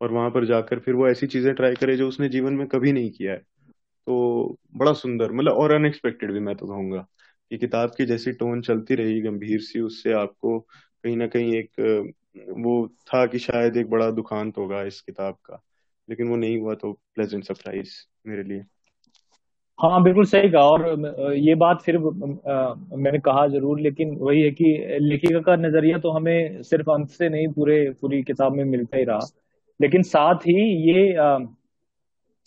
और 0.00 0.12
वहाँ 0.12 0.30
पर 0.30 0.44
जाकर 0.46 0.78
फिर 0.80 0.94
वो 0.94 1.08
ऐसी 1.08 1.26
चीज़ें 1.26 1.54
ट्राई 1.54 1.74
करे 1.74 1.96
जो 1.96 2.08
उसने 2.08 2.28
जीवन 2.28 2.52
में 2.52 2.66
कभी 2.68 2.92
नहीं 2.92 3.10
किया 3.10 3.32
है। 3.32 3.38
तो 4.06 4.58
बड़ा 4.76 4.92
सुंदर 4.92 5.32
मतलब 5.32 5.52
और 5.54 5.72
अनएक्सपेक्टेड 5.72 6.32
भी 6.32 6.40
मैं 6.40 6.54
तो 6.56 6.66
कहूँगा 6.66 7.06
कि 7.50 7.58
किताब 7.58 7.90
की 7.98 8.06
जैसी 8.06 8.32
टोन 8.32 8.62
चलती 8.62 8.94
रही 8.94 9.20
गंभीर 9.22 9.60
सी 9.60 9.80
उससे 9.80 10.12
आपको 10.12 10.58
कहीं 10.60 11.16
ना 11.16 11.26
कहीं 11.26 11.54
एक 11.56 12.14
वो 12.58 12.88
था 13.08 13.26
कि 13.26 13.38
शायद 13.38 13.76
एक 13.76 13.90
बड़ा 13.90 14.10
दुखांत 14.10 14.58
होगा 14.58 14.82
इस 14.84 15.00
किताब 15.00 15.34
का 15.44 15.62
लेकिन 16.08 16.28
वो 16.28 16.36
नहीं 16.36 16.58
हुआ 16.58 16.74
तो 16.74 16.92
प्लेजेंट 17.14 17.44
सरप्राइज़ 17.44 17.94
मेरे 18.26 18.42
लिए। 18.42 18.64
हाँ 19.78 20.02
बिल्कुल 20.02 20.24
सही 20.24 20.48
कहा 20.50 20.60
और 20.62 21.34
ये 21.36 21.54
बात 21.54 21.82
फिर 21.82 21.96
आ, 21.96 22.74
मैंने 22.96 23.18
कहा 23.18 23.46
ज़रूर 23.48 23.80
लेकिन 23.80 24.14
वही 24.20 24.42
है 24.42 24.50
कि 24.50 24.64
लेखिका 25.00 25.40
का 25.40 25.56
नज़रिया 25.56 25.98
तो 25.98 26.10
हमें 26.10 26.62
सिर्फ़ 26.62 26.90
अंत 26.90 27.08
से 27.10 27.28
नहीं 27.28 27.48
पूरे 27.48 27.78
पूरी 28.00 28.22
किताब 28.22 28.52
में 28.52 28.64
मिलता 28.64 28.96
ही 28.98 29.04
रहा। 29.04 29.18
लेकिन 29.80 30.02
साथ 30.02 30.46
ही 30.48 30.54
ये 30.90 31.14
आ, 31.16 31.38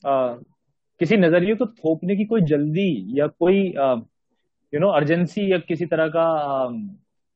आ, 0.03 0.33
किसी 1.01 1.17
नज़रिए 1.17 1.55
को 1.55 1.65
थोपने 1.65 2.15
की 2.15 2.25
कोई 2.25 2.41
जल्दी 2.45 2.89
या 3.19 3.27
कोई 3.27 3.61
यू 4.73 4.79
नो 4.79 4.89
अर्जेंसी 4.91 5.51
या 5.53 5.57
किसी 5.57 5.85
तरह 5.85 6.07
का 6.07 6.25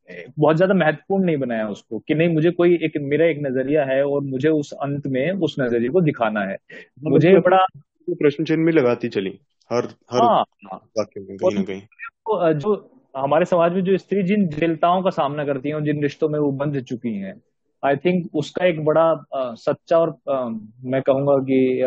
बहुत 0.10 0.56
ज़्यादा 0.56 0.74
महत्वपूर्ण 0.74 1.26
नहीं 1.26 1.38
बनाया 1.38 1.68
उसको 1.70 2.00
कि 2.00 2.16
नहीं 2.16 2.30
मुझे 2.30 2.52
कोई 2.52 2.76
एक 2.84 2.94
मेरा 3.02 3.26
एक 3.26 3.38
नज़रिया 3.42 3.86
है 3.86 4.04
और 4.06 4.22
मुझे 4.24 4.50
उस 4.50 4.74
अंत 4.74 5.08
में 5.08 5.32
उस 5.42 5.56
नज़रिए 5.60 5.90
को 5.90 6.02
दिखाना 6.02 6.42
है। 6.42 6.54
हाँ, 6.54 7.12
मुझे 7.12 7.38
बड़ा 7.40 7.66
प्रश्न 8.14 8.44
चिन्ह 8.46 8.64
में 8.64 8.74
लगाती 8.74 9.10
चली। 9.10 9.40
हर 9.72 9.84
हर 10.12 10.22
हाँ। 10.22 10.46
वाक्य 10.74 11.20
में 11.20 11.38
कहीं 11.38 11.56
ना 11.56 11.64
कहीं। 11.64 11.82
तो 11.82 12.54
जो 12.54 12.90
हमारे 13.18 13.46
समाज 13.46 13.74
में 13.74 13.84
जो 13.84 13.98
स्त्री 13.98 14.24
जिन 14.24 14.48
जटिलताओं 14.48 15.04
का 15.04 15.10
सामना 15.10 15.46
करती 15.46 15.70
हैं 15.70 15.76
और 15.76 15.82
जिन 15.82 16.04
रिश्तों 16.04 16.30
में 16.30 16.40
वो 16.40 16.52
बंध 16.52 16.82
चुकी 16.82 17.16
हैं 17.16 17.42
आई 17.86 17.96
थिंक 17.96 18.30
उसका 18.36 18.66
एक 18.66 18.86
बड़ा 18.86 19.26
आ, 19.36 19.54
सच्चा 19.54 20.00
और 20.00 20.18
आ, 20.30 20.50
मैं 20.84 21.02
कहूँगा 21.02 21.34
कि 21.44 21.84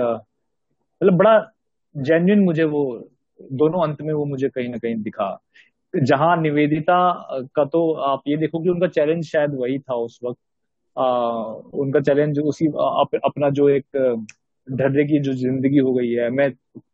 मतलब 1.03 1.16
बड़ा 1.16 1.53
जेन्युइन 1.97 2.41
मुझे 2.41 2.64
वो 2.64 3.09
दोनों 3.53 3.83
अंत 3.83 4.03
में 4.03 4.14
वो 4.14 4.24
मुझे 4.24 4.49
कहीं 4.49 4.68
ना 4.68 4.79
कहीं 4.79 4.97
दिखा। 4.97 5.43
जहाँ 6.03 6.37
निवेदिता 6.37 7.27
का 7.55 7.64
तो 7.64 7.93
आप 7.93 8.22
ये 8.29 8.37
देखो 8.37 8.62
कि 8.62 8.68
उनका 8.68 8.87
चैलेंज 8.87 9.24
शायद 9.24 9.55
वही 9.55 9.79
था 9.79 9.95
उस 9.95 10.20
वक्त। 10.24 10.41
आ, 10.99 11.07
उनका 11.74 12.01
चैलेंज 12.01 12.39
उसी 12.39 12.66
अप, 12.66 13.09
अपना 13.24 13.51
जो 13.51 13.68
एक 13.68 13.87
ढर्रे 14.68 15.04
की 15.04 15.18
जो 15.20 15.32
ज़िंदगी 15.34 15.78
हो 15.78 15.92
गई 15.94 16.10
है, 16.10 16.28
मैं 16.30 16.50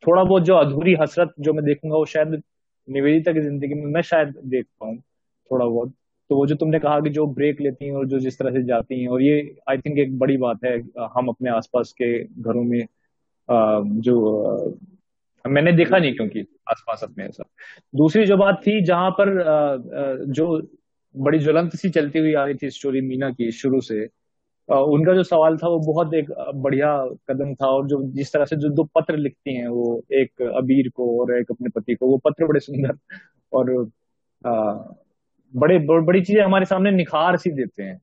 थोड़ा 0.07 0.23
बहुत 0.25 0.43
जो 0.45 0.55
अधूरी 0.57 0.95
हसरत 1.01 1.35
जो 1.41 1.53
मैं 1.53 1.65
देखूँगा 1.65 1.97
वो 1.97 2.05
शायद 2.07 2.43
निवेदिता 2.89 3.33
की 3.33 3.41
ज़िंदगी 3.41 3.75
में 3.75 3.87
मैं 3.93 4.03
शायद 4.03 4.35
देख 4.47 4.67
पाऊँ 4.81 4.97
थोड़ा 4.97 5.65
बहुत। 5.67 5.93
तो 6.31 6.37
वो 6.37 6.47
जो 6.47 6.55
तुमने 6.55 6.79
कहा 6.79 7.01
कि 7.01 7.11
जो 7.11 7.27
ब्रेक 7.29 7.61
लेती 7.61 7.85
हैं 7.87 7.93
और 7.93 8.07
जो 8.09 8.19
जिस 8.19 8.39
तरह 8.39 8.51
से 8.51 8.63
जाती 8.65 9.01
हैं, 9.01 9.09
और 9.09 9.23
ये 9.23 9.57
आई 9.71 9.79
थिंक 9.79 9.99
एक 9.99 10.19
बड़ी 10.19 10.37
बात 10.37 10.65
है, 10.65 10.79
हम 11.17 11.29
अपने 11.29 11.51
आसपास 11.51 11.93
के 11.93 12.13
घरों 12.25 12.63
में 12.65 12.87
जो 14.01 14.79
मैंने 15.45 15.73
देखा 15.73 15.99
नहीं 15.99 16.15
क्योंकि 16.15 16.41
आसपास 16.71 17.01
अपने 17.05 17.25
ऐसा 17.25 17.45
दूसरी 17.95 18.25
जो 18.27 18.37
बात 18.37 18.61
थी 18.67 18.81
जहाँ 18.85 19.11
पर 19.21 20.25
जो 20.29 20.47
बड़ी 21.15 21.39
ज्वलंत 21.39 21.75
सी 21.77 21.91
चलती 21.91 22.19
हुई 22.19 22.35
आ 22.35 22.45
रही 22.45 22.55
थी 22.55 22.71
स्टोरी 22.71 23.01
मीना 23.01 23.31
की 23.31 23.51
शुरू 23.53 23.81
से 23.81 24.05
उनका 24.73 25.15
जो 25.15 25.23
सवाल 25.23 25.57
था 25.57 25.69
वो 25.69 25.79
बहुत 25.93 26.15
एक 26.15 26.31
बढ़िया 26.55 26.89
कदम 27.31 27.55
था 27.55 27.67
और 27.67 27.87
जो 27.89 28.03
जिस 28.13 28.33
तरह 28.33 28.45
से 28.45 28.57
जो 28.57 28.69
दो 28.69 28.85
पत्र 28.95 29.17
लिखती 29.17 29.57
हैं 29.57 29.69
वो 29.69 30.03
एक 30.13 30.43
अबीर 30.57 30.89
को 30.89 31.21
और 31.23 31.39
एक 31.39 31.51
अपने 31.51 31.71
पति 31.71 31.95
को 31.95 32.07
वो 32.07 32.19
पत्र 32.19 32.47
बड़े 32.47 32.61
सुंदर 32.61 32.99
और 33.53 33.71
बड़े 35.55 35.79
बड़ी 36.03 36.23
चीज़ें 36.23 36.43
हमारे 36.45 36.65
सामने 36.67 36.91
निखार 36.91 37.37
सी 37.37 37.51
देते 37.53 37.83
हैं। 37.83 37.99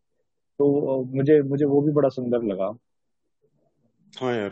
तो 0.59 1.03
मुझे 1.15 1.41
मुझे 1.41 1.65
वो 1.65 1.81
भी 1.81 1.91
बड़ा 1.93 2.09
सुंदर 2.09 2.43
लगा। 2.43 2.73
हाँ 4.13 4.33
यार 4.35 4.49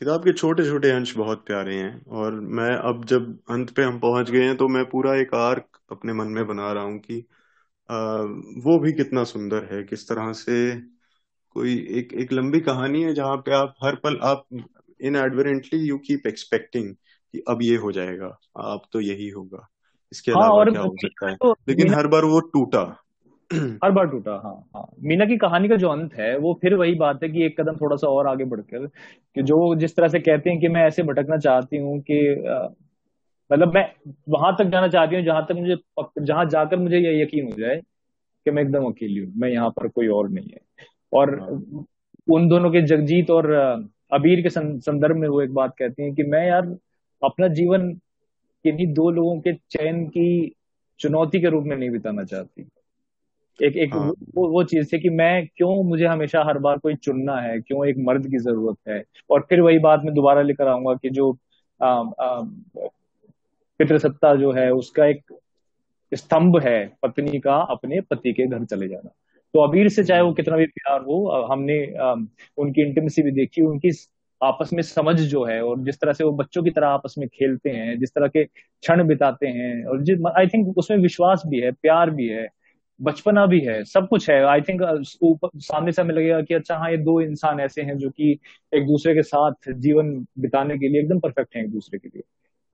किताब 0.00 0.24
के 0.24 0.32
छोटे 0.32 0.64
छोटे 0.64 0.90
अंश 0.90 1.16
बहुत 1.16 1.46
प्यारे 1.46 1.76
हैं 1.76 2.04
और 2.06 2.34
मैं 2.50 2.70
अब 2.84 3.04
जब 3.04 3.38
अंत 3.50 3.70
पे 3.70 3.82
हम 3.82 3.98
पहुँच 4.00 4.30
गए 4.30 4.44
हैं 4.44 4.56
तो 4.56 4.68
मैं 4.68 4.84
पूरा 4.90 5.14
एक 5.16 5.34
आर्क 5.34 5.80
अपने 5.90 6.12
मन 6.12 6.28
में 6.28 6.46
बना 6.46 6.72
रहा 6.72 6.82
हूँ 6.84 6.98
कि 6.98 7.20
आ, 7.88 7.96
वो 8.64 8.78
भी 8.78 8.92
कितना 8.92 9.24
सुंदर 9.24 9.74
है 9.74 9.82
किस 9.84 10.08
तरह 10.08 10.32
से 10.34 10.54
कोई 11.56 11.74
एक 11.98 12.12
एक 12.12 12.32
लंबी 12.32 12.60
कहानी 12.60 13.02
है 13.02 13.14
जहाँ 13.14 13.36
पे 13.36 13.52
आप 13.52 13.74
हर 13.84 13.94
पल 13.94 14.18
आप 14.22 14.44
इन 15.00 15.16
एडवरेंटली 15.16 15.78
यू 15.80 15.98
कीप 15.98 16.26
एक्सपेक्टिंग 16.26 16.94
कि 16.94 17.42
अब 17.48 17.62
ये 17.62 17.76
हो 17.76 17.92
जाएगा 17.92 18.26
अब 18.56 18.82
तो 18.92 19.00
यही 19.00 19.28
होगा। 19.28 19.66
इसके 20.12 20.32
हाँ, 20.32 20.40
अलावा 20.40 20.64
क्या 20.64 20.80
हो 20.80 20.96
सकता 20.96 21.30
है? 21.30 21.34
तो 21.34 21.52
लेकिन 21.68 21.94
हर 21.94 22.06
बार 22.06 22.24
वो 22.24 22.40
टूटा। 22.40 22.82
हर 23.84 23.90
बार 23.90 24.06
टूटा 24.06 24.32
हाँ 24.44 24.54
हाँ। 24.76 24.86
मीना 25.00 25.24
की 25.24 25.36
कहानी 25.36 25.68
का 25.68 25.76
जो 25.76 25.88
अंत 25.88 26.14
है 26.14 26.36
वो 26.38 26.58
फिर 26.62 26.74
वही 26.74 26.94
बात 26.94 27.22
है 27.22 27.28
कि 27.28 27.44
एक 27.46 27.60
कदम 27.60 27.76
थोड़ा 27.76 27.96
सा 27.96 28.08
और 28.08 28.26
आगे 28.26 28.44
बढ़कर 28.44 28.86
कि 28.86 29.42
जो 29.42 29.74
जिस 29.76 29.96
तरह 29.96 30.08
से 30.08 30.20
कहते 30.20 30.50
हैं 30.50 30.60
कि 30.60 30.68
मैं 30.68 30.82
ऐसे 30.82 31.02
भटकना 31.02 31.36
चाहती 31.38 31.76
हूँ 31.76 32.00
कि 32.00 32.20
मतलब 33.50 33.74
मैं 33.74 33.84
वहाँ 34.28 34.56
तक 34.58 34.64
जाना 34.64 34.88
चाहती 34.88 35.16
हूँ 35.16 35.24
जहाँ 35.24 35.46
तक 35.46 35.54
मुझे 35.54 35.76
जहाँ 36.26 36.44
जाकर 36.46 36.76
मुझे 36.76 36.98
यह 36.98 37.22
यकीन 37.22 37.52
हो 37.52 37.58
जाए 37.58 37.76
कि 38.46 38.50
मैं 38.50 38.62
एकदम 38.62 38.84
अकेली 38.84 39.20
हूँ 39.20 39.32
मैं 39.36 39.48
यहाँ 39.48 39.70
पर 39.70 39.88
कोई 39.88 40.08
और 40.08 40.30
नहीं 40.30 40.50
है। 40.50 40.60
और 41.16 41.38
हाँ। 41.40 41.84
उन 42.28 42.48
दोनों 42.48 42.70
के 42.70 42.82
जगजीत 42.82 43.30
और 43.30 43.50
अबीर 44.12 44.42
के 44.42 44.50
संदर्भ 44.50 45.16
में 45.16 45.28
वो 45.28 45.40
एक 45.42 45.52
बात 45.54 45.74
कहती 45.78 46.02
हैं 46.02 46.14
कि 46.14 46.22
मैं 46.22 46.46
यार 46.46 46.76
अपना 47.22 47.48
जीवन 47.48 47.92
किन्हीं 48.64 48.92
दो 48.94 49.10
लोगों 49.10 49.38
के 49.40 49.52
चयन 49.70 50.06
की 50.06 50.28
चुनौती 51.00 51.40
के 51.40 51.48
रूप 51.48 51.64
में 51.64 51.76
नहीं 51.76 51.90
बिताना 51.90 52.24
चाहती 52.24 52.68
एक 53.60 53.76
एक 53.76 53.94
हाँ। 53.94 54.08
वो 54.34 54.46
वो 54.48 54.62
चीज़ 54.64 54.92
थी 54.92 54.98
कि 54.98 55.08
मैं 55.08 55.46
क्यों 55.46 55.82
मुझे 55.84 56.06
हमेशा 56.06 56.42
हर 56.44 56.58
बार 56.58 56.78
कोई 56.78 56.94
चुनना 56.96 57.36
है 57.40 57.60
क्यों 57.60 57.86
एक 57.86 57.96
मर्द 57.98 58.26
की 58.26 58.38
ज़रूरत 58.38 58.76
है 58.88 59.02
और 59.30 59.46
फिर 59.48 59.60
वही 59.60 59.78
बात 59.78 60.02
मैं 60.04 60.14
दोबारा 60.14 60.42
लेकर 60.42 60.68
आऊँगा 60.68 60.94
कि 60.94 61.10
जो 61.10 61.32
पितृसत्ता 63.80 64.34
जो 64.34 64.52
है 64.52 64.70
उसका 64.72 65.06
एक 65.06 65.32
स्तंभ 66.12 66.58
है 66.58 66.78
पत्नी 67.02 67.38
का 67.38 67.56
अपने 67.70 68.00
पति 68.00 68.32
के 68.32 68.46
घर 68.46 68.64
चले 68.64 68.88
जाना 68.88 69.10
तो 69.56 69.60
अबीर 69.62 69.88
से 69.88 70.02
चाहे 70.04 70.22
वो 70.22 70.32
कितना 70.34 70.56
भी 70.56 70.66
प्यार 70.68 71.00
हो 71.02 71.46
हमने 71.52 71.74
उनकी 72.58 72.82
इंटीमेसी 72.82 73.22
भी 73.22 73.30
देखी, 73.32 73.62
उनकी 73.62 73.90
आपस 74.40 74.70
में 74.72 74.82
समझ 74.82 75.14
जो 75.20 75.44
है 75.44 75.60
और 75.64 75.78
जिस 75.84 76.00
तरह 76.00 76.12
से 76.12 76.24
वो 76.24 76.32
बच्चों 76.36 76.62
की 76.62 76.70
तरह 76.70 76.88
आपस 76.88 77.14
में 77.18 77.26
खेलते 77.28 77.70
हैं, 77.70 77.98
जिस 78.00 78.10
तरह 78.10 78.28
के 78.28 78.44
क्षण 78.44 79.06
बिताते 79.08 79.46
हैं 79.48 79.84
और 79.86 80.32
आई 80.38 80.46
थिंक 80.46 80.78
उसमें 80.78 80.98
विश्वास 80.98 81.42
भी 81.46 81.60
है, 81.60 81.70
प्यार 81.72 82.10
भी 82.10 82.28
है, 82.28 82.46
बचपना 83.00 83.46
भी 83.46 83.60
है, 83.60 83.82
सब 83.84 84.08
कुछ 84.08 84.28
है। 84.30 84.42
आई 84.46 84.60
थिंक 84.60 84.82
सामने 85.62 85.92
से 85.92 86.02
हमें 86.02 86.14
लगेगा 86.14 86.40
कि 86.42 86.54
अच्छा 86.54 86.76
हाँ 86.76 86.90
ये 86.90 86.96
दो 86.98 87.20
इंसान 87.20 87.60
ऐसे 87.60 87.82
हैं 87.82 87.96
जो 87.98 88.10
कि 88.10 88.32
एक 88.72 88.86
दूसरे 88.86 89.14
के 89.14 89.22
साथ 89.22 89.72
जीवन 89.78 90.14
बिताने 90.40 90.78
के 90.78 90.88
लिए 90.88 91.00
एकदम 91.02 91.20
परफेक्ट 91.20 91.56
हैं 91.56 91.64
एक 91.64 91.70
दूसरे 91.72 91.98
के 91.98 92.08
लिए। 92.08 92.22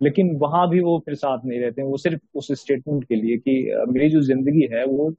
लेकिन 0.00 0.36
वहाँ 0.38 0.68
भी 0.70 0.80
वो 0.80 0.98
फिर 1.06 1.14
साथ 1.14 1.44
नहीं 1.46 1.60
रहते 1.60 1.82
हैं, 1.82 1.88
वो 1.88 1.96
सिर्फ़ 1.98 2.20
उस 2.34 2.52
स्टेटमेंट 2.62 3.04
के 3.04 3.14
लिए 3.16 3.36
कि 3.38 3.52
मेरी 3.88 4.10
जो 4.10 4.20
ज़िंदगी 4.22 4.68
है, 4.72 4.84
वो 4.86 5.14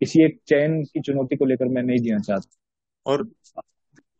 किसी 0.00 0.24
एक 0.24 0.38
चयन 0.48 0.82
की 0.84 1.00
चुनौती 1.00 1.36
को 1.36 1.44
लेकर 1.44 1.68
मैं 1.68 1.82
नहीं 1.82 1.98
जीना 1.98 2.18
चाहता। 2.18 2.50
और 3.06 3.24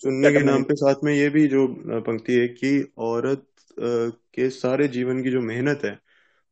चुनने 0.01 0.31
के 0.33 0.43
नाम 0.43 0.63
पे 0.63 0.75
साथ 0.75 1.05
में 1.05 1.13
ये 1.15 1.29
भी 1.29 1.47
जो 1.49 1.67
पंक्ति 2.01 2.33
है 2.33 2.47
कि 2.49 2.93
औरत 2.99 3.47
के 3.79 4.49
सारे 4.51 4.89
जीवन 4.89 5.23
की 5.23 5.31
जो 5.31 5.41
मेहनत 5.41 5.81
है 5.85 5.99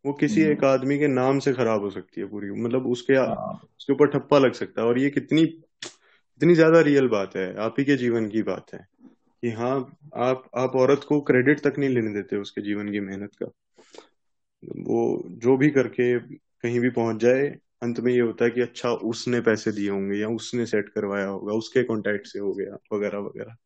वो 0.04 0.12
किसी 0.12 0.40
एक 0.42 0.64
हम्म। 0.64 0.72
आदमी 0.72 0.98
के 0.98 1.08
नाम 1.08 1.38
से 1.38 1.52
खराब 1.52 1.80
हो 1.80 1.90
सकती 1.90 2.20
है 2.20 2.26
पूरी। 2.26 2.50
मतलब 2.62 2.86
उसके 2.86 3.14
हाँ। 3.14 3.52
उसके 3.78 3.92
ऊपर 3.92 4.06
ठप्पा 4.08 4.38
लग 4.38 4.52
सकता 4.52 4.82
है। 4.82 4.86
और 4.88 4.98
ये 4.98 5.10
कितनी 5.10 5.42
इतनी 5.42 6.54
ज़्यादा 6.54 6.80
रियल 6.80 7.08
बात 7.08 7.36
है 7.36 7.54
आप 7.56 7.74
ही 7.78 7.84
के 7.84 7.96
जीवन 7.96 8.28
की 8.28 8.42
बात 8.42 8.72
है। 8.74 8.86
कि 9.42 9.50
हाँ 9.50 9.76
आप 10.16 10.44
आप 10.56 10.76
औरत 10.76 11.04
को 11.08 11.20
क्रेडिट 11.20 11.60
तक 11.60 11.78
नहीं 11.78 11.90
लेने 11.90 12.12
देते 12.14 12.36
उसके 12.36 12.62
जीवन 12.62 12.90
की 12.92 13.00
मेहनत 13.00 13.30
का। 13.42 13.46
वो 14.62 15.22
जो 15.38 15.56
भी 15.56 15.70
करके 15.70 16.18
कहीं 16.18 16.80
भी 16.80 16.90
पहुँच 16.90 17.16
जाए 17.16 17.48
अंत 17.82 18.00
में 18.00 18.12
ये 18.12 18.20
होता 18.20 18.44
है 18.44 18.50
कि 18.50 18.60
अच्छा 18.60 18.88
उसने 18.90 19.40
पैसे 19.40 19.72
दिए 19.72 19.90
होंगे 19.90 20.18
या 20.18 20.28
उसने 20.28 20.66
सेट 20.66 20.88
करवाया 20.88 21.26
होगा 21.26 21.54
उसके 21.54 21.82
कॉन्टेक्ट 21.82 22.26
से 22.26 22.38
हो 22.38 22.52
गया 22.52 22.96
वगैरह 22.96 23.18
वगैरह। 23.18 23.56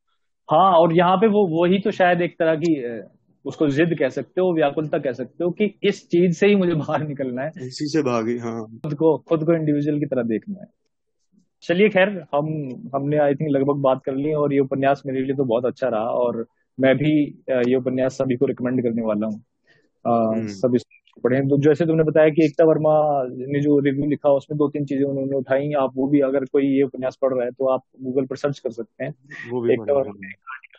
हाँ 0.51 0.73
और 0.73 0.97
यहाँ 0.97 1.17
पे 1.17 1.27
वो 1.27 1.63
वही 1.63 1.79
तो 1.79 1.91
शायद 1.91 2.21
एक 2.21 2.35
तरह 2.35 2.55
की 2.55 3.01
उसको 3.45 3.69
जिद 3.69 3.97
कह 3.99 4.09
सकते 4.09 4.41
हो 4.41 4.55
व्याकुलता 4.55 4.99
कह 4.99 5.13
सकते 5.13 5.45
हो 5.45 5.51
कि 5.51 5.79
इस 5.83 6.09
चीज़ 6.09 6.33
से 6.33 6.47
ही 6.47 6.55
मुझे 6.55 6.75
बाहर 6.75 7.07
निकलना 7.09 7.43
है। 7.43 7.49
इसी 7.49 7.87
से 7.87 8.03
भागी 8.03 8.39
हाँ। 8.39 8.65
खुद 8.65 8.95
को 8.95 9.19
खुद 9.19 9.45
को 9.45 9.53
इंडिविजुअल 9.53 9.99
की 9.99 10.07
तरह 10.07 10.23
देखना 10.23 10.61
है। 10.61 10.67
चलिए 11.63 11.89
खैर 11.89 12.09
हम 12.35 12.47
हमने 12.95 13.17
आई 13.19 13.35
थिंक 13.35 13.51
लगभग 13.51 13.75
बात 13.75 14.01
कर 14.07 14.15
ली 14.15 14.33
और 14.33 14.53
ये 14.53 14.61
उपन्यास 14.61 15.03
मेरे 15.07 15.21
लिए 15.21 15.37
तो 15.37 15.45
बहुत 15.45 15.65
अच्छा 15.65 15.89
रहा 15.89 16.09
और 16.09 16.47
मैं 16.81 16.97
भी 16.97 17.13
ये 17.51 17.77
उपन्यास 17.77 18.13
सभी 18.13 18.37
को 18.37 18.47
रिकमेंड 18.47 18.83
करने 18.83 19.03
वाला 19.03 19.27
हूँ। 19.27 19.45
हम्म। 20.07 20.47
सभी 20.47 20.79
पढ़े 21.25 21.41
तो 21.49 21.59
जैसे 21.63 21.87
तुमने 21.87 22.05
बताया 22.05 22.31
कि 22.31 22.45
एकता 22.45 22.65
वर्मा 22.65 22.93
ने 23.27 23.61
जो 23.61 23.79
रिव्यू 23.81 24.07
लिखा 24.07 24.31
उसमें 24.33 24.57
दो 24.59 24.69
तीन 24.69 24.85
चीज़ें 24.87 25.05
उन्होंने 25.05 25.37
उठाई। 25.37 25.73
आप 25.81 25.93
वो 25.97 26.07
भी 26.09 26.21
अगर 26.23 26.45
कोई 26.45 26.67
ये 26.67 26.83
उपन्यास 26.83 27.19
पढ़ 27.23 27.33
रहा 27.35 27.45
है 27.45 27.51
तो 27.51 27.69
आप 27.69 27.83
गूगल 28.03 28.27
पर 28.27 28.37
सर्च 28.37 28.59
कर 28.59 28.71
सकते 28.73 29.05
हैं। 29.05 29.11
एकता 29.73 29.93
वर्मा 29.93 30.35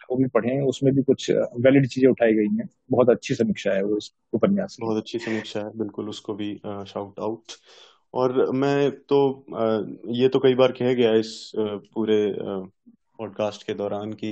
वो 0.09 0.15
भी 0.17 0.27
पढ़े 0.29 0.59
उसमें 0.65 0.93
भी 0.95 1.03
कुछ 1.03 1.29
वैलिड 1.31 1.87
चीज़ें 1.87 2.09
उठाई 2.09 2.33
गई 2.33 2.55
हैं। 2.57 2.67
बहुत 2.91 3.09
अच्छी 3.09 3.35
समीक्षा 3.35 3.71
है 3.71 3.83
वो 3.83 3.97
इस 3.97 4.11
उपन्यास 4.33 4.77
बहुत 4.81 4.97
अच्छी 4.97 5.19
समीक्षा 5.19 5.59
है 5.59 5.77
बिल्कुल 5.77 6.09
उसको 6.09 6.33
भी 6.33 6.53
शाउट 6.65 7.19
आउट 7.19 7.57
और 8.13 8.51
मैं 8.53 8.91
तो 9.09 9.19
ये 10.13 10.27
तो 10.29 10.39
कई 10.39 10.55
बार 10.55 10.71
कह 10.71 10.93
गया 10.93 11.13
इस 11.15 11.51
पूरे 11.57 12.19
पॉडकास्ट 12.39 13.67
के 13.67 13.73
दौरान 13.73 14.13
की 14.13 14.31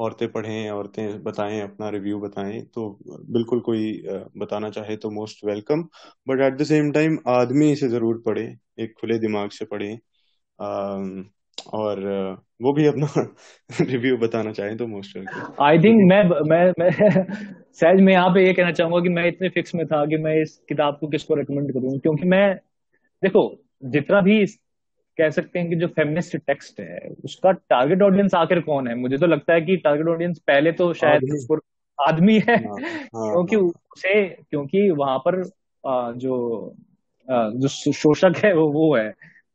औरतें 0.00 0.28
पढ़ें, 0.32 0.70
औरतें 0.70 1.22
बताएँ, 1.22 1.60
अपना 1.60 1.88
रिव्यू 1.90 2.18
बताएँ 2.18 2.60
तो 2.74 2.98
बिल्कुल 3.30 3.60
कोई 3.60 4.02
बताना 4.36 4.70
चाहे 4.70 4.96
तो 4.96 5.10
most 5.10 5.44
welcome 5.44 5.82
but 6.28 6.40
at 6.40 6.58
the 6.58 6.62
same 6.62 6.92
time 6.92 7.18
आदमी 7.28 7.72
इसे 7.72 7.88
ज़रूर 7.88 8.22
पढ़े, 8.26 8.56
एक 8.80 8.94
खुले 9.00 9.18
दिमाग 9.18 9.50
से 9.50 9.64
पढ़े 9.64 9.98
और 11.72 12.00
वो 12.62 12.72
भी 12.72 12.86
अपना 12.86 13.06
रिव्यू 13.80 14.16
बताना 14.16 14.52
चाहें 14.52 14.76
तो 14.76 14.86
मोस्ट 14.86 15.16
वेलकम 15.16 15.64
आई 15.64 15.78
थिंक 15.78 16.00
मैं 16.10 16.22
मैं 16.50 16.72
मैं, 16.78 16.90
सहज 17.72 18.00
मैं 18.00 18.12
यहाँ 18.12 18.30
पे 18.30 18.46
ये 18.46 18.52
कहना 18.52 18.72
चाहूँगा 18.72 19.00
कि 19.00 19.08
मैं 19.08 19.26
इतने 19.28 19.48
फिक्स 19.48 19.74
में 19.74 19.86
था 19.86 20.06
कि 20.06 20.16
मैं 20.16 20.42
इस 20.42 20.56
किताब 20.68 20.98
को 21.00 21.08
किसको 21.08 21.34
रिकमेंड 21.34 21.72
करूँ? 21.72 21.98
क्योंकि 21.98 22.28
मैं, 22.28 22.54
देखो, 23.22 23.62
जितना 23.84 24.20
भी 24.20 24.46
कह 25.18 25.30
सकते 25.30 25.58
हैं 25.58 25.68
कि 25.68 25.76
जो 25.76 25.86
फेमिनिस्ट 25.86 26.36
टेक्स्ट 26.36 26.80
है 26.80 26.98
उसका 27.24 27.52
टारगेट 27.52 28.02
ऑडियंस 28.02 28.34
आखिर 28.34 28.60
कौन 28.60 28.88
है? 28.88 28.94
मुझे 28.94 29.18
तो 29.18 29.26
लगता 29.26 29.54
है 29.54 29.60
कि 29.60 29.76
टारगेट 29.76 30.06
ऑडियंस 30.06 30.38
पहले 30.38 30.72
तो 30.72 30.92
शायद 30.94 31.46
आदमी। 32.08 32.38
है। 32.38 32.56
हाँ, 32.56 32.76
हाँ, 33.14 33.32
क्योंकि 33.32 33.56
हाँ। 33.56 33.62
उसे 33.62 34.24
क्योंकि 34.28 34.90
वहाँ 34.90 35.18
पर 35.18 35.42
जो 36.16 36.74
जो 37.30 37.68
शोषक 37.68 38.32
है 38.44 38.52
वो 38.54 38.68
वो 38.72 38.96
है। 38.96 39.10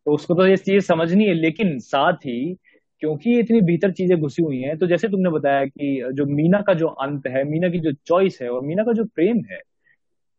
तो 0.05 0.13
उसको 0.13 0.35
तो 0.35 0.47
ये 0.47 0.57
चीज़ 0.57 0.85
समझनी 0.85 1.25
है। 1.25 1.33
लेकिन 1.33 1.79
साथ 1.79 2.13
ही 2.13 2.55
क्योंकि 2.99 3.39
इतनी 3.39 3.61
भीतर 3.61 3.91
चीज़ें 3.91 4.19
घुसी 4.21 4.43
हुई 4.43 4.61
हैं 4.61 4.77
तो 4.77 4.87
जैसे 4.87 5.07
तुमने 5.07 5.29
बताया 5.29 5.65
कि 5.65 6.09
जो 6.13 6.25
मीना 6.25 6.61
का 6.61 6.73
जो 6.73 6.87
अंत 6.87 7.27
है 7.27 7.43
मीना 7.43 7.69
की 7.69 7.79
जो 7.79 7.91
चॉइस 7.91 8.39
है 8.41 8.49
और 8.49 8.61
मीना 8.61 8.83
का 8.83 8.91
जो 8.91 9.05
प्रेम 9.05 9.41
है 9.51 9.59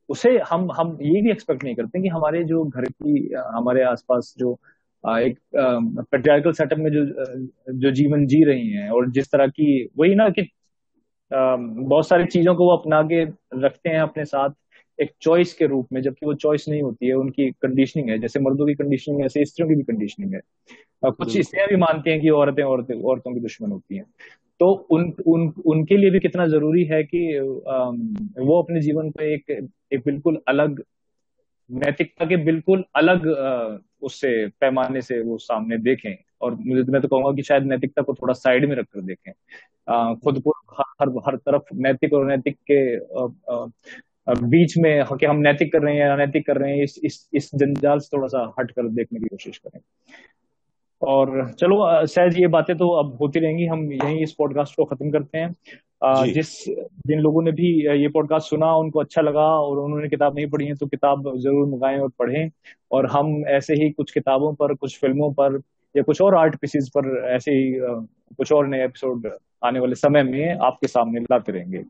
उसे 0.08 0.38
हम 0.38 0.72
हम 0.72 0.98
ये 1.02 1.22
भी 1.22 1.30
एक्सपेक्ट 1.30 1.64
नहीं 1.64 1.74
करते 1.74 2.02
कि 2.02 2.08
हमारे 2.08 2.44
जो 2.44 2.64
घर 2.64 2.84
की 2.84 3.34
हमारे 3.36 3.82
आसपास 3.82 4.34
जो 4.38 4.60
एक 5.04 5.38
पेट्रियार्कल 6.10 6.52
सेटअप 6.52 6.78
में 6.78 6.90
जो 6.90 7.04
जो 7.72 7.90
जीवन 7.90 8.26
जी 8.26 8.44
रही 8.44 8.70
हैं 8.70 8.90
और 8.90 9.10
जिस 9.10 9.26
तरह 9.26 9.46
की 9.46 9.88
वही 9.98 10.14
ना 10.14 10.28
कि 10.28 10.48
बहुत 11.32 12.08
सारी 12.08 12.24
चीज़ों 12.24 12.54
को 12.54 12.64
वो 12.64 12.76
अपना 12.76 13.02
के 13.02 13.24
रखते 13.60 13.90
हैं 13.90 14.00
अपने 14.00 14.24
साथ 14.24 14.50
एक 15.00 15.10
चॉइस 15.20 15.54
के 15.54 15.66
रूप 15.66 15.88
में 15.92 16.00
जबकि 16.02 16.26
वो 16.26 16.34
चॉइस 16.34 16.68
नहीं 16.68 16.82
होती 16.82 17.06
है 17.06 17.12
उनकी 17.12 17.50
कंडीशनिंग 17.50 18.10
है। 18.10 18.18
जैसे 18.18 18.40
मर्दों 18.40 18.66
की 18.66 18.74
कंडीशनिंग 18.74 19.20
है 19.20 19.26
ऐसे 19.26 19.44
स्त्रियों 19.44 19.68
की 19.68 19.74
भी 19.74 19.82
कंडीशनिंग 19.82 20.34
है। 20.34 20.40
कुछ 21.04 21.38
स्त्रियाँ 21.38 21.68
भी 21.68 21.76
मानती 21.76 22.10
हैं 22.10 22.20
कि 22.20 22.28
औरतें 22.28 22.62
औरतें 22.62 23.02
औरतों 23.02 23.34
की 23.34 23.40
दुश्मन 23.40 23.70
होती 23.70 23.96
हैं। 23.96 24.04
तो 24.60 24.72
उन 24.72 25.12
उन 25.26 25.52
उनके 25.66 25.96
लिए 25.96 26.10
भी 26.10 26.20
कितना 26.20 26.46
ज़रूरी 26.46 26.84
है 26.84 27.02
कि 27.04 27.38
वो 28.38 28.62
अपने 28.62 28.80
जीवन 28.80 29.10
को 29.10 29.22
एक 29.24 29.68
एक 29.92 30.00
बिल्कुल 30.06 30.40
अलग 30.48 30.82
नैतिकता 31.70 32.24
के 32.26 32.36
बिल्कुल 32.44 32.84
अलग 32.96 33.26
उससे, 34.02 34.46
पैमाने 34.60 35.00
से 35.02 35.20
वो 35.22 35.36
सामने 35.38 35.78
देखें। 35.78 36.14
और 36.40 36.54
मुझे 36.56 36.82
तो 36.84 36.92
मैं 36.92 37.00
तो 37.02 37.08
कहूँगा 37.08 37.32
कि 37.32 37.42
शायद 37.42 37.62
नैतिकता 37.64 38.02
को 38.02 38.14
थोड़ा 38.14 38.34
साइड 38.34 38.68
में 38.68 38.76
रखकर 38.76 39.00
देखें। 39.00 39.32
खुद 40.16 40.40
को 40.42 40.50
हर 40.80 41.08
हर 41.26 41.36
तरफ़ 41.36 41.74
नैतिक 41.74 42.12
और 42.12 42.26
नैतिक 42.26 42.56
के 42.70 42.80
बीच 44.46 44.74
में 44.78 45.04
कि 45.20 45.26
हम 45.26 45.36
नैतिक 45.36 45.72
कर 45.72 45.82
रहे 45.82 45.96
हैं 45.96 46.08
अनैतिक 46.10 46.46
कर 46.46 46.58
रहे 46.58 46.76
हैं, 46.76 46.82
इस 46.84 47.00
इस 47.04 47.28
इस 47.34 47.50
जंजाल 47.54 47.98
से 47.98 48.16
थोड़ा 48.16 48.28
सा 48.28 48.54
हट 48.60 48.70
कर 48.70 48.88
देखने 48.88 49.20
की 49.20 49.26
कोशिश 49.26 49.58
करें। 49.58 49.80
और 51.02 51.50
चलो 51.52 52.06
शायद 52.06 52.38
ये 52.38 52.46
बातें 52.46 52.76
तो 52.76 52.88
अब 52.90 53.16
होती 53.20 53.40
रहेंगी। 53.40 53.66
हम 53.66 53.92
यही 53.92 54.22
इस 54.22 54.32
पॉडकास्ट 54.38 54.76
को 54.76 54.84
खत्म 54.84 55.10
करते 55.10 55.38
हैं। 55.38 55.54
जिस 56.06 56.48
जिन 57.06 57.18
लोगों 57.18 57.42
ने 57.42 57.52
भी 57.52 57.68
ये 58.02 58.08
पॉडकास्ट 58.08 58.50
सुना 58.50 58.74
उनको 58.76 59.00
अच्छा 59.00 59.22
लगा 59.22 59.44
और 59.60 59.78
उन्होंने 59.78 60.08
किताब 60.08 60.34
नहीं 60.34 60.46
पढ़ी 60.50 60.66
है 60.66 60.74
तो 60.74 60.86
किताब 60.86 61.32
ज़रूर 61.38 61.66
मंगाएँ 61.68 61.98
और 61.98 62.08
पढ़ें। 62.18 62.50
और 62.92 63.06
हम 63.06 63.44
ऐसे 63.48 63.74
ही 63.74 63.90
कुछ 63.90 64.10
किताबों 64.10 64.52
पर 64.54 64.74
कुछ 64.74 65.00
फ़िल्मों 65.00 65.32
पर 65.32 65.60
या 65.96 66.02
कुछ 66.02 66.20
और 66.22 66.34
आर्ट 66.34 66.56
पीसीज 66.56 66.88
पर 66.96 67.28
ऐसे 67.28 67.52
ही 67.52 67.72
कुछ 68.36 68.52
और 68.52 68.66
नए 68.68 68.84
एपिसोड 68.84 69.30
आने 69.64 69.80
वाले 69.80 69.94
समय 69.94 70.22
में 70.22 70.58
आपके 70.58 70.88
सामने 70.88 71.20
लाते 71.20 71.52
रहेंगे। 71.52 71.82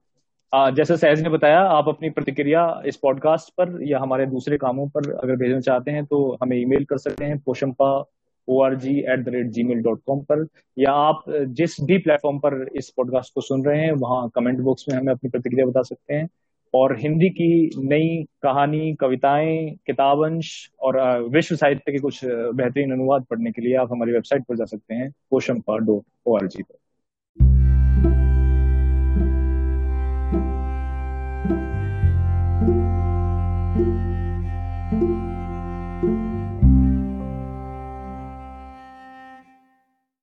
जैसे 0.52 0.96
सहज 0.96 1.22
ने 1.22 1.28
बताया 1.28 1.60
आप 1.60 1.88
अपनी 1.88 2.10
प्रतिक्रिया 2.10 2.82
इस 2.86 2.96
पॉडकास्ट 2.96 3.50
पर 3.50 3.78
या 3.82 3.98
हमारे 3.98 4.26
दूसरे 4.26 4.56
कामों 4.56 4.88
पर 4.88 5.12
अगर 5.12 5.36
भेजना 5.36 5.60
चाहते 5.60 5.90
हैं 5.90 6.04
तो 6.06 6.38
हमें 6.42 6.56
ईमेल 6.56 6.84
कर 6.84 6.98
सकते 6.98 7.24
हैं 7.24 7.38
Poshampa 7.38 8.04
O 8.48 8.62
R 8.62 8.74
G 8.74 8.98
at 9.00 9.24
the 9.24 9.28
rate 9.28 9.46
G 9.46 9.62
mail 9.62 9.82
dot 9.82 10.00
com 10.06 10.20
पर, 10.20 10.46
या 10.78 10.92
आप 10.92 11.24
जिस 11.30 11.76
भी 11.80 11.98
प्लेटफॉर्म 11.98 12.38
पर 12.38 12.68
इस 12.76 12.90
पॉडकास्ट 12.96 13.34
को 13.34 13.40
सुन 13.40 13.64
रहे 13.64 13.80
हैं, 13.80 13.92
वहाँ 13.92 14.30
कमेंट 14.34 14.60
बॉक्स 14.60 14.84
में 14.88 14.98
हमें 14.98 15.12
अपनी 15.12 15.30
प्रतिक्रिया 15.30 15.66
बता 15.66 15.82
सकते 15.82 16.14
हैं। 16.14 16.28
और 16.74 16.96
हिंदी 16.98 17.28
की 17.28 17.70
नई 17.78 18.24
कहानी, 18.42 18.94
कविताएँ 18.94 19.70
किताबंश 19.86 20.70
और 20.80 20.98
विश्व 21.28 21.56
साहित्य 21.56 21.92
के 21.92 21.98
कुछ 21.98 22.20
बेहतरीन 22.24 22.92
अनुवाद 22.92 23.24
पढ़ने 23.24 23.52
के 23.52 23.62
लिए 23.62 23.76
आप 23.76 23.92
हमारी 23.92 24.12
वेबसाइट 24.12 24.42
पर 24.42 24.56
जा 24.56 24.64
सकते 24.64 24.94
हैं 24.94 25.12
Poshampa 25.30 25.78
dot 25.78 26.02
O 26.26 26.36
R 26.36 26.46
G 26.46 26.62
पर। 26.62 26.76